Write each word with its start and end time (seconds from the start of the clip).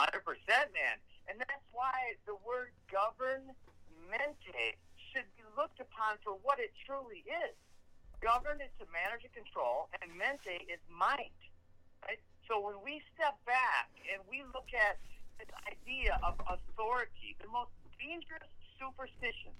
hundred 0.00 0.24
percent, 0.24 0.72
man. 0.72 0.96
And 1.28 1.36
that's 1.36 1.68
why 1.76 2.16
the 2.24 2.34
word 2.40 2.72
govern 2.88 3.52
mente 4.08 4.80
should 5.12 5.28
be 5.36 5.44
looked 5.54 5.78
upon 5.78 6.16
for 6.24 6.40
what 6.40 6.56
it 6.56 6.72
truly 6.88 7.20
is. 7.28 7.54
Govern 8.24 8.60
is 8.64 8.72
to 8.80 8.88
manage 8.88 9.28
and 9.28 9.34
control, 9.36 9.92
and 10.00 10.08
mente 10.16 10.64
is 10.68 10.80
mind. 10.88 11.36
Right? 12.04 12.20
So 12.48 12.58
when 12.60 12.80
we 12.80 13.04
step 13.12 13.36
back 13.44 13.92
and 14.08 14.24
we 14.28 14.40
look 14.56 14.72
at 14.72 14.96
this 15.36 15.52
idea 15.68 16.16
of 16.24 16.36
authority, 16.48 17.36
the 17.40 17.48
most 17.52 17.72
dangerous 18.00 18.48
superstition 18.80 19.52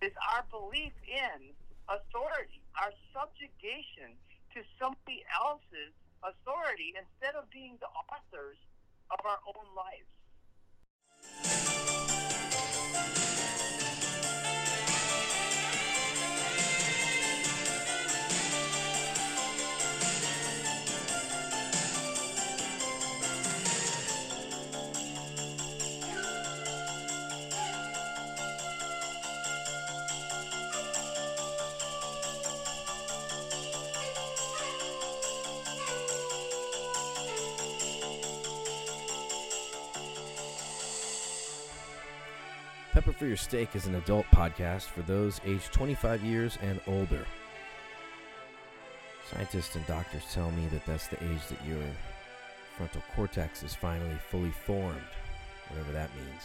is 0.00 0.12
our 0.32 0.44
belief 0.48 0.92
in 1.04 1.52
authority, 1.88 2.64
our 2.80 2.92
subjugation 3.12 4.16
to 4.56 4.64
somebody 4.80 5.24
else's 5.32 5.92
authority 6.24 6.96
instead 6.96 7.36
of 7.36 7.48
being 7.50 7.76
the 7.80 7.90
authors 8.10 8.58
of 9.12 9.26
our 9.26 9.38
own 9.46 9.66
lives. 9.76 10.12
For 43.22 43.28
Your 43.28 43.36
Steak 43.36 43.76
is 43.76 43.86
an 43.86 43.94
adult 43.94 44.26
podcast 44.32 44.86
for 44.86 45.02
those 45.02 45.40
aged 45.46 45.72
25 45.72 46.24
years 46.24 46.58
and 46.60 46.80
older. 46.88 47.24
Scientists 49.30 49.76
and 49.76 49.86
doctors 49.86 50.24
tell 50.32 50.50
me 50.50 50.66
that 50.72 50.84
that's 50.86 51.06
the 51.06 51.22
age 51.22 51.46
that 51.48 51.64
your 51.64 51.78
frontal 52.76 53.00
cortex 53.14 53.62
is 53.62 53.76
finally 53.76 54.16
fully 54.28 54.50
formed, 54.50 55.06
whatever 55.68 55.92
that 55.92 56.10
means. 56.16 56.42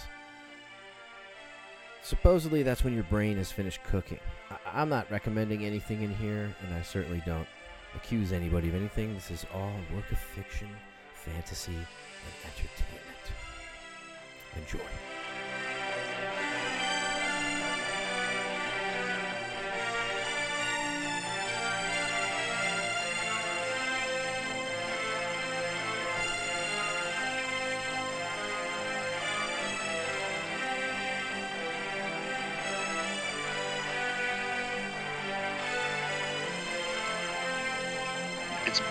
Supposedly, 2.04 2.62
that's 2.62 2.84
when 2.84 2.94
your 2.94 3.06
brain 3.06 3.40
is 3.40 3.52
finished 3.52 3.84
cooking. 3.84 4.20
I- 4.52 4.82
I'm 4.82 4.90
not 4.90 5.10
recommending 5.10 5.66
anything 5.66 6.04
in 6.04 6.14
here, 6.14 6.56
and 6.62 6.76
I 6.76 6.84
certainly 6.84 7.24
don't 7.26 7.48
accuse 7.96 8.32
anybody 8.32 8.70
of 8.70 8.76
anything. 8.76 9.16
This 9.16 9.32
is 9.32 9.48
all 9.52 9.74
work 9.96 10.12
of 10.12 10.20
fiction, 10.20 10.70
fantasy, 11.16 11.74
and 11.74 12.36
entertainment. 12.46 13.18
Enjoy. 14.56 15.17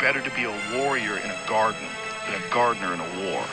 Better 0.06 0.20
to 0.20 0.30
be 0.36 0.44
a 0.44 0.78
warrior 0.78 1.18
in 1.18 1.28
a 1.28 1.48
garden 1.48 1.84
than 2.26 2.40
a 2.40 2.54
gardener 2.54 2.94
in 2.94 3.00
a 3.00 3.28
war. 3.28 3.44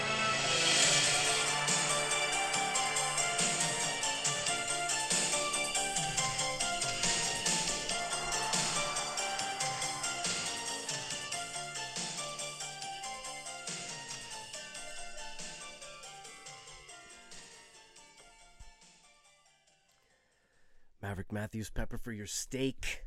Maverick 21.02 21.32
Matthews 21.32 21.72
Pepper 21.72 21.98
for 21.98 22.12
your 22.12 22.28
steak. 22.28 23.03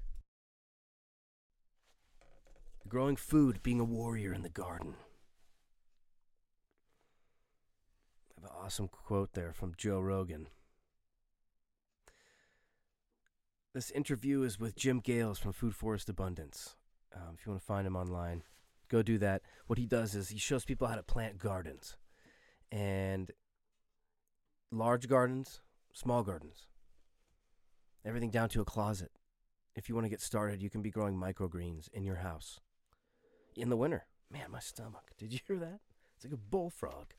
Growing 2.96 3.16
food, 3.16 3.62
being 3.62 3.78
a 3.78 3.84
warrior 3.84 4.32
in 4.32 4.40
the 4.40 4.48
garden. 4.48 4.94
I 8.30 8.40
have 8.40 8.50
an 8.50 8.56
awesome 8.58 8.88
quote 8.88 9.34
there 9.34 9.52
from 9.52 9.74
Joe 9.76 10.00
Rogan. 10.00 10.48
This 13.74 13.90
interview 13.90 14.40
is 14.44 14.58
with 14.58 14.76
Jim 14.76 15.00
Gales 15.00 15.38
from 15.38 15.52
Food 15.52 15.74
Forest 15.74 16.08
Abundance. 16.08 16.74
Um, 17.14 17.36
if 17.38 17.44
you 17.44 17.52
want 17.52 17.60
to 17.60 17.66
find 17.66 17.86
him 17.86 17.96
online, 17.96 18.44
go 18.88 19.02
do 19.02 19.18
that. 19.18 19.42
What 19.66 19.78
he 19.78 19.84
does 19.84 20.14
is 20.14 20.30
he 20.30 20.38
shows 20.38 20.64
people 20.64 20.86
how 20.86 20.94
to 20.94 21.02
plant 21.02 21.36
gardens. 21.36 21.98
And 22.72 23.30
large 24.72 25.06
gardens, 25.06 25.60
small 25.92 26.22
gardens 26.22 26.66
everything 28.06 28.30
down 28.30 28.48
to 28.48 28.62
a 28.62 28.64
closet. 28.64 29.10
If 29.74 29.90
you 29.90 29.94
want 29.94 30.06
to 30.06 30.10
get 30.10 30.22
started, 30.22 30.62
you 30.62 30.70
can 30.70 30.80
be 30.80 30.90
growing 30.90 31.14
microgreens 31.14 31.90
in 31.92 32.02
your 32.02 32.16
house 32.16 32.58
in 33.56 33.68
the 33.68 33.76
winter. 33.76 34.06
Man, 34.30 34.50
my 34.50 34.60
stomach. 34.60 35.12
Did 35.18 35.32
you 35.32 35.40
hear 35.46 35.58
that? 35.58 35.80
It's 36.16 36.24
like 36.24 36.34
a 36.34 36.36
bullfrog. 36.36 37.12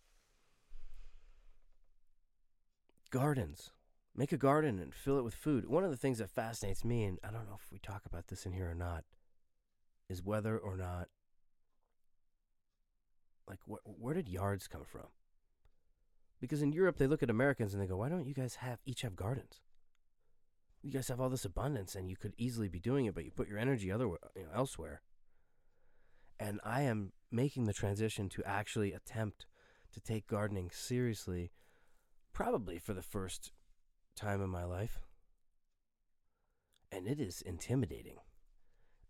Gardens. 3.09 3.71
Make 4.15 4.31
a 4.31 4.37
garden 4.37 4.79
and 4.79 4.93
fill 4.93 5.19
it 5.19 5.23
with 5.23 5.35
food. 5.35 5.67
One 5.67 5.83
of 5.83 5.91
the 5.91 5.97
things 5.97 6.17
that 6.17 6.29
fascinates 6.29 6.83
me, 6.83 7.03
and 7.03 7.19
I 7.23 7.27
don't 7.27 7.45
know 7.47 7.55
if 7.55 7.71
we 7.71 7.77
talk 7.77 8.05
about 8.05 8.27
this 8.27 8.45
in 8.45 8.51
here 8.51 8.69
or 8.69 8.75
not, 8.75 9.03
is 10.09 10.23
whether 10.23 10.57
or 10.57 10.75
not, 10.75 11.07
like, 13.47 13.59
wh- 13.69 13.85
where 13.85 14.15
did 14.15 14.27
yards 14.27 14.67
come 14.67 14.83
from? 14.83 15.07
Because 16.41 16.63
in 16.63 16.71
Europe, 16.71 16.97
they 16.97 17.07
look 17.07 17.21
at 17.21 17.29
Americans 17.29 17.73
and 17.73 17.81
they 17.81 17.87
go, 17.87 17.97
why 17.97 18.09
don't 18.09 18.25
you 18.25 18.33
guys 18.33 18.55
have 18.55 18.79
each 18.85 19.01
have 19.03 19.15
gardens? 19.15 19.61
you 20.87 20.91
guys 20.91 21.07
have 21.07 21.19
all 21.19 21.29
this 21.29 21.45
abundance 21.45 21.95
and 21.95 22.09
you 22.09 22.15
could 22.15 22.33
easily 22.37 22.67
be 22.67 22.79
doing 22.79 23.05
it, 23.05 23.15
but 23.15 23.25
you 23.25 23.31
put 23.31 23.47
your 23.47 23.59
energy 23.59 23.91
other 23.91 24.05
you 24.05 24.43
know, 24.43 24.49
elsewhere. 24.55 25.01
And 26.39 26.59
I 26.63 26.81
am 26.83 27.13
making 27.31 27.65
the 27.65 27.73
transition 27.73 28.29
to 28.29 28.43
actually 28.45 28.93
attempt 28.93 29.45
to 29.93 29.99
take 29.99 30.27
gardening 30.27 30.69
seriously, 30.71 31.51
probably 32.33 32.77
for 32.77 32.93
the 32.93 33.01
first 33.01 33.51
time 34.15 34.41
in 34.41 34.49
my 34.49 34.63
life. 34.63 34.99
And 36.91 37.07
it 37.07 37.19
is 37.19 37.41
intimidating. 37.41 38.17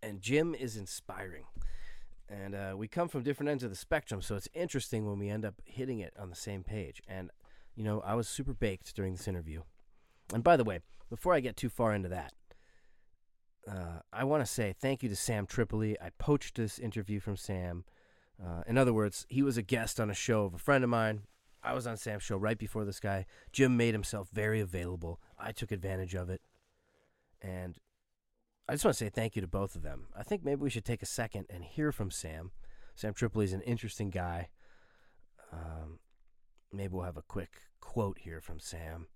And 0.01 0.21
Jim 0.21 0.55
is 0.55 0.77
inspiring. 0.77 1.43
And 2.29 2.55
uh, 2.55 2.73
we 2.75 2.87
come 2.87 3.07
from 3.07 3.23
different 3.23 3.49
ends 3.49 3.63
of 3.63 3.69
the 3.69 3.75
spectrum, 3.75 4.21
so 4.21 4.35
it's 4.35 4.49
interesting 4.53 5.05
when 5.05 5.17
we 5.17 5.29
end 5.29 5.45
up 5.45 5.61
hitting 5.63 5.99
it 5.99 6.13
on 6.19 6.29
the 6.29 6.35
same 6.35 6.63
page. 6.63 7.01
And, 7.07 7.31
you 7.75 7.83
know, 7.83 8.01
I 8.01 8.15
was 8.15 8.27
super 8.27 8.53
baked 8.53 8.95
during 8.95 9.13
this 9.13 9.27
interview. 9.27 9.61
And 10.33 10.43
by 10.43 10.57
the 10.57 10.65
way, 10.65 10.79
before 11.09 11.33
I 11.33 11.39
get 11.39 11.55
too 11.55 11.69
far 11.69 11.93
into 11.93 12.09
that, 12.09 12.33
uh, 13.69 13.99
I 14.13 14.23
want 14.23 14.45
to 14.45 14.51
say 14.51 14.73
thank 14.79 15.03
you 15.03 15.09
to 15.09 15.15
Sam 15.15 15.45
Tripoli. 15.45 15.99
I 15.99 16.11
poached 16.17 16.55
this 16.55 16.79
interview 16.79 17.19
from 17.19 17.35
Sam. 17.35 17.83
Uh, 18.43 18.61
in 18.67 18.77
other 18.77 18.93
words, 18.93 19.25
he 19.29 19.41
was 19.41 19.57
a 19.57 19.61
guest 19.61 19.99
on 19.99 20.09
a 20.09 20.13
show 20.13 20.45
of 20.45 20.53
a 20.53 20.59
friend 20.59 20.83
of 20.83 20.89
mine. 20.89 21.23
I 21.63 21.73
was 21.73 21.87
on 21.87 21.97
Sam's 21.97 22.23
show 22.23 22.37
right 22.37 22.57
before 22.57 22.85
this 22.85 22.99
guy. 22.99 23.25
Jim 23.51 23.75
made 23.75 23.93
himself 23.93 24.29
very 24.31 24.61
available. 24.61 25.19
I 25.37 25.51
took 25.51 25.71
advantage 25.71 26.15
of 26.15 26.29
it. 26.29 26.41
And 27.41 27.77
I 28.69 28.73
just 28.73 28.85
want 28.85 28.95
to 28.95 29.05
say 29.05 29.09
thank 29.09 29.35
you 29.35 29.41
to 29.41 29.47
both 29.47 29.75
of 29.75 29.81
them. 29.81 30.07
I 30.15 30.23
think 30.23 30.45
maybe 30.45 30.61
we 30.61 30.69
should 30.69 30.85
take 30.85 31.01
a 31.01 31.07
second 31.07 31.45
and 31.49 31.63
hear 31.63 31.91
from 31.91 32.11
Sam. 32.11 32.51
Sam 32.95 33.13
Tripoli 33.13 33.45
is 33.45 33.53
an 33.53 33.61
interesting 33.61 34.09
guy. 34.09 34.49
Um, 35.51 35.99
maybe 36.71 36.93
we'll 36.93 37.03
have 37.03 37.17
a 37.17 37.21
quick 37.21 37.61
quote 37.81 38.19
here 38.19 38.39
from 38.39 38.59
Sam. 38.59 39.07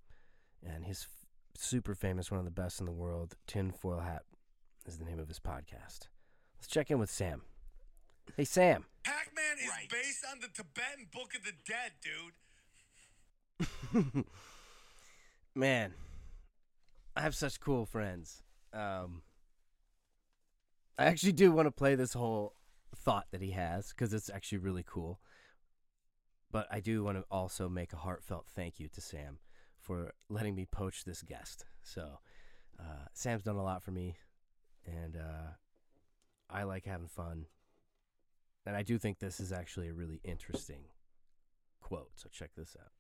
And 0.65 0.85
his 0.85 1.07
f- 1.09 1.61
super 1.61 1.95
famous, 1.95 2.31
one 2.31 2.39
of 2.39 2.45
the 2.45 2.51
best 2.51 2.79
in 2.79 2.85
the 2.85 2.91
world, 2.91 3.35
Tinfoil 3.47 4.01
Hat 4.01 4.23
is 4.85 4.97
the 4.97 5.05
name 5.05 5.19
of 5.19 5.27
his 5.27 5.39
podcast. 5.39 6.07
Let's 6.57 6.67
check 6.67 6.91
in 6.91 6.99
with 6.99 7.09
Sam. 7.09 7.41
Hey, 8.37 8.45
Sam. 8.45 8.85
Pac-Man 9.03 9.57
is 9.63 9.69
Right. 9.69 9.89
based 9.89 10.23
on 10.31 10.39
the 10.39 10.47
Tibetan 10.47 11.07
Book 11.11 11.33
of 11.35 11.43
the 11.43 11.53
Dead, 11.65 11.93
dude. 12.01 12.33
Man, 15.55 15.93
I 17.15 17.21
have 17.21 17.35
such 17.35 17.59
cool 17.59 17.85
friends. 17.85 18.41
Um, 18.73 19.23
I 20.97 21.05
actually 21.05 21.33
do 21.33 21.51
want 21.51 21.67
to 21.67 21.71
play 21.71 21.95
this 21.95 22.13
whole 22.13 22.53
thought 22.95 23.27
that 23.31 23.41
he 23.41 23.51
has 23.51 23.89
because 23.89 24.13
it's 24.13 24.29
actually 24.29 24.59
really 24.59 24.83
cool. 24.85 25.19
But 26.51 26.67
I 26.71 26.79
do 26.79 27.03
want 27.03 27.17
to 27.17 27.25
also 27.31 27.69
make 27.69 27.93
a 27.93 27.97
heartfelt 27.97 28.45
thank 28.47 28.79
you 28.79 28.87
to 28.89 29.01
Sam 29.01 29.39
for 29.79 30.13
letting 30.29 30.55
me 30.55 30.65
poach 30.69 31.03
this 31.05 31.21
guest. 31.21 31.65
So, 31.81 32.19
uh, 32.79 33.05
Sam's 33.13 33.43
done 33.43 33.55
a 33.55 33.63
lot 33.63 33.83
for 33.83 33.91
me, 33.91 34.17
and 34.85 35.15
uh, 35.15 35.55
I 36.49 36.63
like 36.63 36.85
having 36.85 37.07
fun. 37.07 37.45
And 38.65 38.75
I 38.75 38.83
do 38.83 38.97
think 38.97 39.19
this 39.19 39.39
is 39.39 39.51
actually 39.51 39.89
a 39.89 39.93
really 39.93 40.19
interesting 40.23 40.85
quote. 41.81 42.11
So 42.15 42.29
check 42.31 42.51
this 42.55 42.75
out. 42.79 42.91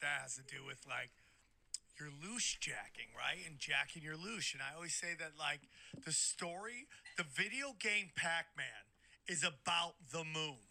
That 0.00 0.22
has 0.22 0.36
to 0.36 0.42
do 0.42 0.64
with 0.66 0.80
like 0.88 1.10
you're 1.98 2.10
loosh 2.10 2.58
jacking, 2.58 3.14
right? 3.16 3.38
And 3.46 3.58
jacking 3.58 4.02
your 4.02 4.14
loosh. 4.14 4.52
And 4.52 4.62
I 4.62 4.74
always 4.74 4.94
say 4.94 5.14
that 5.18 5.32
like 5.38 5.60
the 6.04 6.12
story, 6.12 6.86
the 7.16 7.24
video 7.24 7.74
game 7.78 8.10
Pac-Man 8.16 8.90
is 9.28 9.42
about 9.42 9.94
the 10.12 10.24
moon. 10.24 10.62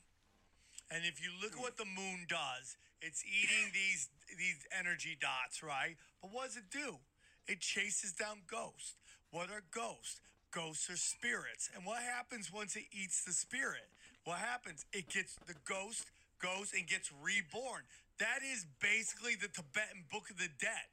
And 0.92 1.04
if 1.06 1.22
you 1.24 1.32
look 1.42 1.54
at 1.54 1.60
what 1.60 1.78
the 1.78 1.86
moon 1.86 2.26
does, 2.28 2.78
it's 3.02 3.24
eating 3.26 3.72
these 3.74 4.10
these 4.38 4.66
energy 4.72 5.18
dots, 5.20 5.64
right? 5.64 5.96
But 6.22 6.32
what 6.32 6.48
does 6.48 6.58
it 6.58 6.70
do? 6.72 7.00
It 7.48 7.60
chases 7.60 8.14
down 8.14 8.44
ghosts. 8.50 8.96
What 9.34 9.50
are 9.50 9.66
ghosts? 9.74 10.22
Ghosts 10.54 10.90
are 10.92 10.96
spirits. 10.96 11.68
And 11.74 11.84
what 11.86 12.04
happens 12.04 12.54
once 12.54 12.76
it 12.76 12.86
eats 12.94 13.26
the 13.26 13.34
spirit? 13.34 13.90
What 14.26 14.38
happens? 14.38 14.86
It 14.94 15.10
gets 15.10 15.34
the 15.48 15.56
ghost 15.66 16.06
goes 16.38 16.72
and 16.78 16.86
gets 16.86 17.10
reborn. 17.12 17.82
That 18.20 18.46
is 18.46 18.68
basically 18.80 19.34
the 19.34 19.48
Tibetan 19.50 20.06
Book 20.12 20.30
of 20.30 20.38
the 20.38 20.50
Dead. 20.62 20.86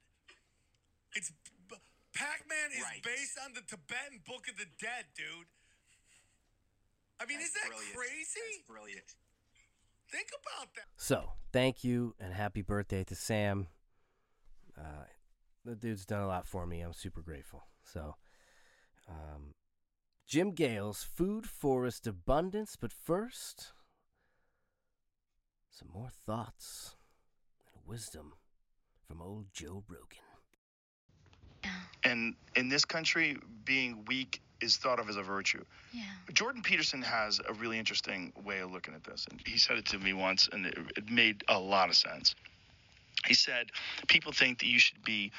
It's 1.14 1.30
Pac-Man 2.14 2.72
is 2.72 2.82
Right. 2.82 3.02
based 3.02 3.38
on 3.44 3.52
the 3.52 3.60
Tibetan 3.60 4.20
Book 4.26 4.48
of 4.48 4.56
the 4.56 4.66
Dead, 4.80 5.04
dude. 5.14 5.46
I 7.20 7.26
mean, 7.26 7.38
That's 7.38 7.50
is 7.50 7.54
that 7.60 7.68
brilliant. 7.68 7.94
crazy? 7.94 8.40
That's 8.56 8.66
brilliant. 8.66 9.14
Think 10.10 10.28
about 10.42 10.74
that. 10.74 10.86
So 10.96 11.32
thank 11.52 11.84
you 11.84 12.16
and 12.18 12.32
happy 12.32 12.62
birthday 12.62 13.04
to 13.04 13.14
Sam. 13.14 13.68
Uh, 14.78 15.04
the 15.64 15.76
dude's 15.76 16.06
done 16.06 16.22
a 16.22 16.26
lot 16.26 16.46
for 16.46 16.66
me. 16.66 16.80
I'm 16.80 16.94
super 16.94 17.20
grateful. 17.20 17.62
So, 17.84 18.16
um, 19.10 19.54
Jim 20.26 20.52
Gale's 20.52 21.02
Food 21.02 21.46
Forest 21.46 22.06
Abundance. 22.06 22.76
But 22.80 22.92
first, 22.92 23.72
some 25.70 25.88
more 25.92 26.10
thoughts 26.26 26.94
and 27.74 27.82
wisdom 27.86 28.34
from 29.06 29.20
old 29.20 29.46
Joe 29.52 29.82
Rogan. 29.88 30.24
And 32.04 32.34
in 32.56 32.68
this 32.68 32.84
country, 32.84 33.36
being 33.64 34.04
weak 34.06 34.40
is 34.60 34.76
thought 34.76 34.98
of 34.98 35.08
as 35.08 35.16
a 35.16 35.22
virtue. 35.22 35.64
Yeah. 35.92 36.02
Jordan 36.32 36.62
Peterson 36.62 37.02
has 37.02 37.40
a 37.48 37.52
really 37.54 37.78
interesting 37.78 38.32
way 38.44 38.60
of 38.60 38.72
looking 38.72 38.94
at 38.94 39.04
this. 39.04 39.26
And 39.30 39.40
he 39.46 39.58
said 39.58 39.76
it 39.78 39.86
to 39.86 39.98
me 39.98 40.12
once, 40.12 40.48
and 40.52 40.66
it, 40.66 40.78
it 40.96 41.10
made 41.10 41.44
a 41.48 41.58
lot 41.58 41.88
of 41.88 41.96
sense. 41.96 42.34
He 43.26 43.34
said, 43.34 43.70
People 44.08 44.32
think 44.32 44.60
that 44.60 44.66
you 44.66 44.78
should 44.78 45.02
be 45.04 45.32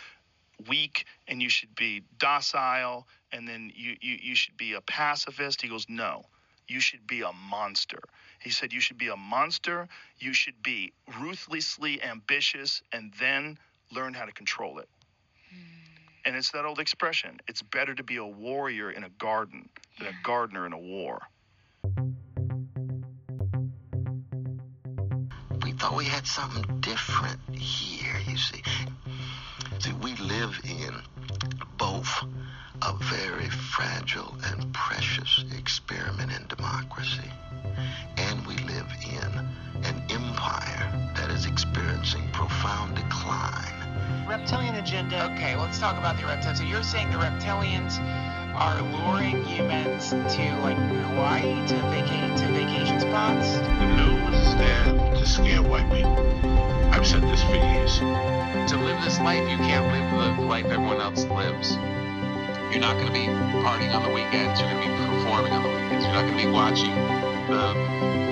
weak 0.67 1.05
and 1.27 1.41
you 1.41 1.49
should 1.49 1.75
be 1.75 2.03
docile 2.17 3.07
and 3.31 3.47
then 3.47 3.71
you, 3.75 3.95
you, 4.01 4.17
you 4.21 4.35
should 4.35 4.57
be 4.57 4.73
a 4.73 4.81
pacifist. 4.81 5.61
He 5.61 5.69
goes, 5.69 5.85
No, 5.89 6.23
you 6.67 6.79
should 6.79 7.05
be 7.05 7.21
a 7.21 7.31
monster. 7.49 7.99
He 8.39 8.49
said, 8.49 8.73
You 8.73 8.79
should 8.79 8.97
be 8.97 9.09
a 9.09 9.15
monster. 9.15 9.87
You 10.17 10.33
should 10.33 10.61
be 10.63 10.93
ruthlessly 11.19 12.01
ambitious 12.01 12.81
and 12.91 13.13
then 13.19 13.57
learn 13.91 14.13
how 14.13 14.25
to 14.25 14.31
control 14.31 14.79
it. 14.79 14.89
Hmm. 15.49 15.57
And 16.25 16.35
it's 16.35 16.51
that 16.51 16.65
old 16.65 16.79
expression 16.79 17.39
it's 17.47 17.61
better 17.61 17.93
to 17.93 18.03
be 18.03 18.17
a 18.17 18.25
warrior 18.25 18.91
in 18.91 19.03
a 19.03 19.09
garden 19.09 19.69
than 19.99 20.07
a 20.07 20.15
gardener 20.23 20.65
in 20.65 20.73
a 20.73 20.79
war. 20.79 21.19
We 25.63 25.73
thought 25.73 25.95
we 25.95 26.05
had 26.05 26.25
something 26.25 26.79
different 26.81 27.39
here, 27.53 28.15
you 28.27 28.37
see. 28.37 28.61
See, 29.81 29.93
we 29.93 30.13
live 30.17 30.61
in 30.63 30.93
both 31.79 32.07
a 32.83 32.93
very 32.93 33.49
fragile 33.49 34.37
and 34.45 34.71
precious 34.75 35.43
experiment 35.57 36.31
in 36.31 36.45
democracy, 36.55 37.31
and 38.17 38.45
we 38.45 38.57
live 38.57 38.85
in 39.03 39.83
an 39.83 40.03
empire 40.11 41.11
that 41.15 41.31
is 41.31 41.47
experiencing 41.47 42.29
profound 42.31 42.93
decline. 42.95 44.27
reptilian 44.29 44.75
agenda. 44.75 45.25
Okay, 45.33 45.55
let's 45.55 45.79
talk 45.79 45.97
about 45.97 46.15
the 46.17 46.23
reptilians. 46.27 46.57
So 46.57 46.63
you're 46.63 46.83
saying 46.83 47.09
the 47.09 47.17
reptilians 47.17 47.97
are 48.56 48.81
luring 48.81 49.44
humans 49.44 50.09
to 50.09 50.44
like 50.62 50.77
Hawaii 50.77 51.56
to 51.68 51.75
vacate 51.89 52.38
to 52.38 52.48
vacation 52.48 53.00
spots? 53.00 53.53
The 53.53 53.69
blue 53.95 54.25
was 54.25 54.48
stand 54.48 55.00
to 55.18 55.25
scare 55.25 55.62
white 55.62 55.89
people. 55.92 56.18
I've 56.92 57.07
said 57.07 57.24
this 57.24 57.44
for 57.44 57.56
years. 57.56 58.00
to 58.69 58.77
live 58.77 59.01
this 59.03 59.19
life, 59.19 59.50
you 59.50 59.57
can't 59.57 59.92
live 59.92 60.01
the 60.38 60.44
life 60.44 60.65
everyone 60.65 61.01
else 61.01 61.25
lives. 61.25 61.75
You're 62.71 62.81
not 62.81 62.95
going 62.95 63.07
to 63.07 63.13
be 63.13 63.27
partying 63.63 63.94
on 63.94 64.03
the 64.03 64.13
weekends. 64.13 64.59
You're 64.59 64.69
going 64.69 64.83
to 64.83 64.89
be 64.89 64.95
performing 65.06 65.51
on 65.51 65.63
the 65.63 65.69
weekends. 65.69 66.06
You're 66.06 66.13
not 66.13 66.25
going 66.25 66.38
to 66.38 66.45
be 66.45 66.51
watching 66.51 66.95
the 67.48 67.74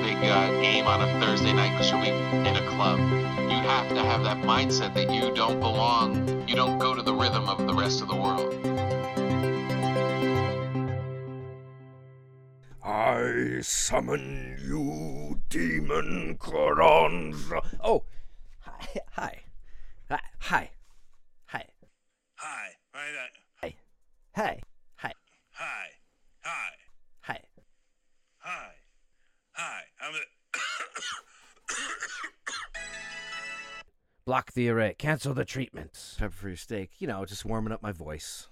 big 0.04 0.18
uh, 0.30 0.52
game 0.62 0.88
on 0.88 1.02
a 1.02 1.20
Thursday 1.20 1.54
night 1.54 1.72
because 1.72 1.92
you'll 1.92 2.02
be 2.02 2.10
in 2.10 2.56
a 2.56 2.68
club. 2.70 3.00
You 3.00 3.58
have 3.68 3.90
to 3.90 4.02
have 4.02 4.24
that 4.24 4.38
mindset 4.38 4.94
that 4.94 5.12
you 5.12 5.34
don't 5.36 5.60
belong. 5.60 6.48
You 6.48 6.56
don't 6.56 6.80
go 6.80 6.96
to 6.96 7.02
the 7.02 7.14
rhythm 7.14 7.50
of 7.50 7.66
the 7.68 7.74
rest 7.74 8.02
of 8.02 8.08
the 8.08 8.16
world. 8.16 8.69
I 13.20 13.60
summon 13.62 14.58
you, 14.66 15.42
demon 15.50 16.38
Corons. 16.40 17.52
Oh, 17.84 18.04
hi, 18.62 19.02
hi, 19.12 19.40
hi, 20.10 20.20
hi, 20.40 20.70
hi, 21.48 21.66
Hi. 22.38 22.70
Right. 22.94 23.04
Hi, 23.62 23.76
hi, 24.36 24.62
hi, 24.96 24.96
hi. 24.96 25.14
Hi. 26.42 26.72
hi. 27.22 27.40
Hi. 28.40 28.72
Hi. 29.52 29.82
I'm 30.02 30.14
a 30.14 30.18
Block 34.26 34.54
the 34.54 34.70
array. 34.70 34.96
Cancel 34.98 35.34
the 35.34 35.44
treatment. 35.44 36.16
Pepper 36.18 36.32
for 36.32 36.48
your 36.48 36.56
steak. 36.56 36.92
You 37.00 37.08
know, 37.08 37.26
just 37.26 37.44
warming 37.44 37.74
up 37.74 37.84
my 37.84 37.92
voice. 37.92 38.48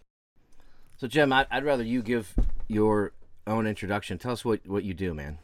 So, 0.97 1.07
Jim, 1.07 1.31
I'd, 1.31 1.47
I'd 1.49 1.63
rather 1.63 1.83
you 1.83 2.01
give 2.01 2.35
your 2.67 3.13
own 3.47 3.65
introduction. 3.65 4.19
Tell 4.19 4.35
us 4.35 4.43
what, 4.43 4.61
what 4.67 4.83
you 4.83 4.93
do, 4.93 5.15
man. 5.15 5.39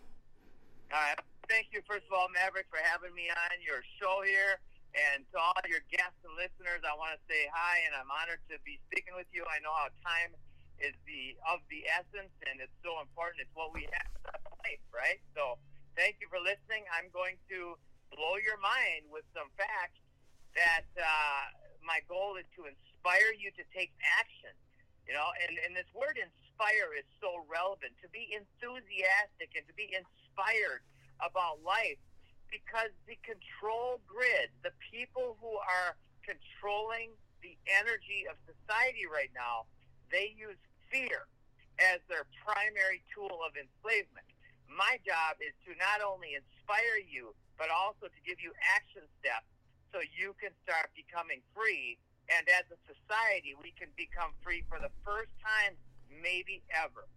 All 0.91 0.99
right. 0.99 1.17
Thank 1.49 1.71
you, 1.71 1.81
first 1.87 2.05
of 2.05 2.13
all, 2.13 2.27
Maverick, 2.29 2.67
for 2.69 2.83
having 2.83 3.15
me 3.15 3.31
on 3.31 3.57
your 3.63 3.81
show 3.97 4.21
here. 4.21 4.59
And 4.93 5.25
to 5.33 5.41
all 5.41 5.57
your 5.65 5.81
guests 5.89 6.21
and 6.21 6.37
listeners, 6.37 6.85
I 6.85 6.93
want 6.93 7.17
to 7.17 7.21
say 7.25 7.49
hi, 7.49 7.81
and 7.89 7.97
I'm 7.97 8.11
honored 8.13 8.45
to 8.53 8.61
be 8.61 8.77
speaking 8.85 9.17
with 9.17 9.25
you. 9.33 9.41
I 9.49 9.57
know 9.65 9.73
how 9.73 9.89
time 10.05 10.37
is 10.77 10.93
the 11.09 11.33
of 11.49 11.65
the 11.73 11.81
essence, 11.89 12.29
and 12.45 12.61
it's 12.61 12.77
so 12.85 13.01
important. 13.01 13.41
It's 13.41 13.55
what 13.57 13.73
we 13.73 13.89
have 13.89 14.13
in 14.37 14.53
life, 14.61 14.83
right? 14.93 15.17
So, 15.33 15.57
thank 15.97 16.21
you 16.21 16.29
for 16.29 16.37
listening. 16.37 16.85
I'm 16.93 17.09
going 17.09 17.41
to 17.49 17.73
blow 18.13 18.37
your 18.37 18.61
mind 18.61 19.09
with 19.09 19.25
some 19.33 19.49
facts 19.57 19.97
that 20.53 20.85
uh, 20.93 21.43
my 21.81 22.05
goal 22.05 22.37
is 22.37 22.45
to 22.53 22.69
inspire 22.69 23.33
you 23.33 23.49
to 23.57 23.65
take 23.73 23.89
action. 24.21 24.53
You 25.09 25.17
know, 25.17 25.33
and, 25.41 25.57
and 25.65 25.73
this 25.73 25.89
word 25.97 26.21
inspire 26.21 26.42
is 26.95 27.07
so 27.19 27.43
relevant 27.49 27.91
to 28.01 28.07
be 28.13 28.31
enthusiastic 28.31 29.51
and 29.57 29.65
to 29.67 29.73
be 29.73 29.89
inspired 29.91 30.85
about 31.19 31.59
life 31.65 31.99
because 32.53 32.93
the 33.09 33.17
control 33.25 33.97
grid, 34.05 34.53
the 34.61 34.73
people 34.93 35.35
who 35.41 35.57
are 35.57 35.97
controlling 36.21 37.11
the 37.41 37.57
energy 37.67 38.29
of 38.29 38.37
society 38.45 39.09
right 39.09 39.33
now, 39.33 39.65
they 40.13 40.31
use 40.37 40.59
fear 40.87 41.25
as 41.81 41.99
their 42.05 42.29
primary 42.45 43.01
tool 43.09 43.41
of 43.41 43.57
enslavement. 43.57 44.29
My 44.69 45.01
job 45.01 45.41
is 45.41 45.53
to 45.65 45.73
not 45.81 46.05
only 46.05 46.37
inspire 46.37 47.01
you, 47.01 47.33
but 47.57 47.73
also 47.73 48.07
to 48.07 48.21
give 48.21 48.37
you 48.39 48.53
action 48.61 49.03
steps 49.19 49.49
so 49.89 50.01
you 50.13 50.37
can 50.37 50.53
start 50.61 50.93
becoming 50.93 51.41
free. 51.53 51.97
And 52.29 52.45
as 52.49 52.65
a 52.71 52.79
society, 52.87 53.57
we 53.57 53.73
can 53.75 53.89
become 53.97 54.31
free 54.45 54.63
for 54.69 54.79
the 54.79 54.93
first 55.03 55.33
time, 55.41 55.75
maybe 56.21 56.63
ever. 56.83 57.07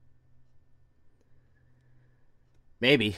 Maybe. 2.80 3.16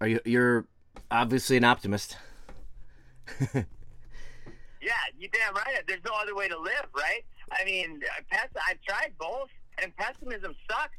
Are 0.00 0.08
you? 0.08 0.20
You're 0.24 0.66
obviously 1.10 1.56
an 1.56 1.64
optimist. 1.64 2.16
Yeah, 4.80 4.94
you 5.18 5.28
damn 5.28 5.54
right. 5.54 5.82
There's 5.86 6.04
no 6.06 6.14
other 6.14 6.34
way 6.34 6.48
to 6.48 6.58
live, 6.58 6.86
right? 6.94 7.20
I 7.50 7.64
mean, 7.64 8.00
uh, 8.00 8.22
pess- 8.30 8.54
I've 8.56 8.80
tried 8.86 9.12
both, 9.18 9.50
and 9.82 9.90
pessimism 9.96 10.54
sucks. 10.70 10.96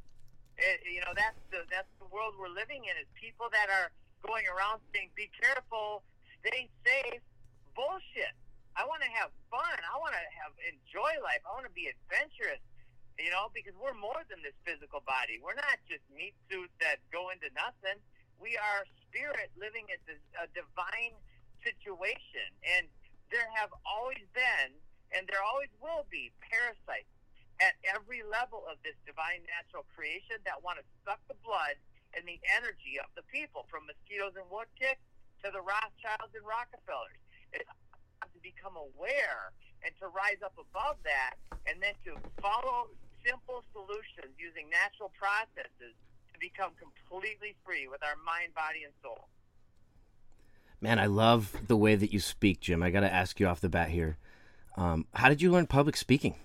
It, 0.60 0.84
you 0.84 1.00
know, 1.00 1.16
that's 1.16 1.40
the 1.50 1.64
that's 1.72 1.88
the 1.98 2.08
world 2.12 2.36
we're 2.36 2.52
living 2.52 2.84
in. 2.84 2.94
Is 3.00 3.08
people 3.16 3.48
that 3.56 3.72
are 3.72 3.90
going 4.22 4.44
around 4.52 4.84
saying, 4.92 5.10
"Be 5.16 5.32
careful, 5.32 6.04
stay 6.44 6.68
safe." 6.84 7.24
Bullshit. 7.74 8.36
I 8.76 8.84
want 8.84 9.02
to 9.02 9.12
have 9.16 9.32
fun. 9.48 9.80
I 9.88 9.96
want 9.98 10.12
to 10.14 10.24
have 10.44 10.52
enjoy 10.68 11.16
life. 11.24 11.40
I 11.48 11.56
want 11.56 11.64
to 11.64 11.72
be 11.72 11.88
adventurous. 11.88 12.60
You 13.20 13.36
know, 13.36 13.52
because 13.52 13.76
we're 13.76 14.00
more 14.00 14.24
than 14.32 14.40
this 14.40 14.56
physical 14.64 15.04
body. 15.04 15.44
We're 15.44 15.60
not 15.60 15.76
just 15.92 16.08
meat 16.08 16.32
suits 16.48 16.72
that 16.80 17.04
go 17.12 17.36
into 17.36 17.52
nothing. 17.52 18.00
We 18.40 18.56
are 18.56 18.88
spirit 19.04 19.52
living 19.60 19.84
a, 19.92 20.00
di- 20.08 20.32
a 20.40 20.48
divine 20.56 21.20
situation, 21.60 22.48
and 22.64 22.88
there 23.28 23.52
have 23.60 23.76
always 23.84 24.24
been, 24.32 24.72
and 25.12 25.28
there 25.28 25.44
always 25.44 25.68
will 25.84 26.08
be, 26.08 26.32
parasites 26.40 27.12
at 27.60 27.76
every 27.84 28.24
level 28.24 28.64
of 28.72 28.80
this 28.88 28.96
divine 29.04 29.44
natural 29.52 29.84
creation 29.92 30.40
that 30.48 30.56
want 30.64 30.80
to 30.80 30.86
suck 31.04 31.20
the 31.28 31.36
blood 31.44 31.76
and 32.16 32.24
the 32.24 32.40
energy 32.56 32.96
of 33.04 33.12
the 33.20 33.26
people, 33.28 33.68
from 33.68 33.84
mosquitoes 33.84 34.32
and 34.40 34.48
wood 34.48 34.72
ticks 34.80 35.04
to 35.44 35.52
the 35.52 35.60
Rothschilds 35.60 36.32
and 36.32 36.48
Rockefellers. 36.48 37.20
It's 37.52 37.68
to 37.68 38.40
become 38.40 38.80
aware 38.80 39.52
and 39.84 39.92
to 40.00 40.08
rise 40.08 40.40
up 40.40 40.56
above 40.56 40.96
that, 41.04 41.36
and 41.68 41.84
then 41.84 41.96
to 42.08 42.16
follow 42.40 42.88
simple 43.26 43.64
solutions 43.74 44.34
using 44.38 44.70
natural 44.70 45.12
processes 45.18 45.96
to 46.34 46.38
become 46.40 46.72
completely 46.80 47.56
free 47.66 47.88
with 47.88 48.04
our 48.04 48.16
mind, 48.26 48.54
body, 48.56 48.84
and 48.84 48.94
soul. 49.04 49.28
Man, 50.82 50.98
I 51.00 51.08
love 51.08 51.68
the 51.68 51.76
way 51.76 51.96
that 51.96 52.14
you 52.14 52.20
speak, 52.20 52.62
Jim. 52.62 52.82
I 52.82 52.90
got 52.90 53.02
to 53.02 53.12
ask 53.12 53.40
you 53.40 53.48
off 53.48 53.60
the 53.60 53.70
bat 53.70 53.90
here. 53.90 54.18
Um, 54.78 55.06
how 55.14 55.28
did 55.28 55.42
you 55.42 55.52
learn 55.52 55.68
public 55.68 55.98
speaking? 55.98 56.36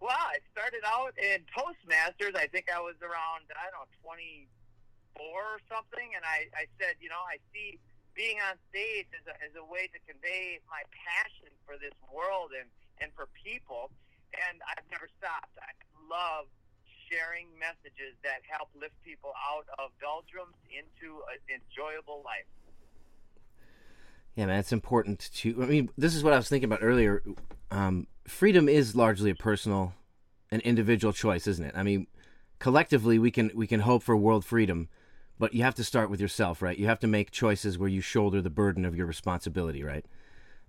Well, 0.00 0.16
I 0.16 0.40
started 0.52 0.80
out 0.86 1.12
in 1.20 1.44
Toastmasters. 1.52 2.36
I 2.36 2.46
think 2.46 2.72
I 2.72 2.80
was 2.80 2.96
around, 3.02 3.44
I 3.52 3.68
don't 3.68 3.84
know, 3.84 3.90
24 4.00 5.20
or 5.20 5.60
something. 5.68 6.08
And 6.16 6.24
I, 6.24 6.48
I 6.56 6.64
said, 6.80 6.96
you 7.00 7.10
know, 7.10 7.20
I 7.28 7.36
see 7.52 7.76
being 8.16 8.40
on 8.40 8.56
stage 8.72 9.12
as 9.12 9.28
a, 9.28 9.34
as 9.44 9.52
a 9.60 9.64
way 9.68 9.92
to 9.92 9.98
convey 10.08 10.56
my 10.72 10.80
passion 10.88 11.52
for 11.68 11.76
this 11.76 11.92
world 12.08 12.56
and, 12.56 12.64
and 13.04 13.12
for 13.12 13.28
people. 13.36 13.92
And 14.34 14.60
I've 14.66 14.84
never 14.90 15.08
stopped. 15.18 15.54
I 15.60 15.72
love 16.08 16.46
sharing 17.10 17.46
messages 17.58 18.18
that 18.22 18.42
help 18.48 18.68
lift 18.74 18.94
people 19.04 19.32
out 19.38 19.66
of 19.78 19.90
doldrums 20.00 20.56
into 20.70 21.22
an 21.30 21.38
enjoyable 21.48 22.22
life. 22.24 22.46
Yeah, 24.34 24.46
man, 24.46 24.58
it's 24.58 24.72
important 24.72 25.30
to. 25.36 25.62
I 25.62 25.66
mean, 25.66 25.88
this 25.96 26.14
is 26.14 26.22
what 26.22 26.32
I 26.32 26.36
was 26.36 26.48
thinking 26.48 26.66
about 26.66 26.80
earlier. 26.82 27.22
Um, 27.70 28.06
freedom 28.28 28.68
is 28.68 28.94
largely 28.94 29.30
a 29.30 29.34
personal, 29.34 29.94
an 30.50 30.60
individual 30.60 31.12
choice, 31.12 31.46
isn't 31.46 31.64
it? 31.64 31.74
I 31.74 31.82
mean, 31.82 32.06
collectively 32.58 33.18
we 33.18 33.30
can 33.30 33.50
we 33.54 33.66
can 33.66 33.80
hope 33.80 34.02
for 34.02 34.16
world 34.16 34.44
freedom, 34.44 34.88
but 35.38 35.54
you 35.54 35.62
have 35.62 35.74
to 35.76 35.84
start 35.84 36.10
with 36.10 36.20
yourself, 36.20 36.60
right? 36.60 36.78
You 36.78 36.86
have 36.86 37.00
to 37.00 37.06
make 37.06 37.30
choices 37.30 37.78
where 37.78 37.88
you 37.88 38.02
shoulder 38.02 38.42
the 38.42 38.50
burden 38.50 38.84
of 38.84 38.94
your 38.94 39.06
responsibility, 39.06 39.82
right? 39.82 40.04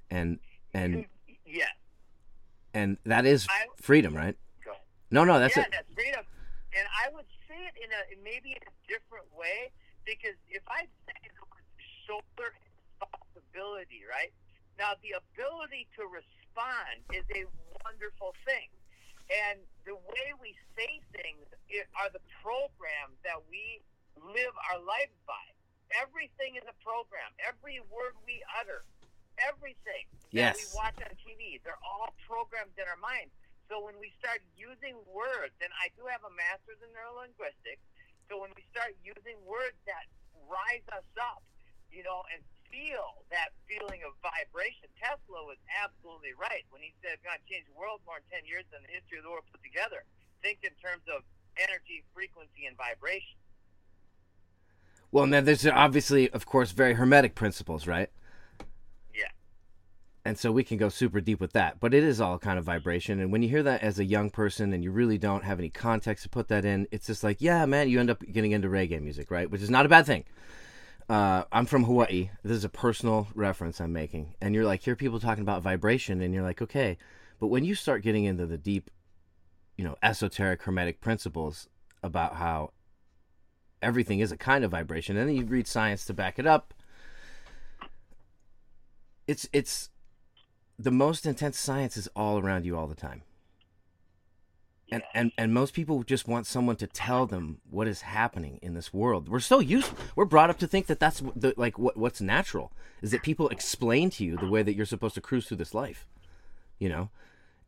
And 0.09 0.39
and 0.73 1.05
yeah, 1.45 1.65
and 2.77 2.97
that 3.05 3.25
is 3.25 3.47
I- 3.49 3.65
freedom, 3.81 4.13
right? 4.13 4.37
go. 4.63 4.73
No, 5.09 5.23
no, 5.25 5.39
that's 5.41 5.57
yeah, 5.57 5.65
it. 5.65 5.73
that's 5.73 5.89
freedom. 5.97 6.23
And 6.77 6.85
I 6.93 7.09
would 7.09 7.25
say 7.49 7.57
it 7.57 7.75
in 7.81 7.89
a 7.89 8.01
maybe 8.21 8.53
in 8.53 8.61
a 8.61 8.73
different 8.85 9.25
way 9.33 9.73
because 10.05 10.37
if 10.47 10.61
I 10.69 10.85
say 11.09 11.17
the 11.25 11.41
word 11.49 11.65
shoulder 12.05 12.53
responsibility, 13.01 14.05
right? 14.05 14.29
Now 14.77 14.93
the 15.01 15.17
ability 15.17 15.89
to 15.97 16.05
respond 16.05 17.01
is 17.09 17.25
a 17.33 17.49
wonderful 17.81 18.37
thing. 18.45 18.69
And 19.27 19.59
the 19.89 19.97
way 19.97 20.27
we 20.39 20.53
say 20.77 21.01
things 21.11 21.43
are 21.99 22.07
the 22.13 22.23
programs 22.45 23.17
that 23.27 23.41
we 23.49 23.81
live 24.15 24.53
our 24.71 24.79
lives 24.79 25.17
by. 25.27 25.41
Everything 25.99 26.55
is 26.55 26.63
a 26.67 26.77
program. 26.83 27.31
Every 27.41 27.79
word 27.91 28.15
we 28.23 28.39
utter, 28.59 28.83
everything 29.41 30.05
that 30.33 30.57
we 30.57 30.65
watch 30.73 30.97
on 31.01 31.13
TV, 31.21 31.61
they're 31.63 31.79
all 31.85 32.13
programs 32.25 32.73
in 32.77 32.85
our 32.89 32.99
mind. 32.99 33.29
So 33.67 33.83
when 33.83 33.99
we 33.99 34.15
start 34.19 34.39
using 34.55 34.95
words, 35.11 35.53
and 35.59 35.71
I 35.75 35.91
do 35.99 36.07
have 36.07 36.23
a 36.23 36.31
master's 36.31 36.79
in 36.79 36.89
neurolinguistics, 36.95 37.83
so 38.31 38.39
when 38.39 38.51
we 38.55 38.63
start 38.71 38.95
using 39.03 39.35
words 39.43 39.75
that 39.87 40.07
rise 40.47 40.83
us 40.95 41.07
up, 41.19 41.43
you 41.91 42.03
know, 42.03 42.23
and 42.31 42.43
feel 42.71 43.23
that 43.31 43.55
feeling 43.67 44.03
of 44.03 44.15
vibration, 44.19 44.87
Tesla 44.99 45.43
was 45.47 45.59
absolutely 45.71 46.35
right 46.35 46.67
when 46.71 46.83
he 46.83 46.91
said, 47.03 47.19
"We're 47.23 47.31
going 47.31 47.39
to 47.39 47.47
change 47.47 47.65
the 47.67 47.75
world 47.79 48.03
more 48.03 48.19
in 48.19 48.27
10 48.31 48.43
years 48.47 48.67
than 48.71 48.83
the 48.83 48.91
history 48.91 49.19
of 49.19 49.23
the 49.23 49.31
world 49.31 49.47
put 49.51 49.63
together." 49.63 50.03
Think 50.43 50.63
in 50.63 50.75
terms 50.83 51.07
of 51.07 51.23
energy, 51.55 52.03
frequency, 52.13 52.67
and 52.67 52.75
vibration. 52.75 53.39
Well, 55.11 55.25
now 55.25 55.41
there's 55.41 55.65
obviously, 55.65 56.29
of 56.31 56.45
course, 56.45 56.71
very 56.71 56.93
hermetic 56.93 57.35
principles, 57.35 57.87
right? 57.87 58.11
And 60.27 60.37
so 60.37 60.51
we 60.51 60.65
can 60.65 60.75
go 60.75 60.89
super 60.89 61.21
deep 61.21 61.39
with 61.39 61.53
that. 61.53 61.79
But 61.79 61.93
it 61.93 62.03
is 62.03 62.19
all 62.19 62.37
kind 62.37 62.59
of 62.59 62.65
vibration. 62.65 63.21
And 63.21 63.31
when 63.31 63.41
you 63.41 63.47
hear 63.47 63.63
that 63.63 63.81
as 63.81 63.97
a 63.97 64.03
young 64.03 64.29
person 64.29 64.73
and 64.73 64.83
you 64.83 64.91
really 64.91 65.17
don't 65.17 65.45
have 65.45 65.57
any 65.57 65.69
context 65.69 66.23
to 66.23 66.29
put 66.29 66.49
that 66.49 66.65
in 66.65 66.85
it's 66.91 67.07
just 67.07 67.23
like 67.23 67.37
yeah 67.39 67.65
man 67.65 67.87
you 67.87 67.97
end 67.97 68.09
up 68.09 68.21
getting 68.29 68.51
into 68.51 68.67
reggae 68.67 69.01
music 69.01 69.31
right? 69.31 69.49
Which 69.49 69.61
is 69.61 69.69
not 69.69 69.85
a 69.85 69.89
bad 69.89 70.05
thing. 70.05 70.25
Uh, 71.07 71.45
i'm 71.53 71.65
from 71.65 71.85
hawaii. 71.85 72.31
This 72.43 72.57
is 72.57 72.65
a 72.65 72.69
personal 72.69 73.29
reference 73.35 73.79
i'm 73.79 73.93
making. 73.93 74.33
And 74.41 74.53
you're 74.53 74.65
like 74.65 74.83
hear 74.83 74.97
people 74.97 75.21
talking 75.21 75.43
about 75.43 75.61
vibration 75.61 76.19
and 76.19 76.33
you're 76.33 76.43
like 76.43 76.61
okay. 76.61 76.97
But 77.39 77.47
when 77.47 77.63
you 77.63 77.73
start 77.73 78.03
getting 78.03 78.25
into 78.25 78.45
the 78.45 78.57
deep 78.57 78.91
you 79.77 79.85
know 79.85 79.95
esoteric 80.03 80.61
hermetic 80.63 80.99
principles 80.99 81.69
about 82.03 82.35
how 82.35 82.73
everything 83.81 84.19
is 84.19 84.33
a 84.33 84.37
kind 84.37 84.65
of 84.65 84.71
vibration 84.71 85.15
and 85.15 85.29
then 85.29 85.37
you 85.37 85.45
read 85.45 85.67
science 85.67 86.03
to 86.03 86.13
back 86.13 86.37
it 86.37 86.45
up 86.45 86.73
it's 89.25 89.47
it's 89.53 89.89
the 90.79 90.91
most 90.91 91.25
intense 91.25 91.57
science 91.57 91.97
is 91.97 92.07
all 92.15 92.37
around 92.37 92.65
you 92.65 92.77
all 92.77 92.87
the 92.87 92.95
time. 92.95 93.23
And, 94.89 95.03
and 95.13 95.33
and 95.37 95.53
most 95.53 95.73
people 95.73 96.03
just 96.03 96.29
want 96.29 96.47
someone 96.47 96.77
to 96.77 96.87
tell 96.87 97.25
them 97.25 97.59
what 97.69 97.89
is 97.89 98.01
happening 98.01 98.57
in 98.61 98.73
this 98.73 98.93
world. 98.93 99.27
We're 99.27 99.41
so 99.41 99.59
used. 99.59 99.91
We're 100.15 100.23
brought 100.23 100.49
up 100.49 100.59
to 100.59 100.67
think 100.67 100.85
that 100.85 100.99
that's 100.99 101.21
the, 101.35 101.53
like 101.57 101.77
what 101.77 101.97
what's 101.97 102.21
natural 102.21 102.71
is 103.01 103.11
that 103.11 103.21
people 103.21 103.49
explain 103.49 104.09
to 104.11 104.23
you 104.23 104.37
the 104.37 104.47
way 104.47 104.63
that 104.63 104.75
you're 104.75 104.85
supposed 104.85 105.15
to 105.15 105.21
cruise 105.21 105.45
through 105.45 105.57
this 105.57 105.73
life, 105.73 106.07
you 106.79 106.87
know. 106.87 107.09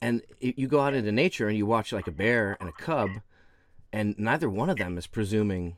And 0.01 0.21
i 0.41 0.53
you 0.55 0.69
go 0.69 0.79
out 0.79 0.93
into 0.93 1.11
nature 1.11 1.49
and 1.49 1.57
you 1.57 1.65
watch 1.65 1.91
like 1.91 2.07
a 2.07 2.11
bear 2.11 2.55
and 2.61 2.69
a 2.69 2.71
cub, 2.71 3.09
and 3.91 4.17
neither 4.17 4.49
one 4.49 4.69
of 4.69 4.77
them 4.77 4.97
is 4.97 5.05
presuming 5.05 5.75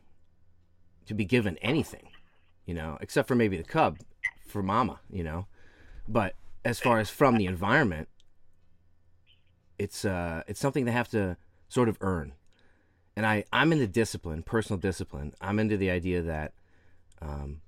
to 1.08 1.16
be 1.16 1.26
given 1.26 1.58
anything, 1.58 2.10
you 2.68 2.76
know, 2.76 3.00
except 3.02 3.28
for 3.28 3.34
maybe 3.34 3.58
the 3.58 3.64
cub 3.64 3.98
for 4.46 4.62
mama, 4.62 5.00
you 5.10 5.24
know. 5.24 5.48
But 6.08 6.36
as 6.63 6.80
far 6.80 7.00
as 7.00 7.10
from 7.10 7.38
the 7.38 7.46
environment, 7.46 8.08
it's 9.77 10.06
uh 10.06 10.44
it's 10.48 10.60
something 10.60 10.86
they 10.86 10.91
have 10.91 11.10
to 11.10 11.38
sort 11.68 11.89
of 11.89 11.98
earn. 12.01 12.34
And 13.15 13.25
I 13.25 13.46
I'm 13.51 13.72
into 13.72 13.88
discipline, 13.88 14.44
personal 14.44 14.80
discipline. 14.80 15.34
I'm 15.41 15.60
into 15.60 15.77
the 15.77 15.89
idea 15.89 16.22
that 16.22 16.53
um 17.22 17.62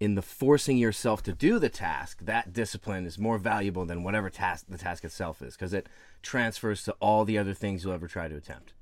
in 0.00 0.14
the 0.14 0.22
forcing 0.22 0.78
yourself 0.78 1.22
to 1.24 1.32
do 1.32 1.58
the 1.58 1.68
task, 1.68 2.24
that 2.24 2.52
discipline 2.52 3.04
is 3.04 3.18
more 3.18 3.36
valuable 3.36 3.84
than 3.84 4.04
whatever 4.04 4.30
task 4.30 4.66
the 4.68 4.78
task 4.78 5.04
itself 5.04 5.42
is 5.42 5.54
because 5.54 5.72
it 5.72 5.88
transfers 6.22 6.84
to 6.84 6.92
all 7.00 7.24
the 7.24 7.38
other 7.38 7.54
things 7.54 7.82
you'll 7.82 7.94
ever 7.94 8.06
try 8.06 8.28
to 8.28 8.36
attempt. 8.36 8.74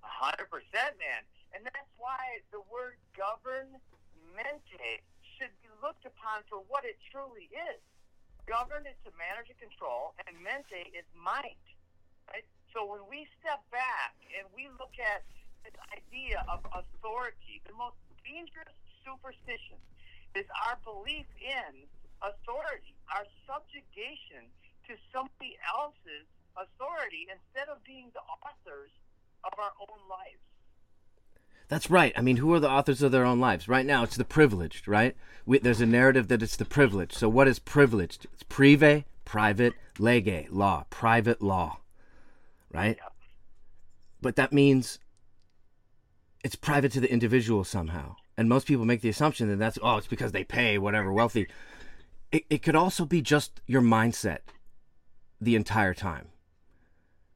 Hundred 0.00 0.50
percent, 0.50 0.98
man. 0.98 1.22
And 1.54 1.64
that's 1.64 1.92
why 1.98 2.40
the 2.50 2.60
word 2.72 2.96
governmente 3.16 4.60
should 4.68 4.80
be 4.80 5.13
looked 5.84 6.08
upon 6.08 6.40
for 6.48 6.64
what 6.72 6.88
it 6.88 6.96
truly 7.12 7.52
is. 7.52 7.80
Govern 8.48 8.88
is 8.88 8.96
to 9.04 9.12
manage 9.20 9.52
and 9.52 9.60
control, 9.60 10.16
and 10.24 10.32
mente 10.40 10.88
is 10.96 11.04
mind. 11.12 11.60
Right? 12.32 12.48
So 12.72 12.88
when 12.88 13.04
we 13.04 13.28
step 13.44 13.60
back 13.68 14.16
and 14.32 14.48
we 14.56 14.72
look 14.80 14.96
at 14.96 15.28
this 15.60 15.76
idea 15.92 16.40
of 16.48 16.64
authority, 16.72 17.60
the 17.68 17.76
most 17.76 18.00
dangerous 18.24 18.72
superstition 19.04 19.76
is 20.32 20.48
our 20.64 20.80
belief 20.88 21.28
in 21.36 21.84
authority, 22.24 22.96
our 23.12 23.28
subjugation 23.44 24.48
to 24.88 24.96
somebody 25.12 25.60
else's 25.68 26.24
authority 26.56 27.28
instead 27.28 27.68
of 27.68 27.84
being 27.84 28.08
the 28.16 28.24
authors 28.40 28.92
of 29.44 29.52
our 29.60 29.72
own 29.84 30.00
lives. 30.08 30.40
That's 31.68 31.90
right. 31.90 32.12
I 32.16 32.20
mean, 32.20 32.36
who 32.36 32.52
are 32.52 32.60
the 32.60 32.70
authors 32.70 33.02
of 33.02 33.12
their 33.12 33.24
own 33.24 33.40
lives? 33.40 33.68
Right 33.68 33.86
now, 33.86 34.02
it's 34.02 34.16
the 34.16 34.24
privileged, 34.24 34.86
right? 34.86 35.16
We, 35.46 35.58
there's 35.58 35.80
a 35.80 35.86
narrative 35.86 36.28
that 36.28 36.42
it's 36.42 36.56
the 36.56 36.64
privileged. 36.64 37.14
So, 37.14 37.28
what 37.28 37.48
is 37.48 37.58
privileged? 37.58 38.26
It's 38.32 38.42
prive, 38.42 39.04
private, 39.24 39.74
lege, 39.98 40.48
law, 40.50 40.84
private 40.90 41.42
law, 41.42 41.78
right? 42.72 42.98
But 44.20 44.36
that 44.36 44.52
means 44.52 44.98
it's 46.44 46.56
private 46.56 46.92
to 46.92 47.00
the 47.00 47.10
individual 47.10 47.64
somehow. 47.64 48.16
And 48.36 48.48
most 48.48 48.66
people 48.66 48.84
make 48.84 49.00
the 49.00 49.08
assumption 49.08 49.48
that 49.48 49.58
that's, 49.58 49.78
oh, 49.82 49.96
it's 49.96 50.06
because 50.06 50.32
they 50.32 50.44
pay 50.44 50.76
whatever 50.76 51.12
wealthy. 51.12 51.46
It, 52.32 52.44
it 52.50 52.62
could 52.62 52.74
also 52.74 53.04
be 53.04 53.22
just 53.22 53.60
your 53.66 53.82
mindset 53.82 54.38
the 55.40 55.56
entire 55.56 55.94
time. 55.94 56.28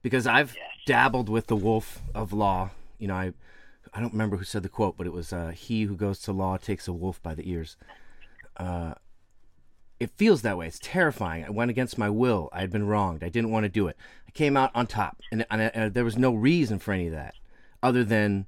Because 0.03 0.27
I've 0.27 0.57
dabbled 0.87 1.29
with 1.29 1.47
the 1.47 1.57
wolf 1.57 2.03
of 2.15 2.33
law. 2.33 2.71
You 2.99 3.09
know, 3.09 3.15
I 3.15 3.33
I 3.95 4.01
don't 4.01 4.13
remember 4.13 4.37
who 4.37 4.45
said 4.45 4.63
the 4.63 4.69
quote, 4.69 4.97
but 4.97 5.07
it 5.07 5.13
was 5.13 5.33
uh, 5.33 5.49
"He 5.49 5.83
who 5.83 5.97
goes 5.97 6.21
to 6.21 6.33
law 6.33 6.57
takes 6.57 6.89
a 6.89 6.93
wolf 6.93 7.23
by 7.23 7.35
the 7.35 7.51
ears." 7.51 7.77
Uh, 8.57 8.95
it 10.01 10.11
feels 10.11 10.43
that 10.43 10.57
way. 10.57 10.67
It's 10.67 10.79
terrifying. 10.81 11.45
I 11.45 11.51
went 11.51 11.71
against 11.71 11.99
my 11.99 12.09
will. 12.09 12.49
I 12.53 12.61
had 12.61 12.71
been 12.71 12.87
wronged. 12.87 13.25
I 13.25 13.29
didn't 13.29 13.51
want 13.51 13.65
to 13.65 13.69
do 13.69 13.89
it. 13.89 13.97
I 14.27 14.31
came 14.31 14.57
out 14.57 14.71
on 14.75 14.87
top, 14.87 15.21
and, 15.33 15.45
and, 15.51 15.63
and 15.63 15.95
there 15.95 16.05
was 16.05 16.17
no 16.17 16.35
reason 16.35 16.79
for 16.79 16.93
any 16.93 17.07
of 17.07 17.13
that, 17.13 17.35
other 17.83 18.05
than 18.05 18.47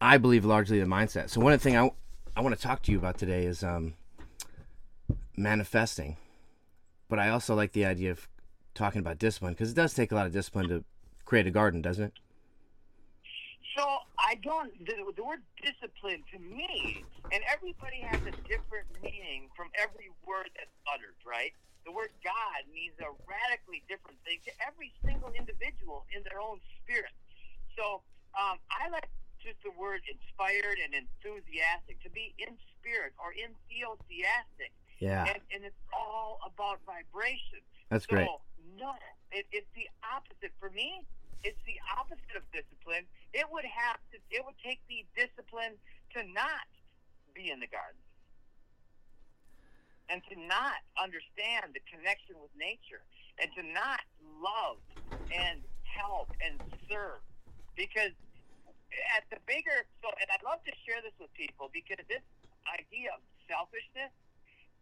I 0.00 0.18
believe 0.18 0.44
largely 0.44 0.78
the 0.78 0.86
mindset. 0.86 1.30
So 1.30 1.40
one 1.40 1.52
of 1.52 1.60
the 1.60 1.64
things 1.64 1.76
I 1.76 1.90
I 2.36 2.42
want 2.42 2.56
to 2.56 2.62
talk 2.62 2.82
to 2.82 2.92
you 2.92 2.98
about 2.98 3.18
today 3.18 3.44
is 3.44 3.62
um, 3.62 3.94
manifesting, 5.36 6.16
but 7.08 7.18
I 7.18 7.28
also 7.30 7.54
like 7.54 7.72
the 7.72 7.84
idea 7.84 8.10
of 8.10 8.28
talking 8.74 9.00
about 9.00 9.18
discipline 9.18 9.52
because 9.52 9.70
it 9.70 9.74
does 9.74 9.94
take 9.94 10.12
a 10.12 10.14
lot 10.14 10.26
of 10.26 10.32
discipline 10.32 10.68
to 10.68 10.84
create 11.24 11.46
a 11.46 11.50
garden, 11.50 11.82
doesn't 11.82 12.04
it? 12.04 12.12
So 13.76 13.86
I 14.30 14.38
don't. 14.38 14.70
The, 14.86 14.94
the 15.18 15.26
word 15.26 15.42
discipline 15.58 16.22
to 16.30 16.38
me, 16.38 17.02
and 17.34 17.42
everybody 17.50 17.98
has 18.06 18.22
a 18.22 18.34
different 18.46 18.86
meaning 19.02 19.50
from 19.58 19.74
every 19.74 20.06
word 20.22 20.46
that's 20.54 20.70
uttered, 20.86 21.18
right? 21.26 21.50
The 21.82 21.90
word 21.90 22.14
God 22.22 22.62
means 22.70 22.94
a 23.02 23.10
radically 23.26 23.82
different 23.90 24.22
thing 24.22 24.38
to 24.46 24.52
every 24.62 24.94
single 25.02 25.34
individual 25.34 26.06
in 26.14 26.22
their 26.22 26.38
own 26.38 26.62
spirit. 26.78 27.10
So 27.74 28.06
um, 28.38 28.62
I 28.70 28.86
like 28.94 29.10
just 29.42 29.58
the 29.66 29.74
word 29.74 29.98
inspired 30.06 30.78
and 30.78 30.94
enthusiastic 30.94 31.98
to 32.06 32.10
be 32.14 32.30
in 32.38 32.54
spirit 32.78 33.18
or 33.18 33.34
enthusiastic. 33.34 34.70
Yeah. 35.02 35.26
And, 35.26 35.42
and 35.50 35.60
it's 35.66 35.82
all 35.90 36.38
about 36.46 36.78
vibration. 36.86 37.66
That's 37.90 38.06
so, 38.06 38.14
great. 38.14 38.30
No, 38.78 38.94
it, 39.34 39.50
it's 39.50 39.66
the 39.74 39.90
opposite. 40.06 40.54
For 40.62 40.70
me, 40.70 41.02
it's 41.42 41.60
the 41.64 41.78
opposite 41.96 42.36
of 42.36 42.44
discipline. 42.52 43.08
It 43.32 43.46
would 43.48 43.64
have 43.64 44.00
to. 44.12 44.16
It 44.30 44.44
would 44.44 44.58
take 44.60 44.80
the 44.88 45.06
discipline 45.16 45.78
to 46.16 46.20
not 46.34 46.68
be 47.32 47.50
in 47.50 47.60
the 47.60 47.70
garden 47.70 48.02
and 50.10 50.18
to 50.26 50.34
not 50.50 50.82
understand 50.98 51.70
the 51.70 51.82
connection 51.86 52.34
with 52.42 52.50
nature 52.58 53.06
and 53.38 53.46
to 53.54 53.62
not 53.62 54.02
love 54.42 54.82
and 55.30 55.62
help 55.86 56.28
and 56.42 56.58
serve 56.90 57.22
because 57.78 58.10
at 59.14 59.22
the 59.30 59.38
bigger 59.46 59.86
so 60.02 60.10
and 60.18 60.26
I'd 60.34 60.42
love 60.42 60.58
to 60.66 60.74
share 60.82 60.98
this 60.98 61.14
with 61.22 61.30
people 61.38 61.70
because 61.70 62.02
this 62.10 62.26
idea 62.66 63.14
of 63.14 63.22
selfishness 63.46 64.10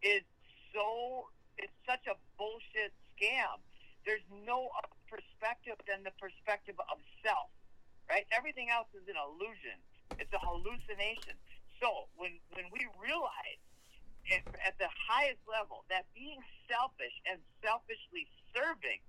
is 0.01 0.25
so 0.73 1.29
it's 1.61 1.75
such 1.85 2.07
a 2.07 2.15
bullshit 2.37 2.95
scam. 3.13 3.59
There's 4.05 4.25
no 4.45 4.69
other 4.77 4.95
perspective 5.09 5.77
than 5.85 6.03
the 6.03 6.15
perspective 6.17 6.75
of 6.79 6.97
self. 7.23 7.51
Right? 8.09 8.25
Everything 8.33 8.73
else 8.73 8.89
is 8.97 9.05
an 9.05 9.17
illusion. 9.17 9.77
It's 10.17 10.33
a 10.33 10.41
hallucination. 10.41 11.37
So 11.77 12.09
when 12.17 12.41
when 12.57 12.67
we 12.73 12.89
realize 12.97 13.61
it, 14.25 14.43
at 14.65 14.77
the 14.77 14.89
highest 14.89 15.41
level 15.45 15.85
that 15.89 16.05
being 16.13 16.41
selfish 16.69 17.13
and 17.29 17.39
selfishly 17.61 18.27
serving 18.53 19.01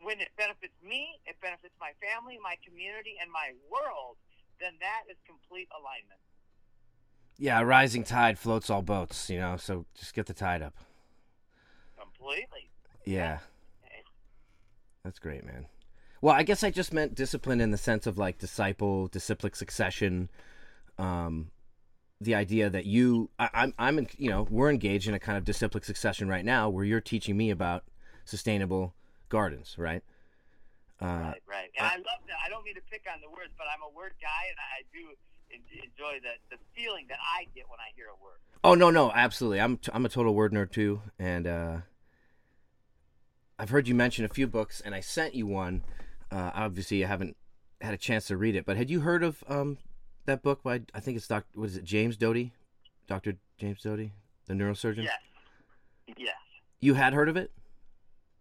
when 0.00 0.20
it 0.20 0.32
benefits 0.36 0.76
me, 0.80 1.20
it 1.26 1.36
benefits 1.40 1.74
my 1.80 1.92
family, 2.00 2.38
my 2.42 2.56
community, 2.64 3.16
and 3.20 3.30
my 3.30 3.52
world, 3.68 4.16
then 4.60 4.72
that 4.80 5.04
is 5.10 5.16
complete 5.26 5.68
alignment. 5.76 6.20
Yeah, 7.36 7.60
a 7.60 7.64
rising 7.64 8.04
tide 8.04 8.38
floats 8.38 8.70
all 8.70 8.82
boats, 8.82 9.30
you 9.30 9.38
know, 9.38 9.56
so 9.56 9.84
just 9.98 10.14
get 10.14 10.26
the 10.26 10.34
tide 10.34 10.62
up. 10.62 10.76
Completely. 11.98 12.68
Yeah. 13.04 13.38
That's 15.04 15.18
great, 15.18 15.44
man. 15.44 15.66
Well, 16.20 16.34
I 16.34 16.42
guess 16.42 16.62
I 16.62 16.70
just 16.70 16.92
meant 16.92 17.14
discipline 17.14 17.60
in 17.60 17.70
the 17.70 17.78
sense 17.78 18.06
of 18.06 18.18
like 18.18 18.38
disciple, 18.38 19.08
disciplic 19.08 19.56
succession. 19.56 20.28
Um, 20.98 21.50
the 22.20 22.34
idea 22.34 22.68
that 22.68 22.84
you, 22.84 23.30
I, 23.38 23.48
I'm, 23.54 23.74
I'm, 23.78 23.98
in, 23.98 24.08
you 24.18 24.28
know, 24.28 24.46
we're 24.50 24.70
engaged 24.70 25.08
in 25.08 25.14
a 25.14 25.18
kind 25.18 25.38
of 25.38 25.44
disciplic 25.44 25.84
succession 25.84 26.28
right 26.28 26.44
now, 26.44 26.68
where 26.68 26.84
you're 26.84 27.00
teaching 27.00 27.36
me 27.36 27.50
about 27.50 27.84
sustainable 28.26 28.94
gardens, 29.30 29.76
right? 29.78 30.02
Uh, 31.00 31.06
right, 31.06 31.42
right. 31.48 31.70
And 31.78 31.86
I, 31.86 31.92
I 31.92 31.96
love 31.96 32.20
that. 32.28 32.36
I 32.44 32.50
don't 32.50 32.62
mean 32.62 32.74
to 32.74 32.82
pick 32.90 33.06
on 33.10 33.20
the 33.22 33.30
words, 33.30 33.52
but 33.56 33.66
I'm 33.74 33.80
a 33.80 33.96
word 33.96 34.12
guy, 34.20 34.48
and 34.50 34.58
I 34.58 34.84
do 34.92 35.16
enjoy 35.82 36.20
the 36.22 36.56
the 36.56 36.62
feeling 36.76 37.06
that 37.08 37.18
I 37.20 37.44
get 37.54 37.64
when 37.68 37.80
I 37.80 37.90
hear 37.96 38.06
a 38.06 38.22
word. 38.22 38.38
Oh 38.62 38.74
no, 38.74 38.90
no, 38.90 39.10
absolutely. 39.12 39.60
I'm 39.60 39.78
t- 39.78 39.90
I'm 39.92 40.04
a 40.04 40.08
total 40.08 40.34
word 40.34 40.52
nerd 40.52 40.70
too, 40.70 41.00
and 41.18 41.46
uh, 41.46 41.76
I've 43.60 43.68
heard 43.68 43.86
you 43.86 43.94
mention 43.94 44.24
a 44.24 44.28
few 44.28 44.46
books, 44.46 44.80
and 44.80 44.94
I 44.94 45.00
sent 45.00 45.34
you 45.34 45.46
one. 45.46 45.82
Uh, 46.30 46.50
obviously, 46.54 47.04
I 47.04 47.08
haven't 47.08 47.36
had 47.82 47.92
a 47.92 47.98
chance 47.98 48.28
to 48.28 48.38
read 48.38 48.56
it, 48.56 48.64
but 48.64 48.78
had 48.78 48.88
you 48.88 49.00
heard 49.00 49.22
of 49.22 49.44
um, 49.48 49.76
that 50.24 50.42
book 50.42 50.62
by 50.62 50.80
I 50.94 51.00
think 51.00 51.18
it's 51.18 51.28
Doc 51.28 51.44
what 51.52 51.66
is 51.66 51.76
it 51.76 51.84
James 51.84 52.16
Doty, 52.16 52.54
Doctor 53.06 53.34
James 53.58 53.82
Doty, 53.82 54.12
the 54.46 54.54
neurosurgeon? 54.54 55.02
Yes. 55.04 55.18
Yes. 56.16 56.36
You 56.80 56.94
had 56.94 57.12
heard 57.12 57.28
of 57.28 57.36
it? 57.36 57.50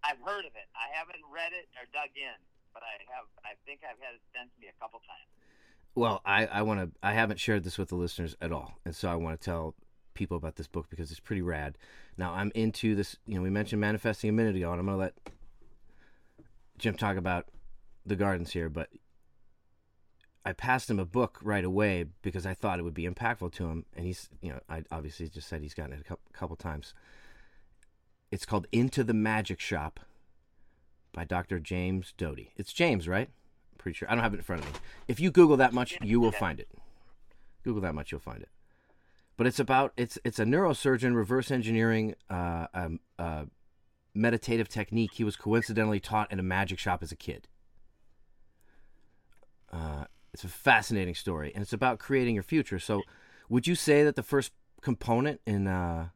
I've 0.05 0.19
heard 0.25 0.45
of 0.45 0.53
it. 0.55 0.69
I 0.73 0.97
haven't 0.97 1.19
read 1.29 1.51
it 1.51 1.67
or 1.75 1.83
dug 1.91 2.15
in, 2.15 2.39
but 2.73 2.81
I 2.83 2.95
have. 3.13 3.25
I 3.43 3.55
think 3.65 3.81
I've 3.83 3.99
had 4.01 4.15
it 4.15 4.21
sent 4.33 4.49
to 4.55 4.61
me 4.61 4.67
a 4.67 4.79
couple 4.81 4.99
times. 4.99 5.27
Well, 5.95 6.21
I, 6.23 6.45
I 6.45 6.61
want 6.61 6.79
to. 6.79 6.97
I 7.03 7.11
haven't 7.11 7.41
shared 7.41 7.65
this 7.65 7.77
with 7.77 7.89
the 7.89 7.95
listeners 7.95 8.37
at 8.41 8.53
all, 8.53 8.79
and 8.85 8.95
so 8.95 9.09
I 9.09 9.15
want 9.15 9.41
to 9.41 9.43
tell 9.43 9.75
people 10.19 10.37
about 10.37 10.57
this 10.57 10.67
book 10.67 10.87
because 10.89 11.09
it's 11.09 11.19
pretty 11.19 11.41
rad. 11.41 11.77
Now 12.17 12.33
I'm 12.33 12.51
into 12.53 12.93
this. 12.93 13.17
You 13.25 13.35
know, 13.35 13.41
we 13.41 13.49
mentioned 13.49 13.81
manifesting 13.81 14.29
a 14.29 14.33
minute 14.33 14.55
ago, 14.55 14.71
and 14.71 14.79
I'm 14.79 14.85
gonna 14.85 14.97
let 14.97 15.15
Jim 16.77 16.93
talk 16.93 17.17
about 17.17 17.47
the 18.05 18.15
gardens 18.15 18.51
here, 18.51 18.69
but 18.69 18.89
I 20.45 20.53
passed 20.53 20.89
him 20.89 20.99
a 20.99 21.05
book 21.05 21.39
right 21.41 21.63
away 21.63 22.05
because 22.21 22.45
I 22.45 22.53
thought 22.53 22.79
it 22.79 22.83
would 22.83 22.93
be 22.93 23.07
impactful 23.07 23.53
to 23.53 23.67
him, 23.67 23.85
and 23.95 24.05
he's, 24.05 24.29
you 24.41 24.49
know, 24.49 24.59
I 24.69 24.83
obviously 24.91 25.27
just 25.29 25.47
said 25.47 25.61
he's 25.61 25.73
gotten 25.73 25.93
it 25.93 26.05
a 26.09 26.17
couple, 26.33 26.55
times. 26.55 26.93
It's 28.31 28.45
called 28.45 28.67
Into 28.71 29.03
the 29.03 29.13
Magic 29.13 29.59
Shop 29.59 29.99
by 31.11 31.25
Dr. 31.25 31.59
James 31.59 32.13
Doty. 32.17 32.51
It's 32.55 32.73
James, 32.73 33.07
right? 33.07 33.27
I'm 33.27 33.77
pretty 33.77 33.97
sure. 33.97 34.09
I 34.09 34.15
don't 34.15 34.23
have 34.23 34.33
it 34.33 34.37
in 34.37 34.43
front 34.43 34.63
of 34.63 34.71
me. 34.71 34.79
If 35.07 35.19
you 35.19 35.29
Google 35.29 35.57
that 35.57 35.73
much, 35.73 35.97
you 36.01 36.19
will 36.19 36.31
find 36.31 36.59
it. 36.59 36.69
Google 37.63 37.81
that 37.81 37.95
much, 37.95 38.11
you'll 38.11 38.21
find 38.21 38.41
it. 38.41 38.49
But 39.39 39.47
it's 39.47 39.57
about 39.57 39.93
it's 39.95 40.19
it's 40.25 40.37
a 40.37 40.43
neurosurgeon 40.43 41.15
reverse 41.15 41.49
engineering 41.49 42.13
uh, 42.29 42.67
um, 42.73 42.99
uh, 43.17 43.45
meditative 44.13 44.67
technique 44.67 45.11
he 45.13 45.23
was 45.23 45.37
coincidentally 45.37 46.01
taught 46.01 46.29
in 46.29 46.39
a 46.39 46.43
magic 46.43 46.77
shop 46.77 47.01
as 47.01 47.13
a 47.13 47.15
kid. 47.15 47.47
Uh, 49.71 50.03
it's 50.33 50.43
a 50.43 50.49
fascinating 50.49 51.15
story, 51.15 51.53
and 51.55 51.61
it's 51.61 51.71
about 51.71 51.99
creating 51.99 52.35
your 52.35 52.43
future. 52.43 52.79
So, 52.79 53.01
would 53.47 53.65
you 53.65 53.75
say 53.75 54.03
that 54.03 54.17
the 54.17 54.23
first 54.23 54.51
component 54.81 55.39
in 55.45 55.67
uh, 55.67 56.09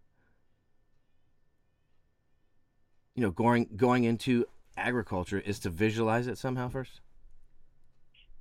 you 3.16 3.22
know 3.22 3.32
going 3.32 3.70
going 3.78 4.04
into 4.04 4.44
agriculture 4.76 5.40
is 5.40 5.60
to 5.60 5.70
visualize 5.70 6.28
it 6.28 6.38
somehow 6.38 6.68
first? 6.68 7.00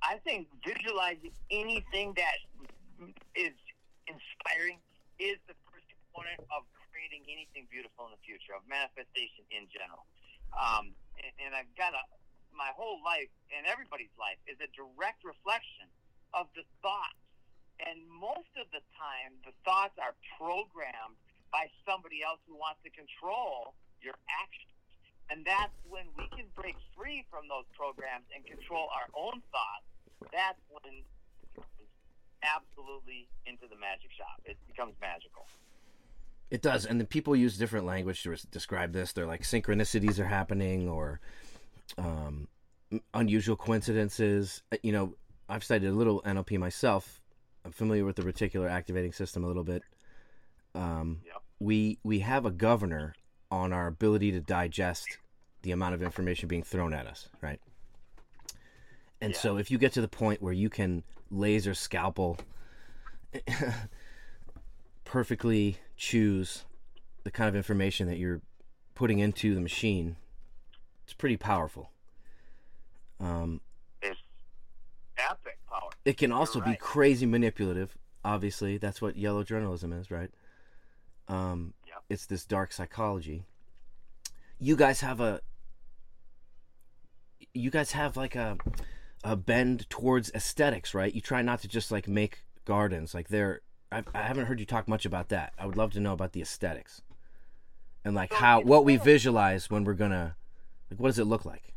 I 0.01 0.17
think 0.25 0.49
visualizing 0.67 1.31
anything 1.49 2.15
that 2.17 3.13
is 3.33 3.53
inspiring 4.13 4.77
is 5.17 5.41
the 5.49 5.57
first 5.69 5.85
component 5.89 6.41
of 6.53 6.65
creating 6.93 7.25
anything 7.25 7.65
beautiful 7.73 8.05
in 8.09 8.13
the 8.13 8.21
future, 8.21 8.53
of 8.53 8.61
manifestation 8.69 9.41
in 9.49 9.65
general. 9.73 10.05
Um, 10.53 10.93
and, 11.17 11.33
and 11.41 11.51
I've 11.57 11.69
got 11.73 11.97
a, 11.97 12.03
my 12.53 12.69
whole 12.77 13.01
life 13.01 13.33
and 13.49 13.65
everybody's 13.65 14.13
life 14.21 14.37
is 14.45 14.61
a 14.61 14.69
direct 14.77 15.25
reflection 15.25 15.89
of 16.37 16.45
the 16.53 16.61
thoughts. 16.85 17.17
And 17.81 18.05
most 18.05 18.53
of 18.61 18.69
the 18.69 18.85
time, 18.93 19.33
the 19.41 19.53
thoughts 19.65 19.97
are 19.97 20.13
programmed 20.37 21.17
by 21.49 21.69
somebody 21.85 22.21
else 22.21 22.41
who 22.45 22.53
wants 22.53 22.81
to 22.85 22.93
control 22.93 23.73
your 24.01 24.17
actions. 24.29 24.73
And 25.33 25.41
that's 25.41 25.73
when 25.89 26.05
we 26.13 26.29
can 26.37 26.45
break 26.53 26.77
free 26.93 27.25
from 27.33 27.49
those 27.49 27.65
programs 27.73 28.29
and 28.29 28.45
control 28.45 28.93
our 28.93 29.09
own 29.17 29.41
thoughts. 29.49 29.87
That's 30.29 30.61
when 30.69 31.01
absolutely 32.43 33.27
into 33.45 33.67
the 33.67 33.75
magic 33.79 34.11
shop. 34.17 34.41
It 34.45 34.57
becomes 34.67 34.93
magical. 35.01 35.45
It 36.51 36.61
does, 36.61 36.85
and 36.85 36.99
then 36.99 37.07
people 37.07 37.35
use 37.35 37.57
different 37.57 37.85
language 37.85 38.21
to 38.23 38.35
describe 38.51 38.93
this. 38.93 39.11
They're 39.13 39.25
like 39.25 39.41
synchronicities 39.41 40.19
are 40.19 40.25
happening, 40.27 40.87
or 40.87 41.19
um, 41.97 42.47
unusual 43.13 43.55
coincidences. 43.55 44.61
Uh, 44.71 44.77
You 44.83 44.91
know, 44.91 45.15
I've 45.49 45.63
studied 45.63 45.87
a 45.87 45.91
little 45.93 46.21
NLP 46.23 46.59
myself. 46.59 47.21
I'm 47.65 47.71
familiar 47.71 48.05
with 48.05 48.17
the 48.17 48.21
reticular 48.23 48.69
activating 48.69 49.13
system 49.13 49.43
a 49.43 49.47
little 49.47 49.63
bit. 49.63 49.83
Um, 50.75 51.21
Yep. 51.25 51.41
We 51.59 51.97
we 52.03 52.19
have 52.19 52.45
a 52.45 52.51
governor 52.51 53.15
on 53.49 53.71
our 53.73 53.87
ability 53.87 54.31
to 54.33 54.41
digest 54.41 55.17
the 55.61 55.71
amount 55.71 55.95
of 55.95 56.03
information 56.03 56.47
being 56.49 56.63
thrown 56.63 56.93
at 56.93 57.07
us, 57.07 57.29
right? 57.41 57.61
And 59.21 59.33
Yeah. 59.33 59.39
so, 59.39 59.57
if 59.57 59.71
you 59.71 59.77
get 59.77 59.93
to 59.93 60.01
the 60.01 60.07
point 60.09 60.41
where 60.41 60.53
you 60.53 60.69
can 60.69 61.03
laser 61.33 61.73
scalpel 61.73 62.37
perfectly 65.05 65.77
choose 65.97 66.65
the 67.23 67.31
kind 67.31 67.49
of 67.49 67.55
information 67.55 68.07
that 68.07 68.17
you're 68.17 68.41
putting 68.95 69.19
into 69.19 69.55
the 69.55 69.61
machine, 69.61 70.15
it's 71.03 71.13
pretty 71.13 71.37
powerful. 71.37 71.89
Um, 73.19 73.61
It's 74.01 74.19
epic 75.17 75.57
power. 75.69 75.89
it 76.05 76.17
can 76.17 76.31
also 76.31 76.59
be 76.61 76.75
crazy 76.75 77.25
manipulative. 77.25 77.97
Obviously, 78.25 78.77
that's 78.77 79.01
what 79.01 79.15
yellow 79.17 79.43
journalism 79.43 79.91
is, 79.93 80.11
right? 80.11 80.31
Um, 81.27 81.73
Yep. 81.87 82.03
It's 82.09 82.25
this 82.25 82.45
dark 82.45 82.71
psychology. 82.73 83.43
You 84.59 84.75
guys 84.75 85.01
have 85.01 85.19
a. 85.19 85.41
You 87.53 87.69
guys 87.69 87.91
have 87.91 88.17
like 88.17 88.35
a, 88.35 88.57
a 89.23 89.35
bend 89.35 89.89
towards 89.89 90.31
aesthetics, 90.33 90.93
right? 90.93 91.13
You 91.13 91.21
try 91.21 91.41
not 91.41 91.61
to 91.61 91.67
just 91.67 91.91
like 91.91 92.07
make 92.07 92.43
gardens 92.65 93.13
like 93.13 93.29
they're. 93.29 93.61
I, 93.91 94.03
I 94.13 94.21
haven't 94.23 94.45
heard 94.45 94.59
you 94.59 94.65
talk 94.65 94.87
much 94.87 95.05
about 95.05 95.29
that. 95.29 95.53
I 95.57 95.65
would 95.65 95.77
love 95.77 95.91
to 95.93 95.99
know 95.99 96.13
about 96.13 96.31
the 96.31 96.41
aesthetics, 96.41 97.01
and 98.03 98.15
like 98.15 98.31
So 98.31 98.37
how 98.39 98.61
what 98.61 98.85
we 98.85 98.97
visualize 98.97 99.69
when 99.69 99.83
we're 99.83 99.93
gonna, 99.93 100.35
like, 100.89 100.99
what 100.99 101.09
does 101.09 101.19
it 101.19 101.25
look 101.25 101.45
like? 101.45 101.73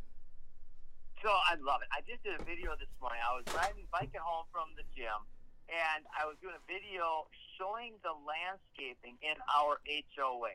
So 1.23 1.29
I 1.29 1.57
I 1.57 1.65
love 1.65 1.81
it. 1.81 1.89
I 1.89 2.05
just 2.05 2.21
did 2.21 2.37
a 2.37 2.45
video 2.45 2.77
this 2.77 2.93
morning. 3.01 3.25
I 3.25 3.33
was 3.33 3.49
riding, 3.57 3.89
biking 3.89 4.21
home 4.21 4.45
from 4.53 4.77
the 4.77 4.85
gym, 4.93 5.25
and 5.73 6.05
I 6.13 6.29
was 6.29 6.37
doing 6.45 6.53
a 6.53 6.65
video 6.69 7.25
showing 7.57 7.97
the 8.05 8.13
landscaping 8.13 9.17
in 9.25 9.41
our 9.49 9.81
HOA. 9.89 10.53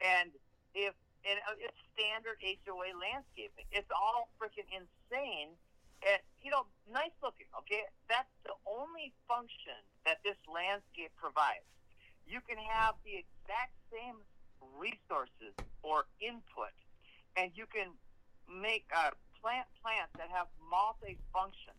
And 0.00 0.32
if 0.72 0.96
and 1.28 1.36
uh, 1.44 1.58
it's 1.60 1.76
standard 1.92 2.40
HOA 2.40 2.96
landscaping, 2.96 3.68
it's 3.76 3.92
all 3.92 4.32
freaking 4.40 4.64
insane. 4.72 5.52
And 6.02 6.20
you 6.42 6.50
know, 6.50 6.66
nice 6.90 7.14
looking. 7.22 7.46
Okay, 7.62 7.86
that's 8.10 8.30
the 8.42 8.54
only 8.66 9.14
function 9.30 9.78
that 10.04 10.18
this 10.26 10.38
landscape 10.50 11.14
provides. 11.14 11.66
You 12.26 12.42
can 12.42 12.58
have 12.58 12.98
the 13.06 13.22
exact 13.22 13.74
same 13.90 14.18
resources 14.78 15.54
or 15.82 16.06
input, 16.18 16.74
and 17.38 17.50
you 17.54 17.66
can 17.70 17.94
make 18.50 18.86
uh, 18.90 19.14
plant 19.38 19.66
plants 19.82 20.14
that 20.18 20.30
have 20.30 20.50
multi-function. 20.70 21.74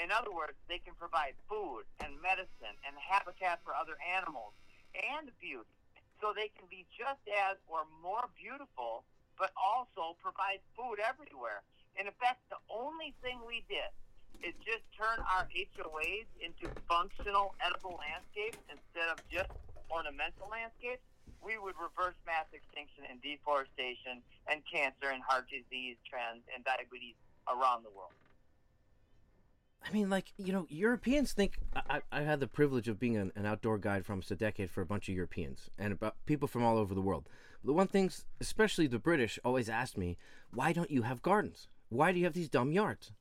In 0.00 0.10
other 0.10 0.32
words, 0.32 0.58
they 0.66 0.80
can 0.80 0.96
provide 0.98 1.38
food 1.46 1.86
and 2.02 2.18
medicine 2.20 2.74
and 2.82 2.96
habitat 2.98 3.62
for 3.62 3.76
other 3.76 3.94
animals 4.00 4.56
and 4.96 5.30
beauty. 5.38 5.70
So 6.18 6.32
they 6.34 6.50
can 6.56 6.66
be 6.66 6.88
just 6.90 7.22
as 7.30 7.60
or 7.68 7.86
more 8.02 8.26
beautiful, 8.34 9.04
but 9.38 9.52
also 9.54 10.16
provide 10.18 10.64
food 10.74 10.98
everywhere. 10.98 11.62
And 11.98 12.08
if 12.08 12.14
that's 12.20 12.42
the 12.50 12.60
only 12.70 13.14
thing 13.22 13.38
we 13.46 13.62
did, 13.70 13.90
is 14.42 14.54
just 14.60 14.84
turn 14.92 15.22
our 15.24 15.48
HOAs 15.48 16.28
into 16.42 16.68
functional 16.84 17.54
edible 17.64 17.96
landscapes 17.96 18.60
instead 18.68 19.08
of 19.08 19.16
just 19.32 19.48
ornamental 19.88 20.50
landscapes, 20.50 21.00
we 21.40 21.56
would 21.56 21.74
reverse 21.80 22.16
mass 22.26 22.44
extinction 22.52 23.04
and 23.08 23.20
deforestation 23.22 24.20
and 24.48 24.60
cancer 24.68 25.12
and 25.12 25.22
heart 25.22 25.48
disease 25.48 25.96
trends 26.08 26.44
and 26.52 26.64
diabetes 26.64 27.16
around 27.48 27.84
the 27.84 27.92
world. 27.92 28.12
I 29.84 29.92
mean, 29.92 30.08
like 30.08 30.32
you 30.38 30.52
know, 30.52 30.66
Europeans 30.70 31.32
think. 31.32 31.58
I, 31.76 32.00
I 32.10 32.22
had 32.22 32.40
the 32.40 32.46
privilege 32.48 32.88
of 32.88 32.98
being 32.98 33.16
an, 33.16 33.32
an 33.36 33.44
outdoor 33.44 33.78
guide 33.78 34.06
for 34.06 34.12
almost 34.12 34.30
a 34.30 34.36
decade 34.36 34.70
for 34.70 34.80
a 34.80 34.86
bunch 34.86 35.08
of 35.08 35.14
Europeans 35.14 35.68
and 35.78 35.92
about 35.92 36.16
people 36.24 36.48
from 36.48 36.64
all 36.64 36.78
over 36.78 36.94
the 36.94 37.02
world. 37.02 37.28
The 37.62 37.72
one 37.72 37.88
things, 37.88 38.24
especially 38.40 38.86
the 38.86 38.98
British, 38.98 39.38
always 39.44 39.68
asked 39.68 39.98
me, 39.98 40.16
"Why 40.52 40.72
don't 40.72 40.90
you 40.90 41.02
have 41.02 41.20
gardens? 41.20 41.68
Why 41.88 42.12
do 42.12 42.18
you 42.18 42.24
have 42.24 42.34
these 42.34 42.48
dumb 42.48 42.72
yards? 42.72 43.12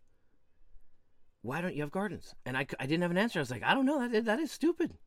Why 1.42 1.62
don't 1.62 1.76
you 1.76 1.82
have 1.82 1.92
gardens?" 1.92 2.36
And 2.46 2.58
I, 2.58 2.66
I 2.80 2.86
didn't 2.86 3.02
have 3.02 3.12
an 3.12 3.18
answer. 3.18 3.40
I 3.40 3.42
was 3.42 3.52
like, 3.52 3.64
"I 3.64 3.74
don't 3.74 3.86
know. 3.86 4.00
That 4.00 4.14
is, 4.14 4.26
that 4.26 4.40
is 4.40 4.52
stupid." 4.52 4.98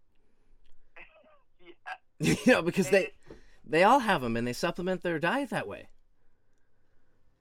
yeah. 2.20 2.34
you 2.44 2.52
know, 2.52 2.62
because 2.62 2.90
they 2.90 3.12
they 3.64 3.82
all 3.82 4.00
have 4.00 4.22
them 4.22 4.36
and 4.36 4.46
they 4.46 4.52
supplement 4.52 5.02
their 5.02 5.18
diet 5.18 5.50
that 5.50 5.66
way. 5.66 5.88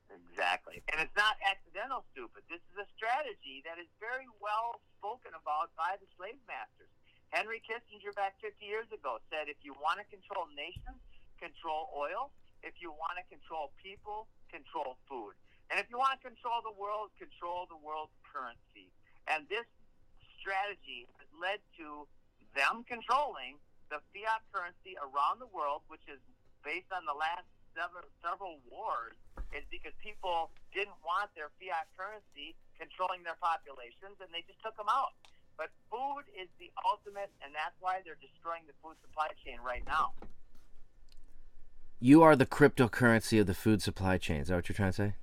Exactly. 0.09 0.83
And 0.91 0.99
it's 0.99 1.15
not 1.15 1.39
accidental 1.39 2.03
stupid. 2.11 2.43
This 2.51 2.59
is 2.73 2.77
a 2.81 2.87
strategy 2.97 3.63
that 3.63 3.79
is 3.79 3.87
very 4.03 4.27
well 4.43 4.83
spoken 4.99 5.31
about 5.31 5.71
by 5.79 5.95
the 6.01 6.07
slave 6.19 6.35
masters. 6.43 6.91
Henry 7.31 7.63
Kissinger 7.63 8.11
back 8.19 8.35
50 8.43 8.59
years 8.65 8.87
ago 8.91 9.23
said 9.31 9.47
if 9.47 9.59
you 9.63 9.71
want 9.79 10.03
to 10.03 10.05
control 10.11 10.47
nations, 10.51 10.99
control 11.39 11.87
oil. 11.95 12.35
If 12.63 12.81
you 12.81 12.91
want 12.91 13.15
to 13.21 13.25
control 13.29 13.71
people, 13.77 14.27
control 14.49 14.97
food. 15.07 15.37
And 15.69 15.81
if 15.81 15.89
you 15.89 15.97
want 15.97 16.21
to 16.21 16.29
control 16.29 16.61
the 16.61 16.75
world, 16.77 17.09
control 17.17 17.65
the 17.65 17.79
world's 17.79 18.13
currency. 18.21 18.93
And 19.25 19.49
this 19.49 19.65
strategy 20.37 21.09
has 21.17 21.29
led 21.33 21.57
to 21.81 22.05
them 22.53 22.85
controlling 22.85 23.57
the 23.89 24.01
fiat 24.13 24.45
currency 24.53 24.93
around 25.01 25.41
the 25.41 25.49
world, 25.49 25.81
which 25.89 26.05
is 26.05 26.21
based 26.61 26.89
on 26.93 27.05
the 27.05 27.17
last 27.17 27.45
several, 27.73 28.05
several 28.21 28.61
wars, 28.69 29.17
is 29.53 29.65
because 29.69 29.93
people 30.01 30.53
didn't 30.73 30.97
want 31.01 31.33
their 31.33 31.49
fiat 31.57 31.89
currency 31.97 32.53
controlling 32.77 33.25
their 33.25 33.37
populations, 33.41 34.17
and 34.21 34.29
they 34.29 34.45
just 34.45 34.61
took 34.61 34.77
them 34.77 34.89
out. 34.89 35.17
But 35.57 35.71
food 35.89 36.27
is 36.35 36.49
the 36.59 36.69
ultimate, 36.83 37.31
and 37.41 37.55
that's 37.55 37.75
why 37.79 38.01
they're 38.03 38.19
destroying 38.19 38.63
the 38.67 38.75
food 38.83 38.99
supply 39.01 39.31
chain 39.41 39.57
right 39.63 39.83
now. 39.87 40.13
You 41.99 42.21
are 42.23 42.35
the 42.35 42.45
cryptocurrency 42.45 43.39
of 43.39 43.47
the 43.47 43.53
food 43.53 43.81
supply 43.81 44.17
chain. 44.17 44.41
Is 44.41 44.49
that 44.49 44.55
what 44.55 44.69
you're 44.69 44.75
trying 44.75 44.91
to 44.91 44.97
say? 44.97 45.13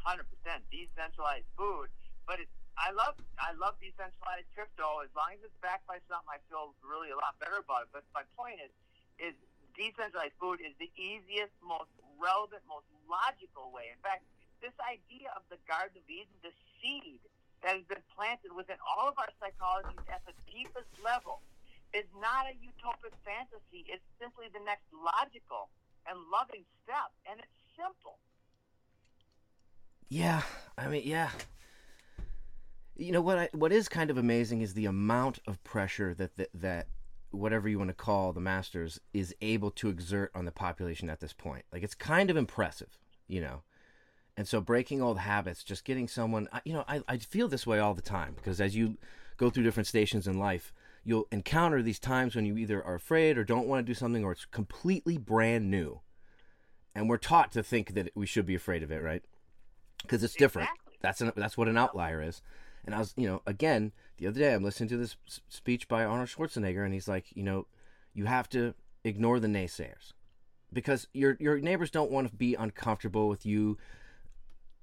Hundred 0.00 0.26
percent 0.32 0.64
decentralized 0.72 1.46
food, 1.60 1.92
but 2.24 2.40
it's 2.40 2.50
I 2.80 2.90
love 2.96 3.20
I 3.36 3.52
love 3.60 3.76
decentralized 3.76 4.48
crypto 4.56 5.04
as 5.04 5.12
long 5.12 5.36
as 5.36 5.44
it's 5.44 5.56
backed 5.60 5.84
by 5.84 6.00
something 6.08 6.32
I 6.32 6.40
feel 6.48 6.72
really 6.80 7.12
a 7.12 7.18
lot 7.20 7.36
better 7.36 7.60
about 7.60 7.84
it. 7.84 7.90
But 7.92 8.08
my 8.16 8.24
point 8.32 8.56
is 8.64 8.72
is 9.20 9.36
decentralized 9.76 10.32
food 10.40 10.64
is 10.64 10.72
the 10.80 10.88
easiest, 10.96 11.52
most 11.60 11.92
relevant, 12.16 12.64
most 12.64 12.88
logical 13.04 13.68
way. 13.70 13.92
In 13.92 14.00
fact, 14.00 14.24
this 14.64 14.72
idea 14.80 15.28
of 15.36 15.44
the 15.52 15.60
Garden 15.68 16.00
of 16.00 16.06
Eden, 16.08 16.32
the 16.40 16.52
seed 16.80 17.20
that 17.60 17.76
has 17.76 17.84
been 17.84 18.04
planted 18.16 18.56
within 18.56 18.80
all 18.80 19.12
of 19.12 19.16
our 19.20 19.28
psychologies 19.36 20.00
at 20.08 20.24
the 20.24 20.32
deepest 20.48 20.88
level, 21.04 21.44
is 21.92 22.08
not 22.16 22.48
a 22.48 22.54
utopic 22.56 23.12
fantasy. 23.20 23.84
It's 23.84 24.04
simply 24.16 24.48
the 24.52 24.64
next 24.64 24.88
logical 24.96 25.68
and 26.08 26.16
loving 26.32 26.64
step, 26.80 27.12
and 27.28 27.36
it's 27.40 27.58
simple. 27.76 28.16
Yeah, 30.10 30.42
I 30.76 30.88
mean, 30.88 31.02
yeah. 31.04 31.30
You 32.96 33.12
know 33.12 33.22
what? 33.22 33.38
I, 33.38 33.48
what 33.52 33.72
is 33.72 33.88
kind 33.88 34.10
of 34.10 34.18
amazing 34.18 34.60
is 34.60 34.74
the 34.74 34.86
amount 34.86 35.38
of 35.46 35.62
pressure 35.62 36.14
that 36.14 36.36
that, 36.36 36.50
that 36.52 36.88
whatever 37.30 37.68
you 37.68 37.78
want 37.78 37.88
to 37.88 37.94
call 37.94 38.32
the 38.32 38.40
masters 38.40 39.00
is 39.14 39.34
able 39.40 39.70
to 39.70 39.88
exert 39.88 40.32
on 40.34 40.44
the 40.44 40.50
population 40.50 41.08
at 41.08 41.20
this 41.20 41.32
point. 41.32 41.64
Like 41.72 41.84
it's 41.84 41.94
kind 41.94 42.28
of 42.28 42.36
impressive, 42.36 42.98
you 43.28 43.40
know. 43.40 43.62
And 44.36 44.48
so 44.48 44.60
breaking 44.60 45.00
old 45.00 45.18
habits, 45.18 45.62
just 45.62 45.84
getting 45.84 46.08
someone, 46.08 46.48
you 46.64 46.72
know, 46.72 46.84
I, 46.88 47.02
I 47.06 47.18
feel 47.18 47.46
this 47.46 47.66
way 47.66 47.78
all 47.78 47.94
the 47.94 48.02
time 48.02 48.34
because 48.34 48.60
as 48.60 48.74
you 48.74 48.98
go 49.36 49.48
through 49.48 49.62
different 49.62 49.86
stations 49.86 50.26
in 50.26 50.38
life, 50.38 50.72
you'll 51.04 51.28
encounter 51.30 51.82
these 51.82 52.00
times 52.00 52.34
when 52.34 52.46
you 52.46 52.56
either 52.56 52.82
are 52.82 52.96
afraid 52.96 53.38
or 53.38 53.44
don't 53.44 53.68
want 53.68 53.86
to 53.86 53.90
do 53.90 53.94
something 53.94 54.24
or 54.24 54.32
it's 54.32 54.44
completely 54.44 55.18
brand 55.18 55.70
new. 55.70 56.00
And 56.96 57.08
we're 57.08 57.16
taught 57.16 57.52
to 57.52 57.62
think 57.62 57.94
that 57.94 58.10
we 58.16 58.26
should 58.26 58.46
be 58.46 58.56
afraid 58.56 58.82
of 58.82 58.90
it, 58.90 59.02
right? 59.02 59.22
Because 60.02 60.24
it's 60.24 60.34
different. 60.34 60.68
Exactly. 60.68 60.96
That's 61.02 61.20
an, 61.20 61.32
that's 61.36 61.56
what 61.56 61.68
an 61.68 61.78
outlier 61.78 62.22
is. 62.22 62.42
And 62.84 62.94
I 62.94 62.98
was, 62.98 63.14
you 63.16 63.28
know, 63.28 63.42
again, 63.46 63.92
the 64.16 64.26
other 64.26 64.40
day 64.40 64.54
I'm 64.54 64.64
listening 64.64 64.88
to 64.90 64.96
this 64.96 65.16
speech 65.48 65.88
by 65.88 66.04
Arnold 66.04 66.28
Schwarzenegger, 66.28 66.84
and 66.84 66.94
he's 66.94 67.08
like, 67.08 67.26
you 67.34 67.42
know, 67.42 67.66
you 68.14 68.26
have 68.26 68.48
to 68.50 68.74
ignore 69.04 69.40
the 69.40 69.48
naysayers 69.48 70.12
because 70.72 71.08
your 71.12 71.36
your 71.40 71.58
neighbors 71.58 71.90
don't 71.90 72.10
want 72.10 72.28
to 72.30 72.36
be 72.36 72.54
uncomfortable 72.54 73.28
with 73.28 73.44
you, 73.44 73.78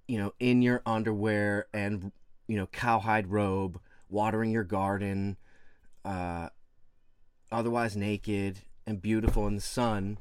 you 0.07 0.17
know, 0.17 0.33
in 0.39 0.61
your 0.61 0.81
underwear 0.85 1.67
and 1.73 2.11
you 2.47 2.57
know 2.57 2.67
cowhide 2.67 3.27
robe, 3.27 3.79
watering 4.09 4.51
your 4.51 4.63
garden, 4.63 5.37
uh, 6.05 6.49
otherwise 7.51 7.95
naked 7.95 8.59
and 8.85 9.01
beautiful 9.01 9.47
in 9.47 9.55
the 9.55 9.61
sun. 9.61 10.17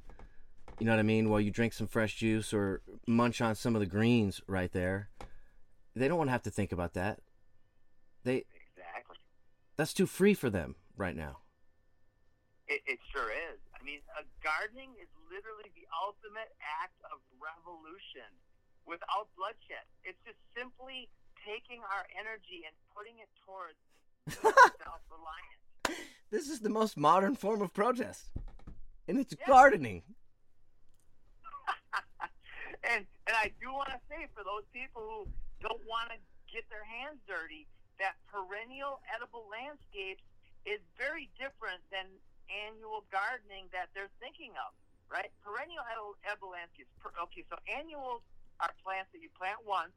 You 0.79 0.85
know 0.87 0.93
what 0.93 0.99
I 1.01 1.05
mean? 1.05 1.31
While 1.31 1.41
you 1.41 1.51
drink 1.51 1.73
some 1.73 1.87
fresh 1.87 2.17
juice 2.17 2.53
or 2.53 2.83
munch 3.07 3.41
on 3.41 3.55
some 3.55 3.75
of 3.75 3.81
the 3.81 3.87
greens 3.87 4.41
right 4.47 4.71
there. 4.73 5.09
They 5.95 6.09
don't 6.09 6.19
want 6.19 6.29
to 6.29 6.33
have 6.33 6.43
to 6.43 6.51
think 6.51 6.73
about 6.73 6.93
that. 6.95 7.21
They 8.25 8.45
Exactly. 8.77 9.17
that's 9.77 9.95
too 9.95 10.05
free 10.07 10.35
for 10.35 10.51
them 10.51 10.77
right 10.97 11.17
now. 11.17 11.39
It, 12.69 12.83
it 12.87 12.99
sure 13.13 13.31
is. 13.31 13.59
I 13.81 13.83
mean, 13.85 14.01
uh, 14.19 14.23
gardening 14.43 14.91
is 15.01 15.09
literally 15.31 15.71
the 15.75 15.87
ultimate 16.05 16.53
act 16.83 16.99
of 17.11 17.21
revolution 17.41 18.29
without 18.85 19.29
bloodshed. 19.39 19.87
It's 20.05 20.19
just 20.27 20.37
simply 20.55 21.09
taking 21.47 21.81
our 21.81 22.05
energy 22.19 22.67
and 22.67 22.75
putting 22.95 23.17
it 23.23 23.31
towards 23.47 23.79
self-reliance. 24.43 26.03
This 26.31 26.49
is 26.51 26.61
the 26.61 26.69
most 26.69 26.97
modern 26.99 27.37
form 27.37 27.63
of 27.63 27.73
protest. 27.73 28.29
And 29.09 29.19
it's 29.19 29.35
Yeah. 29.39 29.47
gardening. 29.47 30.03
And 32.87 33.03
and 33.27 33.35
I 33.35 33.51
do 33.59 33.73
want 33.75 33.91
to 33.91 34.01
say 34.07 34.31
for 34.33 34.47
those 34.47 34.67
people 34.71 35.03
who 35.03 35.21
don't 35.61 35.83
want 35.87 36.15
to 36.15 36.19
get 36.47 36.63
their 36.71 36.87
hands 36.87 37.19
dirty, 37.27 37.67
that 37.99 38.15
perennial 38.31 39.03
edible 39.11 39.51
landscapes 39.51 40.23
is 40.63 40.79
very 40.95 41.31
different 41.39 41.83
than 41.91 42.07
annual 42.47 43.03
gardening 43.11 43.67
that 43.75 43.91
they're 43.95 44.13
thinking 44.23 44.55
of, 44.59 44.71
right? 45.11 45.31
Perennial 45.43 45.83
edible, 45.91 46.15
edible 46.23 46.55
landscapes. 46.55 46.91
Per, 47.03 47.11
okay, 47.27 47.43
so 47.51 47.59
annuals 47.67 48.23
are 48.63 48.71
plants 48.83 49.11
that 49.11 49.21
you 49.23 49.31
plant 49.35 49.59
once, 49.67 49.95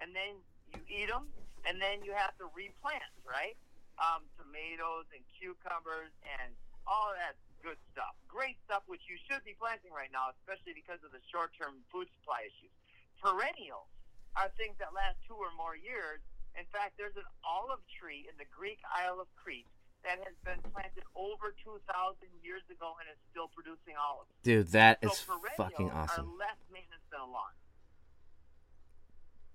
and 0.00 0.16
then 0.16 0.40
you 0.72 0.80
eat 0.88 1.08
them, 1.12 1.28
and 1.68 1.76
then 1.76 2.00
you 2.00 2.16
have 2.16 2.32
to 2.40 2.48
replant, 2.56 3.12
right? 3.28 3.56
Um, 4.00 4.24
tomatoes 4.40 5.04
and 5.12 5.20
cucumbers 5.36 6.08
and 6.24 6.56
all 6.88 7.12
that 7.12 7.36
good 7.62 7.78
stuff. 7.92 8.16
Great 8.28 8.56
stuff, 8.66 8.82
which 8.88 9.04
you 9.08 9.16
should 9.28 9.44
be 9.44 9.54
planting 9.56 9.92
right 9.92 10.10
now, 10.12 10.32
especially 10.40 10.72
because 10.76 11.00
of 11.04 11.12
the 11.12 11.22
short-term 11.28 11.80
food 11.92 12.08
supply 12.20 12.44
issues. 12.48 12.72
Perennials 13.20 13.88
are 14.36 14.48
things 14.56 14.76
that 14.80 14.92
last 14.96 15.20
two 15.28 15.36
or 15.36 15.52
more 15.56 15.76
years. 15.76 16.20
In 16.58 16.66
fact, 16.74 16.96
there's 16.98 17.14
an 17.14 17.26
olive 17.46 17.82
tree 17.92 18.26
in 18.26 18.34
the 18.40 18.48
Greek 18.50 18.80
Isle 18.88 19.20
of 19.22 19.28
Crete 19.38 19.68
that 20.02 20.16
has 20.24 20.34
been 20.42 20.58
planted 20.72 21.04
over 21.14 21.52
2,000 21.62 21.78
years 22.42 22.64
ago 22.72 22.96
and 22.98 23.06
is 23.12 23.20
still 23.30 23.52
producing 23.52 23.94
olives. 24.00 24.32
Dude, 24.42 24.72
that 24.72 24.98
So 25.04 25.12
is 25.12 25.20
fucking 25.56 25.92
awesome. 25.92 26.40
less 26.40 26.56
maintenance 26.72 27.04
than 27.12 27.20
a 27.20 27.28
lawn. 27.28 27.52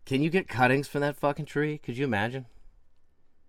Can 0.05 0.21
you 0.21 0.29
get 0.29 0.45
cuttings 0.47 0.87
from 0.87 1.01
that 1.01 1.17
fucking 1.17 1.49
tree? 1.49 1.81
Could 1.81 1.97
you 1.97 2.05
imagine? 2.05 2.45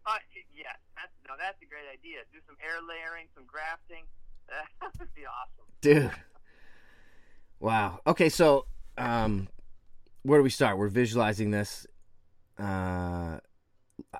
Uh, 0.08 0.16
yeah, 0.56 0.72
that's 0.96 1.12
no, 1.28 1.36
that's 1.36 1.60
a 1.60 1.68
great 1.68 1.84
idea. 1.92 2.24
Do 2.32 2.40
some 2.48 2.56
air 2.64 2.80
layering, 2.80 3.28
some 3.36 3.44
grafting. 3.44 4.08
That 4.48 4.90
would 4.98 5.14
be 5.14 5.22
awesome. 5.26 5.64
Dude. 5.80 6.10
Wow. 7.60 8.00
Okay, 8.06 8.28
so 8.28 8.66
um 8.98 9.48
where 10.22 10.38
do 10.38 10.42
we 10.42 10.50
start? 10.50 10.78
We're 10.78 10.88
visualizing 10.88 11.50
this. 11.50 11.86
Uh 12.58 13.38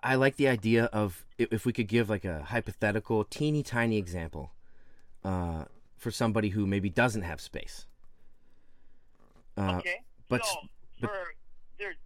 I 0.03 0.15
like 0.15 0.37
the 0.37 0.49
idea 0.49 0.85
of 0.87 1.25
if 1.39 1.67
we 1.67 1.73
could 1.73 1.89
give 1.89 2.09
like 2.09 2.25
a 2.25 2.43
hypothetical 2.43 3.25
teeny 3.25 3.62
tiny 3.62 3.99
example 3.99 4.53
uh 5.25 5.65
for 5.97 6.11
somebody 6.11 6.51
who 6.51 6.67
maybe 6.67 6.91
doesn't 6.91 7.23
have 7.23 7.41
space. 7.41 7.87
Uh 9.57 9.77
okay, 9.79 10.03
but- 10.29 10.45
so 10.45 10.55
but- 11.01 11.11
for 11.11 11.35
there's 11.79 11.97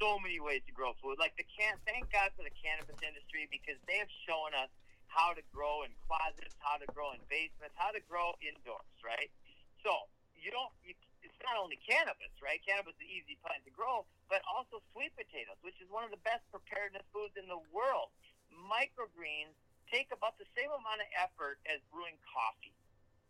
so 0.00 0.18
many 0.18 0.40
ways 0.40 0.60
to 0.66 0.72
grow 0.72 0.92
food. 1.02 1.16
Like 1.18 1.32
the 1.36 1.44
can, 1.58 1.74
thank 1.86 2.10
God 2.12 2.30
for 2.36 2.42
the 2.42 2.50
cannabis 2.62 2.96
industry 3.06 3.48
because 3.50 3.78
they 3.86 3.96
have 3.98 4.08
shown 4.26 4.52
us 4.62 4.68
how 5.16 5.32
to 5.32 5.40
grow 5.48 5.88
in 5.88 5.96
closets, 6.04 6.52
how 6.60 6.76
to 6.76 6.84
grow 6.92 7.16
in 7.16 7.24
basements, 7.32 7.72
how 7.80 7.88
to 7.96 8.04
grow 8.04 8.36
indoors. 8.44 8.84
Right. 9.00 9.32
So 9.80 10.12
you 10.36 10.52
don't. 10.52 10.68
You, 10.84 10.92
it's 11.24 11.40
not 11.42 11.56
only 11.56 11.80
cannabis, 11.82 12.30
right? 12.38 12.60
Cannabis 12.62 12.94
is 13.00 13.02
an 13.02 13.10
easy 13.10 13.34
plant 13.40 13.64
to 13.64 13.72
grow, 13.72 14.06
but 14.28 14.44
also 14.46 14.84
sweet 14.94 15.10
potatoes, 15.16 15.58
which 15.64 15.80
is 15.80 15.88
one 15.90 16.04
of 16.06 16.12
the 16.12 16.22
best 16.22 16.44
preparedness 16.52 17.02
foods 17.10 17.34
in 17.34 17.48
the 17.48 17.58
world. 17.72 18.12
Microgreens 18.52 19.56
take 19.90 20.12
about 20.12 20.36
the 20.38 20.46
same 20.54 20.70
amount 20.70 21.02
of 21.02 21.08
effort 21.16 21.58
as 21.66 21.80
brewing 21.90 22.20
coffee. 22.22 22.76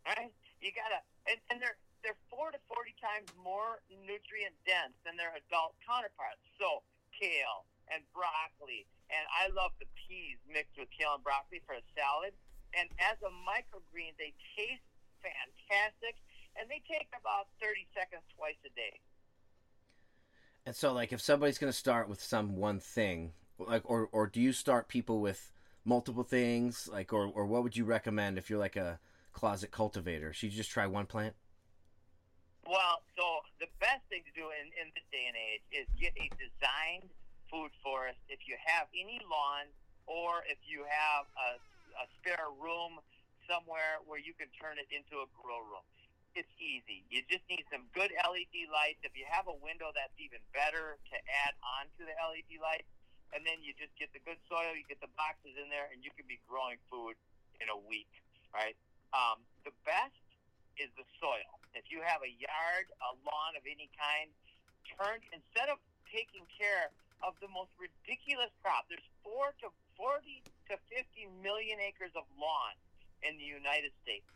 Right? 0.06 0.30
You 0.62 0.70
gotta, 0.70 1.02
and, 1.26 1.38
and 1.50 1.56
they're 1.58 1.78
they're 2.04 2.18
four 2.30 2.54
to 2.54 2.60
forty 2.70 2.94
times 3.02 3.30
more 3.38 3.82
nutrient 4.06 4.54
dense 4.62 4.94
than 5.02 5.18
their 5.18 5.34
adult 5.34 5.74
counterparts. 5.82 6.42
So 6.60 6.84
kale 7.16 7.66
and 7.90 8.02
broccoli, 8.14 8.86
and 9.10 9.24
I 9.30 9.48
love 9.54 9.72
the 9.78 9.86
peas 9.94 10.38
mixed 10.46 10.78
with 10.78 10.90
kale 10.90 11.14
and 11.14 11.24
broccoli 11.24 11.62
for 11.66 11.74
a 11.74 11.84
salad. 11.94 12.34
And 12.74 12.90
as 12.98 13.16
a 13.22 13.32
microgreen, 13.46 14.12
they 14.18 14.34
taste 14.58 14.84
fantastic, 15.22 16.20
and 16.58 16.68
they 16.68 16.82
take 16.84 17.08
about 17.18 17.48
thirty 17.62 17.86
seconds 17.94 18.22
twice 18.36 18.58
a 18.66 18.72
day. 18.74 19.00
And 20.66 20.74
so, 20.74 20.92
like, 20.92 21.12
if 21.12 21.20
somebody's 21.20 21.58
going 21.58 21.72
to 21.72 21.78
start 21.78 22.08
with 22.08 22.20
some 22.20 22.56
one 22.56 22.80
thing, 22.80 23.32
like, 23.58 23.82
or 23.84 24.08
or 24.12 24.26
do 24.26 24.40
you 24.40 24.52
start 24.52 24.88
people 24.88 25.20
with 25.20 25.52
multiple 25.84 26.24
things, 26.24 26.88
like, 26.90 27.12
or 27.12 27.26
or 27.26 27.46
what 27.46 27.62
would 27.62 27.76
you 27.76 27.84
recommend 27.84 28.36
if 28.36 28.50
you're 28.50 28.58
like 28.58 28.76
a 28.76 28.98
closet 29.32 29.70
cultivator? 29.70 30.32
Should 30.32 30.52
you 30.52 30.56
just 30.56 30.70
try 30.70 30.86
one 30.86 31.06
plant? 31.06 31.34
Well, 32.66 33.00
so 33.16 33.22
the 33.60 33.68
best 33.78 34.02
thing 34.10 34.22
to 34.26 34.32
do 34.34 34.50
in, 34.50 34.66
in 34.74 34.90
this 34.92 35.06
day 35.12 35.24
and 35.28 35.36
age 35.38 35.62
is 35.70 35.86
get 36.00 36.12
a 36.18 36.26
designed 36.34 37.10
food 37.50 37.70
forest. 37.82 38.18
If 38.28 38.44
you 38.46 38.56
have 38.62 38.86
any 38.94 39.20
lawn 39.26 39.70
or 40.06 40.46
if 40.46 40.58
you 40.66 40.86
have 40.86 41.26
a, 41.34 41.58
a 42.02 42.06
spare 42.18 42.50
room 42.58 43.02
somewhere 43.46 44.02
where 44.06 44.18
you 44.18 44.34
can 44.34 44.50
turn 44.58 44.78
it 44.78 44.86
into 44.90 45.22
a 45.22 45.28
grow 45.38 45.62
room, 45.62 45.86
it's 46.36 46.52
easy. 46.60 47.02
You 47.08 47.24
just 47.26 47.42
need 47.48 47.64
some 47.72 47.88
good 47.96 48.12
LED 48.12 48.68
lights. 48.68 49.00
If 49.02 49.16
you 49.16 49.24
have 49.24 49.48
a 49.48 49.56
window, 49.56 49.88
that's 49.96 50.12
even 50.20 50.44
better 50.52 51.00
to 51.00 51.16
add 51.46 51.56
on 51.64 51.88
to 51.96 52.04
the 52.04 52.12
LED 52.12 52.60
lights. 52.60 52.86
And 53.32 53.42
then 53.42 53.64
you 53.64 53.72
just 53.74 53.90
get 53.98 54.12
the 54.14 54.22
good 54.22 54.38
soil, 54.46 54.76
you 54.76 54.86
get 54.86 55.02
the 55.02 55.10
boxes 55.18 55.56
in 55.58 55.66
there, 55.72 55.90
and 55.90 56.04
you 56.04 56.12
can 56.14 56.28
be 56.30 56.38
growing 56.46 56.78
food 56.86 57.18
in 57.58 57.66
a 57.72 57.78
week, 57.88 58.10
right? 58.54 58.76
Um, 59.16 59.42
the 59.64 59.74
best 59.82 60.14
is 60.76 60.92
the 60.94 61.08
soil. 61.18 61.50
If 61.72 61.88
you 61.88 62.04
have 62.04 62.20
a 62.22 62.30
yard, 62.30 62.86
a 63.00 63.16
lawn 63.24 63.56
of 63.56 63.64
any 63.64 63.88
kind, 63.96 64.30
turn 64.94 65.18
instead 65.32 65.72
of 65.72 65.80
taking 66.12 66.44
care 66.52 66.92
of 67.24 67.36
the 67.40 67.48
most 67.52 67.72
ridiculous 67.80 68.50
crop. 68.60 68.88
There's 68.88 69.04
four 69.24 69.52
to 69.64 69.72
forty 69.96 70.42
to 70.68 70.76
fifty 70.90 71.28
million 71.42 71.80
acres 71.80 72.12
of 72.16 72.24
lawn 72.36 72.74
in 73.24 73.36
the 73.40 73.46
United 73.48 73.92
States, 74.04 74.28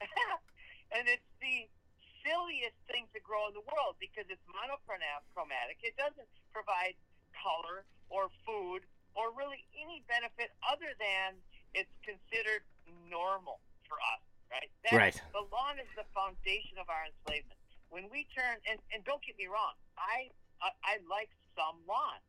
and 0.94 1.08
it's 1.08 1.24
the 1.40 1.68
silliest 2.24 2.76
thing 2.88 3.04
to 3.12 3.20
grow 3.20 3.48
in 3.48 3.54
the 3.56 3.64
world 3.68 3.96
because 4.00 4.24
it's 4.32 4.42
monochromatic. 4.48 5.80
It 5.84 5.96
doesn't 6.00 6.28
provide 6.52 6.96
color 7.36 7.84
or 8.08 8.32
food 8.48 8.84
or 9.12 9.30
really 9.36 9.60
any 9.76 10.02
benefit 10.08 10.50
other 10.64 10.90
than 10.96 11.36
it's 11.76 11.92
considered 12.02 12.64
normal 13.08 13.60
for 13.88 14.00
us, 14.16 14.22
right? 14.50 14.70
That- 14.88 14.96
Right. 14.96 15.16
The 15.36 15.44
lawn 15.52 15.76
is 15.78 15.90
the 15.96 16.06
foundation 16.16 16.78
of 16.80 16.88
our 16.88 17.04
enslavement. 17.06 17.58
When 17.92 18.08
we 18.10 18.26
turn, 18.34 18.58
and, 18.66 18.80
and 18.90 19.04
don't 19.04 19.22
get 19.22 19.36
me 19.38 19.46
wrong, 19.46 19.76
I 20.00 20.30
I, 20.62 20.70
I 20.82 20.92
like 21.10 21.28
some 21.56 21.80
lawn, 21.88 22.20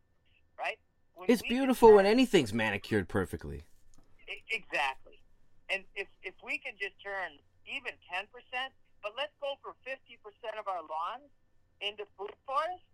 right? 0.57 0.77
When 1.13 1.29
It's 1.29 1.41
beautiful 1.41 1.93
when 1.93 2.05
anything's 2.05 2.53
manicured 2.53 3.07
perfectly. 3.07 3.65
Exactly. 4.51 5.21
And 5.69 5.83
if 5.95 6.07
if 6.21 6.35
we 6.43 6.57
can 6.57 6.73
just 6.79 6.95
turn 7.01 7.39
even 7.65 7.93
ten 8.11 8.29
percent, 8.29 8.73
but 9.01 9.13
let's 9.17 9.33
go 9.41 9.57
for 9.63 9.73
fifty 9.83 10.17
percent 10.21 10.59
of 10.59 10.67
our 10.67 10.81
lawns 10.85 11.29
into 11.81 12.05
food 12.17 12.33
forests, 12.45 12.85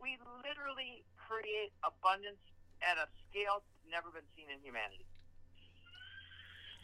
we 0.00 0.18
literally 0.46 1.04
create 1.16 1.72
abundance 1.82 2.40
at 2.82 2.98
a 2.98 3.06
scale 3.30 3.62
never 3.90 4.10
been 4.10 4.26
seen 4.36 4.46
in 4.50 4.58
humanity. 4.62 5.06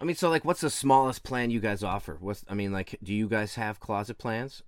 I 0.00 0.04
mean, 0.04 0.14
so 0.14 0.30
like, 0.30 0.44
what's 0.44 0.60
the 0.60 0.70
smallest 0.70 1.22
plan 1.22 1.50
you 1.50 1.60
guys 1.60 1.82
offer? 1.82 2.16
What's 2.20 2.44
I 2.48 2.54
mean, 2.54 2.72
like, 2.72 2.98
do 3.02 3.12
you 3.14 3.28
guys 3.28 3.54
have 3.56 3.80
closet 3.80 4.18
plans? 4.18 4.62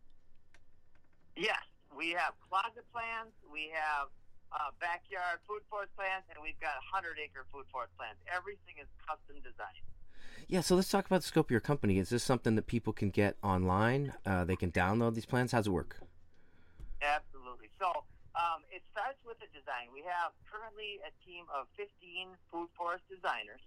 Yes, 1.37 1.63
we 1.97 2.11
have 2.11 2.35
closet 2.49 2.85
plans, 2.93 3.33
we 3.53 3.71
have 3.73 4.09
uh, 4.53 4.75
backyard 4.81 5.39
food 5.47 5.63
forest 5.71 5.95
plans, 5.95 6.27
and 6.31 6.39
we've 6.43 6.59
got 6.59 6.75
hundred 6.83 7.19
acre 7.23 7.47
food 7.53 7.67
forest 7.71 7.95
plans. 7.97 8.19
Everything 8.27 8.79
is 8.83 8.89
custom 9.07 9.39
designed. 9.43 9.87
Yeah, 10.51 10.61
so 10.63 10.75
let's 10.75 10.91
talk 10.91 11.07
about 11.07 11.23
the 11.23 11.31
scope 11.31 11.47
of 11.47 11.55
your 11.55 11.63
company. 11.63 11.99
Is 11.99 12.11
this 12.11 12.25
something 12.27 12.59
that 12.59 12.67
people 12.67 12.93
can 12.93 13.11
get 13.11 13.39
online? 13.43 14.15
Uh, 14.27 14.43
they 14.45 14.57
can 14.57 14.73
download 14.75 15.15
these 15.15 15.27
plans. 15.27 15.53
How's 15.53 15.67
it 15.67 15.75
work? 15.75 16.03
Absolutely. 16.99 17.71
So 17.79 17.87
um, 18.35 18.67
it 18.71 18.83
starts 18.91 19.19
with 19.23 19.39
the 19.39 19.51
design. 19.55 19.95
We 19.95 20.03
have 20.07 20.35
currently 20.51 20.99
a 21.07 21.13
team 21.23 21.47
of 21.55 21.71
15 21.79 22.35
food 22.51 22.69
forest 22.75 23.07
designers, 23.07 23.63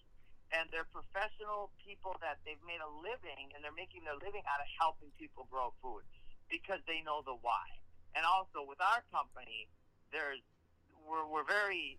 and 0.51 0.67
they're 0.75 0.87
professional 0.91 1.71
people 1.79 2.19
that 2.19 2.43
they've 2.43 2.61
made 2.67 2.83
a 2.83 2.91
living, 2.99 3.55
and 3.55 3.63
they're 3.63 3.75
making 3.75 4.03
their 4.03 4.19
living 4.19 4.43
out 4.45 4.59
of 4.59 4.69
helping 4.75 5.09
people 5.15 5.47
grow 5.47 5.71
food 5.79 6.03
because 6.51 6.83
they 6.85 6.99
know 7.07 7.23
the 7.23 7.35
why. 7.39 7.65
And 8.13 8.27
also 8.27 8.61
with 8.61 8.77
our 8.83 9.01
company, 9.09 9.71
there's 10.13 10.43
we're, 11.07 11.25
we're 11.27 11.47
very, 11.47 11.97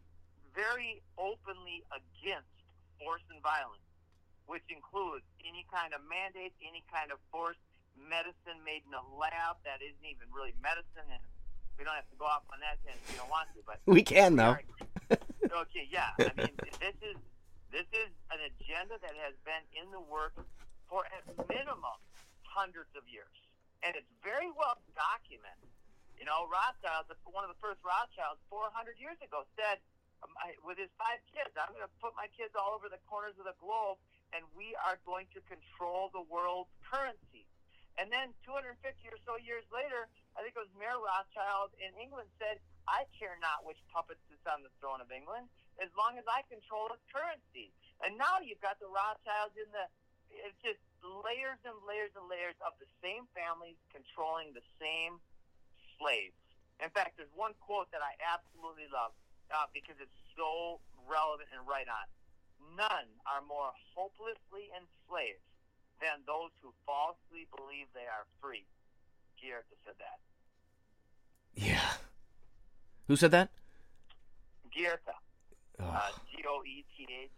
very 0.54 1.02
openly 1.18 1.84
against 1.92 2.50
force 3.00 3.24
and 3.30 3.40
violence, 3.42 3.84
which 4.46 4.64
includes 4.70 5.24
any 5.44 5.66
kind 5.72 5.92
of 5.92 6.00
mandate, 6.06 6.52
any 6.62 6.82
kind 6.92 7.10
of 7.12 7.18
force 7.30 7.58
medicine 7.96 8.58
made 8.66 8.82
in 8.86 8.92
a 8.94 9.04
lab 9.14 9.60
that 9.62 9.78
isn't 9.82 10.06
even 10.06 10.26
really 10.34 10.54
medicine, 10.58 11.06
and 11.10 11.22
we 11.78 11.82
don't 11.86 11.94
have 11.94 12.08
to 12.10 12.18
go 12.18 12.26
off 12.26 12.46
on 12.50 12.58
that 12.62 12.78
if 12.86 12.98
we 13.10 13.18
don't 13.18 13.30
want 13.30 13.50
to. 13.54 13.60
But 13.66 13.82
We 13.86 14.02
can 14.02 14.36
though. 14.36 14.58
okay, 15.10 15.86
yeah. 15.90 16.14
I 16.18 16.30
mean, 16.34 16.54
this 16.82 16.96
is 17.02 17.18
this 17.70 17.88
is 17.90 18.10
an 18.30 18.38
agenda 18.54 18.98
that 19.02 19.14
has 19.26 19.34
been 19.42 19.62
in 19.74 19.90
the 19.90 19.98
works 19.98 20.42
for 20.86 21.02
at 21.10 21.26
minimum 21.50 21.98
hundreds 22.46 22.90
of 22.94 23.02
years, 23.10 23.34
and 23.82 23.98
it's 23.98 24.10
very 24.22 24.50
well 24.54 24.78
documented. 24.94 25.70
You 26.18 26.26
know, 26.26 26.46
Rothschild, 26.48 27.10
one 27.28 27.44
of 27.44 27.50
the 27.52 27.60
first 27.60 27.82
Rothschilds, 27.84 28.40
400 28.48 28.96
years 28.96 29.18
ago, 29.20 29.44
said 29.58 29.82
um, 30.22 30.32
with 30.64 30.80
his 30.80 30.88
five 30.96 31.20
kids, 31.30 31.52
"I'm 31.58 31.74
going 31.74 31.84
to 31.84 31.94
put 32.00 32.16
my 32.16 32.30
kids 32.32 32.56
all 32.56 32.72
over 32.72 32.88
the 32.88 33.02
corners 33.10 33.36
of 33.36 33.44
the 33.44 33.56
globe, 33.60 34.00
and 34.32 34.46
we 34.56 34.72
are 34.86 34.96
going 35.04 35.28
to 35.36 35.40
control 35.44 36.08
the 36.14 36.24
world's 36.24 36.72
currency." 36.86 37.44
And 37.94 38.10
then 38.10 38.34
250 38.42 38.74
or 39.06 39.18
so 39.22 39.38
years 39.38 39.62
later, 39.70 40.10
I 40.34 40.42
think 40.42 40.58
it 40.58 40.62
was 40.66 40.74
Mayer 40.74 40.98
Rothschild 40.98 41.70
in 41.78 41.94
England 41.94 42.26
said, 42.42 42.58
I 42.90 43.06
care 43.14 43.38
not 43.38 43.62
which 43.62 43.78
puppet 43.94 44.18
sits 44.26 44.42
on 44.50 44.66
the 44.66 44.72
throne 44.82 44.98
of 44.98 45.14
England 45.14 45.46
as 45.78 45.90
long 45.94 46.18
as 46.18 46.26
I 46.26 46.42
control 46.50 46.90
its 46.90 47.02
currency. 47.06 47.70
And 48.02 48.18
now 48.18 48.42
you've 48.42 48.60
got 48.60 48.82
the 48.82 48.90
Rothschilds 48.90 49.54
in 49.54 49.70
the, 49.70 49.86
it's 50.34 50.58
just 50.58 50.82
layers 51.06 51.62
and 51.62 51.78
layers 51.86 52.10
and 52.18 52.26
layers 52.26 52.58
of 52.66 52.74
the 52.82 52.90
same 52.98 53.30
families 53.30 53.78
controlling 53.94 54.50
the 54.52 54.64
same 54.82 55.22
slaves. 55.98 56.34
In 56.82 56.90
fact, 56.90 57.16
there's 57.16 57.32
one 57.34 57.54
quote 57.62 57.90
that 57.94 58.02
I 58.02 58.14
absolutely 58.22 58.90
love 58.90 59.14
uh, 59.54 59.70
because 59.72 59.94
it's 60.02 60.18
so 60.34 60.80
relevant 61.06 61.48
and 61.54 61.62
right 61.66 61.86
on. 61.86 62.06
None 62.74 63.08
are 63.28 63.44
more 63.46 63.70
hopelessly 63.94 64.72
enslaved 64.74 65.44
than 66.02 66.24
those 66.26 66.50
who 66.62 66.74
falsely 66.86 67.46
believe 67.54 67.86
they 67.94 68.08
are 68.08 68.26
free. 68.42 68.66
Goethe 69.38 69.62
said 69.84 69.94
that. 70.02 70.18
Yeah. 71.54 71.90
Who 73.06 73.16
said 73.16 73.30
that? 73.30 73.50
Goethe, 74.74 74.98
Oh, 75.80 75.84
uh, 75.84 76.10
G 76.30 76.42
O 76.48 76.62
E 76.64 76.84
T 76.96 77.06
H. 77.10 77.30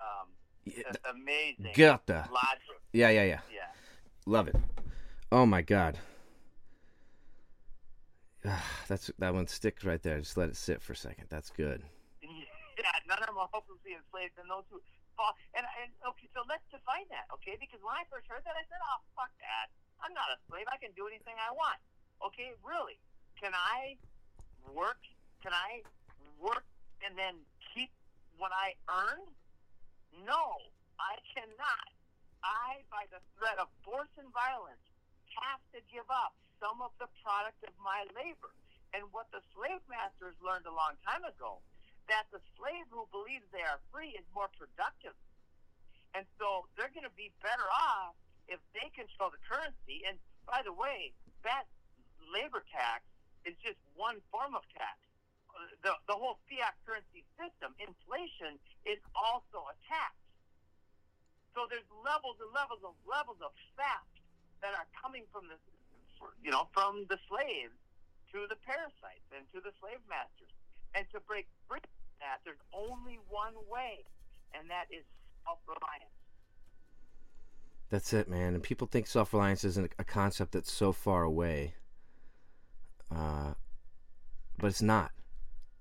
Um, 0.00 0.28
yeah, 0.64 1.10
amazing. 1.10 1.72
Goethe. 1.74 2.08
Logic. 2.08 2.80
Yeah, 2.92 3.10
yeah, 3.10 3.24
yeah. 3.24 3.40
Yeah. 3.52 3.66
Love 4.26 4.48
it. 4.48 4.56
Oh 5.30 5.44
my 5.46 5.62
god. 5.62 5.98
That's 8.88 9.10
that 9.18 9.34
one 9.34 9.46
sticks 9.46 9.84
right 9.84 10.02
there. 10.02 10.18
Just 10.18 10.36
let 10.36 10.48
it 10.48 10.56
sit 10.56 10.80
for 10.82 10.92
a 10.92 10.96
second. 10.96 11.26
That's 11.28 11.50
good. 11.50 11.82
Yeah, 12.78 12.94
none 13.10 13.18
of 13.18 13.26
them 13.26 13.42
are 13.42 13.50
hopelessly 13.50 13.98
enslaved, 13.98 14.38
and 14.38 14.46
those 14.46 14.62
who 14.70 14.78
fall. 15.18 15.34
And, 15.50 15.66
and 15.82 15.90
okay, 16.14 16.30
so 16.30 16.46
let's 16.46 16.62
define 16.70 17.10
that, 17.10 17.26
okay? 17.34 17.58
Because 17.58 17.82
when 17.82 17.90
I 17.90 18.06
first 18.06 18.30
heard 18.30 18.46
that, 18.46 18.54
I 18.54 18.62
said, 18.70 18.78
"Oh, 18.78 19.02
fuck 19.18 19.34
that! 19.42 19.74
I'm 19.98 20.14
not 20.14 20.30
a 20.30 20.38
slave. 20.46 20.70
I 20.70 20.78
can 20.78 20.94
do 20.94 21.10
anything 21.10 21.34
I 21.42 21.50
want." 21.50 21.82
Okay, 22.22 22.54
really? 22.62 23.02
Can 23.34 23.50
I 23.50 23.98
work? 24.70 25.02
Can 25.42 25.50
I 25.50 25.82
work 26.38 26.62
and 27.02 27.18
then 27.18 27.42
keep 27.74 27.90
what 28.38 28.54
I 28.54 28.78
earn? 28.86 29.26
No, 30.22 30.62
I 31.02 31.18
cannot. 31.34 31.90
I, 32.46 32.86
by 32.94 33.10
the 33.10 33.18
threat 33.34 33.58
of 33.58 33.66
force 33.82 34.14
and 34.22 34.30
violence, 34.30 34.86
have 35.34 35.58
to 35.74 35.82
give 35.90 36.06
up 36.06 36.38
some 36.58 36.82
of 36.82 36.94
the 36.98 37.08
product 37.22 37.58
of 37.66 37.74
my 37.82 38.06
labor. 38.14 38.52
And 38.96 39.04
what 39.12 39.28
the 39.30 39.44
slave 39.52 39.82
masters 39.86 40.34
learned 40.40 40.64
a 40.64 40.72
long 40.72 40.96
time 41.04 41.22
ago, 41.24 41.60
that 42.08 42.24
the 42.32 42.40
slave 42.56 42.88
who 42.88 43.04
believes 43.12 43.44
they 43.52 43.64
are 43.64 43.80
free 43.92 44.16
is 44.16 44.24
more 44.32 44.48
productive. 44.56 45.12
And 46.16 46.24
so 46.40 46.64
they're 46.74 46.92
going 46.92 47.04
to 47.04 47.16
be 47.18 47.28
better 47.44 47.68
off 47.68 48.16
if 48.48 48.58
they 48.72 48.88
control 48.96 49.28
the 49.28 49.40
currency. 49.44 50.08
And 50.08 50.16
by 50.48 50.64
the 50.64 50.72
way, 50.72 51.12
that 51.44 51.68
labor 52.32 52.64
tax 52.72 53.04
is 53.44 53.54
just 53.60 53.76
one 53.92 54.16
form 54.32 54.56
of 54.56 54.64
tax. 54.72 54.96
The, 55.84 55.92
the 56.08 56.16
whole 56.16 56.40
fiat 56.48 56.76
currency 56.86 57.28
system, 57.36 57.76
inflation, 57.76 58.56
is 58.88 59.00
also 59.12 59.68
a 59.68 59.76
tax. 59.84 60.16
So 61.52 61.66
there's 61.66 61.86
levels 62.04 62.38
and 62.40 62.48
levels 62.54 62.80
of 62.86 62.94
levels 63.04 63.42
of 63.42 63.50
theft 63.74 64.14
that 64.62 64.72
are 64.78 64.86
coming 64.94 65.26
from 65.34 65.50
the, 65.50 65.58
you 66.42 66.50
know, 66.50 66.68
from 66.72 67.06
the 67.08 67.18
slaves 67.28 67.74
to 68.32 68.46
the 68.48 68.56
parasites 68.64 69.26
and 69.34 69.44
to 69.52 69.60
the 69.60 69.72
slave 69.80 70.00
masters. 70.08 70.52
And 70.94 71.04
to 71.12 71.20
break 71.20 71.46
free 71.68 71.80
from 71.80 72.16
that, 72.20 72.40
there's 72.44 72.60
only 72.72 73.18
one 73.28 73.54
way, 73.70 74.04
and 74.54 74.68
that 74.70 74.86
is 74.90 75.04
self-reliance. 75.44 76.16
That's 77.90 78.12
it, 78.12 78.28
man. 78.28 78.54
And 78.54 78.62
people 78.62 78.86
think 78.86 79.06
self 79.06 79.32
reliance 79.32 79.64
isn't 79.64 79.92
a 79.98 80.04
concept 80.04 80.52
that's 80.52 80.72
so 80.72 80.92
far 80.92 81.22
away. 81.22 81.74
Uh, 83.14 83.54
but 84.58 84.66
it's 84.66 84.82
not. 84.82 85.12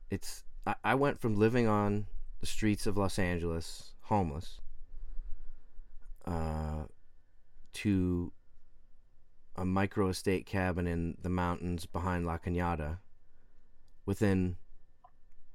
It's 0.09 0.43
I, 0.65 0.75
I 0.83 0.95
went 0.95 1.19
from 1.19 1.35
living 1.35 1.67
on 1.67 2.05
the 2.39 2.45
streets 2.45 2.87
of 2.87 2.97
Los 2.97 3.19
Angeles, 3.19 3.93
homeless, 4.01 4.61
uh, 6.25 6.83
to 7.73 8.31
a 9.57 9.65
micro 9.65 10.09
estate 10.09 10.45
cabin 10.45 10.87
in 10.87 11.17
the 11.21 11.29
mountains 11.29 11.85
behind 11.85 12.25
La 12.25 12.37
Cañada 12.37 12.99
within 14.05 14.55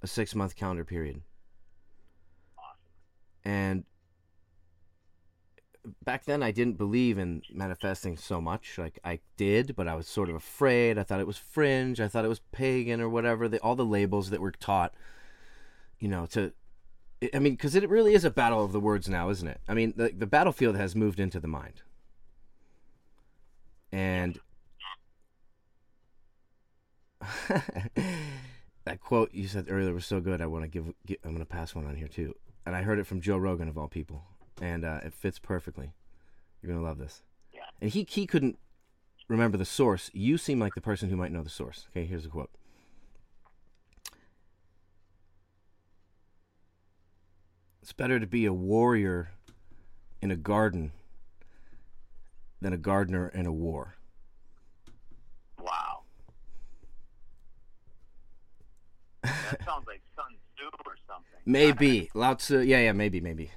a 0.03 0.07
six 0.07 0.35
month 0.35 0.57
calendar 0.57 0.85
period. 0.85 1.23
And 3.45 3.85
back 6.05 6.25
then 6.25 6.43
I 6.43 6.51
didn't 6.51 6.79
believe 6.79 7.19
in 7.19 7.43
manifesting 7.53 8.17
so 8.17 8.41
much. 8.41 8.79
Like 8.79 8.99
I 9.05 9.21
did, 9.37 9.75
but 9.77 9.88
I 9.88 9.95
was 9.95 10.07
sort 10.07 10.29
of 10.29 10.37
afraid. 10.37 10.99
I 10.99 11.03
thought 11.03 11.21
it 11.21 11.27
was 11.27 11.38
fringe. 11.38 12.01
I 12.01 12.09
thought 12.09 12.25
it 12.25 12.29
was 12.29 12.41
pagan 12.53 13.01
or 13.01 13.09
whatever. 13.09 13.49
The, 13.49 13.59
all 13.61 13.77
the 13.77 13.85
labels 13.85 14.31
that 14.31 14.41
were 14.41 14.53
taught, 14.53 14.95
you 15.99 16.09
know, 16.09 16.27
to. 16.27 16.53
I 17.33 17.38
mean, 17.38 17.55
because 17.55 17.77
it 17.77 17.88
really 17.88 18.15
is 18.15 18.25
a 18.25 18.31
battle 18.31 18.65
of 18.65 18.73
the 18.73 18.81
words 18.81 19.09
now, 19.09 19.29
isn't 19.31 19.47
it? 19.47 19.61
I 19.69 19.75
mean, 19.75 19.95
the 19.97 20.12
the 20.17 20.27
battlefield 20.27 20.77
has 20.77 20.97
moved 20.97 21.21
into 21.21 21.38
the 21.38 21.49
mind, 21.49 21.83
and 23.93 24.39
that 27.49 29.01
quote 29.01 29.33
you 29.33 29.47
said 29.47 29.67
earlier 29.69 29.95
was 29.95 30.07
so 30.07 30.21
good. 30.21 30.41
I 30.41 30.47
want 30.47 30.65
to 30.65 30.69
give, 30.69 30.93
gi- 31.07 31.19
I'm 31.25 31.31
going 31.31 31.39
to 31.39 31.47
pass 31.47 31.75
one 31.75 31.87
on 31.87 31.97
here 31.97 32.09
too, 32.09 32.35
and 32.67 32.75
I 32.75 32.83
heard 32.83 32.99
it 32.99 33.07
from 33.07 33.21
Joe 33.21 33.37
Rogan 33.37 33.69
of 33.69 33.79
all 33.79 33.89
people, 33.89 34.25
and 34.61 34.85
uh, 34.85 35.01
it 35.05 35.15
fits 35.15 35.39
perfectly. 35.39 35.93
You're 36.61 36.73
going 36.73 36.83
to 36.83 36.87
love 36.87 36.99
this. 36.99 37.23
Yeah. 37.53 37.61
And 37.81 37.91
he 37.91 38.07
he 38.09 38.27
couldn't 38.27 38.59
remember 39.29 39.57
the 39.57 39.65
source. 39.65 40.11
You 40.13 40.39
seem 40.39 40.59
like 40.59 40.75
the 40.75 40.81
person 40.81 41.11
who 41.11 41.17
might 41.17 41.33
know 41.33 41.43
the 41.43 41.51
source. 41.51 41.87
Okay, 41.91 42.07
here's 42.07 42.25
a 42.27 42.29
quote. 42.29 42.51
It's 47.83 47.93
better 47.93 48.21
to 48.21 48.27
be 48.27 48.47
a 48.47 48.53
warrior 48.53 49.33
in 50.21 50.31
a 50.31 50.37
garden 50.37 50.93
than 52.62 52.72
a 52.72 52.79
gardener 52.79 53.29
in 53.29 53.46
a 53.46 53.53
war. 53.53 53.94
Wow. 55.61 56.01
That 59.22 59.33
sounds 59.64 59.87
like 59.87 60.01
Sun 60.16 60.35
Tzu 60.57 60.64
or 60.87 60.94
something. 61.07 61.40
Maybe 61.44 62.11
Lao 62.14 62.35
Tzu. 62.35 62.61
Yeah, 62.61 62.81
yeah, 62.81 62.92
maybe, 62.92 63.20
maybe. 63.20 63.51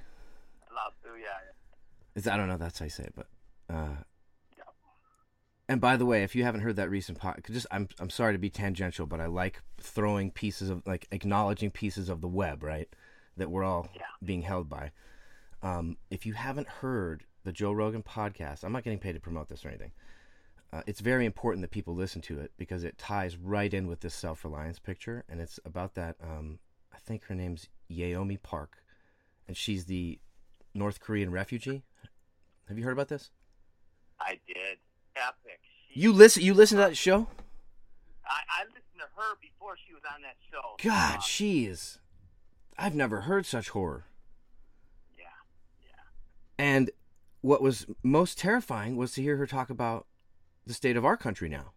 Lao 0.74 0.88
Tzu, 1.00 1.10
yeah. 1.18 1.24
yeah. 1.24 1.52
It's, 2.14 2.26
I 2.26 2.36
don't 2.36 2.48
know. 2.48 2.56
That's 2.56 2.78
how 2.78 2.84
you 2.84 2.90
say 2.90 3.04
it, 3.04 3.14
but. 3.16 3.26
Uh, 3.68 3.96
and 5.68 5.80
by 5.80 5.96
the 5.96 6.06
way, 6.06 6.22
if 6.22 6.36
you 6.36 6.44
haven't 6.44 6.60
heard 6.60 6.76
that 6.76 6.88
recent 6.90 7.18
pod, 7.18 7.42
just 7.50 7.66
I'm 7.72 7.88
I'm 7.98 8.10
sorry 8.10 8.32
to 8.34 8.38
be 8.38 8.48
tangential, 8.50 9.04
but 9.04 9.20
I 9.20 9.26
like 9.26 9.60
throwing 9.80 10.30
pieces 10.30 10.70
of 10.70 10.86
like 10.86 11.08
acknowledging 11.10 11.72
pieces 11.72 12.08
of 12.08 12.20
the 12.20 12.28
web, 12.28 12.62
right? 12.62 12.88
That 13.36 13.50
we're 13.50 13.64
all 13.64 13.88
Yeah. 13.96 14.02
being 14.22 14.42
held 14.42 14.68
by. 14.68 14.92
Um, 15.62 15.96
if 16.08 16.24
you 16.24 16.34
haven't 16.34 16.68
heard 16.68 17.24
the 17.46 17.52
Joe 17.52 17.72
Rogan 17.72 18.02
podcast, 18.02 18.64
I'm 18.64 18.72
not 18.72 18.82
getting 18.82 18.98
paid 18.98 19.12
to 19.12 19.20
promote 19.20 19.48
this 19.48 19.64
or 19.64 19.68
anything. 19.68 19.92
Uh, 20.72 20.82
it's 20.86 20.98
very 21.00 21.24
important 21.24 21.62
that 21.62 21.70
people 21.70 21.94
listen 21.94 22.20
to 22.22 22.40
it 22.40 22.50
because 22.58 22.82
it 22.82 22.98
ties 22.98 23.36
right 23.36 23.72
in 23.72 23.86
with 23.86 24.00
this 24.00 24.14
self 24.14 24.44
reliance 24.44 24.80
picture, 24.80 25.24
and 25.28 25.40
it's 25.40 25.58
about 25.64 25.94
that. 25.94 26.16
Um, 26.22 26.58
I 26.92 26.98
think 26.98 27.24
her 27.26 27.34
name's 27.36 27.68
Yeonmi 27.90 28.42
Park, 28.42 28.82
and 29.46 29.56
she's 29.56 29.84
the 29.84 30.18
North 30.74 30.98
Korean 31.00 31.30
refugee. 31.30 31.84
Have 32.68 32.76
you 32.78 32.84
heard 32.84 32.92
about 32.92 33.08
this? 33.08 33.30
I 34.20 34.40
did. 34.46 34.78
Epic. 35.14 35.60
She, 35.94 36.00
You 36.00 36.12
listen. 36.12 36.42
You 36.42 36.52
listen 36.52 36.78
to 36.78 36.84
that 36.84 36.96
show? 36.96 37.28
I, 38.26 38.40
I 38.60 38.64
listened 38.64 38.98
to 38.98 39.20
her 39.20 39.36
before 39.40 39.76
she 39.86 39.94
was 39.94 40.02
on 40.12 40.20
that 40.22 40.34
show. 40.50 40.74
God, 40.82 41.18
Uh, 41.18 41.20
she 41.20 41.66
is. 41.66 42.00
I've 42.76 42.96
never 42.96 43.20
heard 43.22 43.46
such 43.46 43.68
horror. 43.68 44.06
yeah. 45.16 45.24
Yeah. 45.80 45.88
And 46.58 46.90
what 47.46 47.62
was 47.62 47.86
most 48.02 48.38
terrifying 48.38 48.96
was 48.96 49.12
to 49.12 49.22
hear 49.22 49.36
her 49.36 49.46
talk 49.46 49.70
about 49.70 50.06
the 50.66 50.74
state 50.74 50.96
of 50.96 51.04
our 51.04 51.16
country 51.16 51.48
now. 51.48 51.72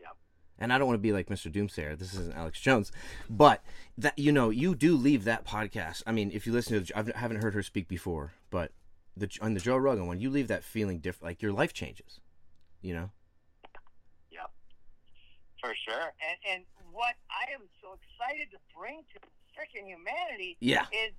Yep. 0.00 0.16
And 0.58 0.72
I 0.72 0.78
don't 0.78 0.88
want 0.88 0.98
to 0.98 1.02
be 1.02 1.12
like 1.12 1.28
Mr. 1.28 1.52
Doomsayer. 1.52 1.96
This 1.96 2.12
isn't 2.14 2.34
Alex 2.34 2.60
Jones, 2.60 2.90
but 3.28 3.62
that 3.96 4.18
you 4.18 4.32
know, 4.32 4.50
you 4.50 4.74
do 4.74 4.96
leave 4.96 5.22
that 5.22 5.44
podcast. 5.46 6.02
I 6.04 6.10
mean, 6.10 6.32
if 6.34 6.48
you 6.48 6.52
listen 6.52 6.82
to, 6.84 6.92
the, 6.92 7.16
I 7.16 7.18
haven't 7.20 7.42
heard 7.42 7.54
her 7.54 7.62
speak 7.62 7.86
before, 7.86 8.32
but 8.50 8.72
the 9.16 9.30
on 9.40 9.54
the 9.54 9.60
Joe 9.60 9.76
Rogan 9.76 10.08
one, 10.08 10.18
you 10.18 10.30
leave 10.30 10.48
that 10.48 10.64
feeling 10.64 10.98
different. 10.98 11.30
Like 11.30 11.40
your 11.40 11.52
life 11.52 11.72
changes. 11.72 12.18
You 12.82 12.94
know. 12.94 13.10
Yep. 14.32 14.50
For 15.60 15.72
sure. 15.86 16.12
And 16.28 16.38
and 16.56 16.64
what 16.90 17.14
I 17.30 17.52
am 17.54 17.60
so 17.80 17.94
excited 17.94 18.50
to 18.50 18.58
bring 18.76 19.04
to 19.14 19.20
freaking 19.54 19.86
humanity 19.86 20.56
Yeah. 20.58 20.86
is 20.92 21.12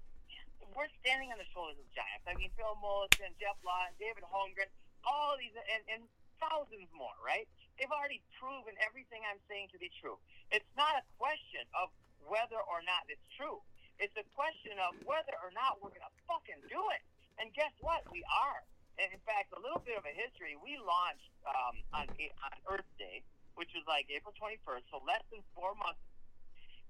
we're 0.76 0.92
standing 1.04 1.32
on 1.32 1.40
the 1.40 1.48
shoulders 1.52 1.80
of 1.80 1.88
giants. 1.92 2.26
I 2.28 2.34
mean, 2.36 2.52
Bill 2.56 2.78
Mollison, 2.80 3.32
Geoff 3.38 3.60
Lawton, 3.64 3.96
David 4.00 4.24
Holmgren, 4.28 4.70
all 5.04 5.36
these, 5.36 5.54
and, 5.56 5.84
and 5.90 6.02
thousands 6.42 6.90
more, 6.94 7.14
right? 7.22 7.46
They've 7.78 7.92
already 7.92 8.22
proven 8.38 8.74
everything 8.82 9.22
I'm 9.26 9.42
saying 9.50 9.74
to 9.74 9.80
be 9.82 9.90
true. 10.02 10.18
It's 10.50 10.68
not 10.78 10.98
a 10.98 11.04
question 11.18 11.66
of 11.78 11.94
whether 12.26 12.62
or 12.62 12.86
not 12.86 13.06
it's 13.10 13.24
true. 13.38 13.62
It's 14.02 14.14
a 14.18 14.26
question 14.34 14.78
of 14.82 14.98
whether 15.06 15.34
or 15.46 15.54
not 15.54 15.78
we're 15.78 15.94
going 15.94 16.06
to 16.06 16.16
fucking 16.26 16.62
do 16.70 16.82
it. 16.94 17.02
And 17.38 17.54
guess 17.54 17.74
what? 17.82 18.02
We 18.10 18.26
are. 18.30 18.66
And 18.98 19.10
in 19.14 19.22
fact, 19.26 19.54
a 19.54 19.62
little 19.62 19.82
bit 19.82 19.98
of 19.98 20.06
a 20.06 20.14
history. 20.14 20.58
We 20.58 20.78
launched 20.78 21.32
um, 21.46 21.76
on 21.94 22.06
on 22.10 22.54
Earth 22.70 22.90
Day, 22.98 23.26
which 23.58 23.72
was 23.74 23.86
like 23.90 24.10
April 24.10 24.34
21st, 24.38 24.86
so 24.94 25.02
less 25.06 25.24
than 25.34 25.42
four 25.58 25.74
months. 25.78 26.02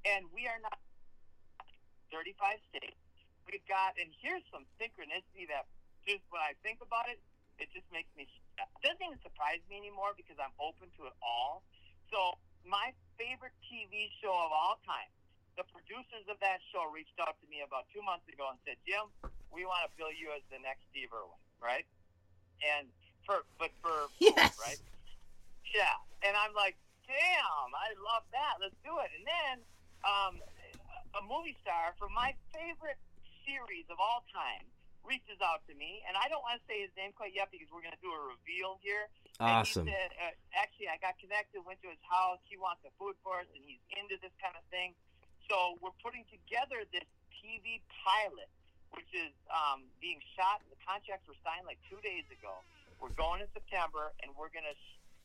And 0.04 0.28
we 0.34 0.48
are 0.50 0.60
not 0.60 0.80
35 2.12 2.60
states. 2.74 3.00
We've 3.50 3.64
got, 3.68 3.98
and 4.00 4.10
here's 4.22 4.44
some 4.54 4.64
synchronicity 4.78 5.50
that 5.52 5.68
just 6.08 6.24
when 6.30 6.42
I 6.42 6.54
think 6.62 6.80
about 6.82 7.10
it, 7.10 7.20
it 7.60 7.70
just 7.74 7.86
makes 7.94 8.10
me. 8.18 8.26
It 8.26 8.82
doesn't 8.82 9.02
even 9.02 9.22
surprise 9.22 9.62
me 9.70 9.78
anymore 9.78 10.14
because 10.18 10.38
I'm 10.42 10.54
open 10.62 10.90
to 10.98 11.10
it 11.10 11.16
all. 11.22 11.62
So 12.10 12.38
my 12.66 12.94
favorite 13.18 13.54
TV 13.70 14.10
show 14.22 14.34
of 14.34 14.52
all 14.54 14.78
time. 14.86 15.10
The 15.60 15.68
producers 15.68 16.26
of 16.32 16.40
that 16.40 16.64
show 16.72 16.88
reached 16.90 17.20
out 17.20 17.36
to 17.44 17.46
me 17.52 17.60
about 17.62 17.84
two 17.92 18.00
months 18.02 18.24
ago 18.32 18.48
and 18.50 18.58
said, 18.64 18.80
"Jim, 18.88 19.12
we 19.52 19.68
want 19.68 19.84
to 19.84 19.92
bill 20.00 20.10
you 20.10 20.32
as 20.32 20.42
the 20.48 20.58
next 20.64 20.88
Steve 20.90 21.12
Irwin, 21.12 21.38
right?" 21.60 21.84
And 22.64 22.88
for 23.28 23.44
but 23.60 23.70
for 23.84 24.08
Yes. 24.24 24.56
right? 24.58 24.80
Yeah, 25.76 25.92
and 26.24 26.40
I'm 26.40 26.56
like, 26.56 26.80
"Damn, 27.04 27.70
I 27.76 27.92
love 28.00 28.24
that. 28.32 28.64
Let's 28.64 28.80
do 28.80 28.96
it." 29.04 29.12
And 29.12 29.28
then 29.28 29.56
um, 30.08 30.34
a 31.20 31.22
movie 31.28 31.60
star 31.62 31.94
from 32.00 32.16
my 32.16 32.32
favorite 32.56 32.98
series 33.46 33.88
of 33.90 33.98
all 33.98 34.24
time, 34.32 34.66
reaches 35.02 35.42
out 35.42 35.66
to 35.66 35.74
me, 35.74 36.06
and 36.06 36.14
I 36.14 36.30
don't 36.30 36.46
want 36.46 36.62
to 36.62 36.64
say 36.70 36.82
his 36.82 36.94
name 36.94 37.14
quite 37.14 37.34
yet 37.34 37.50
because 37.50 37.68
we're 37.74 37.82
going 37.82 37.96
to 37.98 38.04
do 38.06 38.14
a 38.14 38.24
reveal 38.38 38.78
here. 38.86 39.10
Awesome. 39.42 39.90
said, 39.90 40.14
uh, 40.22 40.34
actually, 40.54 40.94
I 40.94 41.02
got 41.02 41.18
connected, 41.18 41.66
went 41.66 41.82
to 41.82 41.90
his 41.90 42.02
house. 42.06 42.38
He 42.46 42.62
wants 42.62 42.86
a 42.86 42.94
food 43.02 43.18
forest, 43.26 43.50
and 43.58 43.66
he's 43.66 43.82
into 43.98 44.22
this 44.22 44.34
kind 44.38 44.54
of 44.54 44.62
thing. 44.70 44.94
So 45.50 45.82
we're 45.82 45.96
putting 46.06 46.24
together 46.30 46.86
this 46.94 47.08
TV 47.42 47.82
pilot, 48.06 48.48
which 48.94 49.10
is 49.18 49.34
um, 49.50 49.90
being 49.98 50.22
shot. 50.38 50.62
The 50.70 50.78
contracts 50.86 51.26
were 51.26 51.38
signed 51.42 51.66
like 51.66 51.82
two 51.90 51.98
days 52.06 52.30
ago. 52.30 52.62
We're 53.02 53.16
going 53.18 53.42
in 53.42 53.50
September, 53.50 54.14
and 54.22 54.30
we're 54.38 54.54
gonna 54.54 54.78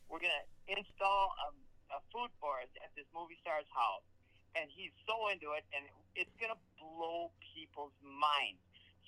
we're 0.09 0.23
gonna 0.23 0.45
install 0.65 1.37
a, 1.45 1.53
a 1.93 1.99
food 2.09 2.33
forest 2.41 2.73
at 2.81 2.89
this 2.97 3.05
movie 3.13 3.37
star's 3.45 3.69
house. 3.69 4.01
And 4.57 4.73
he's 4.73 4.91
so 5.05 5.29
into 5.29 5.53
it, 5.53 5.61
and 5.69 5.85
it's 6.17 6.33
gonna 6.41 6.57
blow 6.81 7.29
people's 7.53 7.93
minds. 8.01 8.57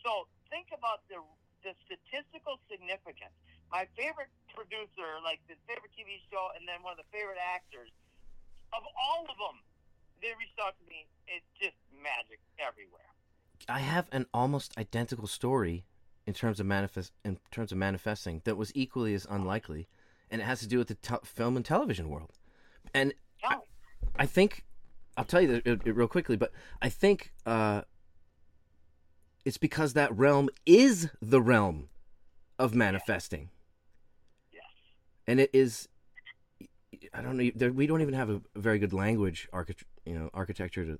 So 0.05 0.29
think 0.53 0.69
about 0.69 1.01
the 1.09 1.19
the 1.65 1.73
statistical 1.89 2.61
significance. 2.71 3.35
My 3.71 3.89
favorite 3.97 4.31
producer, 4.53 5.19
like 5.25 5.41
the 5.49 5.57
favorite 5.67 5.91
TV 5.97 6.21
show, 6.31 6.53
and 6.55 6.63
then 6.69 6.81
one 6.81 6.93
of 6.95 7.01
the 7.01 7.09
favorite 7.11 7.41
actors, 7.41 7.91
of 8.73 8.83
all 8.95 9.27
of 9.27 9.37
them, 9.37 9.59
they 10.21 10.31
reached 10.39 10.57
out 10.61 10.77
to 10.79 10.85
me. 10.87 11.05
It's 11.27 11.45
just 11.59 11.75
magic 11.91 12.39
everywhere. 12.57 13.09
I 13.67 13.79
have 13.79 14.07
an 14.11 14.25
almost 14.33 14.77
identical 14.77 15.27
story 15.27 15.85
in 16.25 16.33
terms 16.33 16.59
of 16.59 16.65
manifest 16.65 17.11
in 17.25 17.39
terms 17.51 17.71
of 17.71 17.77
manifesting 17.77 18.41
that 18.45 18.57
was 18.57 18.71
equally 18.75 19.13
as 19.13 19.27
unlikely, 19.29 19.87
and 20.29 20.41
it 20.41 20.45
has 20.45 20.59
to 20.61 20.67
do 20.67 20.77
with 20.77 20.87
the 20.87 20.95
te- 20.95 21.25
film 21.25 21.55
and 21.55 21.65
television 21.65 22.09
world. 22.09 22.37
And 22.93 23.13
I, 23.43 23.57
I 24.17 24.25
think 24.25 24.63
I'll 25.19 25.25
tell 25.25 25.41
you 25.41 25.49
that 25.49 25.67
it, 25.67 25.81
it 25.85 25.95
real 25.97 26.07
quickly, 26.07 26.37
but 26.37 26.53
I 26.81 26.87
think 26.87 27.33
uh, 27.45 27.81
it's 29.43 29.57
because 29.57 29.91
that 29.91 30.17
realm 30.17 30.49
is 30.65 31.09
the 31.21 31.41
realm 31.41 31.89
of 32.57 32.73
manifesting, 32.73 33.49
Yes. 34.53 34.63
and 35.27 35.41
it 35.41 35.49
is. 35.51 35.89
I 37.13 37.21
don't 37.21 37.35
know. 37.35 37.51
There, 37.53 37.73
we 37.73 37.85
don't 37.85 38.01
even 38.01 38.13
have 38.13 38.29
a 38.29 38.39
very 38.55 38.79
good 38.79 38.93
language, 38.93 39.49
architect, 39.51 39.89
you 40.05 40.13
know, 40.17 40.29
architecture 40.33 40.85
to 40.85 40.97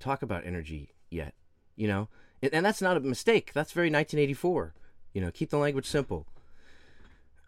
talk 0.00 0.22
about 0.22 0.46
energy 0.46 0.94
yet. 1.10 1.34
You 1.76 1.88
know, 1.88 2.08
and, 2.42 2.54
and 2.54 2.64
that's 2.64 2.80
not 2.80 2.96
a 2.96 3.00
mistake. 3.00 3.52
That's 3.52 3.72
very 3.72 3.88
1984. 3.88 4.72
You 5.12 5.20
know, 5.20 5.30
keep 5.30 5.50
the 5.50 5.58
language 5.58 5.86
simple. 5.86 6.26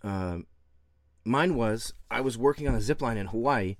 Um, 0.04 0.46
mine 1.24 1.54
was 1.54 1.94
I 2.10 2.20
was 2.20 2.36
working 2.36 2.68
on 2.68 2.74
a 2.74 2.80
zip 2.82 3.00
line 3.00 3.16
in 3.16 3.28
Hawaii, 3.28 3.76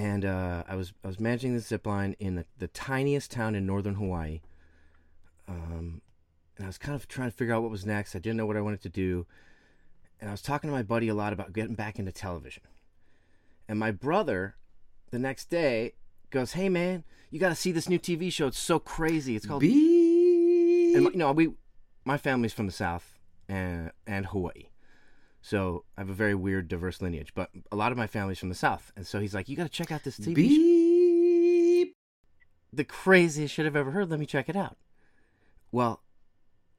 and 0.00 0.24
uh, 0.24 0.64
I 0.66 0.76
was 0.76 0.94
I 1.04 1.08
was 1.08 1.20
managing 1.20 1.52
the 1.52 1.60
zip 1.60 1.86
line 1.86 2.16
in 2.18 2.36
the, 2.36 2.46
the 2.58 2.68
tiniest 2.68 3.30
town 3.30 3.54
in 3.54 3.66
northern 3.66 3.96
Hawaii. 3.96 4.40
Um, 5.46 6.00
and 6.56 6.64
I 6.64 6.68
was 6.68 6.78
kind 6.78 6.94
of 6.94 7.06
trying 7.06 7.30
to 7.30 7.36
figure 7.36 7.52
out 7.54 7.60
what 7.60 7.70
was 7.70 7.84
next. 7.84 8.16
I 8.16 8.18
didn't 8.18 8.38
know 8.38 8.46
what 8.46 8.56
I 8.56 8.62
wanted 8.62 8.80
to 8.82 8.88
do, 8.88 9.26
and 10.18 10.30
I 10.30 10.32
was 10.32 10.40
talking 10.40 10.68
to 10.70 10.72
my 10.72 10.82
buddy 10.82 11.08
a 11.08 11.14
lot 11.14 11.34
about 11.34 11.52
getting 11.52 11.74
back 11.74 11.98
into 11.98 12.12
television. 12.12 12.62
And 13.68 13.78
my 13.78 13.90
brother, 13.90 14.56
the 15.10 15.18
next 15.18 15.50
day, 15.50 15.92
goes, 16.30 16.52
"Hey 16.52 16.70
man, 16.70 17.04
you 17.30 17.38
got 17.38 17.50
to 17.50 17.54
see 17.54 17.70
this 17.70 17.88
new 17.88 17.98
TV 17.98 18.32
show. 18.32 18.46
It's 18.46 18.58
so 18.58 18.78
crazy. 18.78 19.36
It's 19.36 19.44
called." 19.44 19.62
And 20.94 21.04
my- 21.04 21.10
you 21.10 21.16
know, 21.18 21.32
we, 21.32 21.52
my 22.06 22.16
family's 22.16 22.54
from 22.54 22.64
the 22.64 22.72
South 22.72 23.18
and 23.50 23.90
and 24.06 24.24
Hawaii, 24.26 24.68
so 25.42 25.84
I 25.96 26.02
have 26.02 26.10
a 26.10 26.14
very 26.14 26.34
weird, 26.34 26.68
diverse 26.68 27.00
lineage. 27.00 27.32
But 27.34 27.50
a 27.72 27.76
lot 27.76 27.92
of 27.92 27.98
my 27.98 28.06
family's 28.06 28.38
from 28.38 28.48
the 28.48 28.54
South, 28.54 28.92
and 28.96 29.06
so 29.06 29.20
he's 29.20 29.34
like, 29.34 29.48
"You 29.48 29.56
got 29.56 29.64
to 29.64 29.68
check 29.68 29.90
out 29.90 30.04
this 30.04 30.18
TV 30.18 31.86
show." 31.86 31.92
The 32.72 32.84
craziest 32.84 33.54
shit 33.54 33.66
I've 33.66 33.76
ever 33.76 33.90
heard. 33.90 34.10
Let 34.10 34.20
me 34.20 34.26
check 34.26 34.48
it 34.48 34.56
out. 34.56 34.76
Well, 35.72 36.02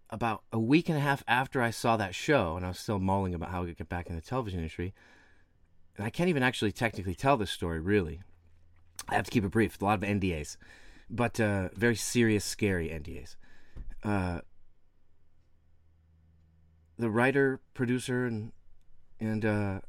about 0.09 0.43
a 0.51 0.59
week 0.59 0.89
and 0.89 0.97
a 0.97 1.01
half 1.01 1.23
after 1.27 1.61
I 1.61 1.71
saw 1.71 1.97
that 1.97 2.15
show, 2.15 2.55
and 2.55 2.65
I 2.65 2.69
was 2.69 2.79
still 2.79 2.99
mulling 2.99 3.33
about 3.33 3.49
how 3.49 3.63
I 3.63 3.67
could 3.67 3.77
get 3.77 3.89
back 3.89 4.09
in 4.09 4.15
the 4.15 4.21
television 4.21 4.59
industry, 4.59 4.93
and 5.97 6.05
I 6.05 6.09
can't 6.09 6.29
even 6.29 6.43
actually 6.43 6.71
technically 6.71 7.15
tell 7.15 7.37
this 7.37 7.51
story 7.51 7.79
really. 7.79 8.21
I 9.09 9.15
have 9.15 9.25
to 9.25 9.31
keep 9.31 9.43
it 9.43 9.49
brief. 9.49 9.81
A 9.81 9.85
lot 9.85 10.01
of 10.01 10.07
NDAs, 10.07 10.57
but 11.09 11.39
uh, 11.39 11.69
very 11.73 11.95
serious, 11.95 12.45
scary 12.45 12.89
NDAs. 12.89 13.35
Uh, 14.03 14.41
the 17.01 17.09
writer, 17.09 17.59
producer, 17.73 18.25
and 18.25 18.51
and 19.19 19.45
uh, 19.45 19.79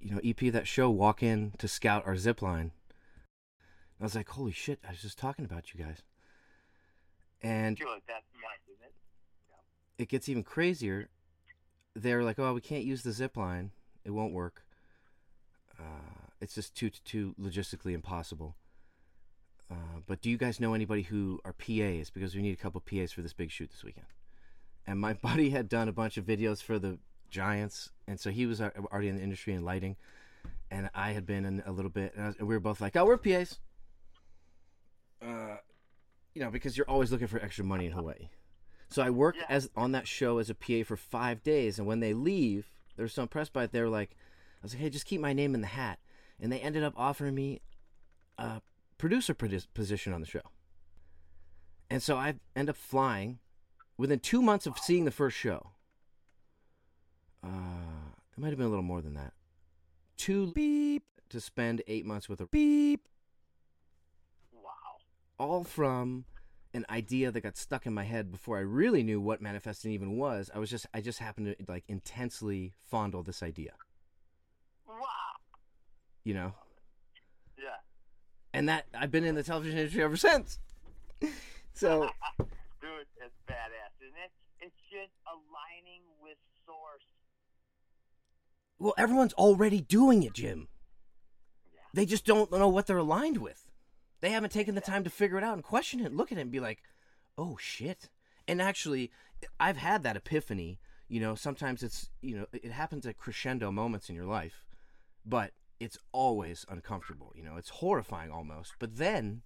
you 0.00 0.12
know 0.12 0.20
EP 0.24 0.40
of 0.42 0.52
that 0.52 0.68
show 0.68 0.90
walk 0.90 1.22
in 1.22 1.52
to 1.58 1.68
scout 1.68 2.02
our 2.06 2.16
zip 2.16 2.42
line. 2.42 2.72
I 4.00 4.04
was 4.04 4.14
like, 4.14 4.28
"Holy 4.28 4.52
shit!" 4.52 4.80
I 4.86 4.90
was 4.90 5.00
just 5.00 5.18
talking 5.18 5.44
about 5.44 5.72
you 5.72 5.82
guys, 5.82 6.02
and 7.42 7.78
like 7.80 8.02
that's 8.06 8.26
nice, 8.34 8.76
it? 8.82 10.02
it 10.02 10.08
gets 10.08 10.28
even 10.28 10.42
crazier. 10.42 11.08
They're 11.94 12.22
like, 12.22 12.38
"Oh, 12.38 12.52
we 12.52 12.60
can't 12.60 12.84
use 12.84 13.02
the 13.02 13.12
zip 13.12 13.36
line. 13.36 13.70
It 14.04 14.10
won't 14.10 14.34
work. 14.34 14.64
Uh, 15.78 16.28
it's 16.40 16.54
just 16.54 16.74
too 16.74 16.90
too 16.90 17.34
logistically 17.40 17.92
impossible." 17.92 18.56
Uh, 19.70 20.00
but 20.06 20.20
do 20.20 20.30
you 20.30 20.36
guys 20.36 20.60
know 20.60 20.74
anybody 20.74 21.02
who 21.02 21.40
are 21.44 21.52
PAs? 21.52 22.10
Because 22.10 22.36
we 22.36 22.42
need 22.42 22.52
a 22.52 22.56
couple 22.56 22.80
PAs 22.80 23.10
for 23.10 23.22
this 23.22 23.32
big 23.32 23.50
shoot 23.50 23.70
this 23.70 23.82
weekend. 23.82 24.06
And 24.86 25.00
my 25.00 25.12
buddy 25.22 25.50
had 25.50 25.68
done 25.68 25.88
a 25.88 25.92
bunch 25.92 26.16
of 26.16 26.24
videos 26.24 26.62
for 26.62 26.78
the 26.78 26.98
Giants, 27.30 27.90
and 28.06 28.18
so 28.20 28.30
he 28.30 28.46
was 28.46 28.60
already 28.60 29.08
in 29.08 29.16
the 29.16 29.22
industry 29.22 29.52
in 29.52 29.64
lighting, 29.64 29.96
and 30.70 30.88
I 30.94 31.12
had 31.12 31.26
been 31.26 31.44
in 31.44 31.62
a 31.66 31.72
little 31.72 31.90
bit, 31.90 32.14
and, 32.14 32.24
I 32.24 32.26
was, 32.28 32.36
and 32.38 32.46
we 32.48 32.54
were 32.54 32.60
both 32.60 32.80
like, 32.80 32.96
"Oh, 32.96 33.04
we're 33.04 33.16
PAs." 33.18 33.58
Uh, 35.20 35.56
you 36.34 36.42
know, 36.42 36.50
because 36.50 36.76
you're 36.76 36.88
always 36.88 37.10
looking 37.10 37.26
for 37.26 37.40
extra 37.40 37.64
money 37.64 37.86
in 37.86 37.92
Hawaii. 37.92 38.28
So 38.88 39.02
I 39.02 39.10
worked 39.10 39.38
Yeah. 39.38 39.46
as 39.48 39.68
on 39.74 39.92
that 39.92 40.06
show 40.06 40.38
as 40.38 40.48
a 40.50 40.54
PA 40.54 40.84
for 40.84 40.96
five 40.96 41.42
days, 41.42 41.78
and 41.78 41.86
when 41.88 42.00
they 42.00 42.14
leave, 42.14 42.70
they 42.96 43.02
were 43.02 43.08
so 43.08 43.22
impressed 43.22 43.52
by 43.52 43.64
it. 43.64 43.72
They 43.72 43.80
were 43.80 43.88
like, 43.88 44.10
"I 44.12 44.58
was 44.62 44.74
like, 44.74 44.82
hey, 44.82 44.90
just 44.90 45.06
keep 45.06 45.20
my 45.20 45.32
name 45.32 45.54
in 45.54 45.62
the 45.62 45.66
hat," 45.66 45.98
and 46.40 46.52
they 46.52 46.60
ended 46.60 46.84
up 46.84 46.94
offering 46.96 47.34
me 47.34 47.60
a 48.38 48.60
producer 48.98 49.34
produ- 49.34 49.66
position 49.74 50.12
on 50.12 50.20
the 50.20 50.26
show. 50.26 50.42
And 51.90 52.02
so 52.02 52.16
I 52.16 52.34
end 52.54 52.68
up 52.70 52.76
flying 52.76 53.40
within 53.98 54.18
two 54.18 54.42
months 54.42 54.66
of 54.66 54.78
seeing 54.78 55.04
the 55.04 55.10
first 55.10 55.36
show. 55.36 55.70
Uh, 57.42 57.48
it 58.36 58.40
might 58.40 58.48
have 58.48 58.58
been 58.58 58.66
a 58.66 58.70
little 58.70 58.82
more 58.82 59.00
than 59.00 59.14
that. 59.14 59.32
Two 60.16 60.52
beep 60.52 61.04
to 61.28 61.40
spend 61.40 61.82
eight 61.86 62.06
months 62.06 62.28
with 62.28 62.40
a 62.40 62.46
beep 62.46 63.08
Wow. 64.52 64.70
all 65.38 65.64
from 65.64 66.24
an 66.74 66.84
idea 66.90 67.30
that 67.30 67.40
got 67.40 67.56
stuck 67.56 67.86
in 67.86 67.94
my 67.94 68.04
head 68.04 68.30
before 68.30 68.58
I 68.58 68.60
really 68.60 69.02
knew 69.02 69.20
what 69.20 69.40
manifesting 69.40 69.92
even 69.92 70.16
was. 70.16 70.50
I 70.54 70.58
was 70.58 70.70
just 70.70 70.86
I 70.94 71.00
just 71.00 71.18
happened 71.18 71.54
to 71.58 71.64
like 71.72 71.84
intensely 71.88 72.72
fondle 72.90 73.22
this 73.22 73.42
idea, 73.42 73.72
Wow. 74.86 74.96
you 76.24 76.34
know. 76.34 76.52
Yeah. 77.58 77.76
And 78.52 78.68
that 78.68 78.86
I've 78.94 79.10
been 79.10 79.24
in 79.24 79.34
the 79.34 79.42
television 79.42 79.78
industry 79.78 80.02
ever 80.02 80.16
since. 80.16 80.58
so 81.74 82.08
Dude, 82.38 83.06
it's 83.16 83.34
badass, 83.48 83.92
isn't 84.00 84.16
it? 84.18 84.30
It's 84.66 84.74
just 84.90 85.12
aligning 85.28 86.02
with 86.20 86.38
source. 86.66 87.06
well 88.80 88.94
everyone's 88.98 89.32
already 89.34 89.80
doing 89.80 90.24
it, 90.24 90.32
Jim. 90.32 90.66
Yeah. 91.72 91.82
They 91.94 92.04
just 92.04 92.24
don't 92.24 92.50
know 92.50 92.68
what 92.68 92.88
they're 92.88 92.96
aligned 92.96 93.36
with. 93.36 93.70
They 94.20 94.30
haven't 94.30 94.50
taken 94.50 94.74
the 94.74 94.80
time 94.80 95.04
to 95.04 95.10
figure 95.10 95.38
it 95.38 95.44
out 95.44 95.54
and 95.54 95.62
question 95.62 96.00
it, 96.00 96.12
look 96.12 96.32
at 96.32 96.38
it 96.38 96.40
and 96.40 96.50
be 96.50 96.58
like, 96.58 96.82
"Oh 97.38 97.56
shit." 97.58 98.10
And 98.48 98.60
actually, 98.60 99.12
I've 99.60 99.76
had 99.76 100.02
that 100.02 100.16
epiphany, 100.16 100.80
you 101.08 101.20
know, 101.20 101.36
sometimes 101.36 101.84
it's, 101.84 102.10
you 102.20 102.36
know, 102.36 102.46
it 102.52 102.72
happens 102.72 103.06
at 103.06 103.18
crescendo 103.18 103.70
moments 103.70 104.08
in 104.08 104.16
your 104.16 104.26
life, 104.26 104.66
but 105.24 105.52
it's 105.78 105.98
always 106.10 106.66
uncomfortable, 106.68 107.32
you 107.36 107.44
know. 107.44 107.56
It's 107.56 107.68
horrifying 107.70 108.32
almost, 108.32 108.74
but 108.80 108.96
then 108.96 109.42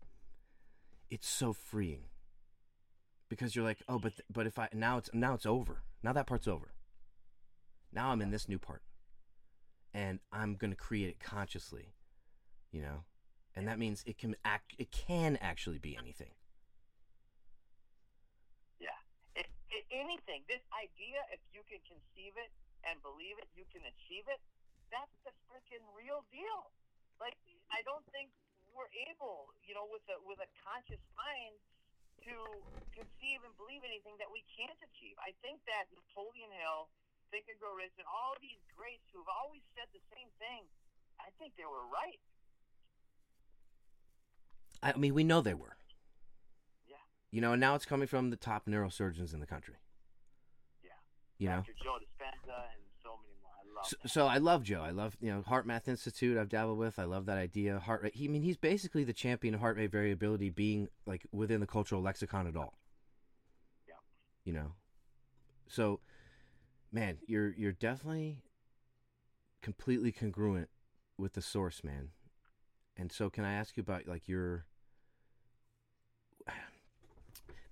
it's 1.10 1.28
so 1.28 1.52
freeing. 1.52 2.04
Because 3.30 3.56
you're 3.56 3.64
like, 3.64 3.82
"Oh, 3.88 3.98
but 3.98 4.12
but 4.30 4.46
if 4.46 4.58
I 4.58 4.68
now 4.74 4.98
it's 4.98 5.08
now 5.14 5.32
it's 5.32 5.46
over. 5.46 5.82
Now 6.02 6.12
that 6.12 6.26
part's 6.26 6.46
over. 6.46 6.74
Now 7.92 8.10
I'm 8.10 8.20
in 8.20 8.30
this 8.30 8.46
new 8.48 8.58
part." 8.58 8.82
And 9.94 10.20
I'm 10.32 10.54
going 10.54 10.70
to 10.70 10.76
create 10.76 11.08
it 11.08 11.18
consciously 11.18 11.94
you 12.72 12.82
know 12.82 13.02
and 13.54 13.66
that 13.66 13.78
means 13.78 14.02
it 14.06 14.18
can 14.18 14.36
act 14.44 14.74
it 14.78 14.90
can 14.90 15.36
actually 15.42 15.78
be 15.78 15.96
anything 15.96 16.30
Yeah. 18.80 18.96
It, 19.34 19.46
it, 19.70 19.84
anything. 19.90 20.46
This 20.48 20.62
idea, 20.72 21.20
if 21.34 21.42
you 21.52 21.62
can 21.68 21.82
conceive 21.86 22.34
it 22.38 22.50
and 22.86 22.96
believe 23.02 23.36
it, 23.42 23.48
you 23.54 23.66
can 23.70 23.82
achieve 23.84 24.24
it. 24.30 24.40
That's 24.90 25.12
the 25.26 25.34
freaking 25.50 25.82
real 25.94 26.24
deal. 26.32 26.70
Like, 27.20 27.36
I 27.70 27.82
don't 27.84 28.06
think 28.10 28.30
we're 28.72 28.90
able, 29.10 29.52
you 29.66 29.74
know, 29.76 29.86
with 29.90 30.02
a 30.08 30.16
with 30.24 30.40
a 30.40 30.48
conscious 30.64 31.02
mind, 31.18 31.58
to 32.26 32.36
conceive 32.92 33.40
and 33.46 33.52
believe 33.56 33.80
anything 33.86 34.16
that 34.20 34.28
we 34.28 34.44
can't 34.52 34.76
achieve. 34.84 35.16
I 35.22 35.32
think 35.40 35.62
that 35.70 35.88
Napoleon 35.94 36.50
Hill, 36.52 36.90
Think 37.32 37.46
and 37.48 37.56
Grow 37.62 37.72
Rich, 37.76 37.94
and 37.96 38.08
all 38.10 38.34
these 38.42 38.60
greats 38.76 39.04
who've 39.14 39.28
always 39.30 39.62
said 39.78 39.86
the 39.94 40.02
same 40.12 40.28
thing, 40.42 40.66
I 41.22 41.28
think 41.40 41.54
they 41.56 41.68
were 41.68 41.84
right. 41.88 42.20
i 44.82 44.96
mean 44.96 45.12
we 45.12 45.24
know 45.24 45.40
they 45.44 45.52
were 45.54 45.76
Yeah. 46.88 46.96
you 47.30 47.40
know 47.40 47.52
and 47.52 47.60
now 47.60 47.74
it's 47.76 47.84
coming 47.84 48.08
from 48.08 48.30
the 48.30 48.36
top 48.40 48.64
neurosurgeons 48.66 49.34
in 49.34 49.40
the 49.40 49.46
country 49.46 49.76
Yeah. 50.82 50.96
You 51.38 51.48
know. 51.52 51.60
Dr. 51.60 51.76
Joe 51.84 51.98
Dispenza 52.00 52.56
and 52.72 52.80
so 53.04 53.20
many 53.20 53.36
more. 53.44 53.52
I 53.59 53.59
love 53.74 53.86
So, 53.86 53.96
so 54.06 54.26
I 54.26 54.38
love 54.38 54.62
Joe. 54.62 54.82
I 54.82 54.90
love 54.90 55.16
you 55.20 55.30
know 55.32 55.42
Heart 55.42 55.66
Math 55.66 55.88
Institute. 55.88 56.36
I've 56.38 56.48
dabbled 56.48 56.78
with. 56.78 56.98
I 56.98 57.04
love 57.04 57.26
that 57.26 57.38
idea. 57.38 57.78
Heart 57.78 58.02
rate. 58.02 58.14
He, 58.16 58.26
I 58.26 58.28
mean, 58.28 58.42
he's 58.42 58.56
basically 58.56 59.04
the 59.04 59.12
champion 59.12 59.54
of 59.54 59.60
heart 59.60 59.76
rate 59.76 59.90
variability, 59.90 60.50
being 60.50 60.88
like 61.06 61.26
within 61.32 61.60
the 61.60 61.66
cultural 61.66 62.02
lexicon 62.02 62.46
at 62.46 62.56
all. 62.56 62.74
Yeah. 63.88 63.94
You 64.44 64.52
know. 64.52 64.72
So, 65.68 66.00
man, 66.92 67.18
you're 67.26 67.52
you're 67.52 67.72
definitely 67.72 68.42
completely 69.62 70.12
congruent 70.12 70.68
with 71.18 71.34
the 71.34 71.42
source, 71.42 71.84
man. 71.84 72.08
And 72.96 73.12
so, 73.12 73.30
can 73.30 73.44
I 73.44 73.52
ask 73.54 73.76
you 73.76 73.82
about 73.82 74.06
like 74.06 74.28
your 74.28 74.66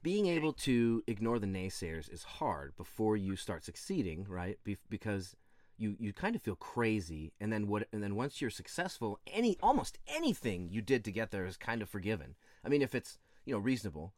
being 0.03 0.26
able 0.26 0.53
to 0.53 1.03
ignore 1.07 1.38
the 1.38 1.46
naysayers 1.46 2.12
is 2.12 2.22
hard 2.22 2.76
before 2.76 3.16
you 3.16 3.36
start 3.36 3.64
succeeding, 3.64 4.26
right? 4.28 4.59
Be- 4.64 4.78
because 4.88 5.34
you 5.79 5.97
you 5.99 6.12
kind 6.12 6.37
of 6.37 6.43
feel 6.43 6.57
crazy, 6.57 7.33
and 7.41 7.53
then 7.53 7.68
what? 7.68 7.89
And 7.93 8.03
then 8.03 8.16
once 8.16 8.41
you're 8.41 8.51
successful, 8.51 9.20
any 9.26 9.57
almost 9.62 9.99
anything 10.07 10.68
you 10.70 10.83
did 10.83 11.05
to 11.05 11.12
get 11.12 11.31
there 11.31 11.47
is 11.47 11.57
kind 11.57 11.83
of 11.83 11.89
forgiven. 11.89 12.35
I 12.64 12.68
mean, 12.68 12.83
if 12.83 12.95
it's 12.95 13.18
you 13.45 13.55
know 13.55 13.61
reasonable. 13.61 14.12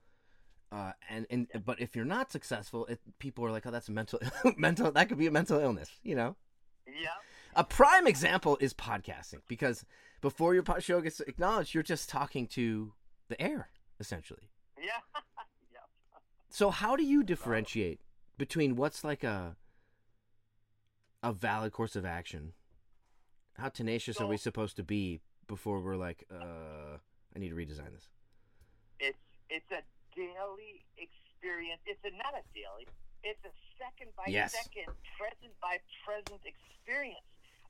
Uh, 0.73 0.93
and 1.09 1.27
and 1.31 1.49
but 1.65 1.81
if 1.81 1.97
you're 1.97 2.05
not 2.05 2.31
successful, 2.31 2.87
it, 2.87 3.01
people 3.19 3.45
are 3.45 3.51
like, 3.51 3.67
oh, 3.67 3.73
that's 3.73 3.89
a 3.89 3.93
mental 3.93 4.21
mental. 4.57 4.93
That 4.93 5.09
could 5.09 5.19
be 5.19 5.27
a 5.27 5.31
mental 5.31 5.59
illness, 5.59 5.91
you 6.03 6.15
know. 6.15 6.37
Yeah. 6.87 7.09
A 7.57 7.65
prime 7.65 8.07
example 8.07 8.57
is 8.61 8.73
podcasting 8.73 9.41
because 9.49 9.85
before 10.21 10.55
your 10.55 10.65
show 10.79 11.01
gets 11.01 11.21
acknowledged, 11.21 11.75
you're 11.75 11.83
just 11.83 12.09
talking 12.09 12.47
to 12.49 12.93
the 13.29 13.41
air 13.43 13.69
essentially. 13.99 14.49
Yeah. 14.79 15.01
yeah. 15.73 15.81
So 16.49 16.71
how 16.71 16.95
do 16.95 17.05
you 17.05 17.25
differentiate 17.25 18.01
between 18.39 18.77
what's 18.77 19.03
like 19.05 19.25
a 19.25 19.57
a 21.23 21.33
valid 21.33 21.73
course 21.73 21.97
of 21.97 22.05
action? 22.05 22.53
How 23.59 23.68
tenacious 23.68 24.21
are 24.21 24.27
we 24.27 24.37
supposed 24.37 24.77
to 24.77 24.83
be 24.83 25.21
before 25.47 25.81
we're 25.81 25.97
like, 25.97 26.25
uh, 26.33 26.97
I 27.35 27.39
need 27.39 27.51
to 27.51 27.55
redesign 27.57 27.93
this? 27.93 28.09
It's 28.99 29.18
it's 29.51 29.68
a 29.73 29.83
daily 30.16 30.81
experience. 30.97 31.81
It's 31.85 32.01
a 32.05 32.11
not 32.16 32.33
a 32.33 32.45
daily. 32.55 32.89
It's 33.23 33.43
a 33.45 33.53
second 33.77 34.14
by 34.16 34.25
Yes. 34.33 34.53
second, 34.57 34.89
present 35.18 35.53
by 35.61 35.77
present 36.05 36.41
experience 36.47 37.27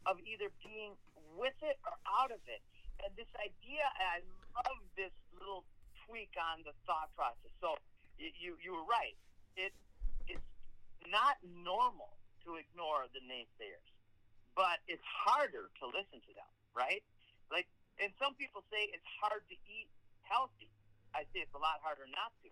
of 0.06 0.20
either 0.22 0.50
being 0.62 0.94
with 1.36 1.56
it 1.62 1.78
or 1.86 1.94
out 2.06 2.30
of 2.30 2.38
it. 2.46 2.62
And 3.02 3.10
this 3.16 3.26
idea, 3.42 3.82
and 3.98 4.22
I 4.54 4.62
love 4.62 4.78
this 4.94 5.12
little 5.34 5.64
tweak 6.06 6.30
on 6.38 6.62
the 6.62 6.72
thought 6.86 7.10
process. 7.16 7.50
So 7.60 7.74
y- 8.20 8.30
you 8.38 8.56
you 8.62 8.72
were 8.78 8.84
right. 8.86 9.16
It 9.56 9.72
it's 10.28 10.46
not 11.10 11.38
normal 11.42 12.14
to 12.46 12.56
ignore 12.56 13.06
the 13.12 13.22
naysayers, 13.26 13.86
but 14.56 14.80
it's 14.88 15.04
harder 15.04 15.68
to 15.80 15.84
listen 15.90 16.20
to 16.24 16.32
them, 16.34 16.50
right? 16.76 17.02
Like, 17.52 17.66
and 18.00 18.10
some 18.16 18.34
people 18.38 18.64
say 18.72 18.88
it's 18.92 19.06
hard 19.20 19.44
to 19.52 19.56
eat 19.68 19.88
healthy. 20.24 20.70
I 21.12 21.26
say 21.34 21.42
it's 21.44 21.54
a 21.54 21.60
lot 21.62 21.82
harder 21.82 22.06
not 22.10 22.30
to. 22.46 22.50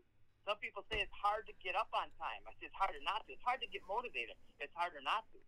Some 0.49 0.59
people 0.59 0.82
say 0.89 1.01
it's 1.05 1.14
hard 1.14 1.45
to 1.47 1.55
get 1.61 1.76
up 1.76 1.89
on 1.93 2.09
time. 2.16 2.41
I 2.49 2.53
say 2.59 2.66
it's 2.72 2.76
harder 2.78 2.99
not 3.05 3.22
to. 3.28 3.36
It's 3.36 3.45
hard 3.45 3.61
to 3.61 3.68
get 3.70 3.84
motivated. 3.86 4.34
It's 4.59 4.72
harder 4.74 5.01
not 5.05 5.28
to, 5.36 5.41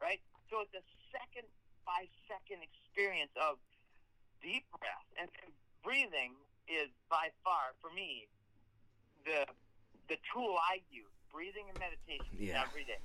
right? 0.00 0.22
So 0.48 0.62
it's 0.62 0.72
a 0.78 0.84
second 1.10 1.46
by 1.84 2.06
second 2.30 2.64
experience 2.64 3.34
of 3.36 3.58
deep 4.40 4.64
breath 4.78 5.08
and 5.20 5.28
breathing 5.84 6.32
is 6.70 6.88
by 7.12 7.28
far 7.44 7.76
for 7.84 7.92
me 7.92 8.24
the 9.28 9.44
the 10.08 10.16
tool 10.32 10.56
I 10.60 10.80
use. 10.92 11.08
Breathing 11.32 11.66
and 11.68 11.76
meditation 11.80 12.30
Yeah. 12.38 12.62
every 12.62 12.84
day. 12.84 13.00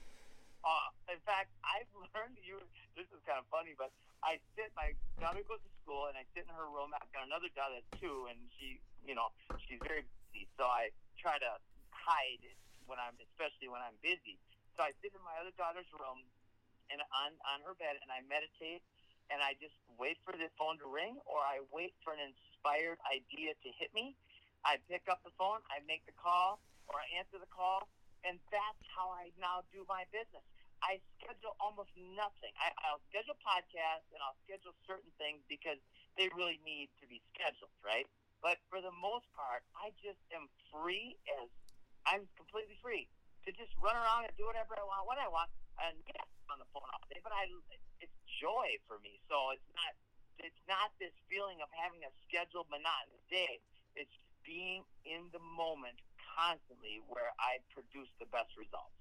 Uh, 0.64 0.92
in 1.12 1.20
fact, 1.24 1.52
I've 1.64 1.90
learned 2.16 2.40
you. 2.44 2.60
This 2.96 3.08
is 3.16 3.20
kind 3.24 3.40
of 3.40 3.48
funny, 3.48 3.76
but 3.80 3.92
I 4.24 4.40
sit. 4.56 4.72
My 4.76 4.92
daughter 5.20 5.44
goes 5.48 5.64
to 5.64 5.72
school, 5.84 6.12
and 6.12 6.16
I 6.20 6.28
sit 6.36 6.44
in 6.48 6.54
her 6.54 6.68
room. 6.68 6.92
I've 6.92 7.12
got 7.16 7.24
another 7.24 7.48
daughter 7.56 7.80
two, 8.00 8.28
and 8.28 8.38
she, 8.60 8.80
you 9.08 9.16
know, 9.16 9.32
she's 9.68 9.80
very 9.80 10.04
busy. 10.32 10.48
So 10.60 10.68
I 10.68 10.92
try 11.16 11.40
to 11.40 11.52
hide 11.96 12.44
when 12.88 13.00
I'm, 13.00 13.16
especially 13.32 13.72
when 13.72 13.80
I'm 13.80 13.96
busy. 14.04 14.36
So 14.76 14.84
I 14.84 14.92
sit 15.00 15.16
in 15.16 15.22
my 15.24 15.36
other 15.40 15.56
daughter's 15.56 15.88
room, 15.96 16.28
and 16.92 17.00
on 17.16 17.32
on 17.48 17.64
her 17.64 17.76
bed, 17.80 17.96
and 18.04 18.12
I 18.12 18.20
meditate, 18.28 18.84
and 19.32 19.40
I 19.40 19.56
just 19.64 19.76
wait 19.96 20.20
for 20.28 20.36
the 20.36 20.52
phone 20.60 20.76
to 20.84 20.88
ring, 20.92 21.20
or 21.24 21.40
I 21.40 21.64
wait 21.72 21.96
for 22.04 22.12
an 22.12 22.20
inspired 22.20 23.00
idea 23.08 23.56
to 23.56 23.70
hit 23.80 23.96
me. 23.96 24.16
I 24.68 24.76
pick 24.92 25.08
up 25.08 25.24
the 25.24 25.32
phone, 25.40 25.64
I 25.72 25.80
make 25.88 26.04
the 26.04 26.16
call, 26.20 26.60
or 26.92 27.00
I 27.00 27.08
answer 27.16 27.40
the 27.40 27.48
call, 27.48 27.88
and 28.24 28.40
that's 28.52 28.84
how 28.92 29.12
I 29.14 29.32
now 29.40 29.64
do 29.72 29.86
my 29.88 30.04
business. 30.12 30.44
I 30.80 31.04
schedule 31.20 31.60
almost 31.60 31.92
nothing. 31.96 32.56
I, 32.56 32.72
I'll 32.88 33.04
schedule 33.12 33.36
podcasts 33.44 34.08
and 34.16 34.20
I'll 34.24 34.40
schedule 34.48 34.72
certain 34.88 35.12
things 35.20 35.44
because 35.52 35.80
they 36.16 36.32
really 36.32 36.60
need 36.64 36.88
to 37.04 37.06
be 37.08 37.20
scheduled, 37.36 37.76
right? 37.84 38.08
But 38.40 38.64
for 38.72 38.80
the 38.80 38.96
most 38.96 39.28
part, 39.36 39.68
I 39.76 39.92
just 40.00 40.20
am 40.32 40.48
free 40.72 41.20
as 41.40 41.52
I'm 42.08 42.24
completely 42.40 42.80
free 42.80 43.12
to 43.44 43.52
just 43.52 43.76
run 43.84 43.96
around 44.00 44.32
and 44.32 44.34
do 44.40 44.48
whatever 44.48 44.80
I 44.80 44.84
want 44.88 45.04
when 45.08 45.20
I 45.20 45.28
want. 45.28 45.52
And 45.84 45.96
I'm 46.00 46.52
on 46.56 46.60
the 46.64 46.70
phone 46.72 46.88
all 46.88 47.04
day, 47.12 47.20
but 47.24 47.36
I 47.36 47.48
it's 48.00 48.16
joy 48.40 48.80
for 48.88 49.00
me. 49.04 49.20
So 49.28 49.52
it's 49.56 49.70
not 49.76 49.92
it's 50.40 50.64
not 50.72 50.96
this 51.04 51.12
feeling 51.28 51.60
of 51.60 51.68
having 51.76 52.04
a 52.08 52.12
scheduled 52.28 52.72
monotonous 52.72 53.24
day. 53.28 53.60
It's 54.00 54.16
being 54.48 54.88
in 55.04 55.28
the 55.36 55.44
moment 55.44 56.00
constantly 56.38 57.02
where 57.08 57.32
I 57.40 57.60
produce 57.74 58.10
the 58.20 58.26
best 58.28 58.56
results. 58.58 58.94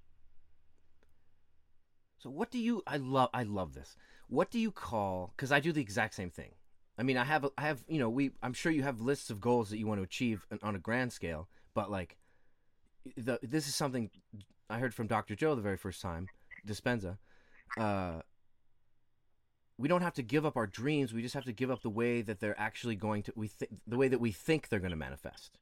So 2.18 2.30
what 2.30 2.50
do 2.50 2.58
you? 2.58 2.82
I 2.86 2.96
love. 2.96 3.30
I 3.32 3.44
love 3.44 3.74
this. 3.74 3.96
What 4.28 4.50
do 4.50 4.58
you 4.58 4.70
call? 4.72 5.32
Because 5.36 5.52
I 5.52 5.60
do 5.60 5.72
the 5.72 5.80
exact 5.80 6.14
same 6.14 6.30
thing. 6.30 6.52
I 6.98 7.02
mean, 7.04 7.16
I 7.16 7.24
have. 7.24 7.46
I 7.56 7.62
have. 7.62 7.84
You 7.88 7.98
know, 8.00 8.10
we. 8.10 8.32
I'm 8.42 8.52
sure 8.54 8.72
you 8.72 8.82
have 8.82 9.00
lists 9.00 9.30
of 9.30 9.40
goals 9.40 9.70
that 9.70 9.78
you 9.78 9.86
want 9.86 9.98
to 10.00 10.04
achieve 10.04 10.44
on- 10.50 10.58
on 10.62 10.74
a 10.74 10.80
grand 10.80 11.12
scale. 11.12 11.48
But 11.74 11.90
like, 11.90 12.16
the 13.16 13.38
this 13.42 13.68
is 13.68 13.74
something 13.76 14.10
I 14.68 14.78
heard 14.80 14.94
from 14.94 15.06
Dr. 15.06 15.36
Joe 15.36 15.54
the 15.54 15.62
very 15.62 15.76
first 15.76 16.02
time, 16.02 16.26
Dispenza. 16.66 17.18
Uh, 17.78 18.20
we 19.78 19.86
don't 19.86 20.02
have 20.02 20.14
to 20.14 20.22
give 20.22 20.44
up 20.44 20.56
our 20.56 20.66
dreams. 20.66 21.12
We 21.12 21.22
just 21.22 21.34
have 21.34 21.44
to 21.44 21.52
give 21.52 21.70
up 21.70 21.82
the 21.82 21.90
way 21.90 22.20
that 22.22 22.40
they're 22.40 22.58
actually 22.58 22.96
going 22.96 23.22
to. 23.24 23.32
We 23.36 23.46
think 23.46 23.70
the 23.86 23.96
way 23.96 24.08
that 24.08 24.18
we 24.20 24.32
think 24.32 24.68
they're 24.68 24.80
going 24.80 24.90
to 24.90 24.96
manifest 24.96 25.56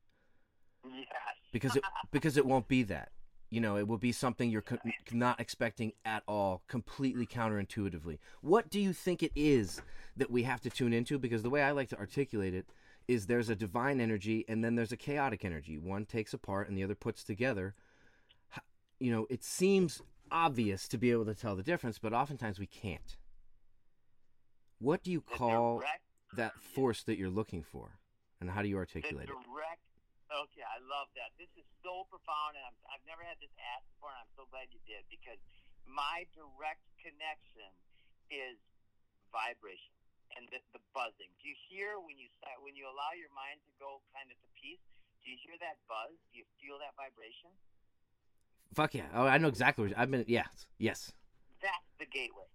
Yes. 0.84 1.25
Because 1.56 1.76
it 1.76 1.84
because 2.10 2.36
it 2.36 2.44
won't 2.44 2.68
be 2.68 2.82
that. 2.82 3.10
You 3.48 3.60
know, 3.60 3.76
it 3.76 3.86
will 3.86 3.96
be 3.96 4.12
something 4.12 4.50
you're 4.50 4.60
co- 4.60 4.78
not 5.12 5.40
expecting 5.40 5.92
at 6.04 6.22
all, 6.26 6.62
completely 6.68 7.26
counterintuitively. 7.26 8.18
What 8.42 8.68
do 8.68 8.80
you 8.80 8.92
think 8.92 9.22
it 9.22 9.32
is 9.34 9.80
that 10.16 10.30
we 10.30 10.42
have 10.42 10.60
to 10.62 10.70
tune 10.70 10.92
into? 10.92 11.18
Because 11.18 11.42
the 11.42 11.50
way 11.50 11.62
I 11.62 11.70
like 11.70 11.88
to 11.90 11.98
articulate 11.98 12.54
it 12.54 12.66
is 13.08 13.26
there's 13.26 13.48
a 13.48 13.54
divine 13.54 14.00
energy 14.00 14.44
and 14.48 14.64
then 14.64 14.74
there's 14.74 14.92
a 14.92 14.96
chaotic 14.96 15.44
energy. 15.44 15.78
One 15.78 16.04
takes 16.04 16.34
apart 16.34 16.68
and 16.68 16.76
the 16.76 16.82
other 16.82 16.96
puts 16.96 17.22
together. 17.22 17.74
You 18.98 19.12
know, 19.12 19.26
it 19.30 19.44
seems 19.44 20.02
obvious 20.30 20.88
to 20.88 20.98
be 20.98 21.12
able 21.12 21.26
to 21.26 21.34
tell 21.34 21.54
the 21.54 21.62
difference, 21.62 21.98
but 21.98 22.12
oftentimes 22.12 22.58
we 22.58 22.66
can't. 22.66 23.16
What 24.80 25.04
do 25.04 25.12
you 25.12 25.20
call 25.20 25.82
that 26.36 26.58
force 26.60 27.04
that 27.04 27.16
you're 27.16 27.30
looking 27.30 27.62
for? 27.62 28.00
And 28.40 28.50
how 28.50 28.60
do 28.60 28.68
you 28.68 28.76
articulate 28.76 29.28
it? 29.30 29.34
Okay, 30.46 30.62
I 30.62 30.78
love 30.86 31.10
that. 31.18 31.34
This 31.36 31.50
is 31.58 31.66
so 31.82 32.06
profound, 32.06 32.54
and 32.54 32.64
I'm, 32.64 32.76
I've 32.94 33.02
never 33.08 33.26
had 33.26 33.36
this 33.42 33.50
asked 33.74 33.88
before, 33.98 34.14
and 34.14 34.20
I'm 34.22 34.32
so 34.38 34.46
glad 34.48 34.70
you 34.70 34.78
did 34.86 35.02
because 35.10 35.40
my 35.84 36.22
direct 36.34 36.82
connection 37.02 37.70
is 38.30 38.56
vibration 39.34 39.94
and 40.38 40.46
the, 40.54 40.62
the 40.74 40.82
buzzing. 40.94 41.30
Do 41.42 41.50
you 41.50 41.56
hear 41.66 41.98
when 41.98 42.14
you 42.18 42.30
si- 42.42 42.60
when 42.62 42.74
you 42.78 42.86
allow 42.86 43.10
your 43.18 43.30
mind 43.34 43.58
to 43.66 43.72
go 43.82 44.02
kind 44.14 44.30
of 44.30 44.38
to 44.38 44.48
peace? 44.54 44.82
Do 45.22 45.34
you 45.34 45.38
hear 45.42 45.58
that 45.62 45.82
buzz? 45.90 46.14
Do 46.30 46.38
you 46.38 46.46
feel 46.62 46.78
that 46.78 46.94
vibration? 46.94 47.50
Fuck 48.74 48.94
yeah! 48.94 49.10
Oh, 49.14 49.26
I 49.26 49.38
know 49.42 49.50
exactly. 49.50 49.90
What, 49.90 49.98
I've 49.98 50.10
been. 50.10 50.26
Yes, 50.30 50.66
yes, 50.78 51.10
That's 51.62 51.90
the 51.98 52.06
gateway. 52.06 52.46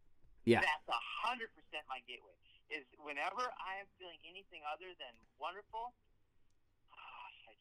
yeah. 0.47 0.63
That's 0.63 0.87
a 0.91 1.01
hundred 1.27 1.51
percent 1.55 1.83
my 1.91 1.99
gateway. 2.07 2.35
Is 2.71 2.87
whenever 3.03 3.43
I 3.59 3.83
am 3.83 3.87
feeling 3.99 4.19
anything 4.23 4.63
other 4.71 4.91
than 4.95 5.11
wonderful, 5.39 5.91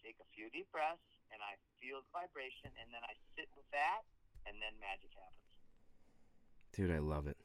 take 0.04 0.16
a 0.20 0.28
few 0.34 0.50
deep 0.50 0.68
breaths 0.72 1.04
and 1.32 1.40
I 1.42 1.56
feel 1.78 2.02
the 2.02 2.12
vibration, 2.12 2.70
and 2.76 2.90
then 2.92 3.00
I 3.06 3.14
sit 3.38 3.48
with 3.56 3.66
that, 3.72 4.02
and 4.46 4.56
then 4.58 4.74
magic 4.80 5.10
happens. 5.14 5.50
Dude, 6.72 6.90
I 6.90 6.98
love 6.98 7.26
it. 7.26 7.36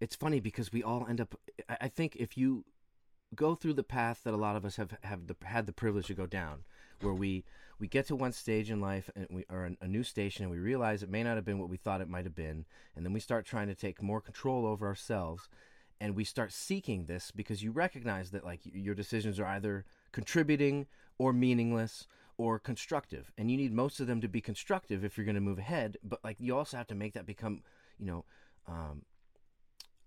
It's 0.00 0.16
funny 0.16 0.40
because 0.40 0.72
we 0.72 0.82
all 0.82 1.06
end 1.08 1.20
up. 1.20 1.34
I 1.68 1.88
think 1.88 2.16
if 2.16 2.36
you 2.36 2.64
go 3.34 3.54
through 3.54 3.74
the 3.74 3.82
path 3.82 4.20
that 4.24 4.34
a 4.34 4.38
lot 4.38 4.56
of 4.56 4.64
us 4.64 4.76
have 4.76 4.96
have 5.02 5.26
the, 5.26 5.36
had 5.44 5.66
the 5.66 5.72
privilege 5.72 6.06
to 6.06 6.14
go 6.14 6.26
down, 6.26 6.64
where 7.00 7.14
we 7.14 7.44
we 7.78 7.88
get 7.88 8.06
to 8.06 8.16
one 8.16 8.32
stage 8.32 8.70
in 8.70 8.80
life 8.80 9.10
and 9.16 9.26
we 9.30 9.44
are 9.48 9.66
in 9.66 9.76
a 9.80 9.88
new 9.88 10.02
station 10.02 10.44
and 10.44 10.52
we 10.52 10.58
realize 10.58 11.02
it 11.02 11.10
may 11.10 11.22
not 11.22 11.36
have 11.36 11.44
been 11.44 11.58
what 11.58 11.68
we 11.68 11.76
thought 11.76 12.00
it 12.00 12.08
might 12.08 12.24
have 12.24 12.34
been, 12.34 12.66
and 12.94 13.04
then 13.04 13.12
we 13.12 13.20
start 13.20 13.46
trying 13.46 13.68
to 13.68 13.74
take 13.74 14.02
more 14.02 14.20
control 14.20 14.66
over 14.66 14.86
ourselves, 14.86 15.48
and 16.00 16.14
we 16.14 16.24
start 16.24 16.52
seeking 16.52 17.06
this 17.06 17.30
because 17.30 17.62
you 17.62 17.70
recognize 17.70 18.30
that 18.30 18.44
like 18.44 18.60
your 18.64 18.94
decisions 18.94 19.40
are 19.40 19.46
either 19.46 19.84
contributing 20.12 20.86
or 21.18 21.32
meaningless 21.32 22.06
or 22.36 22.58
constructive. 22.58 23.30
And 23.38 23.50
you 23.50 23.56
need 23.56 23.72
most 23.72 24.00
of 24.00 24.06
them 24.06 24.20
to 24.20 24.28
be 24.28 24.40
constructive 24.40 25.04
if 25.04 25.16
you're 25.16 25.24
going 25.24 25.36
to 25.36 25.40
move 25.40 25.58
ahead. 25.58 25.98
But 26.02 26.20
like 26.24 26.36
you 26.40 26.56
also 26.56 26.76
have 26.76 26.88
to 26.88 26.94
make 26.94 27.14
that 27.14 27.26
become, 27.26 27.62
you 27.98 28.06
know, 28.06 28.24
um, 28.66 29.02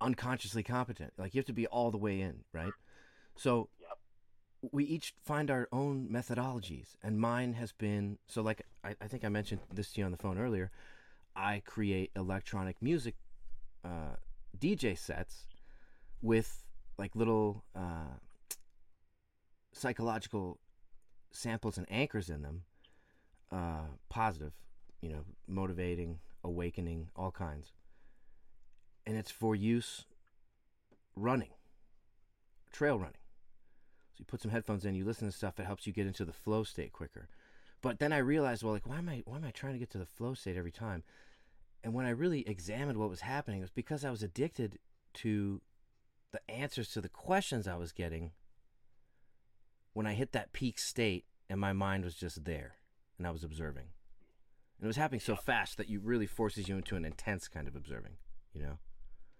unconsciously 0.01 0.63
competent. 0.63 1.13
Like 1.17 1.33
you 1.33 1.39
have 1.39 1.45
to 1.45 1.53
be 1.53 1.67
all 1.67 1.91
the 1.91 1.97
way 1.97 2.21
in, 2.21 2.43
right? 2.53 2.73
So 3.35 3.69
Yep. 3.79 3.97
we 4.71 4.83
each 4.85 5.13
find 5.23 5.49
our 5.51 5.67
own 5.71 6.09
methodologies, 6.11 6.95
and 7.03 7.19
mine 7.19 7.53
has 7.53 7.71
been 7.71 8.17
so. 8.27 8.41
Like 8.41 8.63
I, 8.83 8.95
I 9.01 9.07
think 9.07 9.23
I 9.23 9.29
mentioned 9.29 9.61
this 9.73 9.91
to 9.93 10.01
you 10.01 10.05
on 10.05 10.11
the 10.11 10.17
phone 10.17 10.37
earlier. 10.37 10.71
I 11.35 11.61
create 11.65 12.11
electronic 12.15 12.81
music 12.81 13.15
uh, 13.85 14.15
DJ 14.57 14.97
sets 14.97 15.47
with 16.21 16.65
like 16.97 17.15
little 17.15 17.63
uh, 17.75 18.17
psychological 19.71 20.59
samples 21.31 21.77
and 21.77 21.87
anchors 21.89 22.29
in 22.29 22.41
them, 22.41 22.63
uh, 23.51 23.87
positive, 24.09 24.53
you 25.01 25.09
know, 25.09 25.23
motivating, 25.47 26.19
awakening, 26.43 27.07
all 27.15 27.31
kinds. 27.31 27.71
And 29.05 29.17
it's 29.17 29.31
for 29.31 29.55
use 29.55 30.05
running, 31.15 31.51
trail 32.71 32.97
running. 32.97 33.13
So 34.13 34.19
you 34.19 34.25
put 34.25 34.41
some 34.41 34.51
headphones 34.51 34.85
in, 34.85 34.95
you 34.95 35.05
listen 35.05 35.27
to 35.27 35.35
stuff, 35.35 35.59
it 35.59 35.65
helps 35.65 35.87
you 35.87 35.93
get 35.93 36.07
into 36.07 36.25
the 36.25 36.33
flow 36.33 36.63
state 36.63 36.91
quicker. 36.91 37.27
But 37.81 37.99
then 37.99 38.11
I 38.11 38.17
realized, 38.17 38.63
well, 38.63 38.73
like, 38.73 38.87
why 38.87 38.97
am 38.97 39.07
I, 39.07 39.23
why 39.25 39.37
am 39.37 39.45
I 39.45 39.51
trying 39.51 39.73
to 39.73 39.79
get 39.79 39.91
to 39.91 39.97
the 39.97 40.05
flow 40.05 40.33
state 40.33 40.57
every 40.57 40.71
time? 40.71 41.03
And 41.83 41.93
when 41.93 42.05
I 42.05 42.09
really 42.09 42.47
examined 42.47 42.97
what 42.97 43.09
was 43.09 43.21
happening, 43.21 43.59
it 43.59 43.63
was 43.63 43.69
because 43.69 44.03
I 44.03 44.09
was 44.09 44.23
addicted 44.23 44.79
to 45.15 45.61
the 46.31 46.41
answers 46.49 46.91
to 46.91 47.01
the 47.01 47.09
questions 47.09 47.67
I 47.67 47.77
was 47.77 47.91
getting 47.91 48.31
when 49.97 50.05
I 50.05 50.13
hit 50.13 50.31
that 50.33 50.53
peak 50.53 50.77
state 50.77 51.25
and 51.49 51.59
my 51.59 51.73
mind 51.73 52.05
was 52.05 52.13
just 52.13 52.45
there 52.45 52.75
and 53.17 53.25
I 53.25 53.31
was 53.31 53.43
observing. 53.43 53.89
And 54.77 54.85
it 54.85 54.85
was 54.85 54.95
happening 54.95 55.19
so 55.19 55.35
fast 55.35 55.75
that 55.77 55.89
you 55.89 55.99
really 55.99 56.27
forces 56.27 56.69
you 56.69 56.77
into 56.77 56.95
an 56.95 57.03
intense 57.03 57.47
kind 57.47 57.67
of 57.67 57.75
observing, 57.75 58.21
you 58.53 58.61
know? 58.61 58.77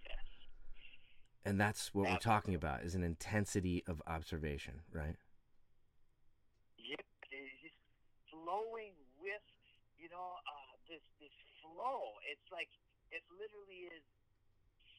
Yes. 0.02 0.18
And 1.46 1.62
that's 1.62 1.94
what 1.94 2.10
we're 2.10 2.18
talking 2.18 2.56
about 2.56 2.82
is 2.82 2.96
an 2.96 3.04
intensity 3.04 3.84
of 3.86 4.02
observation, 4.08 4.82
right? 4.92 5.14
Yeah, 6.80 7.06
he's 7.30 7.78
flowing 8.32 8.98
with, 9.22 9.46
you 10.02 10.10
know, 10.10 10.42
uh, 10.42 10.74
this 10.90 11.06
this 11.22 11.38
flow. 11.62 12.18
It's 12.34 12.50
like 12.52 12.70
it 13.14 13.22
literally 13.30 13.94
is 13.94 14.02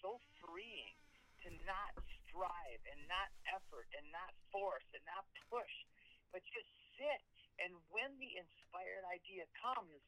so 0.01 0.21
freeing 0.39 0.95
to 1.43 1.51
not 1.67 1.99
strive 2.29 2.83
and 2.93 3.01
not 3.09 3.33
effort 3.49 3.89
and 3.97 4.05
not 4.13 4.31
force 4.53 4.85
and 4.93 5.03
not 5.09 5.25
push, 5.49 5.75
but 6.31 6.45
just 6.53 6.69
sit. 7.01 7.25
And 7.59 7.75
when 7.91 8.15
the 8.21 8.39
inspired 8.39 9.03
idea 9.09 9.49
comes, 9.59 9.99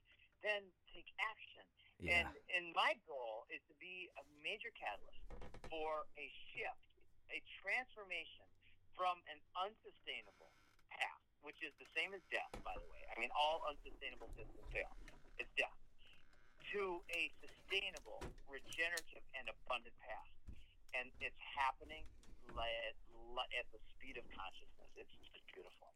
then 0.45 0.63
take 0.93 1.09
action. 1.19 1.65
Yeah. 2.01 2.25
And 2.25 2.29
and 2.57 2.65
my 2.73 2.97
goal 3.05 3.45
is 3.53 3.61
to 3.69 3.75
be 3.77 4.09
a 4.17 4.25
major 4.41 4.73
catalyst 4.73 5.25
for 5.69 6.09
a 6.17 6.27
shift, 6.53 6.85
a 7.29 7.41
transformation 7.61 8.49
from 8.97 9.21
an 9.29 9.37
unsustainable 9.57 10.53
path, 10.89 11.25
which 11.45 11.61
is 11.61 11.73
the 11.77 11.89
same 11.93 12.17
as 12.17 12.25
death, 12.33 12.53
by 12.65 12.73
the 12.77 12.89
way. 12.89 13.05
I 13.13 13.21
mean, 13.21 13.33
all 13.37 13.65
unsustainable 13.69 14.33
systems 14.37 14.65
fail. 14.73 14.93
It's 15.37 15.53
death. 15.57 15.77
To 16.77 17.03
a 17.13 17.33
sustainable, 17.43 18.23
regenerative, 18.49 19.25
and 19.37 19.49
abundant 19.51 19.97
path. 20.01 20.31
And 20.95 21.11
it's 21.21 21.39
happening 21.57 22.05
at 23.59 23.67
the 23.73 23.79
speed 23.95 24.17
of 24.17 24.25
consciousness. 24.37 24.91
It's 24.97 25.11
just 25.19 25.31
beautiful. 25.55 25.89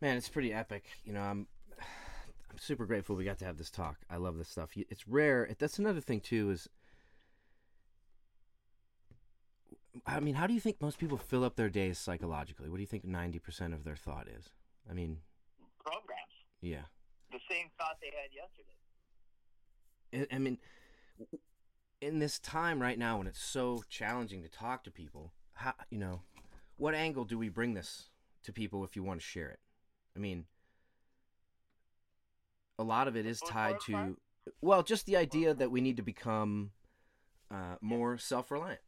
Man, 0.00 0.16
it's 0.16 0.28
pretty 0.28 0.52
epic. 0.52 0.84
You 1.04 1.12
know, 1.12 1.20
I'm 1.20 1.46
I'm 1.78 2.58
super 2.58 2.86
grateful 2.86 3.16
we 3.16 3.24
got 3.24 3.38
to 3.38 3.44
have 3.44 3.58
this 3.58 3.70
talk. 3.70 3.98
I 4.10 4.16
love 4.16 4.38
this 4.38 4.48
stuff. 4.48 4.70
It's 4.76 5.06
rare. 5.08 5.48
That's 5.58 5.78
another 5.78 6.00
thing 6.00 6.20
too 6.20 6.50
is 6.50 6.68
I 10.06 10.20
mean, 10.20 10.34
how 10.34 10.46
do 10.46 10.54
you 10.54 10.60
think 10.60 10.80
most 10.80 10.98
people 10.98 11.16
fill 11.16 11.44
up 11.44 11.56
their 11.56 11.70
days 11.70 11.98
psychologically? 11.98 12.68
What 12.68 12.76
do 12.76 12.82
you 12.82 12.86
think 12.86 13.06
90% 13.06 13.72
of 13.72 13.84
their 13.84 13.96
thought 13.96 14.26
is? 14.28 14.50
I 14.90 14.92
mean, 14.92 15.18
Programs. 15.78 16.34
yeah. 16.60 16.82
The 17.30 17.38
same 17.48 17.68
thought 17.78 17.96
they 18.00 18.10
had 18.10 18.30
yesterday. 18.34 18.74
I- 20.32 20.38
mean, 20.38 20.58
in 22.00 22.18
this 22.18 22.38
time 22.38 22.80
right 22.80 22.98
now 22.98 23.18
when 23.18 23.26
it's 23.26 23.42
so 23.42 23.82
challenging 23.88 24.42
to 24.42 24.48
talk 24.48 24.84
to 24.84 24.90
people, 24.90 25.32
how 25.54 25.74
you 25.90 25.98
know, 25.98 26.22
what 26.76 26.94
angle 26.94 27.24
do 27.24 27.38
we 27.38 27.48
bring 27.48 27.74
this 27.74 28.10
to 28.42 28.52
people 28.52 28.84
if 28.84 28.96
you 28.96 29.02
want 29.02 29.20
to 29.20 29.26
share 29.26 29.48
it? 29.48 29.60
I 30.16 30.18
mean, 30.18 30.46
a 32.78 32.84
lot 32.84 33.08
of 33.08 33.16
it 33.16 33.26
is 33.26 33.40
tied 33.40 33.80
to, 33.86 34.16
well, 34.60 34.82
just 34.82 35.06
the 35.06 35.16
idea 35.16 35.54
that 35.54 35.70
we 35.70 35.80
need 35.80 35.96
to 35.96 36.02
become 36.02 36.70
uh, 37.50 37.76
more 37.80 38.18
self-reliant. 38.18 38.80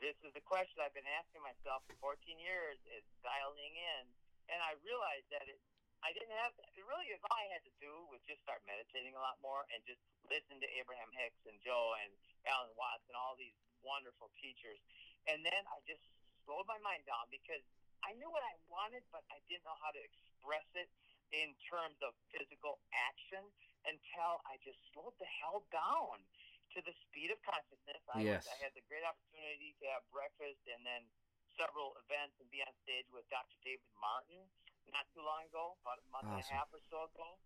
this 0.00 0.14
is 0.22 0.32
the 0.34 0.44
question 0.46 0.78
I've 0.78 0.94
been 0.94 1.10
asking 1.18 1.42
myself 1.42 1.82
for 1.86 1.94
14 2.00 2.38
years. 2.38 2.78
Is 2.94 3.04
dialing 3.22 3.74
in, 3.74 4.02
and 4.50 4.60
I 4.62 4.78
realized 4.82 5.26
that 5.30 5.46
it. 5.46 5.58
I 6.06 6.14
didn't 6.14 6.34
have. 6.38 6.54
It 6.78 6.84
really, 6.86 7.10
all 7.26 7.34
I 7.36 7.46
had 7.50 7.62
to 7.66 7.74
do 7.82 7.90
was 8.08 8.22
just 8.24 8.40
start 8.46 8.62
meditating 8.64 9.18
a 9.18 9.22
lot 9.22 9.36
more 9.42 9.66
and 9.74 9.82
just 9.84 10.00
listen 10.30 10.58
to 10.62 10.68
Abraham 10.78 11.10
Hicks 11.18 11.42
and 11.48 11.58
Joe 11.60 11.94
and 12.04 12.10
Alan 12.46 12.70
Watts 12.78 13.04
and 13.10 13.16
all 13.18 13.34
these 13.34 13.54
wonderful 13.82 14.30
teachers, 14.38 14.78
and 15.30 15.42
then 15.46 15.62
I 15.70 15.78
just 15.86 16.02
slowed 16.46 16.66
my 16.66 16.78
mind 16.82 17.06
down 17.06 17.26
because 17.30 17.62
I 18.06 18.14
knew 18.18 18.30
what 18.30 18.42
I 18.46 18.54
wanted, 18.70 19.02
but 19.10 19.26
I 19.30 19.38
didn't 19.50 19.66
know 19.66 19.78
how 19.82 19.90
to 19.90 19.98
express 20.02 20.66
it 20.78 20.86
in 21.34 21.52
terms 21.66 21.98
of 22.00 22.14
physical 22.30 22.78
action 22.94 23.42
until 23.84 24.40
I 24.48 24.56
just 24.64 24.78
slowed 24.94 25.14
the 25.18 25.28
hell 25.42 25.66
down 25.74 26.22
to 26.74 26.78
the 26.86 26.94
speed 27.06 27.30
of 27.34 27.38
consciousness. 27.44 28.00
I, 28.10 28.22
was- 28.22 28.26
Yes. 28.26 28.48
I 28.48 28.56
had 28.62 28.72
the 28.78 28.84
great 28.86 29.02
opportunity 29.04 29.74
to 29.82 29.84
have 29.92 30.02
breakfast 30.14 30.62
and 30.70 30.80
then 30.86 31.02
several 31.58 31.98
events 32.06 32.38
and 32.38 32.46
be 32.54 32.62
on 32.62 32.70
stage 32.86 33.06
with 33.10 33.26
Dr. 33.34 33.58
David 33.66 33.90
Martin 33.98 34.46
not 34.92 35.06
too 35.12 35.24
long 35.24 35.44
ago, 35.48 35.76
about 35.82 36.00
a 36.00 36.06
month 36.12 36.28
and 36.32 36.40
a 36.40 36.48
half 36.52 36.68
or 36.72 36.82
so 36.88 37.08
ago. 37.08 37.38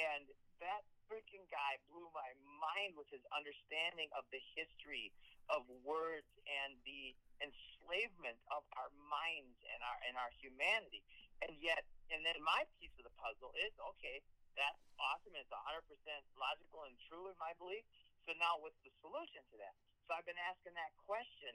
And 0.00 0.24
that 0.64 0.86
freaking 1.04 1.44
guy 1.52 1.76
blew 1.92 2.08
my 2.16 2.32
mind 2.62 2.96
with 2.96 3.10
his 3.12 3.20
understanding 3.34 4.08
of 4.16 4.24
the 4.32 4.40
history 4.56 5.12
of 5.52 5.66
words 5.84 6.30
and 6.48 6.78
the 6.86 7.12
enslavement 7.44 8.38
of 8.48 8.64
our 8.78 8.88
minds 9.10 9.58
and 9.68 9.80
our 9.84 9.98
and 10.08 10.14
our 10.16 10.32
humanity. 10.40 11.04
And 11.44 11.58
yet, 11.58 11.84
and 12.08 12.22
then 12.22 12.38
my 12.40 12.64
piece 12.78 12.94
of 12.96 13.04
the 13.04 13.14
puzzle 13.18 13.52
is 13.58 13.74
okay, 13.96 14.22
that's 14.54 14.80
awesome. 15.00 15.34
It's 15.34 15.50
100% 15.50 15.84
logical 16.38 16.86
and 16.86 16.94
true 17.10 17.28
in 17.28 17.36
my 17.40 17.52
belief. 17.58 17.82
So 18.24 18.32
now, 18.38 18.60
what's 18.62 18.78
the 18.86 18.94
solution 19.02 19.42
to 19.50 19.56
that? 19.58 19.74
So 20.06 20.14
I've 20.14 20.28
been 20.28 20.38
asking 20.38 20.78
that 20.78 20.94
question, 21.02 21.50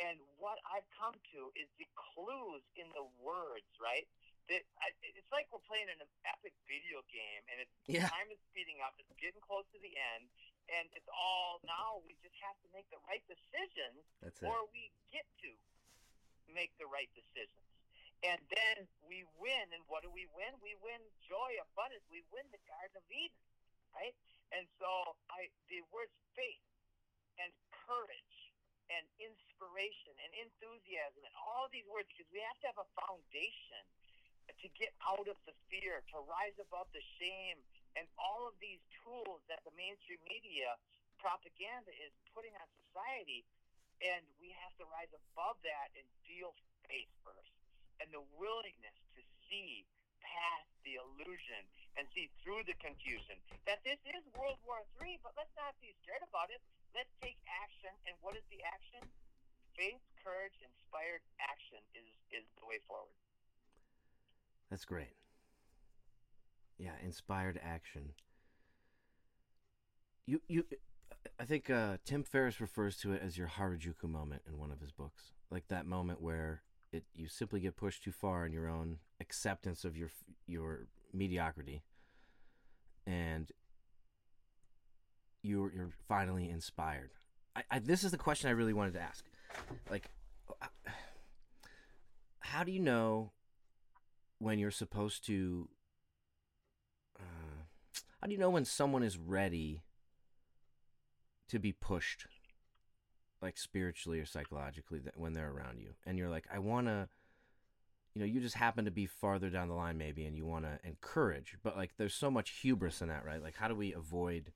and 0.00 0.16
what 0.40 0.56
I've 0.64 0.86
come 0.96 1.12
to 1.36 1.40
is 1.58 1.68
the 1.76 1.88
clues 1.92 2.64
in 2.78 2.88
the 2.96 3.04
words, 3.20 3.68
right? 3.76 4.08
That 4.48 4.64
I, 4.80 4.88
it's 5.04 5.28
like 5.28 5.44
we're 5.52 5.64
playing 5.68 5.92
an 5.92 6.00
epic 6.24 6.56
video 6.64 7.04
game, 7.12 7.42
and 7.52 7.60
it's 7.60 7.76
Yeah. 7.84 8.08
time 8.08 8.32
is 8.32 8.40
speeding 8.48 8.80
up. 8.80 8.96
It's 8.96 9.12
getting 9.20 9.44
close 9.44 9.68
to 9.76 9.78
the 9.84 9.92
end, 10.16 10.24
and 10.72 10.88
it's 10.96 11.08
all 11.12 11.60
now. 11.68 12.00
We 12.08 12.16
just 12.24 12.36
have 12.40 12.56
to 12.64 12.68
make 12.72 12.88
the 12.88 12.96
right 13.04 13.20
decisions 13.28 14.08
That's 14.24 14.40
it. 14.40 14.48
or 14.48 14.64
we 14.72 14.88
get 15.12 15.28
to 15.44 15.52
make 16.48 16.72
the 16.80 16.88
right 16.88 17.12
decisions. 17.12 17.68
And 18.24 18.40
then 18.48 18.88
we 19.04 19.28
win. 19.36 19.68
And 19.76 19.84
what 19.86 20.00
do 20.02 20.10
we 20.10 20.24
win? 20.32 20.56
We 20.64 20.74
win 20.80 20.98
joy, 21.28 21.60
abundance. 21.60 22.02
We 22.08 22.24
win 22.32 22.48
the 22.50 22.58
Garden 22.66 22.96
of 22.96 23.04
Eden, 23.12 23.44
right? 23.94 24.16
And 24.50 24.64
so 24.80 25.14
I, 25.28 25.52
the 25.68 25.84
words 25.92 26.10
faith 26.32 26.64
and 27.36 27.52
courage 27.84 28.36
and 28.88 29.04
inspiration 29.20 30.16
and 30.24 30.32
enthusiasm 30.40 31.20
and 31.20 31.36
all 31.36 31.68
these 31.68 31.84
words, 31.86 32.08
because 32.10 32.26
we 32.32 32.40
have 32.40 32.56
to 32.64 32.66
have 32.72 32.80
a 32.80 32.88
foundation 32.96 33.84
to 34.56 34.68
get 34.74 34.92
out 35.04 35.28
of 35.28 35.38
the 35.44 35.54
fear, 35.68 36.00
to 36.14 36.18
rise 36.24 36.56
above 36.58 36.88
the 36.96 37.04
shame, 37.20 37.60
and 37.96 38.08
all 38.16 38.48
of 38.48 38.54
these 38.62 38.80
tools 39.04 39.44
that 39.50 39.60
the 39.68 39.74
mainstream 39.76 40.20
media 40.24 40.76
propaganda 41.20 41.90
is 41.98 42.14
putting 42.32 42.54
on 42.56 42.68
society. 42.88 43.44
And 43.98 44.22
we 44.38 44.54
have 44.62 44.70
to 44.78 44.86
rise 44.94 45.10
above 45.10 45.58
that 45.66 45.90
and 45.98 46.06
feel 46.22 46.54
faith 46.86 47.10
first. 47.26 47.50
And 47.98 48.06
the 48.14 48.22
willingness 48.38 48.94
to 49.18 49.22
see 49.50 49.82
past 50.22 50.70
the 50.86 51.02
illusion 51.02 51.66
and 51.98 52.06
see 52.14 52.30
through 52.42 52.62
the 52.70 52.78
confusion 52.78 53.34
that 53.66 53.82
this 53.82 53.98
is 54.06 54.22
World 54.38 54.62
War 54.62 54.86
III, 55.02 55.18
but 55.26 55.34
let's 55.34 55.50
not 55.58 55.74
be 55.82 55.90
scared 56.06 56.22
about 56.22 56.54
it. 56.54 56.62
Let's 56.94 57.10
take 57.18 57.38
action. 57.58 57.90
And 58.06 58.14
what 58.22 58.38
is 58.38 58.46
the 58.54 58.62
action? 58.62 59.02
Faith, 59.74 60.02
courage, 60.22 60.54
inspired 60.62 61.22
action 61.42 61.82
is, 61.98 62.06
is 62.30 62.46
the 62.62 62.66
way 62.70 62.78
forward. 62.86 63.14
That's 64.70 64.84
great. 64.84 65.14
Yeah, 66.78 66.92
inspired 67.02 67.58
action. 67.62 68.12
You 70.26 70.40
you 70.46 70.64
I 71.40 71.44
think 71.44 71.70
uh, 71.70 71.96
Tim 72.04 72.22
Ferriss 72.22 72.60
refers 72.60 72.96
to 72.98 73.12
it 73.12 73.22
as 73.24 73.38
your 73.38 73.48
Harajuku 73.48 74.08
moment 74.08 74.42
in 74.46 74.58
one 74.58 74.70
of 74.70 74.80
his 74.80 74.92
books. 74.92 75.32
Like 75.50 75.68
that 75.68 75.86
moment 75.86 76.20
where 76.20 76.62
it 76.92 77.04
you 77.14 77.28
simply 77.28 77.60
get 77.60 77.76
pushed 77.76 78.04
too 78.04 78.12
far 78.12 78.46
in 78.46 78.52
your 78.52 78.68
own 78.68 78.98
acceptance 79.20 79.84
of 79.84 79.96
your 79.96 80.10
your 80.46 80.86
mediocrity, 81.12 81.82
and 83.06 83.50
you're 85.42 85.72
you're 85.72 85.90
finally 86.08 86.50
inspired. 86.50 87.10
I, 87.56 87.62
I 87.70 87.78
this 87.78 88.04
is 88.04 88.10
the 88.10 88.18
question 88.18 88.48
I 88.48 88.52
really 88.52 88.74
wanted 88.74 88.94
to 88.94 89.00
ask, 89.00 89.24
like, 89.90 90.10
how 92.40 92.64
do 92.64 92.72
you 92.72 92.80
know 92.80 93.32
when 94.38 94.58
you're 94.58 94.70
supposed 94.70 95.24
to? 95.26 95.68
Uh, 97.18 97.62
how 98.20 98.26
do 98.26 98.32
you 98.32 98.38
know 98.38 98.50
when 98.50 98.64
someone 98.64 99.02
is 99.02 99.16
ready 99.18 99.82
to 101.48 101.58
be 101.58 101.72
pushed? 101.72 102.26
like 103.40 103.56
spiritually 103.56 104.18
or 104.18 104.26
psychologically 104.26 104.98
that 104.98 105.16
when 105.16 105.32
they're 105.32 105.50
around 105.50 105.78
you 105.78 105.90
and 106.06 106.18
you're 106.18 106.28
like 106.28 106.46
i 106.52 106.58
want 106.58 106.86
to 106.86 107.08
you 108.14 108.20
know 108.20 108.26
you 108.26 108.40
just 108.40 108.56
happen 108.56 108.84
to 108.84 108.90
be 108.90 109.06
farther 109.06 109.48
down 109.50 109.68
the 109.68 109.74
line 109.74 109.96
maybe 109.96 110.24
and 110.24 110.36
you 110.36 110.44
want 110.44 110.64
to 110.64 110.78
encourage 110.84 111.56
but 111.62 111.76
like 111.76 111.92
there's 111.96 112.14
so 112.14 112.30
much 112.30 112.50
hubris 112.62 113.00
in 113.00 113.08
that 113.08 113.24
right 113.24 113.42
like 113.42 113.54
how 113.56 113.68
do 113.68 113.74
we 113.74 113.92
avoid 113.92 114.52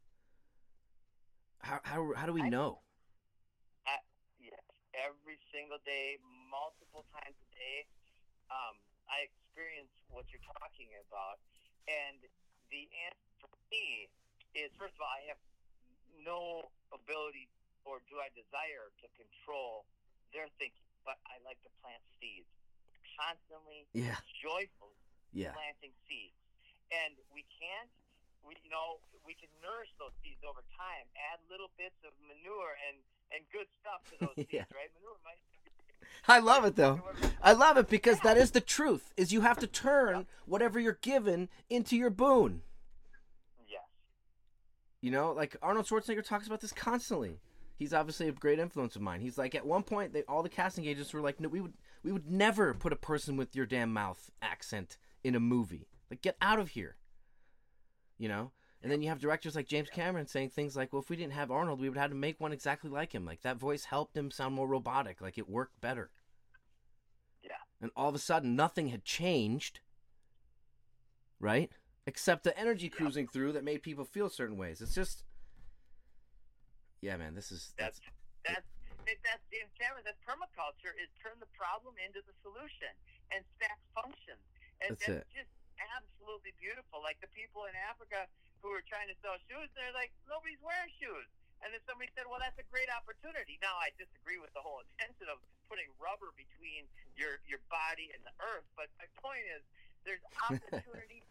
how 1.61 1.78
how, 1.85 2.12
how 2.16 2.26
do 2.26 2.33
we 2.33 2.43
know 2.43 2.80
I, 3.87 3.99
yes, 4.39 4.62
every 4.95 5.39
single 5.51 5.78
day, 5.83 6.18
multiple 6.51 7.03
times 7.11 7.35
a 7.35 7.49
day, 7.51 7.87
um, 8.47 8.78
I 9.11 9.26
experience 9.53 9.93
what 10.09 10.25
you're 10.33 10.41
talking 10.57 10.89
about. 11.05 11.37
And 11.85 12.25
the 12.73 12.89
answer 13.05 13.29
for 13.45 13.53
me 13.69 14.09
is, 14.57 14.73
first 14.81 14.97
of 14.97 15.05
all, 15.05 15.13
I 15.13 15.29
have 15.29 15.41
no 16.25 16.73
ability 16.89 17.53
or 17.85 18.01
do 18.09 18.17
I 18.17 18.33
desire 18.33 18.89
to 19.05 19.07
control 19.13 19.85
their 20.33 20.49
thinking, 20.57 20.89
but 21.05 21.21
I 21.29 21.37
like 21.45 21.61
to 21.69 21.71
plant 21.85 22.01
seeds 22.17 22.49
constantly, 23.21 23.85
yeah 23.93 24.17
joyfully 24.41 24.97
yeah 25.37 25.53
planting 25.53 25.93
seeds. 26.09 26.41
And 26.89 27.21
we 27.29 27.45
can't, 27.53 27.93
we, 28.41 28.57
you 28.65 28.73
know, 28.73 29.05
we 29.29 29.37
can 29.37 29.53
nourish 29.61 29.93
those 30.01 30.17
seeds 30.25 30.41
over 30.49 30.65
time, 30.81 31.05
add 31.29 31.45
little 31.53 31.69
bits 31.77 32.01
of 32.09 32.17
manure 32.25 32.73
and, 32.89 33.05
and 33.37 33.45
good 33.53 33.69
stuff 33.85 34.01
to 34.09 34.17
those 34.17 34.37
Yeah. 34.49 34.65
seeds, 34.65 34.73
right? 34.73 34.89
Manure 34.97 35.21
might 35.21 35.41
i 36.29 36.39
love 36.39 36.64
it 36.64 36.77
though 36.77 37.03
i 37.43 37.53
love 37.53 37.77
it 37.77 37.89
because 37.89 38.18
that 38.20 38.37
is 38.37 38.51
the 38.53 38.61
truth 38.61 39.12
is 39.16 39.33
you 39.33 39.41
have 39.41 39.59
to 39.59 39.66
turn 39.66 40.27
whatever 40.47 40.79
you're 40.79 40.99
given 41.03 41.49
into 41.68 41.97
your 41.97 42.11
boon 42.11 42.62
Yes. 43.68 43.81
You 45.01 45.11
know, 45.11 45.33
like 45.33 45.57
Arnold 45.62 45.87
Schwarzenegger 45.87 46.25
talks 46.25 46.47
about 46.47 46.61
this 46.61 46.73
constantly. 46.73 47.41
He's 47.79 47.93
obviously 47.93 48.29
a 48.29 48.33
great 48.33 48.61
influence 48.61 48.95
of 48.95 49.03
mine. 49.03 49.20
He's 49.20 49.39
like, 49.39 49.55
at 49.57 49.66
one 49.66 49.83
point, 49.83 50.12
they, 50.12 50.23
all 50.23 50.43
the 50.43 50.49
casting 50.49 50.85
agents 50.85 51.12
were 51.12 51.20
like, 51.20 51.41
"No, 51.41 51.49
we 51.49 51.61
would, 51.61 51.73
we 52.05 52.12
would 52.12 52.31
never 52.31 52.75
put 52.75 52.93
a 52.93 52.97
person 52.97 53.37
with 53.37 53.57
your 53.57 53.66
damn 53.66 53.93
mouth 53.93 54.31
accent 54.41 54.99
in 55.25 55.35
a 55.35 55.41
movie. 55.41 55.89
Like, 56.11 56.23
get 56.23 56.37
out 56.41 56.61
of 56.61 56.70
here." 56.70 56.97
You 58.18 58.29
know. 58.29 58.53
And 58.83 58.91
then 58.91 59.01
you 59.01 59.09
have 59.09 59.20
directors 59.20 59.55
like 59.55 59.68
James 59.68 59.89
Cameron 59.91 60.26
saying 60.26 60.51
things 60.51 60.76
like, 60.76 60.93
"Well, 60.93 61.03
if 61.03 61.09
we 61.09 61.16
didn't 61.16 61.35
have 61.35 61.51
Arnold, 61.53 61.80
we 61.80 61.89
would 61.89 61.97
have 61.97 62.11
had 62.11 62.11
to 62.11 62.16
make 62.16 62.41
one 62.41 62.53
exactly 62.53 62.91
like 62.91 63.14
him. 63.14 63.24
Like 63.24 63.43
that 63.43 63.57
voice 63.57 63.85
helped 63.85 64.16
him 64.16 64.30
sound 64.30 64.55
more 64.55 64.66
robotic. 64.66 65.20
Like 65.20 65.39
it 65.39 65.49
worked 65.49 65.80
better." 65.80 66.11
Yeah. 67.43 67.62
And 67.80 67.93
all 67.95 68.09
of 68.09 68.14
a 68.14 68.18
sudden, 68.18 68.57
nothing 68.57 68.89
had 68.89 69.05
changed. 69.05 69.80
Right? 71.39 71.70
Except 72.07 72.43
the 72.43 72.59
energy 72.59 72.89
cruising 72.89 73.28
through 73.28 73.53
that 73.53 73.62
made 73.62 73.83
people 73.83 74.05
feel 74.05 74.28
certain 74.28 74.57
ways. 74.57 74.83
It's 74.83 74.95
just, 74.95 75.22
yeah, 77.01 77.16
man. 77.16 77.35
This 77.35 77.53
is 77.53 77.74
That's 77.78 78.01
that's 78.43 78.66
that's 79.07 79.22
that's 79.22 79.45
James 79.55 79.70
Cameron. 79.78 80.03
That's 80.03 80.18
permaculture 80.26 80.91
is 80.99 81.07
turn 81.22 81.39
the 81.39 81.51
problem 81.55 81.95
into 82.03 82.18
the 82.26 82.35
solution 82.43 82.91
and 83.30 83.47
stack 83.55 83.78
functions. 83.95 84.43
And 84.83 84.99
That's 84.99 85.07
that's, 85.07 85.22
it. 85.22 85.26
just 85.30 85.53
absolutely 85.95 86.55
beautiful. 86.59 86.99
Like 87.03 87.22
the 87.22 87.30
people 87.30 87.70
in 87.70 87.74
Africa 87.87 88.26
who 88.63 88.71
were 88.71 88.87
trying 88.87 89.11
to 89.11 89.19
sell 89.21 89.35
shoes, 89.51 89.69
they're 89.75 89.93
like 89.93 90.15
nobody's 90.31 90.63
wearing 90.63 90.91
shoes. 90.97 91.27
And 91.63 91.71
then 91.71 91.83
somebody 91.87 92.11
said, 92.19 92.27
"Well, 92.27 92.43
that's 92.43 92.59
a 92.59 92.67
great 92.75 92.91
opportunity." 92.91 93.59
Now, 93.63 93.79
I 93.79 93.95
disagree 93.95 94.39
with 94.43 94.51
the 94.55 94.63
whole 94.63 94.83
intention 94.83 95.31
of 95.31 95.39
putting 95.71 95.87
rubber 95.99 96.35
between 96.35 96.87
your 97.15 97.39
your 97.47 97.63
body 97.71 98.11
and 98.15 98.23
the 98.27 98.35
earth, 98.43 98.67
but 98.75 98.91
my 98.99 99.07
point 99.23 99.47
is, 99.47 99.63
there's 100.03 100.23
opportunity 100.51 101.23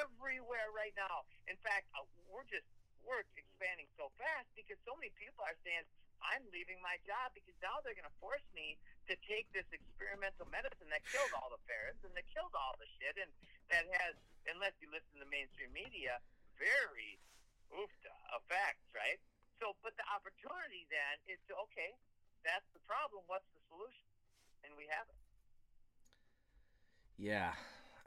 everywhere 0.00 0.68
right 0.76 0.92
now. 0.96 1.24
In 1.48 1.56
fact, 1.64 1.88
uh, 1.96 2.04
we're 2.28 2.44
just 2.48 2.68
we're 3.04 3.24
expanding 3.36 3.88
so 3.96 4.12
fast 4.20 4.48
because 4.52 4.76
so 4.84 4.92
many 5.00 5.08
people 5.16 5.40
are 5.48 5.56
saying, 5.64 5.84
"I'm 6.20 6.44
leaving 6.52 6.76
my 6.84 7.00
job 7.08 7.32
because 7.32 7.56
now 7.64 7.80
they're 7.80 7.96
going 7.96 8.08
to 8.08 8.20
force 8.20 8.44
me 8.52 8.76
to 9.08 9.16
take 9.24 9.48
this 9.56 9.64
experimental 9.72 10.44
medicine 10.52 10.92
that 10.92 11.00
killed 11.08 11.32
all 11.40 11.48
the 11.48 11.60
ferrets 11.64 12.04
and 12.04 12.12
that 12.12 12.28
killed 12.28 12.52
all 12.52 12.76
the 12.76 12.88
shit, 13.00 13.16
and 13.16 13.32
that 13.72 13.88
has, 13.96 14.12
unless 14.44 14.76
you 14.84 14.92
listen 14.92 15.16
to 15.16 15.28
mainstream 15.32 15.72
media, 15.72 16.20
very 16.60 17.18
oofta 17.72 18.12
effects, 18.36 18.84
right?" 18.94 19.18
So, 19.58 19.74
but 19.82 19.96
the 19.96 20.06
opportunity 20.12 20.84
then 20.92 21.16
is 21.28 21.40
to 21.48 21.56
okay, 21.68 21.96
that's 22.44 22.68
the 22.76 22.80
problem. 22.84 23.24
What's 23.26 23.48
the 23.56 23.60
solution? 23.72 24.06
And 24.64 24.76
we 24.76 24.84
have 24.92 25.08
it. 25.08 25.16
yeah. 27.18 27.52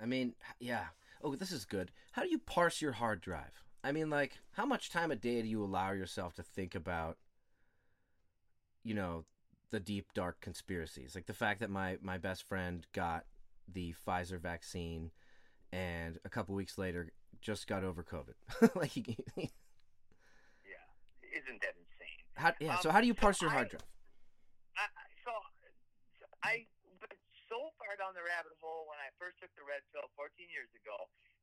I 0.02 0.06
mean, 0.06 0.36
yeah. 0.60 0.86
Oh, 1.22 1.36
this 1.36 1.52
is 1.52 1.66
good. 1.66 1.92
How 2.12 2.24
do 2.24 2.30
you 2.30 2.40
parse 2.40 2.82
your 2.82 2.94
hard 2.94 3.22
drive? 3.22 3.64
I 3.84 3.92
mean, 3.92 4.10
like, 4.10 4.40
how 4.54 4.66
much 4.66 4.90
time 4.90 5.12
a 5.12 5.16
day 5.16 5.42
do 5.42 5.48
you 5.48 5.64
allow 5.64 5.92
yourself 5.92 6.34
to 6.36 6.44
think 6.44 6.76
about, 6.76 7.18
you 8.84 8.94
know, 8.94 9.26
the 9.72 9.80
deep 9.80 10.14
dark 10.14 10.42
conspiracies, 10.42 11.16
like 11.16 11.26
the 11.26 11.34
fact 11.34 11.60
that 11.62 11.70
my 11.70 11.98
my 12.02 12.18
best 12.18 12.48
friend 12.48 12.86
got 12.94 13.26
the 13.72 13.94
Pfizer 14.06 14.40
vaccine, 14.40 15.12
and 15.72 16.20
a 16.26 16.30
couple 16.30 16.54
weeks 16.56 16.78
later 16.78 17.12
just 17.44 17.68
got 17.68 17.84
over 17.84 18.02
COVID. 18.04 18.40
like, 18.80 18.96
Yeah, 18.96 19.12
isn't 21.22 21.60
that 21.60 21.76
insane? 21.76 22.24
how, 22.40 22.56
yeah. 22.64 22.80
So 22.80 22.90
Um, 22.90 22.96
how 22.96 23.02
do 23.04 23.08
you 23.08 23.14
so 23.18 23.22
parse 23.22 23.42
your 23.44 23.52
I- 23.52 23.60
hard 23.60 23.70
drive? 23.70 23.84
I, 24.80 24.88
I- 24.88 25.12
so 25.24 25.32
I 26.42 26.54
went 27.04 27.20
so 27.52 27.70
far 27.78 27.94
down 28.00 28.16
the 28.16 28.24
rabbit 28.24 28.56
hole 28.64 28.88
when 28.88 28.98
I 29.04 29.12
first 29.20 29.38
took 29.44 29.52
the 29.60 29.64
red 29.68 29.84
pill 29.92 30.08
14 30.16 30.32
years 30.50 30.72
ago, 30.76 30.96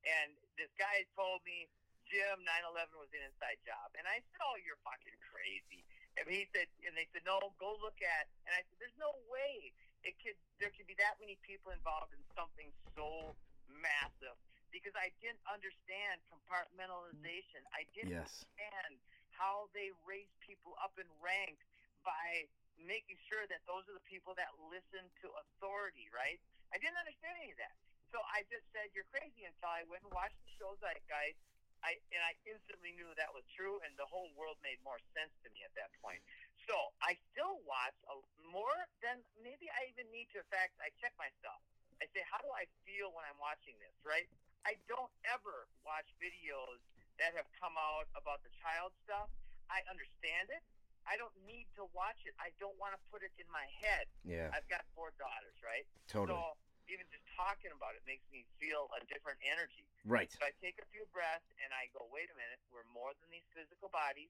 and 0.09 0.33
this 0.57 0.73
guy 0.81 1.05
told 1.15 1.45
me, 1.45 1.69
Jim, 2.09 2.43
9/11 2.43 2.97
was 2.99 3.07
an 3.15 3.23
inside 3.23 3.61
job, 3.63 3.93
and 3.95 4.03
I 4.09 4.19
said, 4.19 4.39
"Oh, 4.43 4.57
you're 4.67 4.81
fucking 4.83 5.15
crazy." 5.31 5.87
And 6.19 6.27
he 6.27 6.43
said, 6.51 6.67
and 6.83 6.97
they 6.99 7.07
said, 7.15 7.23
"No, 7.23 7.39
go 7.55 7.79
look 7.79 8.03
at." 8.03 8.27
And 8.49 8.53
I 8.57 8.67
said, 8.67 8.83
"There's 8.83 8.99
no 8.99 9.15
way 9.31 9.71
it 10.03 10.19
could. 10.19 10.35
There 10.59 10.75
could 10.75 10.91
be 10.91 10.99
that 10.99 11.23
many 11.23 11.39
people 11.47 11.71
involved 11.71 12.11
in 12.11 12.19
something 12.35 12.67
so 12.99 13.39
massive." 13.71 14.35
Because 14.71 14.95
I 14.95 15.11
didn't 15.19 15.43
understand 15.51 16.23
compartmentalization. 16.31 17.63
I 17.75 17.85
didn't 17.95 18.15
Yes. 18.15 18.47
understand 18.47 19.03
how 19.35 19.69
they 19.75 19.91
raise 20.07 20.31
people 20.41 20.79
up 20.83 20.95
in 20.99 21.07
ranks 21.19 21.67
by 22.07 22.47
making 22.79 23.19
sure 23.29 23.45
that 23.51 23.61
those 23.69 23.85
are 23.91 23.97
the 23.97 24.09
people 24.09 24.33
that 24.41 24.49
listen 24.73 25.05
to 25.21 25.27
authority, 25.45 26.09
right? 26.15 26.41
I 26.73 26.79
didn't 26.79 26.97
understand 26.97 27.37
any 27.43 27.53
of 27.53 27.61
that. 27.61 27.75
So 28.11 28.23
I 28.31 28.43
just 28.51 28.67
said, 28.75 28.91
you're 28.95 29.07
crazy 29.11 29.45
until 29.47 29.71
I 29.71 29.85
went 29.87 30.03
and 30.03 30.13
watched 30.15 30.39
the 30.43 30.51
show 30.59 30.75
Zeitgeist. 30.81 31.39
I, 31.81 31.97
and 32.13 32.21
I 32.21 32.37
instantly 32.45 32.93
knew 32.93 33.09
that 33.17 33.33
was 33.33 33.45
true, 33.57 33.81
and 33.89 33.97
the 33.97 34.05
whole 34.05 34.29
world 34.37 34.61
made 34.61 34.77
more 34.85 35.01
sense 35.17 35.33
to 35.41 35.49
me 35.57 35.65
at 35.65 35.73
that 35.81 35.89
point. 36.05 36.21
So 36.69 36.77
I 37.01 37.17
still 37.33 37.57
watch 37.65 37.97
a, 38.13 38.21
more 38.53 38.77
than 39.01 39.25
maybe 39.41 39.73
I 39.73 39.89
even 39.89 40.05
need 40.13 40.29
to. 40.37 40.45
In 40.45 40.51
fact, 40.53 40.77
I 40.85 40.93
check 41.01 41.17
myself. 41.17 41.57
I 42.05 42.09
say, 42.13 42.21
how 42.29 42.37
do 42.45 42.53
I 42.53 42.69
feel 42.85 43.17
when 43.17 43.25
I'm 43.25 43.41
watching 43.41 43.81
this, 43.81 43.97
right? 44.05 44.29
I 44.67 44.77
don't 44.89 45.13
ever 45.29 45.69
watch 45.85 46.09
videos 46.21 46.81
that 47.21 47.33
have 47.37 47.49
come 47.61 47.77
out 47.77 48.09
about 48.17 48.41
the 48.45 48.53
child 48.61 48.93
stuff. 49.05 49.29
I 49.73 49.85
understand 49.89 50.51
it. 50.53 50.63
I 51.09 51.17
don't 51.17 51.33
need 51.49 51.65
to 51.81 51.89
watch 51.97 52.21
it. 52.29 52.37
I 52.37 52.53
don't 52.61 52.77
want 52.77 52.93
to 52.93 53.01
put 53.09 53.25
it 53.25 53.33
in 53.41 53.49
my 53.49 53.65
head. 53.81 54.05
Yeah, 54.21 54.53
I've 54.53 54.69
got 54.69 54.85
four 54.93 55.17
daughters, 55.17 55.57
right? 55.65 55.89
totally. 56.09 56.37
So 56.37 56.57
even 56.93 57.07
just 57.09 57.25
talking 57.39 57.71
about 57.71 57.95
it 57.95 58.03
makes 58.05 58.27
me 58.35 58.43
feel 58.59 58.91
a 58.99 59.01
different 59.07 59.39
energy. 59.47 59.87
right. 60.03 60.27
So 60.29 60.43
I 60.43 60.51
take 60.59 60.77
a 60.83 60.87
few 60.91 61.07
breaths 61.15 61.47
and 61.63 61.71
I 61.71 61.87
go, 61.95 62.03
wait 62.11 62.27
a 62.29 62.37
minute, 62.37 62.59
we're 62.75 62.87
more 62.91 63.15
than 63.23 63.31
these 63.31 63.47
physical 63.55 63.89
bodies. 63.95 64.29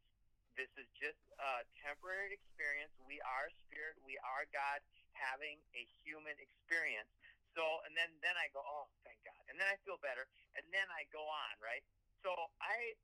This 0.61 0.69
is 0.77 0.85
just 0.93 1.19
a 1.41 1.65
temporary 1.81 2.37
experience. 2.37 2.93
We 3.09 3.17
are 3.25 3.49
spirit. 3.65 3.97
We 4.05 4.21
are 4.21 4.45
God 4.53 4.85
having 5.17 5.57
a 5.73 5.83
human 6.05 6.37
experience. 6.37 7.09
So, 7.55 7.63
and 7.87 7.93
then, 7.99 8.11
then 8.23 8.39
I 8.39 8.47
go, 8.55 8.63
oh, 8.63 8.87
thank 9.03 9.19
God. 9.27 9.41
And 9.51 9.59
then 9.59 9.67
I 9.67 9.77
feel 9.83 9.99
better. 9.99 10.27
And 10.55 10.63
then 10.71 10.87
I 10.95 11.07
go 11.11 11.23
on, 11.23 11.55
right? 11.59 11.83
So 12.23 12.31
I, 12.63 12.95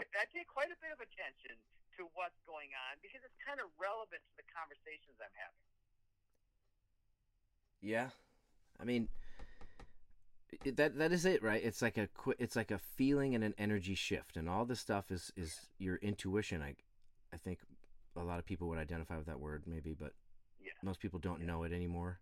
I 0.00 0.24
take 0.32 0.48
quite 0.48 0.72
a 0.72 0.78
bit 0.80 0.94
of 0.94 1.00
attention 1.04 1.58
to 2.00 2.06
what's 2.14 2.38
going 2.46 2.70
on 2.88 2.96
because 3.02 3.20
it's 3.26 3.36
kind 3.42 3.58
of 3.58 3.68
relevant 3.76 4.22
to 4.22 4.34
the 4.38 4.46
conversations 4.54 5.18
I'm 5.20 5.34
having. 5.36 5.64
Yeah, 7.80 8.10
I 8.80 8.84
mean, 8.84 9.08
it, 10.64 10.76
that 10.76 10.98
that 10.98 11.12
is 11.12 11.24
it, 11.24 11.42
right? 11.42 11.62
It's 11.62 11.82
like 11.82 11.96
a 11.98 12.08
it's 12.38 12.56
like 12.56 12.70
a 12.70 12.78
feeling 12.78 13.34
and 13.34 13.44
an 13.44 13.54
energy 13.58 13.94
shift, 13.94 14.36
and 14.36 14.48
all 14.48 14.64
this 14.64 14.80
stuff 14.80 15.10
is 15.10 15.32
is 15.36 15.68
your 15.78 15.96
intuition. 15.96 16.62
I 16.62 16.74
I 17.32 17.36
think 17.36 17.60
a 18.16 18.22
lot 18.22 18.38
of 18.38 18.46
people 18.46 18.68
would 18.68 18.78
identify 18.78 19.16
with 19.16 19.26
that 19.26 19.40
word, 19.40 19.64
maybe, 19.66 19.94
but 19.94 20.12
Yeah. 20.60 20.72
most 20.82 21.00
people 21.00 21.18
don't 21.20 21.42
know 21.42 21.62
it 21.62 21.72
anymore. 21.72 22.18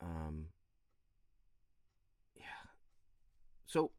Um, 0.00 0.46
yeah. 2.36 2.44
So, 3.66 3.90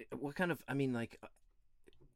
uh, 0.00 0.16
what 0.16 0.34
kind 0.34 0.50
of? 0.50 0.62
I 0.68 0.74
mean, 0.74 0.92
like, 0.92 1.18
uh, 1.22 1.28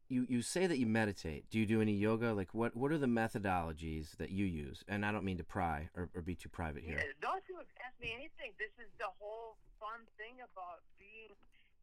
you 0.08 0.26
you 0.28 0.42
say 0.42 0.66
that 0.66 0.78
you 0.78 0.86
meditate. 0.86 1.50
Do 1.50 1.58
you 1.58 1.66
do 1.66 1.80
any 1.80 1.92
yoga? 1.92 2.32
Like, 2.32 2.54
what 2.54 2.74
what 2.76 2.92
are 2.92 2.98
the 2.98 3.06
methodologies 3.06 4.16
that 4.16 4.30
you 4.30 4.46
use? 4.46 4.82
And 4.88 5.04
I 5.04 5.12
don't 5.12 5.24
mean 5.24 5.38
to 5.38 5.44
pry 5.44 5.90
or, 5.94 6.08
or 6.14 6.22
be 6.22 6.34
too 6.34 6.48
private 6.48 6.82
here. 6.82 6.98
Yeah, 6.98 7.12
don't 7.20 7.44
you 7.48 7.60
ask 7.84 7.94
me 8.00 8.12
anything. 8.14 8.52
This 8.58 8.72
is 8.80 8.88
the 8.98 9.10
whole 9.20 9.56
fun 9.78 10.06
thing 10.16 10.40
about 10.40 10.80
being 10.98 11.36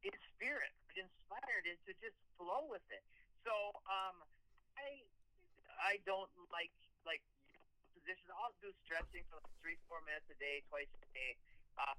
in 0.03 0.13
spirit, 0.33 0.73
inspired, 0.97 1.65
is 1.69 1.77
to 1.85 1.93
just 2.01 2.17
flow 2.37 2.65
with 2.69 2.83
it. 2.89 3.03
So, 3.45 3.53
um, 3.85 4.17
I 4.77 5.05
I 5.77 6.01
don't 6.05 6.29
like 6.49 6.73
like 7.05 7.21
positions. 8.05 8.29
I'll 8.37 8.53
do 8.61 8.69
stretching 8.85 9.25
for 9.33 9.41
like 9.41 9.49
three 9.57 9.81
four 9.89 10.05
minutes 10.05 10.29
a 10.29 10.37
day, 10.37 10.61
twice 10.69 10.85
a 10.93 11.01
day. 11.17 11.33
Um, 11.81 11.97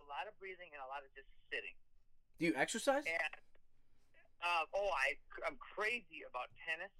a 0.00 0.06
lot 0.08 0.24
of 0.24 0.32
breathing 0.40 0.72
and 0.72 0.80
a 0.80 0.88
lot 0.88 1.04
of 1.04 1.12
just 1.12 1.28
sitting. 1.52 1.76
Do 2.40 2.48
you 2.48 2.56
exercise? 2.56 3.04
And 3.04 3.36
uh, 4.40 4.64
oh, 4.72 4.88
I 4.96 5.20
I'm 5.44 5.60
crazy 5.60 6.24
about 6.24 6.48
tennis. 6.64 6.90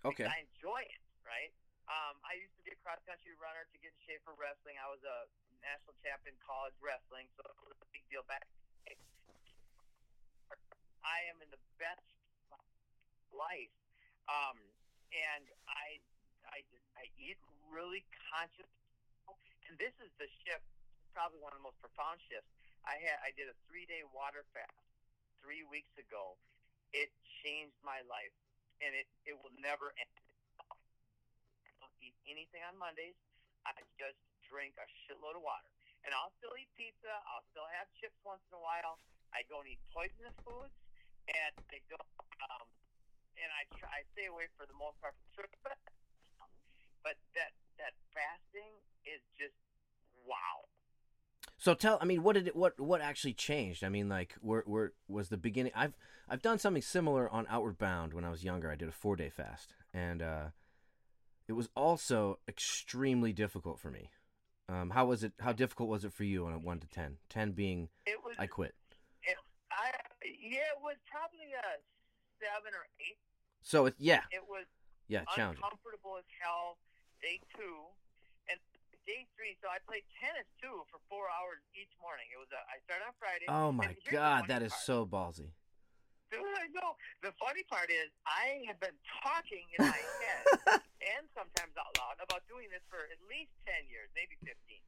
Okay. 0.00 0.24
I 0.24 0.48
enjoy 0.48 0.80
it, 0.80 1.04
right? 1.28 1.52
Um, 1.92 2.16
I 2.24 2.40
used 2.40 2.56
to 2.56 2.64
be 2.64 2.72
a 2.72 2.80
cross 2.80 3.04
country 3.04 3.36
runner 3.36 3.68
to 3.68 3.76
get 3.84 3.92
in 3.92 4.00
shape 4.08 4.24
for 4.24 4.32
wrestling. 4.40 4.80
I 4.80 4.88
was 4.88 5.04
a 5.04 5.28
national 5.60 5.92
champion 6.00 6.32
in 6.32 6.40
college 6.40 6.72
wrestling, 6.80 7.28
so 7.36 7.44
it 7.44 7.68
was 7.68 7.76
a 7.84 7.88
big 7.92 8.00
deal 8.08 8.24
back. 8.24 8.48
I 11.00 11.26
am 11.32 11.40
in 11.42 11.48
the 11.50 11.60
best 11.80 12.04
life, 13.32 13.72
um, 14.28 14.56
and 15.10 15.44
I 15.66 15.98
I 16.48 16.64
I 16.96 17.04
eat 17.20 17.38
really 17.68 18.04
conscious, 18.32 18.68
and 19.68 19.74
this 19.78 19.94
is 20.00 20.10
the 20.18 20.28
shift, 20.44 20.64
probably 21.12 21.40
one 21.40 21.52
of 21.52 21.60
the 21.60 21.66
most 21.66 21.78
profound 21.80 22.20
shifts. 22.28 22.48
I 22.84 22.96
had 23.00 23.18
I 23.20 23.30
did 23.36 23.48
a 23.48 23.56
three 23.68 23.84
day 23.84 24.02
water 24.12 24.44
fast 24.56 24.76
three 25.44 25.64
weeks 25.68 25.92
ago. 26.00 26.36
It 26.92 27.12
changed 27.44 27.76
my 27.84 28.00
life, 28.08 28.34
and 28.80 28.92
it 28.96 29.08
it 29.28 29.36
will 29.38 29.54
never 29.60 29.92
end. 29.96 30.14
I 31.64 31.70
don't 31.80 31.96
eat 32.00 32.16
anything 32.28 32.64
on 32.64 32.76
Mondays. 32.80 33.16
I 33.68 33.76
just 34.00 34.18
drink 34.48 34.74
a 34.80 34.86
shitload 35.04 35.36
of 35.36 35.44
water, 35.44 35.68
and 36.04 36.16
I'll 36.16 36.32
still 36.40 36.56
eat 36.56 36.68
pizza. 36.74 37.12
I'll 37.28 37.44
still 37.52 37.68
have 37.76 37.86
chips 38.00 38.16
once 38.24 38.42
in 38.50 38.56
a 38.56 38.62
while. 38.62 38.96
I 39.30 39.46
don't 39.46 39.68
eat 39.68 39.78
poisonous 39.94 40.34
foods, 40.42 40.74
and 41.30 41.54
I 41.70 41.78
don't. 41.86 42.10
Um, 42.50 42.66
and 43.36 43.50
I 43.52 43.62
try 43.78 43.88
I 43.88 44.02
stay 44.12 44.26
away 44.28 44.48
for 44.56 44.66
the 44.66 44.76
most 44.76 44.96
part 45.00 45.14
from 45.16 45.28
sugar, 45.36 45.56
but 45.64 45.78
but 47.02 47.14
that 47.34 47.52
that 47.78 47.92
fasting 48.12 48.72
is 49.04 49.20
just 49.38 49.54
wow. 50.26 50.68
So 51.58 51.74
tell, 51.74 51.98
I 52.00 52.06
mean, 52.06 52.22
what 52.22 52.34
did 52.34 52.46
it, 52.48 52.56
what 52.56 52.78
what 52.80 53.00
actually 53.00 53.34
changed? 53.34 53.84
I 53.84 53.88
mean, 53.88 54.08
like, 54.08 54.34
where 54.40 54.62
where 54.66 54.92
was 55.08 55.28
the 55.28 55.36
beginning? 55.36 55.72
I've 55.74 55.94
I've 56.28 56.42
done 56.42 56.58
something 56.58 56.82
similar 56.82 57.28
on 57.28 57.46
Outward 57.50 57.76
Bound 57.78 58.14
when 58.14 58.24
I 58.24 58.30
was 58.30 58.44
younger. 58.44 58.70
I 58.70 58.76
did 58.76 58.88
a 58.88 58.92
four 58.92 59.16
day 59.16 59.28
fast, 59.30 59.74
and 59.92 60.22
uh, 60.22 60.44
it 61.48 61.52
was 61.52 61.68
also 61.76 62.38
extremely 62.48 63.32
difficult 63.32 63.78
for 63.78 63.90
me. 63.90 64.10
Um, 64.68 64.90
how 64.90 65.06
was 65.06 65.24
it? 65.24 65.32
How 65.40 65.52
difficult 65.52 65.88
was 65.88 66.04
it 66.04 66.12
for 66.12 66.24
you 66.24 66.46
on 66.46 66.54
a 66.54 66.58
one 66.58 66.78
to 66.78 66.86
ten? 66.88 67.16
Ten 67.28 67.52
being 67.52 67.88
It 68.06 68.16
was 68.24 68.36
I 68.38 68.46
quit. 68.46 68.74
It, 69.24 69.36
I 69.70 69.90
yeah, 70.24 70.60
it 70.76 70.80
was 70.80 70.96
probably 71.10 71.52
a 71.52 71.66
seven 72.38 72.72
or 72.72 72.86
eight. 73.00 73.18
So 73.62 73.86
it 73.86 73.94
yeah 73.98 74.22
It 74.30 74.44
was 74.48 74.64
yeah 75.08 75.24
challenging. 75.34 75.62
uncomfortable 75.62 76.16
as 76.18 76.24
hell. 76.40 76.78
Day 77.20 77.40
two, 77.56 77.88
and 78.48 78.56
day 79.04 79.28
three. 79.36 79.56
So 79.60 79.68
I 79.68 79.80
played 79.84 80.04
tennis 80.20 80.48
too 80.60 80.84
for 80.88 81.00
four 81.08 81.28
hours 81.28 81.60
each 81.76 81.92
morning. 82.00 82.26
It 82.32 82.40
was 82.40 82.48
a, 82.52 82.60
I 82.68 82.80
started 82.88 83.04
on 83.08 83.14
Friday. 83.20 83.46
Oh 83.48 83.70
my 83.72 83.92
and 83.92 83.96
here's 84.00 84.16
the 84.16 84.20
god, 84.20 84.48
that 84.48 84.64
is 84.64 84.72
part. 84.72 84.88
so 84.88 84.96
ballsy. 85.04 85.50
Dude, 86.30 86.46
I 86.46 86.70
know. 86.70 86.94
The 87.26 87.34
funny 87.42 87.66
part 87.66 87.90
is 87.90 88.06
I 88.22 88.62
have 88.70 88.78
been 88.78 88.94
talking 89.18 89.66
in 89.74 89.90
my 89.90 90.02
head 90.22 90.78
and 91.02 91.26
sometimes 91.34 91.74
out 91.74 91.90
loud 91.98 92.22
about 92.22 92.46
doing 92.46 92.70
this 92.70 92.86
for 92.86 93.02
at 93.10 93.20
least 93.26 93.50
ten 93.66 93.82
years, 93.90 94.08
maybe 94.14 94.38
fifteen. 94.40 94.82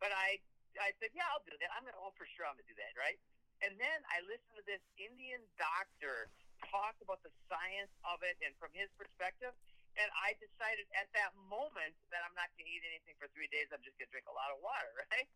But 0.00 0.10
I 0.10 0.40
I 0.80 0.92
said, 1.00 1.12
yeah, 1.12 1.28
I'll 1.32 1.44
do 1.44 1.52
that. 1.60 1.70
I'm 1.76 1.84
gonna 1.84 2.00
oh 2.00 2.16
for 2.16 2.24
sure 2.34 2.48
I'm 2.48 2.56
gonna 2.56 2.68
do 2.68 2.78
that, 2.80 2.96
right? 2.96 3.20
And 3.64 3.76
then 3.80 3.98
I 4.12 4.20
listened 4.28 4.56
to 4.60 4.64
this 4.68 4.84
Indian 5.00 5.40
doctor 5.56 6.28
talk 6.68 6.96
about 7.04 7.20
the 7.24 7.32
science 7.48 7.92
of 8.04 8.20
it 8.24 8.36
and 8.44 8.52
from 8.56 8.72
his 8.72 8.88
perspective. 8.96 9.52
And 9.96 10.08
I 10.12 10.36
decided 10.36 10.84
at 10.92 11.08
that 11.16 11.32
moment 11.48 11.96
that 12.12 12.20
I'm 12.20 12.36
not 12.36 12.52
going 12.52 12.68
to 12.68 12.72
eat 12.72 12.84
anything 12.84 13.16
for 13.16 13.32
three 13.32 13.48
days. 13.48 13.72
I'm 13.72 13.80
just 13.80 13.96
going 13.96 14.08
to 14.08 14.12
drink 14.12 14.28
a 14.28 14.36
lot 14.36 14.52
of 14.52 14.60
water, 14.60 14.92
right? 15.08 15.28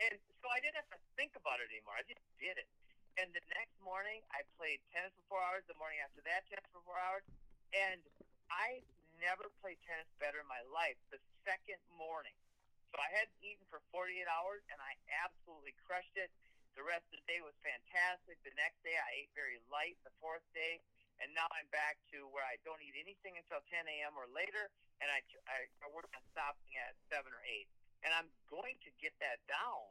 And 0.00 0.16
so 0.40 0.48
I 0.48 0.60
didn't 0.60 0.80
have 0.80 0.88
to 0.92 1.00
think 1.16 1.36
about 1.36 1.60
it 1.60 1.68
anymore. 1.68 1.96
I 2.00 2.04
just 2.08 2.24
did 2.40 2.56
it. 2.56 2.68
And 3.16 3.32
the 3.32 3.44
next 3.56 3.76
morning, 3.80 4.20
I 4.32 4.44
played 4.60 4.80
tennis 4.92 5.12
for 5.16 5.36
four 5.36 5.42
hours. 5.44 5.64
The 5.68 5.76
morning 5.80 6.00
after 6.04 6.20
that, 6.28 6.44
tennis 6.48 6.68
for 6.72 6.84
four 6.84 7.00
hours. 7.00 7.24
And 7.72 8.00
I 8.52 8.84
never 9.20 9.48
played 9.64 9.80
tennis 9.84 10.08
better 10.20 10.40
in 10.40 10.48
my 10.48 10.60
life 10.72 10.96
the 11.08 11.20
second 11.44 11.80
morning. 11.96 12.36
So 12.92 13.00
I 13.00 13.08
hadn't 13.12 13.36
eaten 13.40 13.64
for 13.72 13.80
48 13.92 14.24
hours, 14.28 14.64
and 14.72 14.78
I 14.80 14.96
absolutely 15.24 15.76
crushed 15.84 16.16
it. 16.16 16.32
The 16.76 16.84
rest 16.84 17.08
of 17.08 17.20
the 17.20 17.24
day 17.24 17.40
was 17.40 17.56
fantastic. 17.64 18.36
The 18.44 18.52
next 18.56 18.84
day, 18.84 18.96
I 18.96 19.24
ate 19.24 19.32
very 19.32 19.56
light. 19.72 19.96
The 20.04 20.12
fourth 20.20 20.44
day, 20.52 20.84
and 21.22 21.32
now 21.32 21.48
I'm 21.56 21.68
back 21.72 21.96
to 22.12 22.28
where 22.28 22.44
I 22.44 22.60
don't 22.66 22.80
eat 22.84 22.96
anything 22.96 23.40
until 23.40 23.64
10 23.72 23.88
a.m. 23.88 24.12
or 24.16 24.28
later, 24.28 24.68
and 25.00 25.08
I, 25.08 25.24
I, 25.48 25.68
I 25.84 25.86
work 25.92 26.08
on 26.12 26.22
stopping 26.32 26.72
at 26.76 26.92
7 27.08 27.24
or 27.24 27.42
8. 27.44 27.66
And 28.04 28.12
I'm 28.12 28.28
going 28.52 28.76
to 28.84 28.90
get 29.00 29.16
that 29.24 29.40
down 29.48 29.82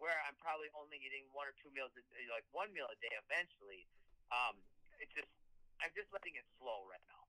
where 0.00 0.16
I'm 0.24 0.34
probably 0.40 0.72
only 0.72 0.96
eating 0.96 1.28
one 1.36 1.44
or 1.44 1.54
two 1.60 1.68
meals, 1.76 1.92
a 1.92 2.02
like 2.32 2.48
one 2.56 2.72
meal 2.72 2.88
a 2.88 2.96
day 3.04 3.12
eventually. 3.20 3.84
Um, 4.32 4.56
it's 4.96 5.12
just, 5.12 5.28
I'm 5.84 5.92
just 5.92 6.08
letting 6.10 6.34
it 6.40 6.46
flow 6.56 6.88
right 6.88 7.04
now. 7.04 7.22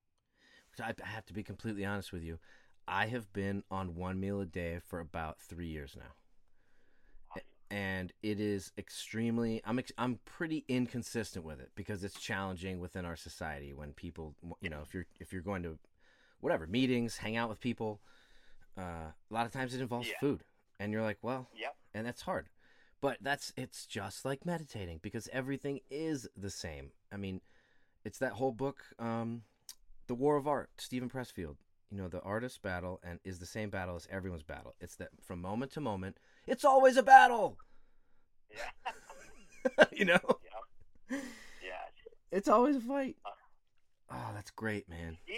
I 0.79 0.95
have 1.03 1.27
to 1.27 1.35
be 1.35 1.43
completely 1.43 1.83
honest 1.83 2.15
with 2.15 2.23
you. 2.23 2.39
I 2.87 3.07
have 3.07 3.31
been 3.33 3.63
on 3.69 3.95
one 3.95 4.19
meal 4.19 4.39
a 4.39 4.47
day 4.47 4.79
for 4.79 4.99
about 4.99 5.39
three 5.39 5.67
years 5.67 5.95
now, 5.99 6.15
and 7.71 8.11
it 8.21 8.39
is 8.39 8.71
extremely. 8.77 9.61
I'm 9.65 9.79
ex- 9.79 9.93
I'm 9.97 10.19
pretty 10.25 10.65
inconsistent 10.67 11.45
with 11.45 11.59
it 11.61 11.71
because 11.73 12.03
it's 12.03 12.19
challenging 12.19 12.79
within 12.79 13.05
our 13.05 13.15
society 13.15 13.73
when 13.73 13.93
people, 13.93 14.35
you 14.59 14.69
know, 14.69 14.81
if 14.81 14.93
you're 14.93 15.07
if 15.19 15.31
you're 15.33 15.41
going 15.41 15.63
to 15.63 15.79
whatever 16.41 16.67
meetings, 16.67 17.17
hang 17.17 17.37
out 17.37 17.49
with 17.49 17.59
people, 17.61 18.01
uh, 18.77 18.81
a 18.81 19.13
lot 19.31 19.45
of 19.45 19.51
times 19.53 19.73
it 19.73 19.81
involves 19.81 20.07
Yeah. 20.09 20.19
food, 20.19 20.43
and 20.79 20.91
you're 20.91 21.01
like, 21.03 21.19
well, 21.21 21.47
Yep. 21.55 21.75
and 21.93 22.05
that's 22.05 22.23
hard. 22.23 22.49
But 22.99 23.17
that's 23.21 23.53
it's 23.55 23.85
just 23.87 24.25
like 24.25 24.45
meditating 24.45 24.99
because 25.01 25.27
everything 25.31 25.79
is 25.89 26.27
the 26.35 26.49
same. 26.51 26.91
I 27.11 27.17
mean, 27.17 27.41
it's 28.03 28.19
that 28.19 28.33
whole 28.33 28.51
book, 28.51 28.83
um, 28.99 29.43
The 30.07 30.15
War 30.15 30.35
of 30.35 30.47
Art, 30.47 30.69
Steven 30.77 31.09
Pressfield. 31.09 31.55
You 31.91 31.97
know, 31.97 32.07
the 32.07 32.21
artist's 32.21 32.57
battle 32.57 33.01
and 33.03 33.19
is 33.25 33.39
the 33.39 33.45
same 33.45 33.69
battle 33.69 33.95
as 33.97 34.07
everyone's 34.09 34.43
battle. 34.43 34.75
It's 34.79 34.95
that 34.95 35.09
from 35.21 35.41
moment 35.41 35.73
to 35.73 35.81
moment, 35.81 36.17
it's 36.47 36.63
always 36.63 36.95
a 36.95 37.03
battle. 37.03 37.57
Yeah. 38.49 39.85
you 39.91 40.05
know, 40.05 40.19
yep. 40.23 41.21
Yeah. 41.61 41.85
it's 42.31 42.47
always 42.47 42.77
a 42.77 42.81
fight. 42.81 43.17
Oh, 44.11 44.31
that's 44.35 44.51
great, 44.51 44.89
man. 44.89 45.17
Yeah, 45.27 45.35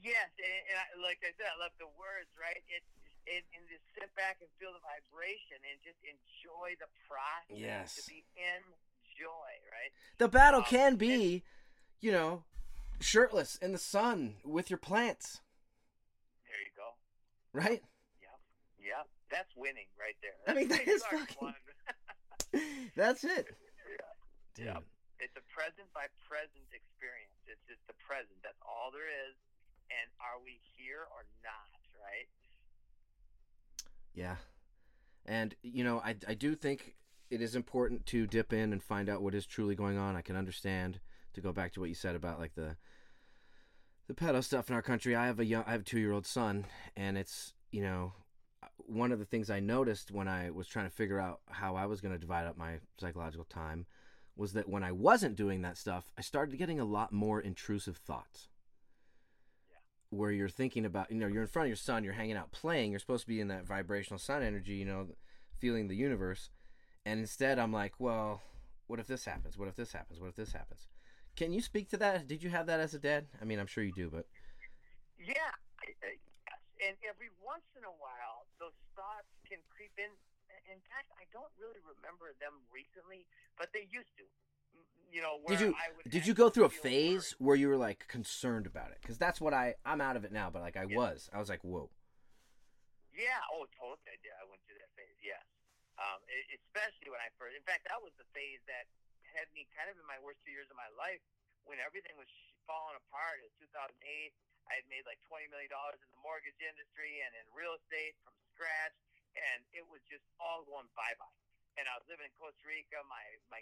yes, 0.00 0.30
and, 0.40 0.60
and 0.72 0.76
I, 0.80 0.86
like 1.04 1.20
I 1.20 1.32
said, 1.36 1.48
I 1.52 1.60
love 1.60 1.72
the 1.78 1.88
words, 2.00 2.32
right? 2.40 2.56
It, 2.68 2.80
it, 3.26 3.44
and 3.52 3.64
just 3.68 3.84
sit 3.92 4.08
back 4.16 4.40
and 4.40 4.48
feel 4.56 4.72
the 4.72 4.80
vibration 4.80 5.60
and 5.68 5.76
just 5.84 6.00
enjoy 6.04 6.76
the 6.80 6.88
process. 7.04 7.56
Yes. 7.60 7.94
To 7.96 8.08
be 8.08 8.24
in 8.36 8.60
joy, 9.16 9.52
right? 9.68 9.92
The 10.16 10.28
battle 10.28 10.60
Um, 10.60 10.66
can 10.68 10.96
be, 10.96 11.44
you 12.00 12.12
know, 12.12 12.44
shirtless 13.00 13.56
in 13.56 13.72
the 13.72 13.78
sun 13.78 14.36
with 14.44 14.70
your 14.70 14.78
plants, 14.78 15.04
There 15.04 15.28
you 15.28 15.40
go. 15.40 15.43
Right? 17.54 17.80
Yep. 18.20 18.38
Yep. 18.82 19.06
That's 19.30 19.52
winning 19.56 19.88
right 19.96 20.18
there. 20.20 20.36
I 20.46 20.52
mean, 20.58 20.68
that 20.68 20.86
is 20.86 21.02
fucking- 21.08 21.54
That's 22.96 23.24
it. 23.24 23.46
yeah. 24.58 24.74
Yep. 24.78 24.82
It's 25.20 25.36
a 25.38 25.44
present 25.54 25.88
by 25.94 26.06
present 26.28 26.68
experience. 26.74 27.32
It's 27.48 27.62
just 27.66 27.80
the 27.86 27.94
present. 28.04 28.36
That's 28.42 28.60
all 28.66 28.90
there 28.92 29.08
is. 29.08 29.34
And 29.90 30.06
are 30.20 30.42
we 30.44 30.58
here 30.76 31.06
or 31.14 31.24
not, 31.42 31.80
right? 32.02 32.28
Yeah. 34.14 34.36
And, 35.26 35.54
you 35.62 35.84
know, 35.84 36.00
I, 36.04 36.16
I 36.28 36.34
do 36.34 36.54
think 36.54 36.94
it 37.30 37.40
is 37.40 37.54
important 37.56 38.04
to 38.06 38.26
dip 38.26 38.52
in 38.52 38.72
and 38.72 38.82
find 38.82 39.08
out 39.08 39.22
what 39.22 39.34
is 39.34 39.46
truly 39.46 39.74
going 39.74 39.96
on. 39.98 40.16
I 40.16 40.20
can 40.22 40.36
understand 40.36 41.00
to 41.32 41.40
go 41.40 41.52
back 41.52 41.72
to 41.72 41.80
what 41.80 41.88
you 41.88 41.94
said 41.94 42.14
about 42.14 42.38
like 42.38 42.54
the 42.54 42.76
the 44.06 44.14
pedo 44.14 44.42
stuff 44.42 44.68
in 44.68 44.74
our 44.74 44.82
country. 44.82 45.16
I 45.16 45.26
have 45.26 45.40
a 45.40 45.44
young 45.44 45.64
I 45.66 45.72
have 45.72 45.80
a 45.82 45.84
2-year-old 45.84 46.26
son 46.26 46.66
and 46.96 47.16
it's, 47.16 47.54
you 47.70 47.82
know, 47.82 48.12
one 48.76 49.12
of 49.12 49.18
the 49.18 49.24
things 49.24 49.50
I 49.50 49.60
noticed 49.60 50.10
when 50.10 50.28
I 50.28 50.50
was 50.50 50.66
trying 50.66 50.86
to 50.86 50.94
figure 50.94 51.18
out 51.18 51.40
how 51.48 51.74
I 51.76 51.86
was 51.86 52.00
going 52.00 52.12
to 52.12 52.18
divide 52.20 52.46
up 52.46 52.58
my 52.58 52.80
psychological 52.98 53.44
time 53.44 53.86
was 54.36 54.52
that 54.52 54.68
when 54.68 54.82
I 54.82 54.92
wasn't 54.92 55.36
doing 55.36 55.62
that 55.62 55.78
stuff, 55.78 56.10
I 56.18 56.20
started 56.20 56.58
getting 56.58 56.80
a 56.80 56.84
lot 56.84 57.12
more 57.12 57.40
intrusive 57.40 57.96
thoughts. 57.96 58.48
Yeah. 59.70 59.78
where 60.18 60.30
you're 60.30 60.48
thinking 60.48 60.84
about, 60.84 61.10
you 61.10 61.16
know, 61.16 61.26
you're 61.26 61.42
in 61.42 61.48
front 61.48 61.66
of 61.66 61.70
your 61.70 61.76
son, 61.76 62.04
you're 62.04 62.12
hanging 62.12 62.36
out 62.36 62.52
playing, 62.52 62.90
you're 62.90 63.00
supposed 63.00 63.22
to 63.22 63.28
be 63.28 63.40
in 63.40 63.48
that 63.48 63.66
vibrational 63.66 64.18
sun 64.18 64.42
energy, 64.42 64.74
you 64.74 64.84
know, 64.84 65.08
feeling 65.58 65.88
the 65.88 65.96
universe. 65.96 66.50
And 67.04 67.20
instead, 67.20 67.58
I'm 67.58 67.72
like, 67.72 67.94
well, 67.98 68.42
what 68.86 69.00
if 69.00 69.06
this 69.06 69.24
happens? 69.24 69.58
What 69.58 69.68
if 69.68 69.76
this 69.76 69.92
happens? 69.92 70.20
What 70.20 70.28
if 70.28 70.36
this 70.36 70.52
happens? 70.52 70.88
Can 71.36 71.52
you 71.52 71.60
speak 71.60 71.90
to 71.90 71.96
that? 71.98 72.26
Did 72.26 72.42
you 72.42 72.50
have 72.50 72.66
that 72.66 72.80
as 72.80 72.94
a 72.94 72.98
dad? 72.98 73.26
I 73.40 73.44
mean, 73.44 73.58
I'm 73.58 73.66
sure 73.66 73.82
you 73.82 73.92
do, 73.92 74.08
but 74.10 74.26
Yeah, 75.18 75.34
yes. 75.86 76.18
And 76.78 76.94
every 77.02 77.30
once 77.42 77.64
in 77.74 77.82
a 77.82 77.94
while, 77.98 78.46
those 78.60 78.76
thoughts 78.94 79.30
can 79.48 79.58
creep 79.72 79.94
in. 79.98 80.10
In 80.70 80.80
fact, 80.88 81.10
I 81.18 81.24
don't 81.32 81.50
really 81.58 81.80
remember 81.82 82.32
them 82.40 82.54
recently, 82.70 83.26
but 83.58 83.68
they 83.74 83.88
used 83.90 84.10
to. 84.18 84.24
You 85.14 85.22
know, 85.22 85.38
where 85.42 85.54
did 85.54 85.62
you 85.62 85.70
I 85.78 85.94
would 85.94 86.10
did 86.10 86.26
you 86.26 86.34
go 86.34 86.50
through 86.50 86.66
a 86.66 86.74
phase 86.74 87.38
where 87.38 87.54
you 87.54 87.70
were 87.70 87.78
like 87.78 88.06
concerned 88.10 88.66
about 88.66 88.90
it? 88.90 88.98
Because 89.00 89.18
that's 89.18 89.38
what 89.40 89.54
I 89.54 89.78
I'm 89.86 90.00
out 90.02 90.16
of 90.18 90.24
it 90.26 90.32
now, 90.34 90.50
but 90.50 90.62
like 90.62 90.76
I 90.76 90.86
Yeah. 90.90 90.98
was, 90.98 91.30
I 91.30 91.38
was 91.38 91.48
like, 91.48 91.62
whoa. 91.62 91.90
Yeah. 93.14 93.38
Oh, 93.54 93.66
totally. 93.78 94.10
I 94.10 94.18
did. 94.18 94.34
I 94.34 94.42
went 94.50 94.58
through 94.66 94.82
that 94.82 94.90
phase. 94.98 95.14
Yes. 95.22 95.42
Um, 96.02 96.18
especially 96.50 97.14
when 97.14 97.22
I 97.22 97.30
first. 97.38 97.54
In 97.54 97.62
fact, 97.62 97.86
that 97.86 98.02
was 98.02 98.10
the 98.18 98.26
phase 98.34 98.58
that 98.66 98.90
had 99.34 99.50
me 99.52 99.66
kind 99.74 99.90
of 99.90 99.98
in 99.98 100.06
my 100.06 100.18
worst 100.22 100.40
two 100.46 100.54
years 100.54 100.70
of 100.70 100.78
my 100.78 100.88
life 100.94 101.20
when 101.66 101.82
everything 101.82 102.14
was 102.16 102.30
falling 102.64 102.96
apart. 102.96 103.42
It 103.42 103.50
was 103.50 103.56
2008. 103.60 103.98
I 104.64 104.80
had 104.80 104.86
made 104.88 105.04
like 105.04 105.20
20 105.28 105.50
million 105.52 105.68
dollars 105.68 106.00
in 106.00 106.08
the 106.08 106.20
mortgage 106.24 106.56
industry 106.62 107.20
and 107.20 107.32
in 107.36 107.44
real 107.52 107.76
estate 107.76 108.16
from 108.24 108.32
scratch, 108.56 108.96
and 109.36 109.60
it 109.76 109.84
was 109.84 110.00
just 110.08 110.24
all 110.40 110.64
going 110.64 110.88
bye 110.96 111.12
bye. 111.20 111.36
And 111.76 111.84
I 111.90 111.98
was 112.00 112.06
living 112.08 112.24
in 112.30 112.34
Costa 112.40 112.64
Rica. 112.64 113.02
My 113.10 113.20
my 113.52 113.60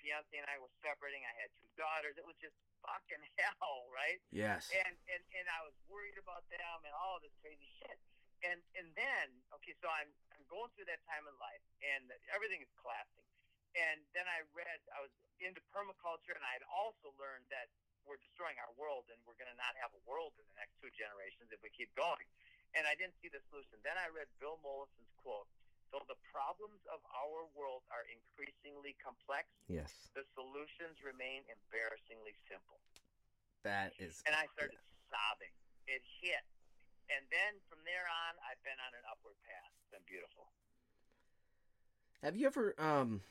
fiance 0.00 0.30
and 0.32 0.46
I 0.48 0.56
were 0.62 0.72
separating. 0.80 1.20
I 1.26 1.34
had 1.42 1.50
two 1.58 1.68
daughters. 1.76 2.16
It 2.16 2.24
was 2.24 2.38
just 2.40 2.56
fucking 2.80 3.20
hell, 3.36 3.90
right? 3.92 4.22
Yes. 4.32 4.72
and 4.72 4.94
and 5.12 5.22
and 5.36 5.46
I 5.52 5.60
was 5.68 5.76
worried 5.90 6.16
about 6.16 6.48
them 6.48 6.78
and 6.86 6.94
all 6.96 7.20
this 7.20 7.34
crazy 7.44 7.68
shit. 7.76 7.98
And 8.46 8.62
and 8.78 8.88
then 8.96 9.26
okay, 9.60 9.76
so 9.84 9.90
I'm 9.92 10.08
I'm 10.32 10.44
going 10.48 10.72
through 10.72 10.88
that 10.88 11.02
time 11.04 11.28
in 11.28 11.34
life, 11.36 11.64
and 11.84 12.08
everything 12.32 12.64
is 12.64 12.72
collapsing. 12.80 13.26
And 13.76 14.00
then 14.16 14.24
I 14.28 14.42
read 14.56 14.78
I 14.94 15.00
was 15.04 15.12
into 15.38 15.60
permaculture, 15.72 16.34
and 16.34 16.42
I 16.42 16.56
had 16.56 16.66
also 16.70 17.12
learned 17.20 17.46
that 17.52 17.68
we're 18.08 18.18
destroying 18.18 18.56
our 18.64 18.72
world, 18.80 19.04
and 19.12 19.20
we're 19.28 19.36
going 19.36 19.52
to 19.52 19.58
not 19.60 19.76
have 19.78 19.92
a 19.92 20.02
world 20.08 20.32
in 20.40 20.44
the 20.48 20.56
next 20.56 20.74
two 20.80 20.88
generations 20.96 21.52
if 21.52 21.60
we 21.60 21.68
keep 21.76 21.92
going. 21.92 22.24
And 22.72 22.88
I 22.88 22.96
didn't 22.96 23.16
see 23.20 23.28
the 23.28 23.40
solution. 23.52 23.76
Then 23.84 23.96
I 24.00 24.08
read 24.12 24.28
Bill 24.40 24.56
Mollison's 24.64 25.12
quote. 25.20 25.48
Though 25.88 26.04
the 26.04 26.20
problems 26.28 26.84
of 26.92 27.00
our 27.16 27.48
world 27.56 27.80
are 27.88 28.04
increasingly 28.12 28.92
complex, 29.00 29.48
Yes. 29.72 29.88
the 30.12 30.20
solutions 30.36 31.00
remain 31.00 31.48
embarrassingly 31.48 32.36
simple 32.44 32.76
That 33.64 33.96
is 33.96 34.20
and 34.28 34.36
I 34.36 34.44
started 34.52 34.76
sobbing. 35.08 35.48
It 35.88 36.04
hit, 36.20 36.44
and 37.08 37.24
then 37.32 37.56
from 37.72 37.80
there 37.88 38.04
on, 38.04 38.36
I've 38.44 38.60
been 38.68 38.76
on 38.84 38.92
an 39.00 39.04
upward 39.08 39.40
path. 39.48 39.72
It's 39.80 39.88
been 39.88 40.04
beautiful. 40.04 40.52
Have 42.20 42.36
you 42.36 42.44
ever 42.52 42.76
um 42.76 43.24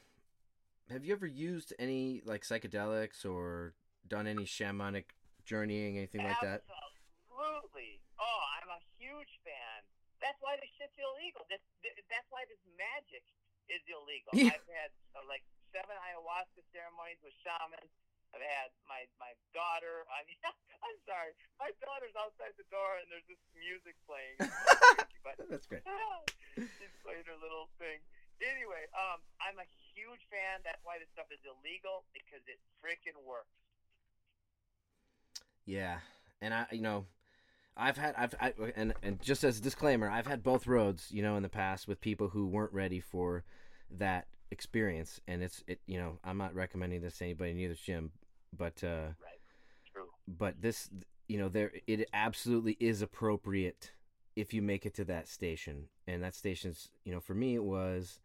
have 0.92 1.04
you 1.04 1.12
ever 1.14 1.28
used 1.28 1.74
any 1.80 2.22
like 2.24 2.44
psychedelics 2.44 3.26
or 3.28 3.76
done 4.08 4.28
any 4.28 4.48
shamanic 4.48 5.12
journeying, 5.44 5.98
anything 5.98 6.24
like 6.24 6.40
that? 6.42 6.64
Absolutely. 6.64 8.00
Oh, 8.20 8.42
I'm 8.60 8.72
a 8.72 8.82
huge 8.96 9.40
fan. 9.44 9.80
That's 10.24 10.40
why 10.40 10.56
this 10.60 10.72
shit's 10.80 10.96
illegal. 10.96 11.44
This, 11.52 11.62
th- 11.84 11.96
that's 12.08 12.28
why 12.32 12.48
this 12.48 12.60
magic 12.80 13.24
is 13.68 13.84
illegal. 13.92 14.32
Yeah. 14.32 14.56
I've 14.56 14.68
had 14.72 14.92
uh, 15.14 15.28
like 15.28 15.44
seven 15.76 15.94
ayahuasca 16.08 16.64
ceremonies 16.72 17.20
with 17.20 17.36
shamans. 17.44 17.92
I've 18.36 18.44
had 18.44 18.72
my 18.88 19.08
my 19.20 19.36
daughter. 19.52 20.04
I 20.16 20.24
mean, 20.28 20.40
I'm 20.84 21.00
sorry, 21.04 21.36
my 21.60 21.72
daughter's 21.84 22.16
outside 22.16 22.56
the 22.56 22.68
door 22.72 23.00
and 23.04 23.08
there's 23.12 23.28
this 23.28 23.40
music 23.56 23.96
playing. 24.08 24.40
Crazy, 24.48 25.20
but 25.24 25.36
That's 25.52 25.68
great. 25.68 25.84
She's 26.56 26.96
playing 27.04 27.28
her 27.28 27.38
little 27.40 27.72
thing. 27.80 28.00
Anyway, 28.42 28.86
um, 28.94 29.22
I'm 29.42 29.58
a 29.58 29.66
huge 29.98 30.22
fan. 30.30 30.62
That's 30.62 30.82
why 30.86 31.02
this 31.02 31.10
stuff 31.18 31.28
is 31.34 31.42
illegal 31.42 32.06
because 32.14 32.46
it 32.46 32.62
freaking 32.80 33.18
works. 33.26 33.50
Yeah, 35.66 36.00
and 36.42 36.54
I, 36.54 36.66
you 36.72 36.82
know, 36.82 37.06
I've 37.76 37.98
had, 37.98 38.16
I've, 38.18 38.36
I, 38.40 38.54
and 38.76 38.94
and 39.04 39.22
just 39.22 39.44
as 39.44 39.60
a 39.60 39.62
disclaimer, 39.62 40.10
I've 40.10 40.28
had 40.28 40.44
both 40.44 40.66
roads, 40.68 41.08
you 41.12 41.22
know, 41.22 41.36
in 41.36 41.44
the 41.44 41.50
past 41.50 41.88
with 41.88 42.00
people 42.00 42.30
who 42.30 42.48
weren't 42.48 42.74
ready 42.74 43.00
for 43.00 43.44
that 43.92 44.28
experience, 44.52 45.20
and 45.28 45.44
it's, 45.44 45.64
it, 45.68 45.80
you 45.88 46.00
know, 46.00 46.20
I'm 46.24 46.38
not 46.38 46.56
recommending 46.56 47.02
this 47.02 47.18
to 47.18 47.26
anybody, 47.26 47.54
neither 47.54 47.76
Jim, 47.76 48.12
but, 48.58 48.84
uh, 48.84 49.12
Right. 49.22 49.42
True. 49.92 50.08
but 50.28 50.62
this, 50.62 50.90
you 51.28 51.38
know, 51.38 51.50
there, 51.50 51.72
it 51.86 52.08
absolutely 52.14 52.78
is 52.80 53.02
appropriate 53.02 53.92
if 54.38 54.54
you 54.54 54.62
make 54.62 54.86
it 54.86 54.94
to 54.96 55.06
that 55.06 55.28
station, 55.28 55.90
and 56.08 56.24
that 56.24 56.36
station's, 56.36 56.90
you 57.04 57.12
know, 57.12 57.20
for 57.20 57.34
me 57.34 57.56
it 57.56 57.64
was, 57.64 58.22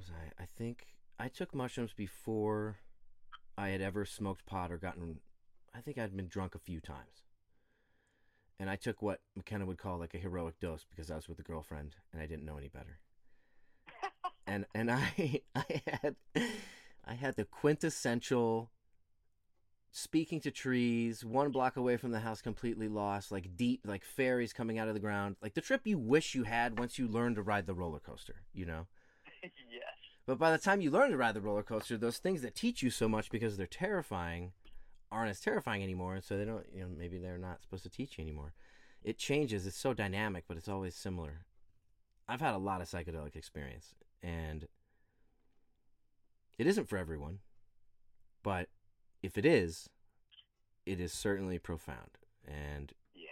was 0.00 0.10
I? 0.10 0.42
I 0.42 0.46
think 0.46 0.86
I 1.18 1.28
took 1.28 1.54
mushrooms 1.54 1.92
before 1.94 2.78
I 3.58 3.68
had 3.68 3.80
ever 3.80 4.04
smoked 4.04 4.46
pot 4.46 4.72
or 4.72 4.78
gotten 4.78 5.20
I 5.74 5.80
think 5.80 5.98
I'd 5.98 6.16
been 6.16 6.26
drunk 6.26 6.54
a 6.54 6.58
few 6.58 6.80
times. 6.80 7.22
And 8.58 8.68
I 8.68 8.76
took 8.76 9.00
what 9.00 9.20
McKenna 9.36 9.66
would 9.66 9.78
call 9.78 9.98
like 9.98 10.14
a 10.14 10.18
heroic 10.18 10.58
dose 10.58 10.84
because 10.88 11.10
I 11.10 11.16
was 11.16 11.28
with 11.28 11.38
a 11.38 11.42
girlfriend 11.42 11.96
and 12.12 12.20
I 12.20 12.26
didn't 12.26 12.44
know 12.44 12.56
any 12.56 12.68
better. 12.68 12.98
and 14.46 14.64
and 14.74 14.90
I 14.90 15.40
I 15.54 15.82
had 16.00 16.16
I 17.06 17.14
had 17.14 17.36
the 17.36 17.44
quintessential 17.44 18.70
speaking 19.92 20.40
to 20.40 20.50
trees, 20.50 21.24
one 21.24 21.50
block 21.50 21.76
away 21.76 21.96
from 21.96 22.12
the 22.12 22.20
house 22.20 22.40
completely 22.40 22.88
lost, 22.88 23.30
like 23.30 23.56
deep 23.56 23.82
like 23.84 24.04
fairies 24.04 24.52
coming 24.52 24.78
out 24.78 24.88
of 24.88 24.94
the 24.94 25.00
ground. 25.00 25.36
Like 25.42 25.54
the 25.54 25.60
trip 25.60 25.82
you 25.84 25.98
wish 25.98 26.34
you 26.34 26.44
had 26.44 26.78
once 26.78 26.98
you 26.98 27.06
learned 27.06 27.36
to 27.36 27.42
ride 27.42 27.66
the 27.66 27.74
roller 27.74 28.00
coaster, 28.00 28.42
you 28.54 28.64
know? 28.64 28.86
yes. 29.42 29.89
But 30.30 30.38
by 30.38 30.52
the 30.52 30.58
time 30.58 30.80
you 30.80 30.92
learn 30.92 31.10
to 31.10 31.16
ride 31.16 31.34
the 31.34 31.40
roller 31.40 31.64
coaster, 31.64 31.96
those 31.96 32.18
things 32.18 32.42
that 32.42 32.54
teach 32.54 32.84
you 32.84 32.90
so 32.90 33.08
much 33.08 33.32
because 33.32 33.56
they're 33.56 33.66
terrifying 33.66 34.52
aren't 35.10 35.30
as 35.30 35.40
terrifying 35.40 35.82
anymore, 35.82 36.14
and 36.14 36.22
so 36.22 36.38
they 36.38 36.44
don't, 36.44 36.64
you 36.72 36.82
know, 36.82 36.88
maybe 36.96 37.18
they're 37.18 37.36
not 37.36 37.60
supposed 37.62 37.82
to 37.82 37.90
teach 37.90 38.16
you 38.16 38.22
anymore. 38.22 38.52
It 39.02 39.18
changes. 39.18 39.66
It's 39.66 39.76
so 39.76 39.92
dynamic, 39.92 40.44
but 40.46 40.56
it's 40.56 40.68
always 40.68 40.94
similar. 40.94 41.46
I've 42.28 42.40
had 42.40 42.54
a 42.54 42.58
lot 42.58 42.80
of 42.80 42.88
psychedelic 42.88 43.34
experience, 43.34 43.96
and 44.22 44.68
it 46.58 46.68
isn't 46.68 46.88
for 46.88 46.96
everyone, 46.96 47.40
but 48.44 48.68
if 49.24 49.36
it 49.36 49.44
is, 49.44 49.90
it 50.86 51.00
is 51.00 51.12
certainly 51.12 51.58
profound. 51.58 52.18
And 52.46 52.92
Yeah. 53.16 53.30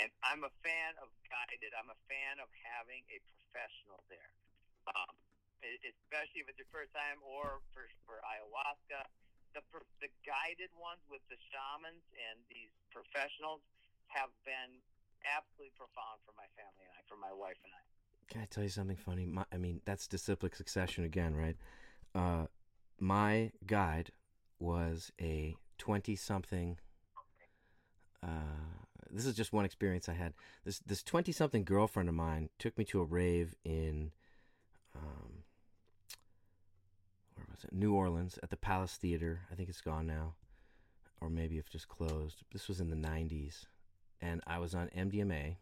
And 0.00 0.12
I'm 0.22 0.44
a 0.44 0.54
fan 0.62 0.94
of 1.02 1.08
guided. 1.26 1.72
I'm 1.76 1.90
a 1.90 1.98
fan 2.06 2.38
of 2.38 2.46
having 2.62 3.02
a 3.10 3.18
professional 3.34 4.04
there, 4.08 4.30
um, 4.94 5.16
especially 5.62 6.40
if 6.42 6.48
it's 6.48 6.60
your 6.60 6.70
first 6.72 6.92
time 6.96 7.20
or 7.24 7.60
for 7.72 7.84
for 8.08 8.20
ayahuasca. 8.24 9.06
The 9.50 9.62
the 9.98 10.10
guided 10.22 10.70
ones 10.78 11.02
with 11.10 11.26
the 11.26 11.34
shamans 11.50 12.06
and 12.14 12.38
these 12.46 12.70
professionals 12.94 13.58
have 14.14 14.30
been 14.46 14.78
absolutely 15.26 15.74
profound 15.74 16.22
for 16.22 16.32
my 16.38 16.46
family 16.54 16.86
and 16.86 16.94
I, 16.94 17.02
for 17.10 17.18
my 17.18 17.34
wife 17.34 17.58
and 17.66 17.74
I. 17.74 17.82
Can 18.30 18.40
I 18.42 18.46
tell 18.46 18.62
you 18.62 18.70
something 18.70 18.96
funny? 18.96 19.26
My, 19.26 19.44
I 19.52 19.58
mean, 19.58 19.82
that's 19.84 20.06
disciplic 20.06 20.54
succession 20.54 21.04
again, 21.04 21.34
right? 21.34 21.56
Uh, 22.14 22.46
my 22.98 23.50
guide 23.66 24.12
was 24.58 25.10
a 25.20 25.56
20 25.78 26.14
something. 26.16 26.78
Uh, 28.22 28.76
this 29.10 29.26
is 29.26 29.34
just 29.34 29.52
one 29.52 29.64
experience 29.64 30.08
I 30.08 30.14
had. 30.14 30.34
This 30.64 30.78
this 30.80 31.02
20 31.02 31.32
something 31.32 31.64
girlfriend 31.64 32.08
of 32.08 32.14
mine 32.14 32.50
took 32.58 32.78
me 32.78 32.84
to 32.86 33.00
a 33.00 33.04
rave 33.04 33.54
in, 33.64 34.12
um? 34.94 35.39
New 37.70 37.94
Orleans 37.94 38.38
at 38.42 38.50
the 38.50 38.56
Palace 38.56 38.96
Theater. 38.96 39.40
I 39.50 39.54
think 39.54 39.68
it's 39.68 39.80
gone 39.80 40.06
now, 40.06 40.34
or 41.20 41.30
maybe 41.30 41.58
it's 41.58 41.70
just 41.70 41.88
closed. 41.88 42.42
This 42.52 42.68
was 42.68 42.80
in 42.80 42.90
the 42.90 42.96
90s, 42.96 43.66
and 44.20 44.40
I 44.46 44.58
was 44.58 44.74
on 44.74 44.88
MDMA, 44.96 45.56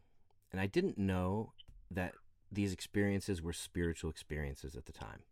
and 0.52 0.60
I 0.60 0.66
didn't 0.66 0.98
know 0.98 1.52
that 1.90 2.14
these 2.50 2.72
experiences 2.72 3.42
were 3.42 3.52
spiritual 3.52 4.10
experiences 4.10 4.74
at 4.74 4.86
the 4.86 4.92
time, 4.92 5.22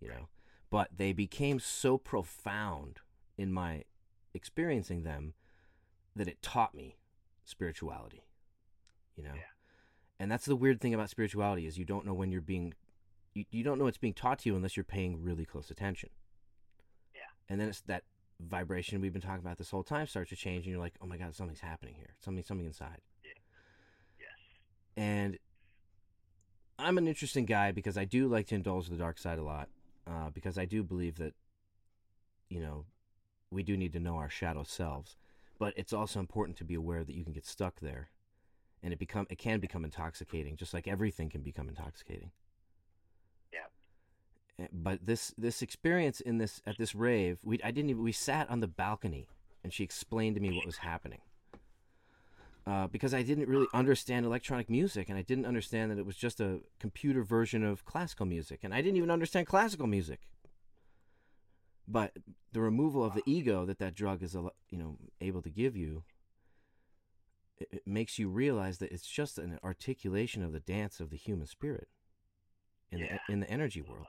you 0.00 0.08
know, 0.08 0.28
but 0.70 0.88
they 0.96 1.12
became 1.12 1.58
so 1.58 1.98
profound 1.98 3.00
in 3.38 3.52
my 3.52 3.84
experiencing 4.34 5.02
them 5.02 5.34
that 6.14 6.28
it 6.28 6.42
taught 6.42 6.74
me 6.74 6.96
spirituality, 7.44 8.24
you 9.16 9.22
know. 9.22 9.34
Yeah. 9.34 9.42
And 10.18 10.30
that's 10.30 10.46
the 10.46 10.56
weird 10.56 10.80
thing 10.80 10.94
about 10.94 11.10
spirituality 11.10 11.66
is 11.66 11.78
you 11.78 11.84
don't 11.84 12.06
know 12.06 12.14
when 12.14 12.32
you're 12.32 12.40
being 12.40 12.74
you, 13.36 13.44
you 13.50 13.62
don't 13.62 13.78
know 13.78 13.84
what's 13.84 13.98
being 13.98 14.14
taught 14.14 14.38
to 14.40 14.48
you 14.48 14.56
unless 14.56 14.76
you're 14.76 14.84
paying 14.84 15.22
really 15.22 15.44
close 15.44 15.70
attention. 15.70 16.08
Yeah. 17.14 17.20
And 17.48 17.60
then 17.60 17.68
it's 17.68 17.82
that 17.82 18.04
vibration 18.40 19.00
we've 19.00 19.12
been 19.12 19.22
talking 19.22 19.44
about 19.44 19.58
this 19.58 19.70
whole 19.70 19.82
time 19.84 20.06
starts 20.06 20.30
to 20.30 20.36
change 20.36 20.64
and 20.64 20.72
you're 20.72 20.80
like, 20.80 20.94
"Oh 21.02 21.06
my 21.06 21.16
god, 21.16 21.34
something's 21.34 21.60
happening 21.60 21.94
here. 21.94 22.14
Something 22.18 22.42
something 22.44 22.66
inside." 22.66 23.00
Yes. 24.18 24.28
and 24.96 25.38
I'm 26.78 26.98
an 26.98 27.08
interesting 27.08 27.46
guy 27.46 27.72
because 27.72 27.96
I 27.96 28.04
do 28.04 28.28
like 28.28 28.46
to 28.48 28.54
indulge 28.54 28.88
the 28.88 28.96
dark 28.96 29.18
side 29.18 29.38
a 29.38 29.42
lot. 29.42 29.68
Uh, 30.06 30.30
because 30.30 30.56
I 30.56 30.66
do 30.66 30.84
believe 30.84 31.16
that, 31.16 31.34
you 32.48 32.60
know, 32.60 32.84
we 33.50 33.62
do 33.64 33.76
need 33.76 33.92
to 33.94 34.00
know 34.00 34.16
our 34.16 34.30
shadow 34.30 34.62
selves. 34.62 35.16
but 35.58 35.72
it's 35.76 35.92
also 35.92 36.20
important 36.20 36.56
to 36.58 36.64
be 36.64 36.74
aware 36.74 37.02
that 37.02 37.14
you 37.14 37.24
can 37.24 37.32
get 37.32 37.46
stuck 37.46 37.80
there, 37.80 38.10
and 38.82 38.92
it 38.92 38.98
become 38.98 39.26
it 39.30 39.38
can 39.38 39.58
become 39.60 39.84
intoxicating, 39.84 40.56
just 40.56 40.74
like 40.74 40.86
everything 40.86 41.30
can 41.30 41.42
become 41.42 41.68
intoxicating. 41.68 42.30
But 44.72 45.04
this 45.04 45.34
this 45.36 45.60
experience 45.60 46.20
in 46.20 46.38
this 46.38 46.62
at 46.66 46.78
this 46.78 46.94
rave, 46.94 47.38
we 47.44 47.60
I 47.62 47.70
didn't 47.70 47.90
even 47.90 48.02
we 48.02 48.12
sat 48.12 48.48
on 48.48 48.60
the 48.60 48.66
balcony, 48.68 49.28
and 49.62 49.72
she 49.72 49.84
explained 49.84 50.36
to 50.36 50.40
me 50.40 50.56
what 50.56 50.64
was 50.64 50.78
happening. 50.78 51.20
Uh, 52.66 52.88
because 52.88 53.14
I 53.14 53.22
didn't 53.22 53.48
really 53.48 53.68
understand 53.72 54.26
electronic 54.26 54.68
music, 54.68 55.08
and 55.08 55.16
I 55.16 55.22
didn't 55.22 55.46
understand 55.46 55.92
that 55.92 55.98
it 55.98 56.06
was 56.06 56.16
just 56.16 56.40
a 56.40 56.62
computer 56.80 57.22
version 57.22 57.62
of 57.62 57.84
classical 57.84 58.26
music, 58.26 58.60
and 58.64 58.74
I 58.74 58.82
didn't 58.82 58.96
even 58.96 59.10
understand 59.10 59.46
classical 59.46 59.86
music. 59.86 60.20
But 61.86 62.16
the 62.52 62.60
removal 62.60 63.04
of 63.04 63.14
the 63.14 63.22
ego 63.24 63.64
that 63.66 63.78
that 63.78 63.94
drug 63.94 64.20
is, 64.22 64.34
you 64.34 64.78
know, 64.78 64.96
able 65.20 65.42
to 65.42 65.50
give 65.50 65.76
you, 65.76 66.02
it, 67.58 67.68
it 67.70 67.86
makes 67.86 68.18
you 68.18 68.28
realize 68.28 68.78
that 68.78 68.90
it's 68.90 69.06
just 69.06 69.38
an 69.38 69.60
articulation 69.62 70.42
of 70.42 70.52
the 70.52 70.58
dance 70.58 70.98
of 70.98 71.10
the 71.10 71.16
human 71.16 71.46
spirit 71.46 71.86
in 72.90 72.98
Yeah. 72.98 73.18
the 73.28 73.32
in 73.32 73.40
the 73.40 73.50
energy 73.50 73.80
world. 73.82 74.06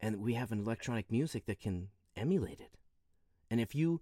And 0.00 0.16
we 0.16 0.34
have 0.34 0.52
an 0.52 0.60
electronic 0.60 1.10
music 1.10 1.46
that 1.46 1.60
can 1.60 1.88
emulate 2.16 2.60
it. 2.60 2.78
And 3.50 3.60
if 3.60 3.74
you 3.74 4.00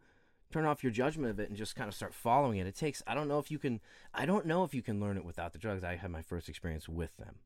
turn 0.50 0.64
off 0.64 0.82
your 0.82 0.92
judgment 0.92 1.30
of 1.30 1.40
it 1.40 1.48
and 1.48 1.58
just 1.58 1.76
kind 1.76 1.88
of 1.88 1.94
start 1.94 2.14
following 2.14 2.58
it, 2.58 2.66
it 2.66 2.74
takes 2.74 3.02
I 3.06 3.14
don't 3.14 3.28
know 3.28 3.38
if 3.38 3.50
you 3.50 3.58
can 3.58 3.80
I 4.14 4.26
don't 4.26 4.46
know 4.46 4.64
if 4.64 4.74
you 4.74 4.82
can 4.82 5.00
learn 5.00 5.16
it 5.16 5.24
without 5.24 5.52
the 5.52 5.58
drugs. 5.58 5.84
I 5.84 5.96
had 5.96 6.10
my 6.10 6.22
first 6.22 6.48
experience 6.48 6.88
with 6.88 7.16
them. 7.16 7.36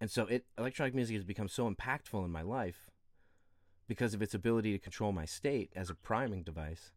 And 0.00 0.10
so 0.10 0.26
it 0.26 0.44
electronic 0.58 0.94
music 0.94 1.16
has 1.16 1.24
become 1.24 1.48
so 1.48 1.70
impactful 1.70 2.24
in 2.24 2.30
my 2.30 2.42
life 2.42 2.90
because 3.88 4.14
of 4.14 4.22
its 4.22 4.34
ability 4.34 4.72
to 4.72 4.78
control 4.78 5.12
my 5.12 5.24
state 5.24 5.70
as 5.74 5.90
a 5.90 5.94
priming 5.94 6.42
device. 6.42 6.92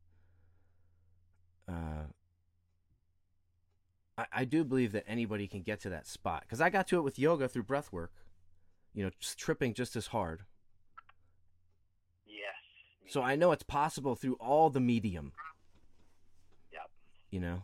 Uh 1.68 2.08
I, 4.18 4.26
I 4.32 4.46
do 4.46 4.64
believe 4.64 4.92
that 4.94 5.06
anybody 5.08 5.48
can 5.48 5.62
get 5.62 5.80
to 5.82 5.90
that 5.90 6.08
spot 6.08 6.44
because 6.44 6.62
I 6.62 6.70
got 6.70 6.88
to 6.88 6.98
it 6.98 7.04
with 7.04 7.20
yoga 7.20 7.48
through 7.48 7.64
breath 7.64 7.92
work, 7.92 8.12
you 8.94 9.04
know, 9.04 9.12
tripping 9.38 9.74
just 9.74 9.96
as 9.96 10.08
hard. 10.08 10.44
So 13.08 13.22
I 13.22 13.36
know 13.36 13.52
it's 13.52 13.64
possible 13.64 14.16
through 14.16 14.36
all 14.42 14.70
the 14.70 14.82
medium, 14.82 15.32
Yep. 16.74 16.90
you 17.32 17.40
know. 17.40 17.64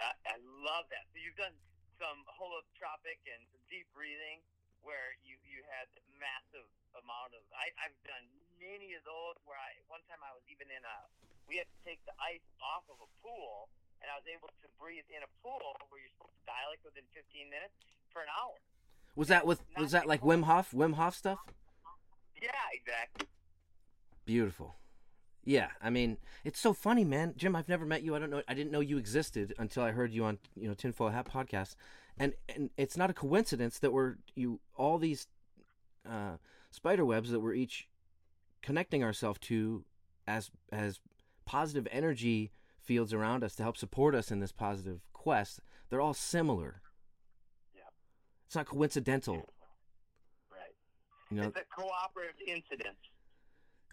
I, 0.00 0.14
I 0.26 0.36
love 0.62 0.86
that. 0.90 1.10
So 1.10 1.18
you've 1.18 1.36
done 1.36 1.54
some 1.98 2.22
holotropic 2.30 3.18
and 3.26 3.42
some 3.50 3.62
deep 3.66 3.86
breathing 3.94 4.38
where 4.86 5.18
you, 5.26 5.34
you 5.42 5.66
had 5.66 5.90
massive 6.18 6.66
amount 6.98 7.34
of 7.34 7.42
I, 7.54 7.70
I've 7.82 7.98
done 8.06 8.26
many 8.58 8.94
of 8.98 9.02
those 9.06 9.38
where 9.46 9.58
I 9.58 9.70
one 9.86 10.02
time 10.10 10.18
I 10.22 10.34
was 10.34 10.42
even 10.50 10.66
in 10.70 10.82
a 10.82 10.96
we 11.46 11.58
had 11.58 11.66
to 11.70 11.78
take 11.86 12.02
the 12.06 12.14
ice 12.18 12.42
off 12.62 12.86
of 12.90 12.98
a 12.98 13.10
pool 13.22 13.70
and 14.02 14.10
I 14.10 14.18
was 14.18 14.26
able 14.30 14.50
to 14.50 14.68
breathe 14.78 15.06
in 15.10 15.22
a 15.22 15.30
pool 15.42 15.58
where 15.90 15.98
you're 16.02 16.10
supposed 16.14 16.34
to 16.34 16.44
dilate 16.46 16.82
within 16.86 17.06
15 17.14 17.50
minutes 17.50 17.74
for 18.14 18.22
an 18.22 18.30
hour. 18.34 18.54
Was 19.18 19.30
that 19.30 19.46
with 19.46 19.62
was 19.78 19.90
that 19.94 20.06
like 20.06 20.22
Wim 20.22 20.46
Hof 20.46 20.70
Wim 20.74 20.94
Hof 20.94 21.14
stuff? 21.18 21.42
Yeah, 22.38 22.54
exactly. 22.70 23.26
Beautiful. 24.28 24.76
Yeah, 25.42 25.68
I 25.80 25.88
mean, 25.88 26.18
it's 26.44 26.60
so 26.60 26.74
funny, 26.74 27.02
man. 27.02 27.32
Jim, 27.38 27.56
I've 27.56 27.70
never 27.70 27.86
met 27.86 28.02
you. 28.02 28.14
I 28.14 28.18
don't 28.18 28.28
know. 28.28 28.42
I 28.46 28.52
didn't 28.52 28.70
know 28.70 28.80
you 28.80 28.98
existed 28.98 29.54
until 29.58 29.82
I 29.82 29.90
heard 29.90 30.12
you 30.12 30.26
on, 30.26 30.36
you 30.54 30.68
know, 30.68 30.74
Tinfoil 30.74 31.08
Hat 31.08 31.26
podcast, 31.32 31.76
and 32.18 32.34
and 32.54 32.68
it's 32.76 32.94
not 32.98 33.08
a 33.08 33.14
coincidence 33.14 33.78
that 33.78 33.90
we're 33.90 34.16
you 34.34 34.60
all 34.76 34.98
these 34.98 35.28
uh, 36.06 36.36
spider 36.70 37.06
webs 37.06 37.30
that 37.30 37.40
we're 37.40 37.54
each 37.54 37.88
connecting 38.60 39.02
ourselves 39.02 39.38
to 39.44 39.82
as 40.26 40.50
as 40.70 41.00
positive 41.46 41.88
energy 41.90 42.52
fields 42.78 43.14
around 43.14 43.42
us 43.42 43.54
to 43.54 43.62
help 43.62 43.78
support 43.78 44.14
us 44.14 44.30
in 44.30 44.40
this 44.40 44.52
positive 44.52 45.00
quest. 45.14 45.60
They're 45.88 46.02
all 46.02 46.12
similar. 46.12 46.82
Yeah, 47.74 47.84
It's 48.44 48.56
not 48.56 48.66
coincidental. 48.66 49.48
Right. 50.52 50.74
You 51.30 51.40
know. 51.40 51.48
It's 51.48 51.56
a 51.56 51.64
cooperative 51.74 52.36
incident. 52.46 52.98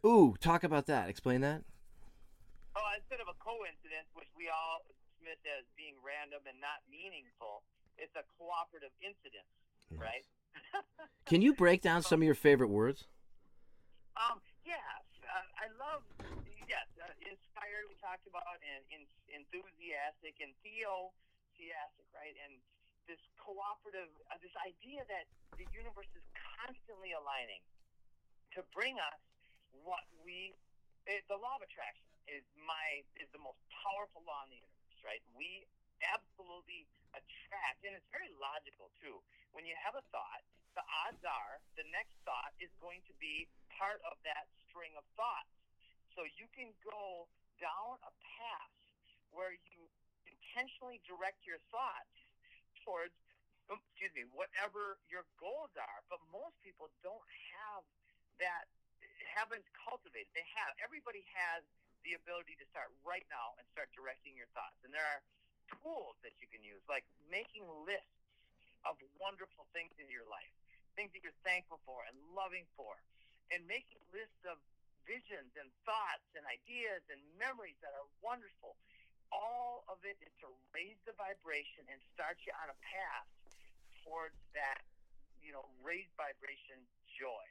Ooh, 0.06 0.38
talk 0.38 0.62
about 0.62 0.86
that. 0.86 1.10
Explain 1.10 1.42
that. 1.42 1.66
Oh, 2.78 2.86
instead 2.94 3.18
of 3.18 3.26
a 3.26 3.34
coincidence, 3.42 4.06
which 4.14 4.30
we 4.38 4.54
all 4.54 4.86
dismiss 4.86 5.42
as 5.50 5.66
being 5.74 5.98
random 6.06 6.46
and 6.46 6.62
not 6.62 6.86
meaningful, 6.86 7.66
it's 7.98 8.14
a 8.14 8.22
cooperative 8.38 8.94
incident, 9.02 9.50
right? 9.98 10.22
Can 11.30 11.42
you 11.42 11.58
break 11.58 11.82
down 11.82 12.06
some 12.06 12.22
of 12.22 12.26
your 12.30 12.38
favorite 12.38 12.70
words? 12.70 13.10
Um, 14.14 14.38
yes, 14.62 15.02
uh, 15.26 15.42
I 15.58 15.74
love 15.82 16.06
yes, 16.70 16.86
uh, 17.02 17.10
inspired. 17.26 17.90
We 17.90 17.98
talked 17.98 18.30
about 18.30 18.46
and 18.62 18.86
in, 18.94 19.02
enthusiastic 19.34 20.38
and 20.38 20.54
theotheistic, 20.62 22.08
right? 22.14 22.38
And 22.46 22.62
this 23.10 23.20
cooperative, 23.42 24.14
uh, 24.30 24.38
this 24.38 24.54
idea 24.62 25.02
that 25.10 25.26
the 25.58 25.66
universe 25.74 26.10
is 26.14 26.26
constantly 26.62 27.18
aligning 27.18 27.66
to 28.54 28.62
bring 28.72 29.02
us 29.02 29.20
what 29.84 30.06
we. 30.24 30.54
It, 31.06 31.22
the 31.30 31.38
law 31.38 31.60
of 31.60 31.64
attraction 31.66 32.08
is 32.26 32.42
my 32.66 33.06
is 33.20 33.30
the 33.30 33.42
most 33.42 33.62
powerful 33.70 34.26
law 34.26 34.42
in 34.48 34.56
the 34.56 34.60
universe, 34.62 35.00
right? 35.06 35.22
We 35.38 35.66
absolutely 36.02 36.90
attract, 37.14 37.86
and 37.86 37.94
it's 37.96 38.10
very 38.12 38.34
logical 38.42 38.90
too. 39.00 39.22
When 39.54 39.64
you 39.64 39.78
have 39.80 39.96
a 39.96 40.04
thought, 40.12 40.44
the 40.76 40.84
odds 41.08 41.24
are 41.24 41.62
the 41.80 41.88
next 41.96 42.20
thought 42.28 42.52
is 42.60 42.74
going 42.84 43.00
to 43.08 43.14
be 43.22 43.48
part 43.72 44.04
of 44.04 44.20
that 44.28 44.52
string 44.68 44.92
of 45.00 45.06
thoughts. 45.16 45.52
So 46.16 46.24
you 46.40 46.48
can 46.52 46.72
go 46.84 47.28
down 47.60 48.00
a 48.04 48.12
path 48.24 48.76
where 49.32 49.56
you 49.72 49.88
intentionally 50.28 51.04
direct 51.04 51.44
your 51.44 51.60
thoughts 51.72 52.16
towards, 52.84 53.16
excuse 53.68 54.12
me, 54.16 54.24
whatever 54.32 55.00
your 55.12 55.28
goals 55.40 55.72
are. 55.76 56.00
But 56.08 56.24
most 56.32 56.56
people 56.64 56.88
don't 57.04 57.28
have 57.56 57.84
that, 58.40 58.68
haven't 59.32 59.64
cultivated. 59.74 60.28
They 60.36 60.48
have. 60.60 60.76
Everybody 60.84 61.24
has 61.32 61.64
the 62.04 62.14
ability 62.14 62.54
to 62.62 62.66
start 62.70 62.94
right 63.02 63.26
now 63.32 63.58
and 63.58 63.66
start 63.74 63.90
directing 63.96 64.38
your 64.38 64.50
thoughts. 64.54 64.78
And 64.86 64.94
there 64.94 65.06
are 65.06 65.22
tools 65.82 66.20
that 66.22 66.38
you 66.38 66.48
can 66.52 66.62
use, 66.62 66.82
like 66.86 67.08
making 67.32 67.66
lists 67.88 68.22
of 68.86 69.00
wonderful 69.18 69.66
things 69.74 69.96
in 69.98 70.06
your 70.14 70.26
life, 70.30 70.54
things 70.94 71.10
that 71.18 71.26
you're 71.26 71.36
thankful 71.42 71.82
for 71.88 72.06
and 72.06 72.14
loving 72.38 72.70
for, 72.78 72.94
and 73.50 73.66
making 73.66 73.98
lists 74.14 74.46
of 74.46 74.62
visions 75.10 75.54
and 75.58 75.70
thoughts 75.86 76.26
and 76.38 76.46
ideas 76.50 77.02
and 77.10 77.22
memories 77.38 77.78
that 77.82 77.94
are 77.94 78.10
wonderful. 78.22 78.78
All 79.34 79.86
of 79.90 80.02
it 80.06 80.18
is 80.22 80.34
to 80.46 80.50
raise 80.74 80.98
the 81.10 81.18
vibration 81.18 81.86
and 81.90 81.98
start 82.14 82.38
you 82.46 82.54
on 82.62 82.70
a 82.70 82.78
path 82.86 83.30
towards 84.06 84.38
that, 84.54 84.86
you 85.42 85.50
know, 85.50 85.66
raised 85.82 86.14
vibration 86.14 86.78
joy. 87.18 87.46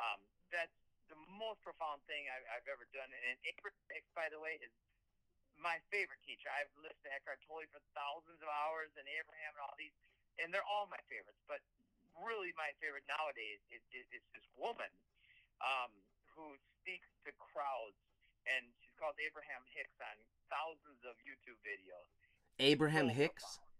Um, 0.00 0.20
most 1.34 1.60
profound 1.66 2.00
thing 2.06 2.26
I've, 2.30 2.46
I've 2.54 2.68
ever 2.70 2.86
done. 2.94 3.10
And 3.10 3.36
Abraham 3.46 3.84
Hicks, 3.90 4.10
by 4.14 4.30
the 4.30 4.38
way, 4.38 4.58
is 4.62 4.72
my 5.58 5.78
favorite 5.90 6.22
teacher. 6.26 6.50
I've 6.50 6.70
listened 6.82 7.06
to 7.06 7.12
Eckhart 7.14 7.38
Tolle 7.46 7.66
for 7.70 7.82
thousands 7.94 8.42
of 8.42 8.50
hours, 8.50 8.90
and 8.98 9.06
Abraham 9.06 9.54
and 9.54 9.62
all 9.62 9.76
these, 9.78 9.94
and 10.42 10.50
they're 10.50 10.66
all 10.66 10.90
my 10.90 10.98
favorites. 11.06 11.38
But 11.46 11.62
really, 12.18 12.50
my 12.58 12.74
favorite 12.82 13.06
nowadays 13.06 13.62
is, 13.70 13.82
is, 13.94 14.06
is 14.10 14.24
this 14.34 14.46
woman 14.58 14.90
um, 15.62 15.90
who 16.34 16.58
speaks 16.82 17.06
to 17.22 17.30
crowds, 17.38 17.98
and 18.50 18.66
she's 18.82 18.94
called 18.98 19.14
Abraham 19.22 19.62
Hicks 19.70 19.94
on 20.02 20.16
thousands 20.50 21.00
of 21.06 21.14
YouTube 21.22 21.58
videos. 21.62 22.10
Abraham 22.58 23.10
So 23.10 23.14
Hicks. 23.14 23.46
profound. 23.46 23.72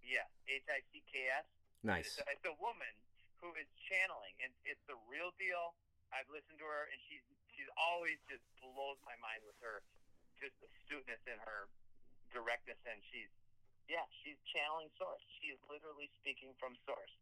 Yeah, 0.00 0.26
H 0.48 0.66
I 0.70 0.80
C 0.90 1.02
K 1.10 1.28
S. 1.28 1.46
Nice. 1.84 2.16
It's 2.16 2.22
a, 2.22 2.26
it's 2.32 2.46
a 2.48 2.56
woman 2.62 2.94
who 3.42 3.52
is 3.58 3.68
channeling, 3.90 4.34
and 4.40 4.54
it's 4.64 4.80
the 4.88 4.96
real 5.10 5.34
deal. 5.36 5.74
I've 6.10 6.28
listened 6.30 6.58
to 6.58 6.66
her, 6.66 6.90
and 6.90 6.98
she's 7.06 7.24
she's 7.54 7.70
always 7.78 8.18
just 8.26 8.42
blows 8.62 8.98
my 9.06 9.14
mind 9.22 9.42
with 9.46 9.58
her 9.62 9.82
just 10.38 10.56
astuteness 10.62 11.20
and 11.28 11.38
her 11.42 11.70
directness, 12.32 12.78
and 12.88 12.98
she's 13.10 13.30
yeah, 13.90 14.06
she's 14.22 14.38
channeling 14.54 14.88
source. 14.94 15.22
She 15.42 15.50
is 15.50 15.58
literally 15.66 16.06
speaking 16.22 16.54
from 16.58 16.78
source. 16.86 17.14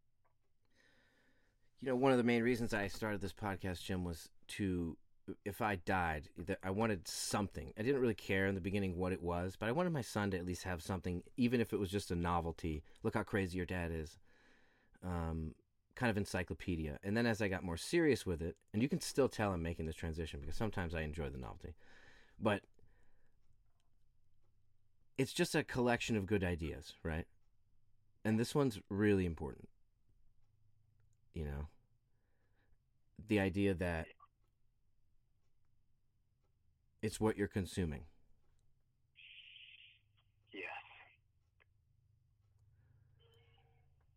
You 1.81 1.89
know, 1.89 1.97
one 1.97 2.13
of 2.13 2.19
the 2.19 2.25
main 2.25 2.43
reasons 2.43 2.75
I 2.75 2.89
started 2.89 3.21
this 3.21 3.33
podcast, 3.33 3.83
Jim, 3.83 4.05
was 4.05 4.29
to, 4.59 4.97
if 5.45 5.63
I 5.63 5.77
died, 5.77 6.29
I 6.63 6.71
wanted 6.71 7.07
something. 7.09 7.73
I 7.79 7.83
didn't 7.83 8.01
really 8.01 8.15
care 8.15 8.47
in 8.47 8.55
the 8.55 8.61
beginning 8.61 8.99
what 8.99 9.13
it 9.13 9.23
was, 9.23 9.57
but 9.59 9.69
I 9.69 9.73
wanted 9.73 9.93
my 9.93 10.03
son 10.03 10.31
to 10.33 10.37
at 10.37 10.45
least 10.45 10.65
have 10.65 10.83
something, 10.83 11.23
even 11.37 11.61
if 11.61 11.73
it 11.73 11.79
was 11.79 11.89
just 11.89 12.11
a 12.11 12.17
novelty. 12.17 12.83
Look 13.03 13.15
how 13.15 13.23
crazy 13.23 13.57
your 13.57 13.67
dad 13.67 13.91
is. 13.93 14.19
Um, 15.05 15.55
kind 15.99 16.11
of 16.11 16.17
encyclopedia. 16.17 16.99
And 17.03 17.17
then 17.17 17.27
as 17.27 17.43
I 17.43 17.49
got 17.49 17.65
more 17.65 17.77
serious 17.77 18.25
with 18.25 18.41
it, 18.41 18.57
and 18.73 18.81
you 18.83 18.89
can 18.89 19.01
still 19.01 19.29
tell 19.29 19.53
I'm 19.53 19.63
making 19.63 19.87
this 19.87 19.97
transition 19.97 20.41
because 20.41 20.57
sometimes 20.57 20.95
I 20.95 21.03
enjoy 21.03 21.29
the 21.29 21.39
novelty, 21.39 21.75
but 22.41 22.63
it's 25.19 25.33
just 25.33 25.55
a 25.55 25.65
collection 25.65 26.17
of 26.17 26.27
good 26.27 26.45
ideas, 26.45 26.95
right? 27.03 27.27
And 28.25 28.39
this 28.39 28.55
one's 28.55 28.81
really 28.89 29.27
important. 29.27 29.69
You 31.35 31.45
know, 31.45 31.69
the 33.29 33.41
idea 33.41 33.75
that 33.75 34.07
It's 37.03 37.21
what 37.21 37.37
you're 37.37 37.49
consuming. 37.49 38.05
Yes. 40.53 40.65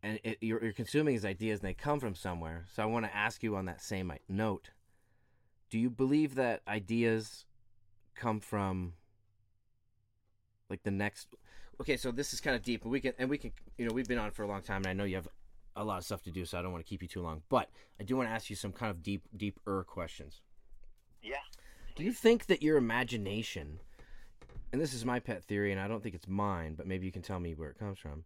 And 0.04 0.20
it, 0.24 0.38
you're, 0.42 0.64
you're 0.64 0.74
consuming 0.74 1.14
his 1.14 1.26
ideas 1.26 1.60
and 1.60 1.70
they 1.70 1.74
come 1.74 2.00
from 2.00 2.16
somewhere. 2.16 2.66
So 2.74 2.82
I 2.84 2.86
want 2.86 3.06
to 3.06 3.16
ask 3.16 3.44
you 3.44 3.56
on 3.56 3.66
that 3.66 3.82
same 3.82 4.12
note: 4.28 4.72
Do 5.70 5.78
you 5.78 5.90
believe 5.90 6.36
that 6.36 6.62
ideas 6.68 7.46
come 8.16 8.40
from 8.40 8.94
like 10.70 10.84
the 10.84 10.92
next? 10.92 11.28
Okay, 11.80 11.98
so 11.98 12.12
this 12.12 12.34
is 12.34 12.42
kind 12.42 12.56
of 12.56 12.64
deep, 12.64 12.84
and 12.84 12.92
we 12.92 13.00
can 13.00 13.14
and 13.20 13.30
we 13.30 13.38
can 13.38 13.52
you 13.78 13.86
know 13.86 13.94
we've 13.94 14.08
been 14.08 14.18
on 14.18 14.32
for 14.32 14.44
a 14.44 14.48
long 14.48 14.62
time, 14.62 14.78
and 14.78 14.88
I 14.88 14.94
know 14.94 15.04
you 15.04 15.16
have 15.16 15.28
a 15.76 15.84
lot 15.84 16.00
of 16.00 16.04
stuff 16.04 16.22
to 16.24 16.32
do, 16.32 16.46
so 16.46 16.60
I 16.60 16.62
don't 16.62 16.72
want 16.72 16.84
to 16.84 16.90
keep 16.90 17.02
you 17.02 17.08
too 17.08 17.22
long. 17.22 17.44
But 17.50 17.70
I 18.00 18.04
do 18.04 18.16
want 18.16 18.30
to 18.30 18.34
ask 18.34 18.50
you 18.50 18.56
some 18.56 18.72
kind 18.72 18.90
of 18.90 19.04
deep 19.04 19.24
deeper 19.36 19.84
questions. 19.84 20.42
Yeah. 21.22 21.36
Do 21.96 22.04
you 22.04 22.14
think 22.14 22.48
that 22.48 22.64
your 22.64 22.78
imagination, 22.78 23.80
and 24.72 24.82
this 24.82 24.94
is 24.94 25.06
my 25.06 25.20
pet 25.20 25.44
theory, 25.44 25.72
and 25.72 25.80
I 25.80 25.88
don't 25.88 26.02
think 26.02 26.16
it's 26.16 26.28
mine, 26.28 26.74
but 26.76 26.88
maybe 26.88 27.06
you 27.06 27.12
can 27.12 27.22
tell 27.22 27.40
me 27.40 27.54
where 27.54 27.70
it 27.70 27.78
comes 27.78 28.00
from. 28.00 28.24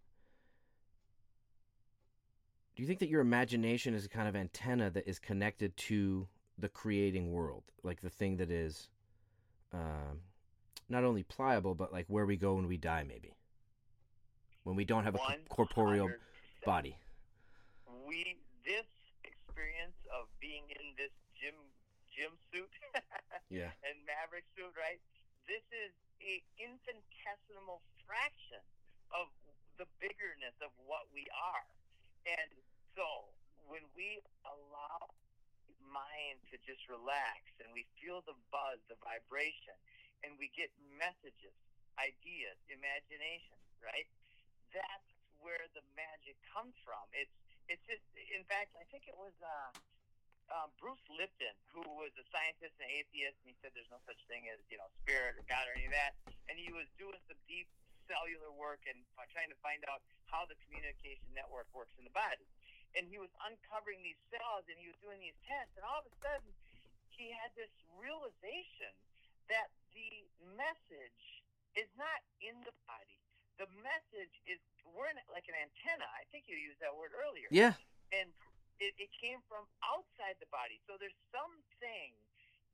Do 2.75 2.83
you 2.83 2.87
think 2.87 2.99
that 2.99 3.07
your 3.07 3.21
imagination 3.21 3.93
is 3.93 4.03
a 4.03 4.09
kind 4.09 4.27
of 4.27 4.35
antenna 4.35 4.89
that 4.91 5.07
is 5.07 5.17
connected 5.17 5.75
to 5.87 6.27
the 6.59 6.67
creating 6.67 7.31
world, 7.31 7.63
like 7.83 8.01
the 8.01 8.09
thing 8.09 8.35
that 8.37 8.51
is, 8.51 8.89
um, 9.71 10.19
not 10.89 11.05
only 11.05 11.23
pliable, 11.23 11.73
but 11.73 11.93
like 11.93 12.05
where 12.09 12.25
we 12.25 12.35
go 12.35 12.55
when 12.55 12.67
we 12.67 12.75
die, 12.75 13.05
maybe, 13.07 13.31
when 14.63 14.75
we 14.75 14.83
don't 14.83 15.05
have 15.05 15.15
a 15.15 15.19
corporeal 15.47 16.09
100%. 16.09 16.15
body? 16.65 16.97
We 18.05 18.35
this 18.65 18.89
experience 19.23 19.95
of 20.11 20.27
being 20.41 20.67
in 20.67 20.85
this 20.97 21.13
gym 21.39 21.55
gym 22.11 22.31
suit 22.51 22.71
Yeah. 23.49 23.71
and 23.87 23.95
Maverick 24.03 24.43
suit, 24.57 24.75
right? 24.75 24.99
This 25.47 25.63
is 25.71 25.95
a 26.19 26.43
infinitesimal 26.59 27.79
fraction 28.03 28.59
of 29.15 29.31
the 29.79 29.85
biggerness 30.03 30.55
of 30.59 30.75
what 30.83 31.07
we 31.13 31.23
are. 31.31 31.63
And 32.25 32.49
so 32.97 33.29
when 33.69 33.85
we 33.93 34.21
allow 34.45 35.13
mind 35.85 36.41
to 36.51 36.57
just 36.65 36.81
relax 36.89 37.45
and 37.61 37.69
we 37.71 37.85
feel 38.01 38.25
the 38.25 38.35
buzz, 38.49 38.81
the 38.89 38.97
vibration, 39.05 39.77
and 40.25 40.33
we 40.41 40.49
get 40.57 40.73
messages, 40.97 41.53
ideas, 42.01 42.57
imagination, 42.67 43.55
right? 43.79 44.09
That's 44.73 45.09
where 45.39 45.61
the 45.77 45.85
magic 45.93 46.35
comes 46.49 46.73
from. 46.81 47.05
It's 47.13 47.31
it's 47.69 47.81
just 47.85 48.03
in 48.33 48.45
fact 48.45 48.73
I 48.77 48.85
think 48.89 49.05
it 49.09 49.17
was 49.17 49.33
uh 49.41 49.71
um, 50.53 50.69
Bruce 50.77 51.01
Lipton, 51.09 51.57
who 51.73 51.81
was 51.97 52.13
a 52.21 52.25
scientist 52.29 52.77
and 52.77 52.89
atheist, 52.93 53.33
and 53.41 53.49
he 53.49 53.57
said 53.65 53.73
there's 53.73 53.89
no 53.89 53.97
such 54.05 54.19
thing 54.29 54.45
as 54.53 54.61
you 54.69 54.77
know 54.77 54.85
spirit 55.01 55.37
or 55.41 55.45
God 55.49 55.65
or 55.65 55.73
any 55.73 55.89
of 55.89 55.95
that. 55.97 56.13
And 56.49 56.57
he 56.57 56.69
was 56.69 56.85
doing 57.01 57.17
some 57.25 57.39
deep 57.49 57.65
cellular 58.09 58.51
work 58.53 58.81
and 58.89 58.97
trying 59.33 59.49
to 59.51 59.59
find 59.61 59.81
out 59.89 60.01
how 60.29 60.45
the 60.47 60.57
communication 60.65 61.25
network 61.35 61.69
works 61.75 61.93
in 61.99 62.05
the 62.05 62.13
body. 62.15 62.45
And 62.95 63.05
he 63.11 63.19
was 63.19 63.29
uncovering 63.43 63.99
these 64.05 64.19
cells, 64.31 64.63
and 64.71 64.79
he 64.79 64.87
was 64.87 64.95
doing 65.03 65.19
these 65.19 65.35
tests, 65.43 65.75
and 65.75 65.83
all 65.83 65.99
of 65.99 66.07
a 66.07 66.15
sudden 66.23 66.47
he 67.11 67.31
had 67.31 67.51
this 67.59 67.71
realization 67.99 68.91
that 69.51 69.67
the 69.91 70.23
message 70.55 71.23
is 71.75 71.87
not 71.99 72.23
in 72.39 72.55
the 72.63 72.71
body. 72.87 73.19
The 73.59 73.67
message 73.83 74.31
is 74.47 74.59
we're 74.83 75.11
in 75.11 75.19
like 75.31 75.47
an 75.51 75.55
antenna. 75.59 76.07
I 76.15 76.23
think 76.31 76.47
you 76.47 76.55
used 76.59 76.79
that 76.83 76.91
word 76.95 77.11
earlier 77.15 77.47
Yeah. 77.51 77.75
and 78.11 78.31
it, 78.79 78.91
it 78.99 79.11
came 79.15 79.39
from 79.47 79.63
outside 79.83 80.35
the 80.43 80.47
body. 80.51 80.79
So 80.87 80.99
there's 80.99 81.15
something 81.31 82.11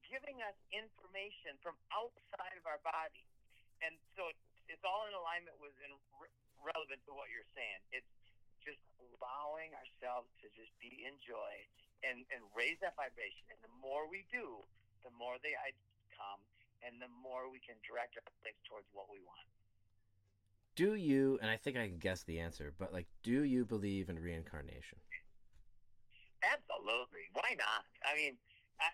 giving 0.09 0.41
us 0.41 0.57
information 0.73 1.55
from 1.61 1.77
outside 1.93 2.57
of 2.57 2.65
our 2.67 2.81
body, 2.83 3.23
and 3.85 3.95
so 4.17 4.27
all 4.91 5.07
in 5.07 5.15
alignment 5.15 5.55
with 5.63 5.71
and 5.87 5.95
re- 6.19 6.35
relevant 6.59 6.99
to 7.07 7.15
what 7.15 7.31
you're 7.31 7.47
saying. 7.55 7.79
It's 7.95 8.11
just 8.59 8.83
allowing 8.99 9.71
ourselves 9.71 10.27
to 10.43 10.51
just 10.51 10.75
be 10.83 11.07
in 11.07 11.15
joy 11.23 11.53
and 12.03 12.27
and 12.35 12.43
raise 12.51 12.75
that 12.83 12.99
vibration. 12.99 13.47
And 13.47 13.59
the 13.63 13.71
more 13.79 14.11
we 14.11 14.27
do, 14.27 14.59
the 15.07 15.13
more 15.15 15.39
they 15.39 15.55
come, 16.11 16.43
and 16.83 16.99
the 16.99 17.09
more 17.23 17.47
we 17.47 17.63
can 17.63 17.79
direct 17.87 18.19
our 18.19 18.27
life 18.43 18.59
towards 18.67 18.91
what 18.91 19.07
we 19.07 19.23
want. 19.23 19.47
Do 20.75 20.99
you? 20.99 21.39
And 21.39 21.47
I 21.47 21.55
think 21.55 21.79
I 21.79 21.87
can 21.87 21.99
guess 21.99 22.27
the 22.27 22.43
answer, 22.43 22.75
but 22.75 22.91
like, 22.91 23.07
do 23.23 23.47
you 23.47 23.63
believe 23.63 24.11
in 24.11 24.19
reincarnation? 24.19 24.99
Absolutely. 26.41 27.29
Why 27.37 27.53
not? 27.55 27.85
I 28.01 28.17
mean, 28.17 28.33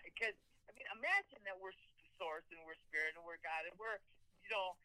because 0.04 0.36
I 0.68 0.70
mean, 0.76 0.86
imagine 1.00 1.40
that 1.48 1.56
we're 1.56 1.74
source 2.20 2.44
and 2.52 2.60
we're 2.66 2.76
spirit 2.90 3.16
and 3.16 3.24
we're 3.24 3.40
God 3.40 3.64
and 3.64 3.72
we're, 3.80 4.02
you 4.44 4.50
know, 4.52 4.76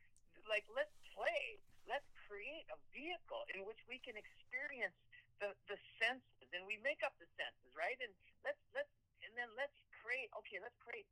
like 0.48 0.64
let's 0.72 0.94
play. 1.14 1.62
Let's 1.88 2.08
create 2.28 2.66
a 2.74 2.78
vehicle 2.96 3.44
in 3.54 3.64
which 3.68 3.80
we 3.88 4.00
can 4.02 4.16
experience 4.18 4.96
the 5.42 5.54
the 5.68 5.78
senses, 6.00 6.48
and 6.54 6.64
we 6.70 6.80
make 6.82 7.02
up 7.04 7.14
the 7.20 7.28
senses, 7.38 7.70
right? 7.78 7.98
And 8.02 8.12
let's 8.46 8.62
let's 8.74 8.92
and 9.26 9.34
then 9.38 9.50
let's 9.56 9.76
create. 10.02 10.30
Okay, 10.44 10.60
let's 10.64 10.78
create 10.84 11.06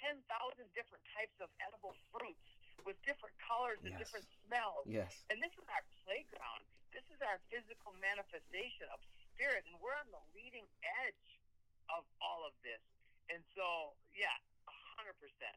ten 0.00 0.18
thousand 0.30 0.66
different 0.74 1.04
types 1.14 1.36
of 1.44 1.48
edible 1.62 1.94
fruits 2.12 2.48
with 2.84 2.98
different 3.06 3.32
colors 3.40 3.80
and 3.84 3.94
Yes. 3.96 4.00
different 4.04 4.26
smells. 4.44 4.84
Yes. 4.88 5.12
And 5.32 5.40
this 5.40 5.52
is 5.56 5.64
our 5.72 5.84
playground. 6.04 6.64
This 6.92 7.06
is 7.10 7.18
our 7.24 7.40
physical 7.50 7.92
manifestation 7.98 8.86
of 8.94 9.00
spirit, 9.34 9.64
and 9.66 9.76
we're 9.82 9.96
on 9.98 10.08
the 10.14 10.22
leading 10.36 10.66
edge 11.04 11.26
of 11.90 12.04
all 12.22 12.46
of 12.46 12.54
this. 12.62 12.80
And 13.32 13.40
so, 13.56 13.96
yeah, 14.14 14.36
a 14.68 14.74
hundred 14.96 15.16
percent. 15.18 15.56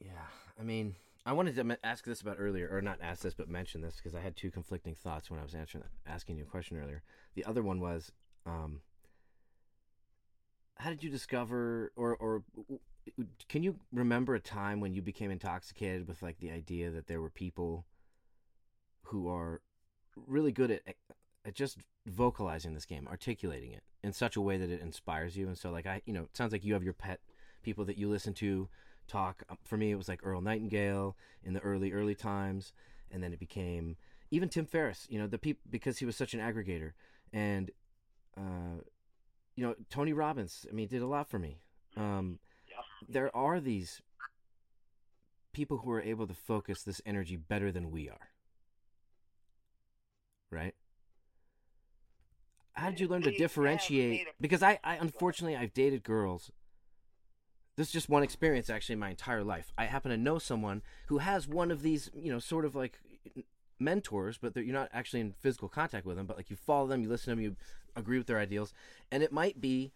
Yeah, 0.00 0.12
I 0.58 0.62
mean, 0.62 0.94
I 1.26 1.32
wanted 1.32 1.56
to 1.56 1.78
ask 1.84 2.04
this 2.04 2.20
about 2.20 2.36
earlier, 2.38 2.68
or 2.70 2.80
not 2.80 2.98
ask 3.02 3.22
this, 3.22 3.34
but 3.34 3.48
mention 3.48 3.80
this 3.80 3.96
because 3.96 4.14
I 4.14 4.20
had 4.20 4.36
two 4.36 4.50
conflicting 4.50 4.94
thoughts 4.94 5.30
when 5.30 5.40
I 5.40 5.42
was 5.42 5.54
answering 5.54 5.84
asking 6.06 6.36
you 6.36 6.44
a 6.44 6.46
question 6.46 6.78
earlier. 6.78 7.02
The 7.34 7.44
other 7.44 7.62
one 7.62 7.80
was, 7.80 8.12
um, 8.46 8.80
how 10.76 10.90
did 10.90 11.02
you 11.02 11.10
discover, 11.10 11.92
or 11.96 12.16
or 12.16 12.42
can 13.48 13.62
you 13.62 13.76
remember 13.92 14.34
a 14.34 14.40
time 14.40 14.80
when 14.80 14.94
you 14.94 15.02
became 15.02 15.30
intoxicated 15.30 16.06
with 16.06 16.22
like 16.22 16.38
the 16.38 16.50
idea 16.50 16.90
that 16.90 17.06
there 17.06 17.20
were 17.20 17.30
people 17.30 17.84
who 19.02 19.28
are 19.28 19.60
really 20.26 20.52
good 20.52 20.70
at 20.70 20.82
at 21.44 21.54
just 21.54 21.78
vocalizing 22.06 22.74
this 22.74 22.84
game, 22.84 23.08
articulating 23.08 23.72
it 23.72 23.82
in 24.02 24.12
such 24.12 24.36
a 24.36 24.40
way 24.40 24.56
that 24.56 24.70
it 24.70 24.80
inspires 24.80 25.36
you. 25.36 25.46
And 25.46 25.58
so, 25.58 25.70
like 25.70 25.86
I, 25.86 26.02
you 26.04 26.12
know, 26.12 26.22
it 26.22 26.36
sounds 26.36 26.52
like 26.52 26.64
you 26.64 26.74
have 26.74 26.84
your 26.84 26.92
pet 26.92 27.20
people 27.62 27.84
that 27.86 27.98
you 27.98 28.08
listen 28.08 28.34
to 28.34 28.68
talk. 29.08 29.42
Um, 29.48 29.58
For 29.64 29.76
me, 29.76 29.90
it 29.90 29.96
was 29.96 30.08
like 30.08 30.20
Earl 30.22 30.40
Nightingale 30.40 31.16
in 31.42 31.54
the 31.54 31.60
early 31.60 31.92
early 31.92 32.14
times, 32.14 32.72
and 33.10 33.22
then 33.22 33.32
it 33.32 33.40
became 33.40 33.96
even 34.30 34.48
Tim 34.48 34.66
Ferriss. 34.66 35.06
You 35.10 35.18
know, 35.18 35.26
the 35.26 35.38
people 35.38 35.62
because 35.70 35.98
he 35.98 36.04
was 36.04 36.16
such 36.16 36.34
an 36.34 36.40
aggregator, 36.40 36.92
and 37.32 37.70
uh, 38.36 38.82
you 39.56 39.66
know, 39.66 39.74
Tony 39.90 40.12
Robbins. 40.12 40.66
I 40.70 40.72
mean, 40.74 40.88
did 40.88 41.02
a 41.02 41.06
lot 41.06 41.28
for 41.28 41.38
me. 41.38 41.58
Um, 41.96 42.38
Yeah. 42.68 42.76
there 43.08 43.34
are 43.34 43.60
these 43.60 44.00
people 45.52 45.78
who 45.78 45.90
are 45.90 46.00
able 46.00 46.26
to 46.26 46.34
focus 46.34 46.82
this 46.82 47.00
energy 47.04 47.36
better 47.36 47.72
than 47.72 47.90
we 47.90 48.08
are. 48.08 48.28
Right? 50.50 50.74
How 52.74 52.90
did 52.90 53.00
you 53.00 53.08
learn 53.08 53.22
to 53.22 53.32
differentiate? 53.36 54.28
Because 54.40 54.62
I, 54.62 54.78
I 54.84 54.96
unfortunately 54.96 55.56
I've 55.56 55.74
dated 55.74 56.04
girls. 56.04 56.52
This 57.78 57.86
is 57.86 57.92
just 57.92 58.08
one 58.08 58.24
experience 58.24 58.68
actually 58.68 58.94
in 58.94 58.98
my 58.98 59.10
entire 59.10 59.44
life. 59.44 59.72
I 59.78 59.84
happen 59.84 60.10
to 60.10 60.16
know 60.16 60.40
someone 60.40 60.82
who 61.06 61.18
has 61.18 61.46
one 61.46 61.70
of 61.70 61.80
these, 61.80 62.10
you 62.12 62.32
know, 62.32 62.40
sort 62.40 62.64
of 62.64 62.74
like 62.74 62.98
mentors, 63.78 64.36
but 64.36 64.56
you're 64.56 64.74
not 64.74 64.90
actually 64.92 65.20
in 65.20 65.30
physical 65.30 65.68
contact 65.68 66.04
with 66.04 66.16
them. 66.16 66.26
But 66.26 66.36
like 66.36 66.50
you 66.50 66.56
follow 66.56 66.88
them, 66.88 67.02
you 67.02 67.08
listen 67.08 67.26
to 67.26 67.36
them, 67.36 67.40
you 67.40 67.54
agree 67.94 68.18
with 68.18 68.26
their 68.26 68.40
ideals, 68.40 68.74
and 69.12 69.22
it 69.22 69.30
might 69.30 69.60
be 69.60 69.92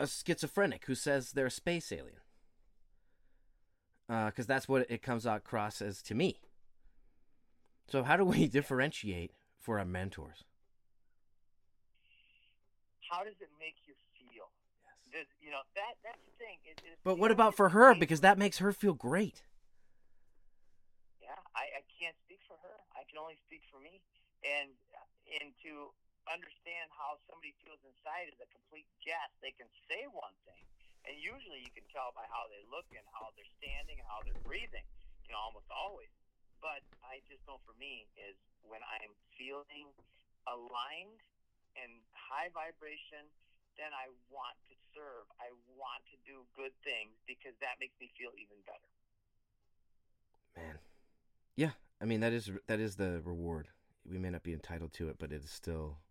a 0.00 0.06
schizophrenic 0.06 0.86
who 0.86 0.94
says 0.94 1.32
they're 1.32 1.44
a 1.44 1.50
space 1.50 1.92
alien. 1.92 2.16
Uh, 4.08 4.26
because 4.30 4.46
that's 4.46 4.66
what 4.66 4.90
it 4.90 5.02
comes 5.02 5.26
across 5.26 5.82
as 5.82 6.00
to 6.04 6.14
me. 6.14 6.40
So 7.88 8.04
how 8.04 8.16
do 8.16 8.24
we 8.24 8.46
differentiate 8.48 9.32
for 9.60 9.78
our 9.78 9.84
mentors? 9.84 10.44
How 13.10 13.22
does 13.22 13.34
it 13.38 13.50
make 13.60 13.74
you 13.86 13.92
Does, 15.18 15.26
you 15.42 15.50
know 15.50 15.66
that 15.74 15.98
that's 16.06 16.22
the 16.22 16.34
thing. 16.38 16.62
It, 16.62 16.78
But 17.02 17.18
what 17.18 17.34
about 17.34 17.58
for 17.58 17.74
her? 17.74 17.90
Because 17.98 18.22
that 18.22 18.38
makes 18.38 18.62
her 18.62 18.70
feel 18.70 18.94
great. 18.94 19.42
Yeah, 21.18 21.34
I, 21.58 21.66
I 21.74 21.82
can't 21.90 22.14
speak 22.22 22.38
for 22.46 22.54
her. 22.62 22.76
I 22.94 23.02
can 23.10 23.18
only 23.18 23.34
speak 23.42 23.66
for 23.66 23.82
me. 23.82 23.98
And 24.46 24.70
and 25.42 25.50
to 25.66 25.90
understand 26.30 26.86
how 26.94 27.18
somebody 27.26 27.50
feels 27.66 27.82
inside 27.82 28.30
is 28.30 28.38
a 28.38 28.46
complete 28.54 28.86
guess. 29.02 29.26
They 29.42 29.50
can 29.58 29.66
say 29.90 30.06
one 30.06 30.38
thing, 30.46 30.62
and 31.02 31.18
usually 31.18 31.66
you 31.66 31.74
can 31.74 31.82
tell 31.90 32.14
by 32.14 32.30
how 32.30 32.46
they 32.46 32.62
look 32.70 32.86
and 32.94 33.02
how 33.10 33.34
they're 33.34 33.54
standing 33.58 33.98
and 33.98 34.06
how 34.06 34.22
they're 34.22 34.38
breathing. 34.46 34.86
You 35.26 35.34
know, 35.34 35.42
almost 35.50 35.66
always. 35.74 36.14
But 36.62 36.86
I 37.02 37.26
just 37.26 37.42
know 37.50 37.58
for 37.66 37.74
me 37.74 38.06
is 38.14 38.38
when 38.62 38.86
I'm 38.86 39.10
feeling 39.34 39.90
aligned 40.46 41.18
and 41.74 41.90
high 42.14 42.54
vibration 42.54 43.26
then 43.78 43.94
I 43.94 44.10
want 44.28 44.58
to 44.68 44.74
serve. 44.92 45.24
I 45.38 45.54
want 45.78 46.02
to 46.10 46.16
do 46.26 46.42
good 46.58 46.74
things 46.82 47.14
because 47.24 47.54
that 47.62 47.78
makes 47.78 47.94
me 48.02 48.10
feel 48.18 48.34
even 48.34 48.58
better. 48.66 48.90
Man. 50.58 50.76
Yeah, 51.54 51.74
I 52.02 52.04
mean 52.04 52.20
that 52.20 52.34
is 52.34 52.50
that 52.66 52.82
is 52.82 52.98
the 52.98 53.22
reward. 53.22 53.70
We 54.02 54.18
may 54.18 54.30
not 54.30 54.42
be 54.42 54.52
entitled 54.52 54.92
to 54.98 55.08
it, 55.08 55.16
but 55.18 55.30
it 55.30 55.44
is 55.44 55.50
still 55.50 56.02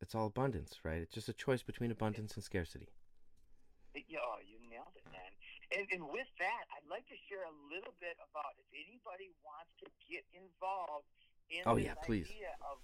it's 0.00 0.14
all 0.14 0.26
abundance, 0.26 0.80
right? 0.84 1.02
It's 1.02 1.12
just 1.12 1.28
a 1.28 1.36
choice 1.36 1.62
between 1.62 1.90
abundance 1.90 2.34
and 2.34 2.42
scarcity. 2.42 2.88
Yeah, 3.94 4.22
oh, 4.22 4.38
you 4.46 4.56
nailed 4.70 4.94
it, 4.94 5.04
man. 5.10 5.32
And, 5.74 5.84
and 5.90 6.02
with 6.08 6.30
that, 6.38 6.64
I'd 6.72 6.86
like 6.88 7.04
to 7.10 7.18
share 7.28 7.42
a 7.44 7.54
little 7.68 7.92
bit 7.98 8.14
about 8.22 8.54
if 8.56 8.68
anybody 8.72 9.28
wants 9.42 9.74
to 9.84 9.90
get 10.06 10.22
involved 10.32 11.10
in 11.50 11.66
Oh, 11.66 11.76
yeah, 11.76 11.98
please. 12.06 12.30
of 12.62 12.78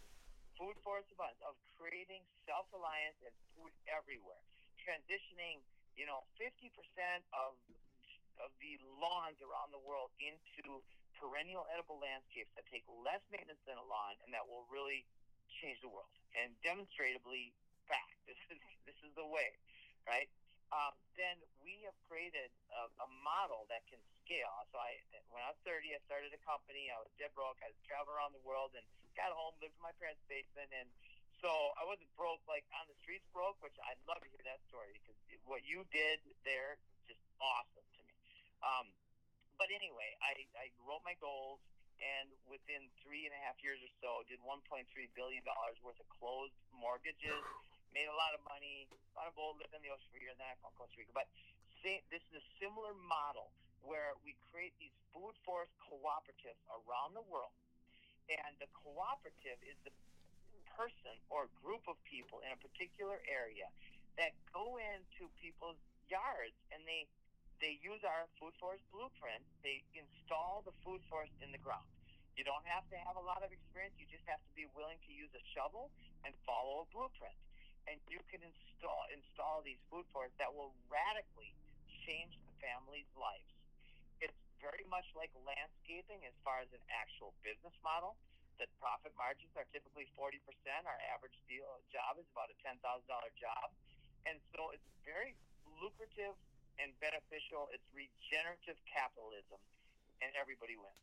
food 0.59 0.77
forest 0.83 1.11
abundance, 1.15 1.43
of 1.43 1.55
creating 1.79 2.23
self-reliance 2.47 3.19
and 3.27 3.35
food 3.55 3.73
everywhere, 3.91 4.41
transitioning, 4.81 5.63
you 5.99 6.07
know, 6.07 6.23
50% 6.39 6.71
of 7.35 7.59
of 8.43 8.51
the 8.59 8.75
lawns 8.99 9.39
around 9.39 9.71
the 9.71 9.79
world 9.87 10.11
into 10.19 10.83
perennial 11.15 11.71
edible 11.71 12.03
landscapes 12.03 12.51
that 12.59 12.67
take 12.67 12.83
less 13.07 13.23
maintenance 13.31 13.63
than 13.63 13.79
a 13.79 13.87
lawn 13.87 14.19
and 14.27 14.35
that 14.35 14.43
will 14.43 14.67
really 14.67 15.07
change 15.63 15.79
the 15.79 15.91
world. 15.91 16.11
And 16.35 16.51
demonstrably 16.67 17.55
fact, 17.87 18.19
this 18.29 18.41
is 18.51 18.59
this 18.89 18.99
is 19.07 19.13
the 19.15 19.27
way, 19.27 19.55
right? 20.09 20.29
Um, 20.75 20.91
then 21.15 21.39
we 21.63 21.87
have 21.87 21.95
created 22.11 22.51
a, 22.75 22.91
a 22.91 23.09
model 23.23 23.71
that 23.71 23.87
can 23.87 24.03
scale. 24.25 24.51
So 24.73 24.81
I, 24.81 24.97
when 25.29 25.45
I 25.45 25.53
was 25.53 25.61
30, 25.69 25.93
I 25.93 26.01
started 26.09 26.33
a 26.33 26.41
company. 26.43 26.89
I 26.89 26.99
was 26.99 27.13
dead 27.21 27.31
broke. 27.37 27.61
I 27.61 27.69
was 27.69 27.79
traveling 27.85 28.17
around 28.17 28.33
the 28.33 28.43
world 28.43 28.73
and 28.75 28.85
got 29.15 29.31
home, 29.37 29.55
lived 29.61 29.77
in 29.77 29.85
my 29.85 29.95
parents' 30.01 30.25
basement, 30.27 30.73
and 30.75 30.89
so 31.45 31.53
I 31.77 31.85
wasn't 31.85 32.09
broke 32.17 32.41
like 32.49 32.65
on 32.73 32.89
the 32.89 32.97
streets 33.05 33.29
broke, 33.31 33.61
which 33.61 33.77
I'd 33.85 34.01
love 34.09 34.19
to 34.25 34.29
hear 34.33 34.43
that 34.49 34.65
story 34.73 34.97
because 34.97 35.15
what 35.45 35.61
you 35.69 35.85
did 35.93 36.25
there 36.49 36.81
just 37.05 37.21
awesome 37.37 37.85
to 37.85 38.01
me. 38.09 38.17
Um, 38.65 38.89
but 39.61 39.69
anyway, 39.69 40.17
I, 40.25 40.41
I 40.57 40.73
wrote 40.83 41.05
my 41.05 41.15
goals, 41.21 41.61
and 42.01 42.33
within 42.49 42.89
three 43.05 43.29
and 43.29 43.35
a 43.37 43.41
half 43.45 43.61
years 43.61 43.79
or 43.85 43.93
so, 44.01 44.11
did 44.27 44.41
1.3 44.41 44.89
billion 45.15 45.45
dollars 45.45 45.77
worth 45.85 46.01
of 46.01 46.09
closed 46.11 46.57
mortgages. 46.73 47.45
Made 47.93 48.11
a 48.11 48.17
lot 48.19 48.35
of 48.35 48.43
money, 48.49 48.91
a 48.91 49.15
lot 49.15 49.31
of 49.31 49.39
gold, 49.39 49.61
lived 49.63 49.71
in 49.71 49.85
the 49.85 49.93
ocean 49.93 50.11
for 50.11 50.19
years, 50.19 50.35
and 50.35 50.43
then 50.43 50.51
I 50.51 50.59
found 50.59 50.75
Costa 50.75 50.99
Rica. 50.99 51.15
But 51.15 51.31
this 51.85 52.25
is 52.33 52.35
a 52.41 52.45
similar 52.59 52.97
model 53.07 53.53
where 53.85 54.17
we 54.25 54.35
create 54.51 54.75
these 54.81 54.95
food 55.13 55.37
forest 55.45 55.73
cooperatives 55.85 56.61
around 56.73 57.15
the 57.15 57.25
world, 57.29 57.55
and 58.33 58.57
the 58.59 58.69
cooperative 58.73 59.61
is 59.65 59.77
the 59.85 59.93
person 60.75 61.15
or 61.31 61.47
group 61.63 61.87
of 61.87 61.97
people 62.09 62.43
in 62.43 62.51
a 62.51 62.59
particular 62.59 63.23
area 63.31 63.71
that 64.19 64.35
go 64.51 64.77
into 64.81 65.31
people's 65.39 65.79
yards 66.11 66.57
and 66.75 66.83
they 66.87 67.07
they 67.63 67.79
use 67.81 68.03
our 68.05 68.27
food 68.37 68.53
forest 68.61 68.83
blueprint. 68.91 69.41
They 69.63 69.81
install 69.95 70.67
the 70.67 70.75
food 70.85 71.01
forest 71.09 71.33
in 71.41 71.55
the 71.55 71.63
ground. 71.63 71.87
You 72.37 72.43
don't 72.43 72.67
have 72.67 72.85
to 72.91 72.99
have 73.07 73.17
a 73.17 73.25
lot 73.25 73.47
of 73.47 73.55
experience. 73.55 73.95
You 73.97 74.11
just 74.11 74.27
have 74.27 74.43
to 74.43 74.53
be 74.59 74.67
willing 74.75 74.99
to 75.07 75.13
use 75.15 75.31
a 75.39 75.45
shovel 75.55 75.89
and 76.27 76.35
follow 76.45 76.85
a 76.85 76.87
blueprint. 76.91 77.39
And 77.87 77.97
you 78.11 78.21
can 78.29 78.43
install 78.43 79.07
install 79.15 79.63
these 79.63 79.79
food 79.89 80.05
forests 80.11 80.37
that 80.43 80.51
will 80.51 80.75
radically 80.91 81.55
change 82.05 82.35
the 82.45 82.55
family's 82.61 83.09
lives. 83.15 83.54
Very 84.65 84.89
much 84.89 85.05
like 85.13 85.29
landscaping 85.45 86.25
as 86.25 86.33
far 86.41 86.65
as 86.65 86.73
an 86.73 86.81
actual 86.89 87.37
business 87.45 87.77
model. 87.85 88.17
The 88.57 88.65
profit 88.81 89.13
margins 89.21 89.53
are 89.61 89.69
typically 89.77 90.09
40%. 90.17 90.41
Our 90.89 90.97
average 91.13 91.37
deal 91.45 91.69
job 91.93 92.17
is 92.17 92.25
about 92.33 92.49
a 92.49 92.57
$10,000 92.65 92.81
job. 93.37 93.67
And 94.25 94.41
so 94.57 94.73
it's 94.73 94.89
very 95.05 95.37
lucrative 95.85 96.33
and 96.81 96.97
beneficial. 96.97 97.69
It's 97.77 97.85
regenerative 97.93 98.81
capitalism, 98.89 99.61
and 100.25 100.33
everybody 100.33 100.81
wins. 100.81 100.97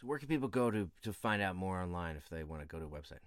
So 0.00 0.08
where 0.10 0.18
can 0.18 0.26
people 0.26 0.50
go 0.50 0.74
to 0.74 0.90
to 1.06 1.14
find 1.14 1.38
out 1.38 1.54
more 1.54 1.78
online 1.78 2.18
if 2.18 2.26
they 2.28 2.42
want 2.42 2.66
to 2.66 2.68
go 2.68 2.82
to 2.82 2.86
a 2.88 2.90
website? 2.90 3.22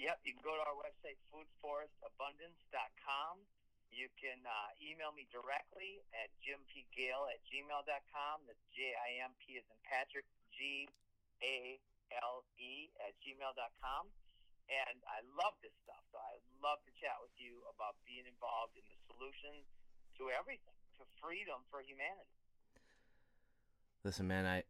Yep, 0.00 0.24
you 0.24 0.32
can 0.32 0.42
go 0.42 0.56
to 0.56 0.64
our 0.64 0.78
website, 0.80 1.20
foodforestabundance.com. 1.28 3.44
You 3.94 4.10
can 4.18 4.42
uh, 4.42 4.74
email 4.82 5.14
me 5.14 5.30
directly 5.30 6.02
at 6.18 6.26
jimpgale 6.42 7.30
at 7.30 7.38
gmail.com. 7.46 8.36
That's 8.50 8.66
J-I-M-P 8.74 9.54
as 9.54 9.62
in 9.70 9.78
Patrick, 9.86 10.26
G-A-L-E 10.50 10.90
at 12.98 13.14
gmail.com. 13.22 14.04
And 14.66 14.98
I 15.06 15.22
love 15.38 15.54
this 15.62 15.70
stuff, 15.86 16.02
so 16.10 16.18
I'd 16.18 16.42
love 16.58 16.82
to 16.88 16.92
chat 16.98 17.14
with 17.22 17.30
you 17.38 17.62
about 17.70 17.94
being 18.02 18.26
involved 18.26 18.74
in 18.74 18.82
the 18.88 18.98
solution 19.06 19.62
to 20.18 20.34
everything, 20.34 20.74
to 20.98 21.06
freedom 21.22 21.62
for 21.70 21.78
humanity. 21.84 22.34
Listen, 24.02 24.26
man, 24.26 24.46
I 24.46 24.64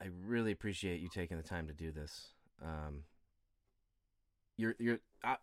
I 0.00 0.08
really 0.24 0.50
appreciate 0.50 1.00
you 1.00 1.08
taking 1.12 1.36
the 1.36 1.42
time 1.42 1.68
to 1.68 1.74
do 1.74 1.92
this. 1.92 2.32
Um, 2.62 3.04
you're 4.56 4.76
you're 4.78 5.00
I, 5.22 5.36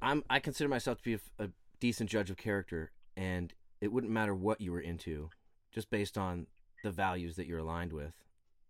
I'm 0.00 0.22
I 0.30 0.38
consider 0.38 0.68
myself 0.68 0.98
to 0.98 1.04
be 1.04 1.14
a, 1.14 1.20
a 1.38 1.48
decent 1.82 2.08
judge 2.08 2.30
of 2.30 2.36
character, 2.36 2.92
and 3.16 3.52
it 3.80 3.92
wouldn't 3.92 4.12
matter 4.12 4.32
what 4.32 4.60
you 4.60 4.70
were 4.70 4.80
into, 4.80 5.30
just 5.72 5.90
based 5.90 6.16
on 6.16 6.46
the 6.84 6.92
values 6.92 7.34
that 7.34 7.48
you're 7.48 7.58
aligned 7.58 7.92
with, 7.92 8.14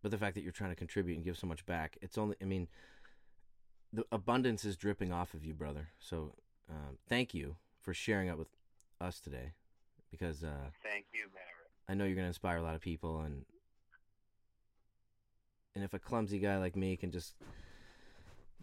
but 0.01 0.11
the 0.11 0.17
fact 0.17 0.35
that 0.35 0.43
you're 0.43 0.51
trying 0.51 0.71
to 0.71 0.77
contribute 0.77 1.17
and 1.17 1.25
give 1.25 1.37
so 1.37 1.47
much 1.47 1.67
back. 1.67 1.99
It's 2.01 2.17
only 2.17 2.37
I 2.41 2.47
mean, 2.47 2.69
the 3.93 4.07
abundance 4.11 4.65
is 4.65 4.79
dripping 4.79 5.13
off 5.13 5.35
of 5.35 5.45
you, 5.45 5.53
brother. 5.53 5.89
So 5.99 6.37
um, 6.71 6.97
thank 7.07 7.35
you 7.35 7.57
for 7.83 7.93
sharing 7.93 8.29
it 8.29 8.39
with 8.39 8.49
us 8.99 9.21
today, 9.21 9.53
because 10.11 10.43
uh, 10.43 10.71
Thank 10.83 11.05
you, 11.13 11.27
Maverick. 11.27 11.71
I 11.91 11.93
know 11.93 12.05
you're 12.05 12.15
going 12.15 12.25
to 12.25 12.29
inspire 12.29 12.57
a 12.57 12.63
lot 12.63 12.75
of 12.75 12.81
people, 12.81 13.21
and 13.21 13.45
and 15.75 15.85
if 15.85 15.93
a 15.93 15.99
clumsy 15.99 16.39
guy 16.39 16.57
like 16.57 16.77
me 16.77 16.97
can 16.97 17.11
just 17.11 17.35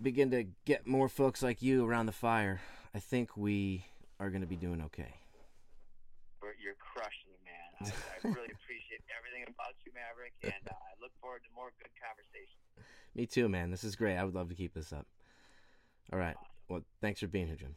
begin 0.01 0.31
to 0.31 0.45
get 0.65 0.87
more 0.87 1.07
folks 1.07 1.43
like 1.43 1.61
you 1.61 1.85
around 1.85 2.07
the 2.07 2.11
fire, 2.11 2.61
I 2.95 2.99
think 2.99 3.37
we 3.37 3.85
are 4.19 4.29
going 4.29 4.41
to 4.41 4.47
be 4.47 4.55
doing 4.57 4.81
okay. 4.81 5.13
You're- 6.41 6.55
You're 6.61 6.75
crushing 6.79 7.31
it, 7.33 7.41
man. 7.45 7.69
I, 7.81 8.27
I 8.27 8.31
really 8.31 8.51
appreciate 8.51 9.01
everything 9.15 9.43
about 9.47 9.75
you, 9.85 9.91
Maverick, 9.95 10.33
and 10.43 10.67
uh, 10.67 10.75
I 10.75 10.93
look 11.01 11.11
forward 11.21 11.41
to 11.43 11.49
more 11.55 11.71
good 11.79 11.91
conversations. 11.99 12.63
Me 13.15 13.25
too, 13.25 13.47
man. 13.49 13.71
This 13.71 13.83
is 13.83 13.95
great. 13.95 14.17
I 14.17 14.23
would 14.23 14.35
love 14.35 14.49
to 14.49 14.55
keep 14.55 14.73
this 14.73 14.91
up. 14.93 15.05
All 16.11 16.19
right. 16.19 16.35
Well, 16.69 16.81
thanks 17.01 17.19
for 17.19 17.27
being 17.27 17.47
here, 17.47 17.55
Jim. 17.55 17.75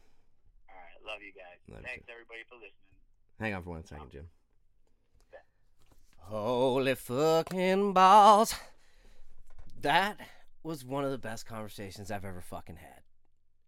All 0.69 0.75
right, 0.75 0.99
love 1.11 1.21
you 1.21 1.31
guys. 1.33 1.59
Love 1.69 1.81
you 1.81 1.87
Thanks, 1.87 2.05
everybody, 2.11 2.41
for 2.47 2.55
listening. 2.55 2.93
Hang 3.39 3.53
on 3.53 3.63
for 3.63 3.69
one 3.71 3.85
second, 3.85 4.11
Jim. 4.11 4.27
Holy 6.17 6.95
fucking 6.95 7.93
balls. 7.93 8.55
That 9.81 10.19
was 10.63 10.85
one 10.85 11.03
of 11.03 11.11
the 11.11 11.17
best 11.17 11.45
conversations 11.45 12.09
I've 12.11 12.23
ever 12.25 12.41
fucking 12.41 12.77
had. 12.77 13.01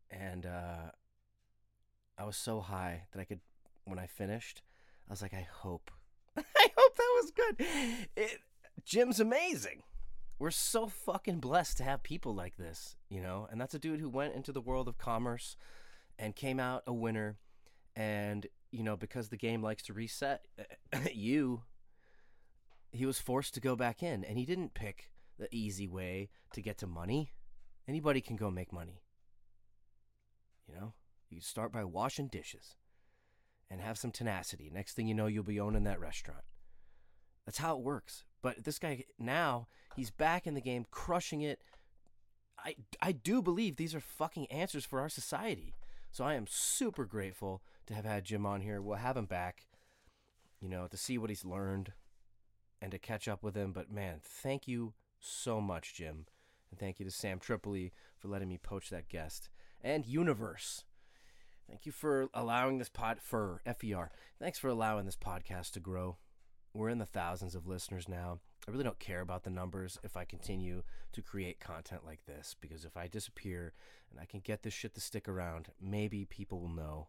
And 0.10 0.46
uh 0.46 0.92
I 2.18 2.26
was 2.26 2.38
so 2.38 2.62
high 2.62 3.04
that 3.12 3.20
I 3.20 3.26
could 3.26 3.42
when 3.86 4.00
I 4.00 4.08
finished, 4.08 4.62
I 5.08 5.14
was 5.14 5.22
like, 5.22 5.34
I 5.34 5.48
hope. 5.50 5.92
I 6.38 6.42
hope 6.78 6.96
that 6.96 7.22
was 7.22 7.32
good. 7.32 7.68
It 8.16 8.40
Jim's 8.84 9.20
amazing. 9.20 9.84
We're 10.38 10.52
so 10.52 10.88
fucking 10.88 11.40
blessed 11.40 11.78
to 11.78 11.84
have 11.84 12.04
people 12.04 12.36
like 12.36 12.58
this, 12.58 12.98
you 13.10 13.22
know? 13.22 13.48
And 13.50 13.60
that's 13.60 13.74
a 13.74 13.80
dude 13.80 14.02
who 14.02 14.10
went 14.10 14.36
into 14.36 14.52
the 14.52 14.60
world 14.60 14.90
of 14.90 14.98
commerce 14.98 15.56
and 16.20 16.36
came 16.36 16.60
out 16.60 16.84
a 16.86 16.94
winner 16.94 17.38
and 17.96 18.48
you 18.72 18.84
know 18.84 18.98
because 18.98 19.30
the 19.30 19.38
game 19.38 19.62
likes 19.62 19.84
to 19.84 19.94
reset 19.94 20.46
you 21.14 21.64
he 22.92 23.06
was 23.06 23.20
forced 23.20 23.54
to 23.54 23.62
go 23.62 23.76
back 23.76 24.04
in 24.04 24.24
and 24.24 24.38
he 24.38 24.46
didn't 24.46 24.74
pick 24.74 25.12
the 25.38 25.48
easy 25.52 25.88
way 25.88 26.30
to 26.54 26.62
get 26.62 26.78
to 26.78 26.88
money 26.88 27.32
anybody 27.88 28.22
can 28.22 28.36
go 28.36 28.50
make 28.52 28.72
money 28.72 29.02
you 30.68 30.76
know 30.76 30.94
you 31.30 31.42
start 31.42 31.72
by 31.72 31.84
washing 31.84 32.28
dishes 32.28 32.76
and 33.70 33.82
have 33.82 33.98
some 33.98 34.12
tenacity 34.12 34.70
next 34.74 34.94
thing 34.94 35.08
you 35.08 35.14
know 35.14 35.28
you'll 35.28 35.44
be 35.44 35.60
owning 35.60 35.84
that 35.84 36.00
restaurant 36.00 36.44
that's 37.46 37.58
how 37.58 37.76
it 37.76 37.84
works 37.84 38.24
but 38.42 38.64
this 38.64 38.80
guy 38.80 39.04
now 39.18 39.68
he's 39.96 40.12
back 40.12 40.46
in 40.46 40.54
the 40.54 40.62
game 40.62 40.86
crushing 40.92 41.42
it 41.42 41.60
i 42.64 42.76
i 43.02 43.12
do 43.12 43.42
believe 43.42 43.76
these 43.76 43.96
are 43.96 44.02
fucking 44.02 44.46
answers 44.48 44.86
for 44.86 45.00
our 45.00 45.10
society 45.10 45.74
so 46.16 46.24
I 46.24 46.36
am 46.36 46.48
super 46.48 47.04
grateful 47.04 47.62
to 47.88 47.94
have 47.94 48.06
had 48.06 48.24
Jim 48.24 48.46
on 48.46 48.62
here. 48.62 48.82
We'll 48.82 48.96
have 48.96 49.18
him 49.18 49.26
back, 49.26 49.66
you 50.62 50.70
know, 50.70 50.88
to 50.88 50.96
see 50.96 51.18
what 51.18 51.30
he's 51.30 51.44
learned 51.44 51.92
and 52.82 52.90
to 52.94 52.98
catch 52.98 53.28
up 53.28 53.44
with 53.44 53.54
him. 53.54 53.74
But 53.74 53.92
man, 53.92 54.22
thank 54.24 54.66
you 54.66 54.94
so 55.20 55.60
much, 55.60 55.94
Jim. 55.94 56.26
And 56.72 56.80
thank 56.80 57.02
you 57.02 57.06
to 57.06 57.12
Sam 57.12 57.38
Tripoli 57.38 57.92
for 58.18 58.30
letting 58.30 58.48
me 58.48 58.58
poach 58.58 58.90
that 58.92 59.10
guest. 59.10 59.50
And 59.84 60.06
Universe. 60.06 60.86
Thank 61.68 61.86
you 61.86 61.92
for 61.92 62.28
allowing 62.34 62.78
this 62.78 62.90
pod 62.90 63.20
for 63.22 63.62
FER. 63.66 64.12
Thanks 64.40 64.60
for 64.60 64.68
allowing 64.68 65.06
this 65.06 65.18
podcast 65.18 65.72
to 65.72 65.80
grow. 65.80 66.18
We're 66.74 66.90
in 66.90 67.00
the 67.00 67.06
thousands 67.06 67.56
of 67.56 67.68
listeners 67.68 68.08
now. 68.08 68.40
I 68.68 68.72
really 68.72 68.84
don't 68.84 69.00
care 69.00 69.22
about 69.22 69.44
the 69.44 69.50
numbers 69.50 69.98
if 70.04 70.18
I 70.18 70.26
continue 70.26 70.84
to 71.14 71.22
create 71.22 71.60
content 71.60 72.02
like 72.06 72.26
this 72.26 72.56
because 72.60 72.84
if 72.84 72.98
I 72.98 73.08
disappear 73.08 73.74
and 74.12 74.20
I 74.20 74.26
can 74.26 74.42
get 74.42 74.64
this 74.64 74.74
shit 74.74 74.94
to 74.96 75.02
stick 75.02 75.28
around, 75.28 75.70
maybe 75.82 76.26
people 76.26 76.60
will 76.60 76.70
know 76.70 77.08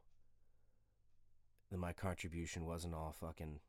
that 1.70 1.78
my 1.78 1.92
contribution 1.92 2.64
wasn't 2.64 2.94
all 2.94 3.14
fucking 3.18 3.60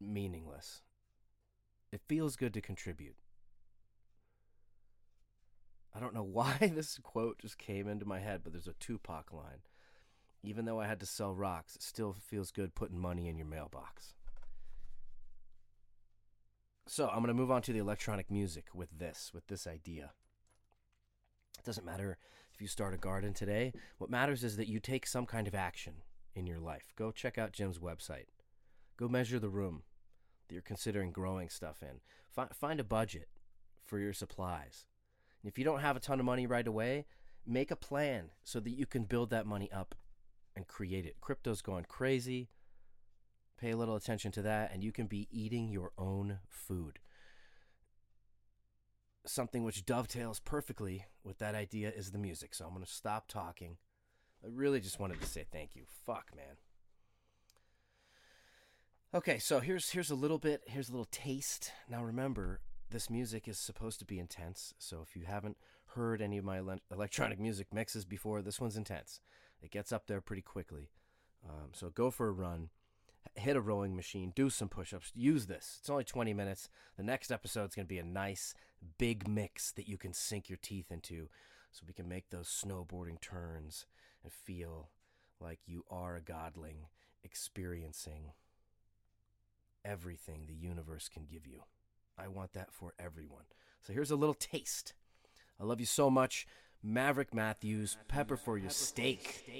meaningless. 0.00 0.82
It 1.90 2.02
feels 2.06 2.36
good 2.36 2.54
to 2.54 2.60
contribute. 2.60 3.16
I 5.96 6.00
don't 6.00 6.14
know 6.14 6.22
why 6.30 6.56
this 6.74 6.98
quote 7.02 7.38
just 7.38 7.58
came 7.58 7.88
into 7.88 8.04
my 8.04 8.20
head, 8.20 8.40
but 8.42 8.52
there's 8.52 8.68
a 8.68 8.74
Tupac 8.74 9.32
line. 9.32 9.62
Even 10.42 10.64
though 10.64 10.80
I 10.80 10.86
had 10.86 11.00
to 11.00 11.06
sell 11.06 11.34
rocks, 11.34 11.74
it 11.74 11.82
still 11.82 12.12
feels 12.12 12.50
good 12.50 12.74
putting 12.74 12.98
money 12.98 13.28
in 13.28 13.36
your 13.36 13.46
mailbox. 13.46 14.14
So 16.86 17.08
I'm 17.08 17.16
going 17.16 17.28
to 17.28 17.34
move 17.34 17.50
on 17.50 17.62
to 17.62 17.72
the 17.72 17.80
electronic 17.80 18.30
music 18.30 18.66
with 18.72 18.96
this, 18.96 19.32
with 19.34 19.48
this 19.48 19.66
idea. 19.66 20.12
It 21.58 21.64
doesn't 21.64 21.86
matter 21.86 22.16
if 22.54 22.60
you 22.60 22.68
start 22.68 22.94
a 22.94 22.98
garden 22.98 23.34
today. 23.34 23.72
What 23.98 24.10
matters 24.10 24.44
is 24.44 24.56
that 24.56 24.68
you 24.68 24.78
take 24.78 25.06
some 25.06 25.26
kind 25.26 25.48
of 25.48 25.54
action 25.54 25.94
in 26.34 26.46
your 26.46 26.60
life. 26.60 26.92
Go 26.94 27.10
check 27.10 27.38
out 27.38 27.52
Jim's 27.52 27.78
website. 27.78 28.26
Go 28.96 29.08
measure 29.08 29.40
the 29.40 29.48
room 29.48 29.82
that 30.46 30.54
you're 30.54 30.62
considering 30.62 31.10
growing 31.10 31.48
stuff 31.48 31.82
in. 31.82 32.00
Fi- 32.30 32.48
find 32.52 32.78
a 32.78 32.84
budget 32.84 33.28
for 33.84 33.98
your 33.98 34.12
supplies. 34.12 34.86
If 35.46 35.58
you 35.58 35.64
don't 35.64 35.80
have 35.80 35.96
a 35.96 36.00
ton 36.00 36.20
of 36.20 36.26
money 36.26 36.46
right 36.46 36.66
away, 36.66 37.06
make 37.46 37.70
a 37.70 37.76
plan 37.76 38.30
so 38.44 38.60
that 38.60 38.70
you 38.70 38.86
can 38.86 39.04
build 39.04 39.30
that 39.30 39.46
money 39.46 39.70
up 39.72 39.94
and 40.54 40.66
create 40.66 41.06
it. 41.06 41.20
Crypto's 41.20 41.62
going 41.62 41.84
crazy. 41.84 42.48
Pay 43.58 43.70
a 43.70 43.76
little 43.76 43.96
attention 43.96 44.32
to 44.32 44.42
that, 44.42 44.72
and 44.72 44.84
you 44.84 44.92
can 44.92 45.06
be 45.06 45.28
eating 45.30 45.68
your 45.68 45.92
own 45.96 46.40
food. 46.48 46.98
Something 49.24 49.64
which 49.64 49.86
dovetails 49.86 50.40
perfectly 50.40 51.06
with 51.24 51.38
that 51.38 51.54
idea 51.54 51.90
is 51.90 52.10
the 52.10 52.18
music. 52.18 52.54
So 52.54 52.64
I'm 52.64 52.72
going 52.72 52.84
to 52.84 52.90
stop 52.90 53.28
talking. 53.28 53.78
I 54.44 54.48
really 54.52 54.80
just 54.80 55.00
wanted 55.00 55.20
to 55.20 55.26
say 55.26 55.46
thank 55.50 55.74
you. 55.74 55.84
Fuck, 56.04 56.30
man. 56.36 56.56
Okay, 59.14 59.38
so 59.38 59.60
here's 59.60 59.90
here's 59.90 60.10
a 60.10 60.14
little 60.14 60.38
bit, 60.38 60.62
here's 60.66 60.88
a 60.88 60.92
little 60.92 61.08
taste. 61.10 61.72
Now 61.88 62.04
remember, 62.04 62.60
this 62.90 63.10
music 63.10 63.48
is 63.48 63.58
supposed 63.58 63.98
to 63.98 64.04
be 64.04 64.18
intense. 64.18 64.74
So 64.78 65.00
if 65.02 65.16
you 65.16 65.24
haven't 65.26 65.56
heard 65.94 66.20
any 66.20 66.38
of 66.38 66.44
my 66.44 66.58
ele- 66.58 66.80
electronic 66.92 67.38
music 67.40 67.72
mixes 67.72 68.04
before, 68.04 68.42
this 68.42 68.60
one's 68.60 68.76
intense. 68.76 69.20
It 69.62 69.70
gets 69.70 69.92
up 69.92 70.06
there 70.06 70.20
pretty 70.20 70.42
quickly. 70.42 70.90
Um, 71.48 71.70
so 71.72 71.90
go 71.90 72.10
for 72.10 72.28
a 72.28 72.32
run, 72.32 72.70
hit 73.34 73.56
a 73.56 73.60
rowing 73.60 73.96
machine, 73.96 74.32
do 74.34 74.50
some 74.50 74.68
push 74.68 74.92
ups, 74.92 75.12
use 75.14 75.46
this. 75.46 75.78
It's 75.80 75.90
only 75.90 76.04
20 76.04 76.34
minutes. 76.34 76.68
The 76.96 77.02
next 77.02 77.30
episode 77.30 77.70
is 77.70 77.74
going 77.74 77.86
to 77.86 77.94
be 77.94 77.98
a 77.98 78.04
nice 78.04 78.54
big 78.98 79.28
mix 79.28 79.72
that 79.72 79.88
you 79.88 79.96
can 79.96 80.12
sink 80.12 80.48
your 80.48 80.58
teeth 80.60 80.90
into 80.90 81.28
so 81.72 81.84
we 81.86 81.92
can 81.94 82.08
make 82.08 82.30
those 82.30 82.48
snowboarding 82.48 83.20
turns 83.20 83.86
and 84.22 84.32
feel 84.32 84.90
like 85.40 85.60
you 85.66 85.84
are 85.90 86.16
a 86.16 86.20
godling 86.20 86.86
experiencing 87.22 88.32
everything 89.84 90.46
the 90.46 90.54
universe 90.54 91.08
can 91.08 91.24
give 91.24 91.46
you. 91.46 91.62
I 92.18 92.28
want 92.28 92.52
that 92.54 92.72
for 92.72 92.94
everyone. 92.98 93.44
So 93.82 93.92
here's 93.92 94.10
a 94.10 94.16
little 94.16 94.34
taste. 94.34 94.94
I 95.60 95.64
love 95.64 95.80
you 95.80 95.86
so 95.86 96.10
much. 96.10 96.46
Maverick 96.82 97.34
Matthews, 97.34 97.96
pepper 98.08 98.36
for 98.36 98.58
your 98.58 98.70
steak. 98.70 99.42
Should 99.46 99.54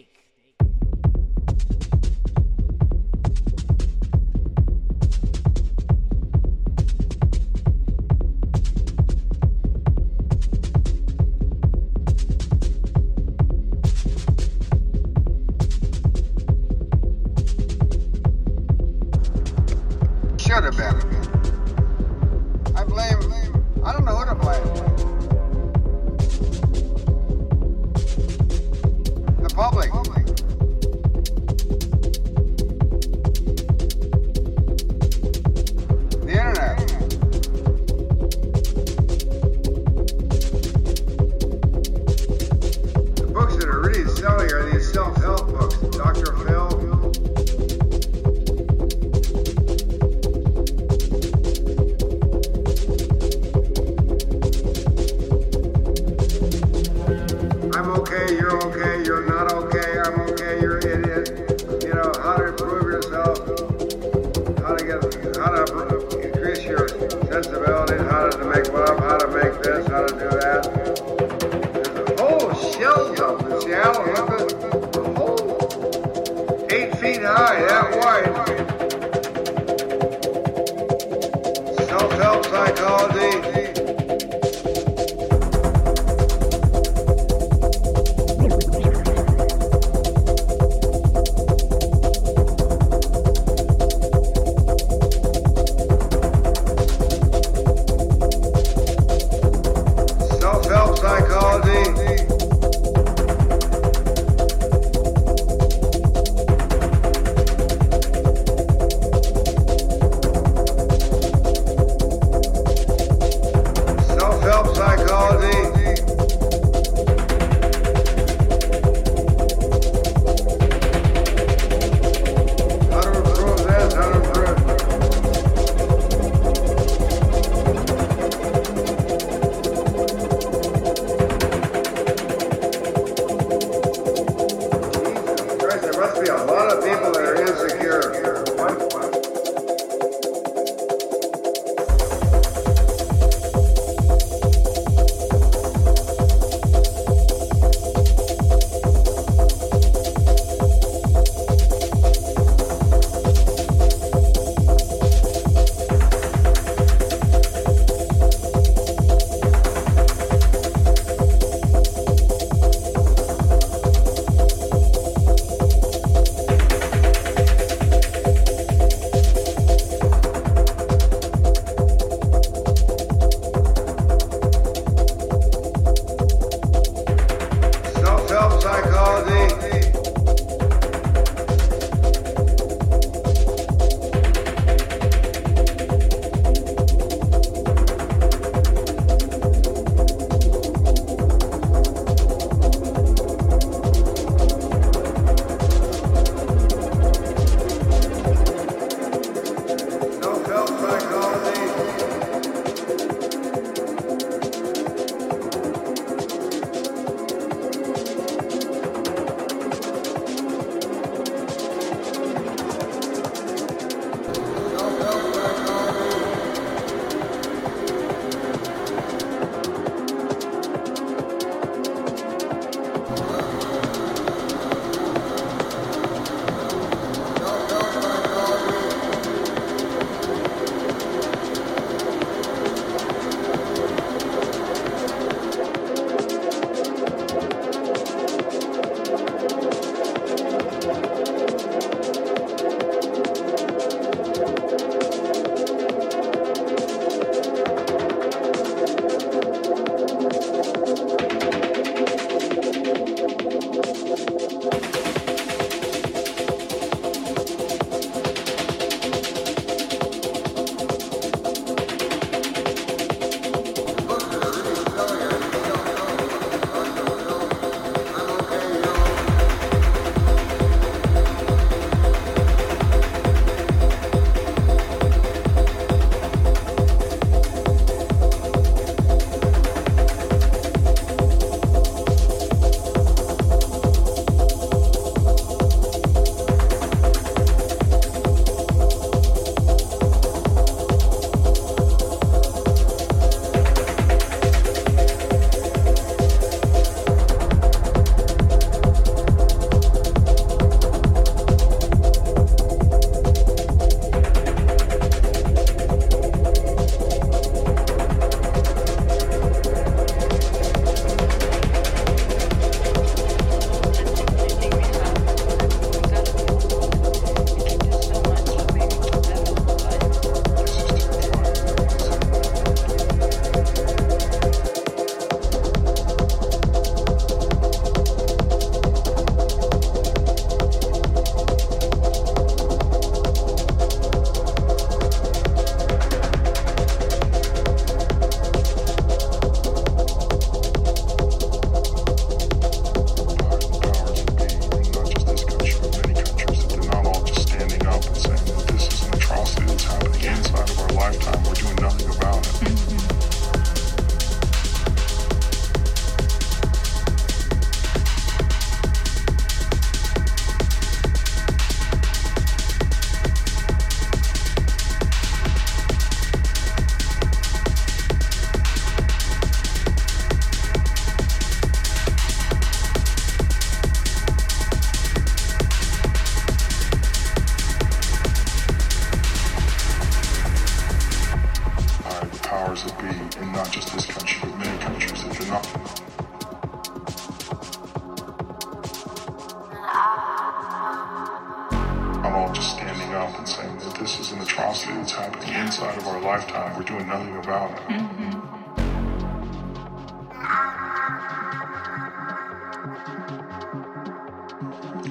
happening 395.86 396.06
of 396.06 396.14
our 396.14 396.20
lifetime. 396.20 396.76
We're 396.76 396.82
doing 396.82 397.06
nothing 397.06 397.36
about 397.36 397.70
it. 397.72 397.78
Mm-hmm. 397.78 398.56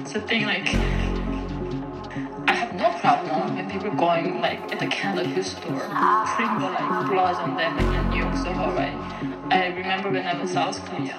It's 0.00 0.14
a 0.14 0.20
thing 0.20 0.46
like 0.46 0.68
I 2.48 2.54
have 2.54 2.74
no 2.74 2.90
problem 3.00 3.56
with 3.56 3.70
people 3.70 3.90
going 3.92 4.40
like 4.40 4.60
at 4.72 4.78
the 4.78 4.86
Goose 5.34 5.52
store, 5.52 5.80
putting 6.36 6.58
the 6.58 6.68
like 6.70 7.06
blood 7.08 7.36
on 7.36 7.56
them 7.56 7.78
in 7.78 8.10
New 8.10 8.18
York 8.18 8.36
Soho, 8.36 8.74
right? 8.74 8.94
I 9.50 9.68
remember 9.68 10.10
when 10.10 10.26
I 10.26 10.40
was 10.40 10.52
South 10.52 10.84
Korea, 10.84 11.16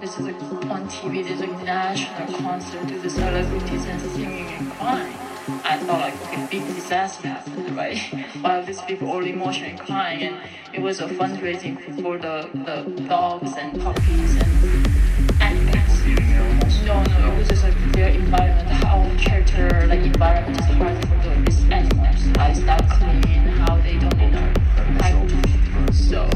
this 0.00 0.18
is 0.18 0.26
like 0.26 0.42
on 0.70 0.88
TV, 0.88 1.24
there's 1.24 1.40
like 1.40 1.64
national 1.64 2.38
concert 2.38 2.84
with 2.84 3.02
the 3.02 3.10
celebrities 3.10 3.86
and 3.86 4.00
singing 4.00 4.46
and 4.48 4.70
crying. 4.72 5.27
I 5.68 5.76
thought 5.76 6.00
like 6.00 6.14
okay, 6.22 6.46
big 6.50 6.66
disaster 6.74 7.28
happened, 7.28 7.76
right? 7.76 7.98
While 8.40 8.64
these 8.64 8.80
people 8.80 9.10
all 9.10 9.22
emotionally 9.22 9.76
crying 9.76 10.22
and 10.22 10.40
it 10.72 10.80
was 10.80 11.00
a 11.00 11.08
fundraising 11.08 11.76
for 12.00 12.16
the, 12.16 12.48
the 12.64 13.02
dogs 13.02 13.52
and 13.58 13.78
puppies 13.78 14.36
and 14.36 15.42
animals. 15.42 16.84
No, 16.86 17.02
no, 17.02 17.32
it 17.34 17.38
was 17.38 17.48
just 17.48 17.64
like 17.64 17.92
their 17.92 18.08
environment, 18.08 18.70
how 18.82 19.14
character, 19.18 19.86
like 19.88 20.00
environment 20.00 20.58
is 20.58 20.64
hard 20.64 21.06
for 21.06 21.16
the, 21.28 21.42
these 21.44 21.62
animals. 21.70 22.36
How 22.38 22.48
it's 22.48 22.60
not 22.60 22.88
clean, 22.88 23.44
how 23.60 23.76
they 23.76 23.98
don't, 23.98 24.18
you 24.20 24.30
know, 24.30 24.52
have, 25.02 25.94
so 25.94 26.30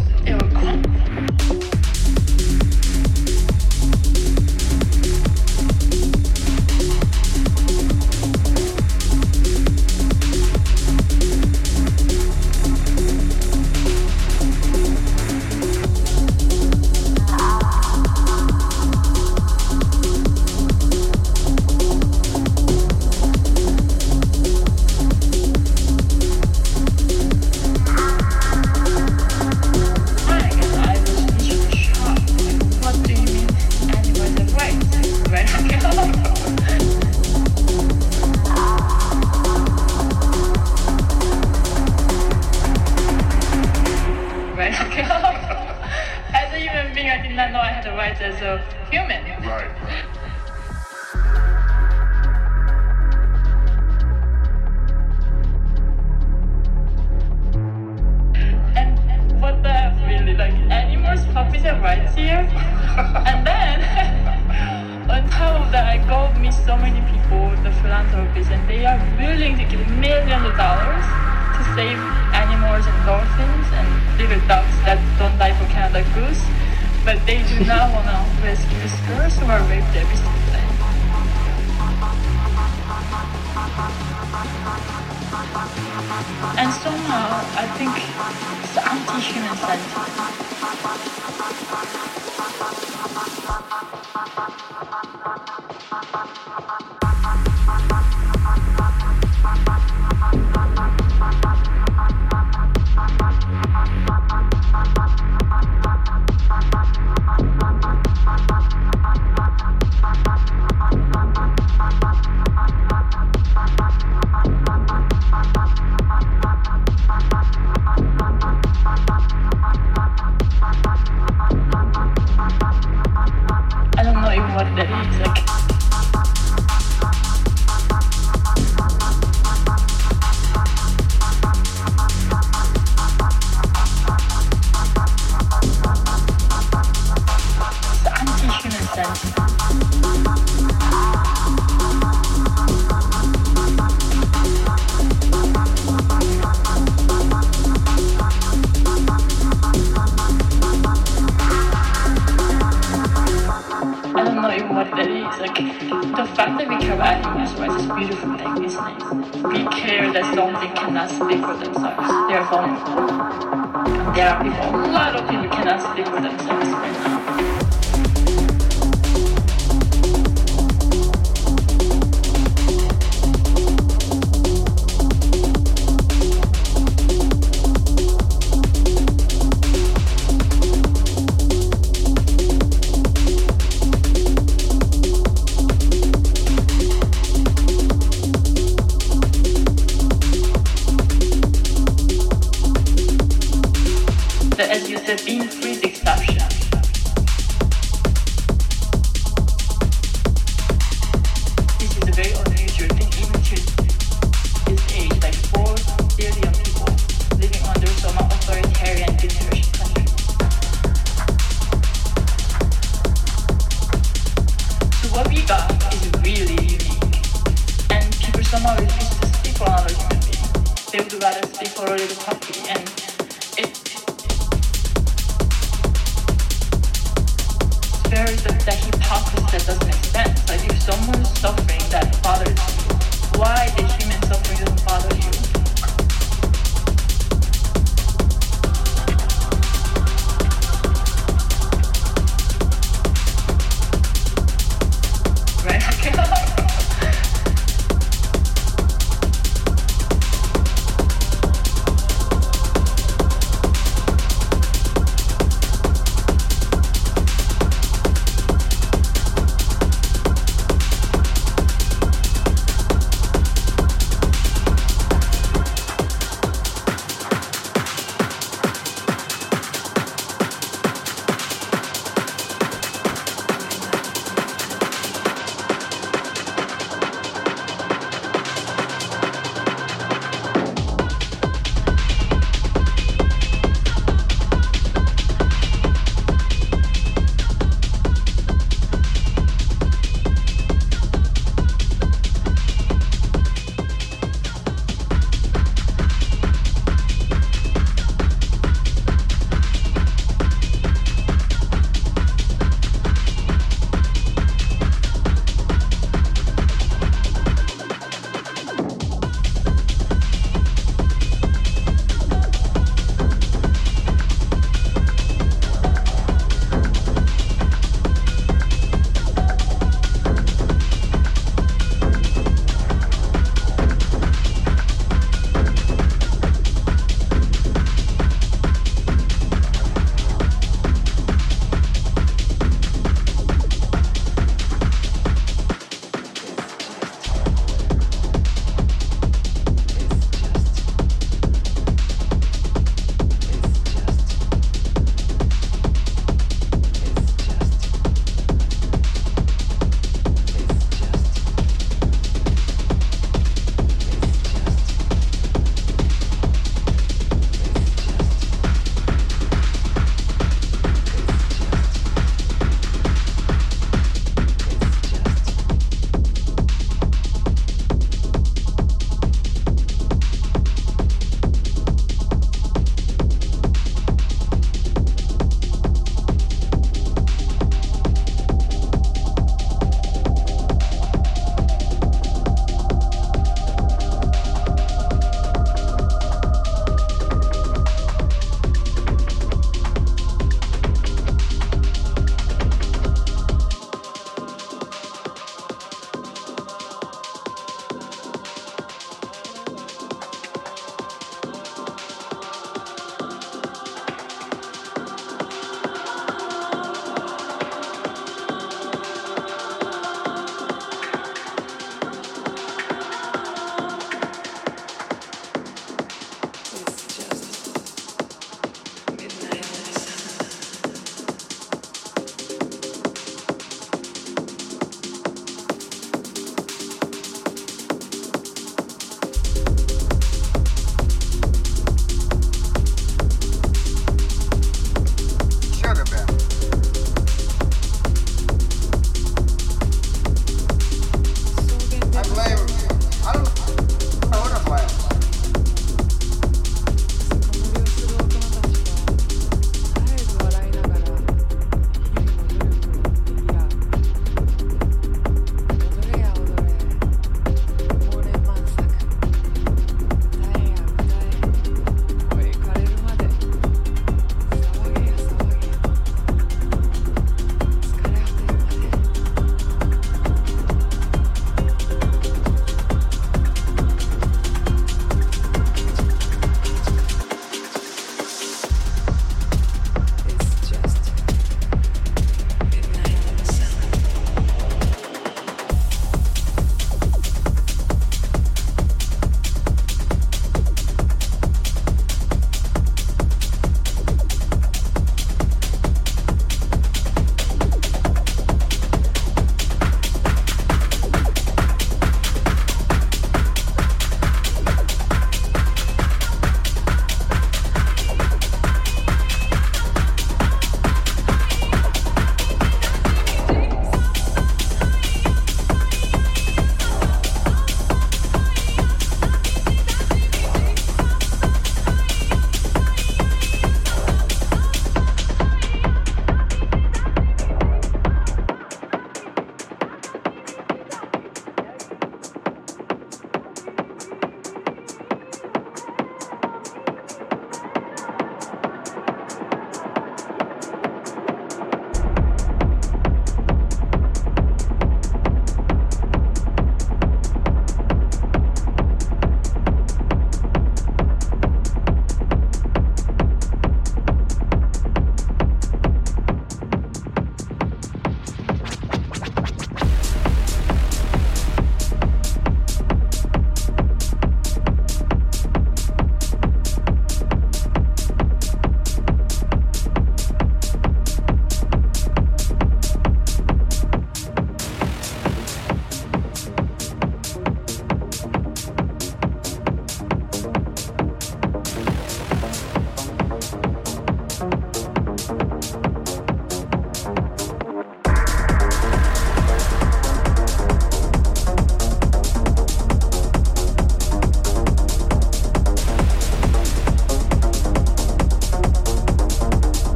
that 160.55 160.74
cannot 160.77 161.09
speak 161.09 161.41
for 161.41 161.57
themselves. 161.57 162.09
They 162.29 162.37
are 162.37 162.47
vulnerable. 162.51 164.12
There 164.15 164.29
are 164.29 164.43
people, 164.43 164.81
a 164.81 164.93
lot 164.93 165.16
of 165.16 165.29
people 165.29 165.49
cannot 165.49 165.81
speak 165.81 166.07
for 166.07 166.20
themselves 166.20 166.70
right 166.70 166.93
now. 166.93 167.12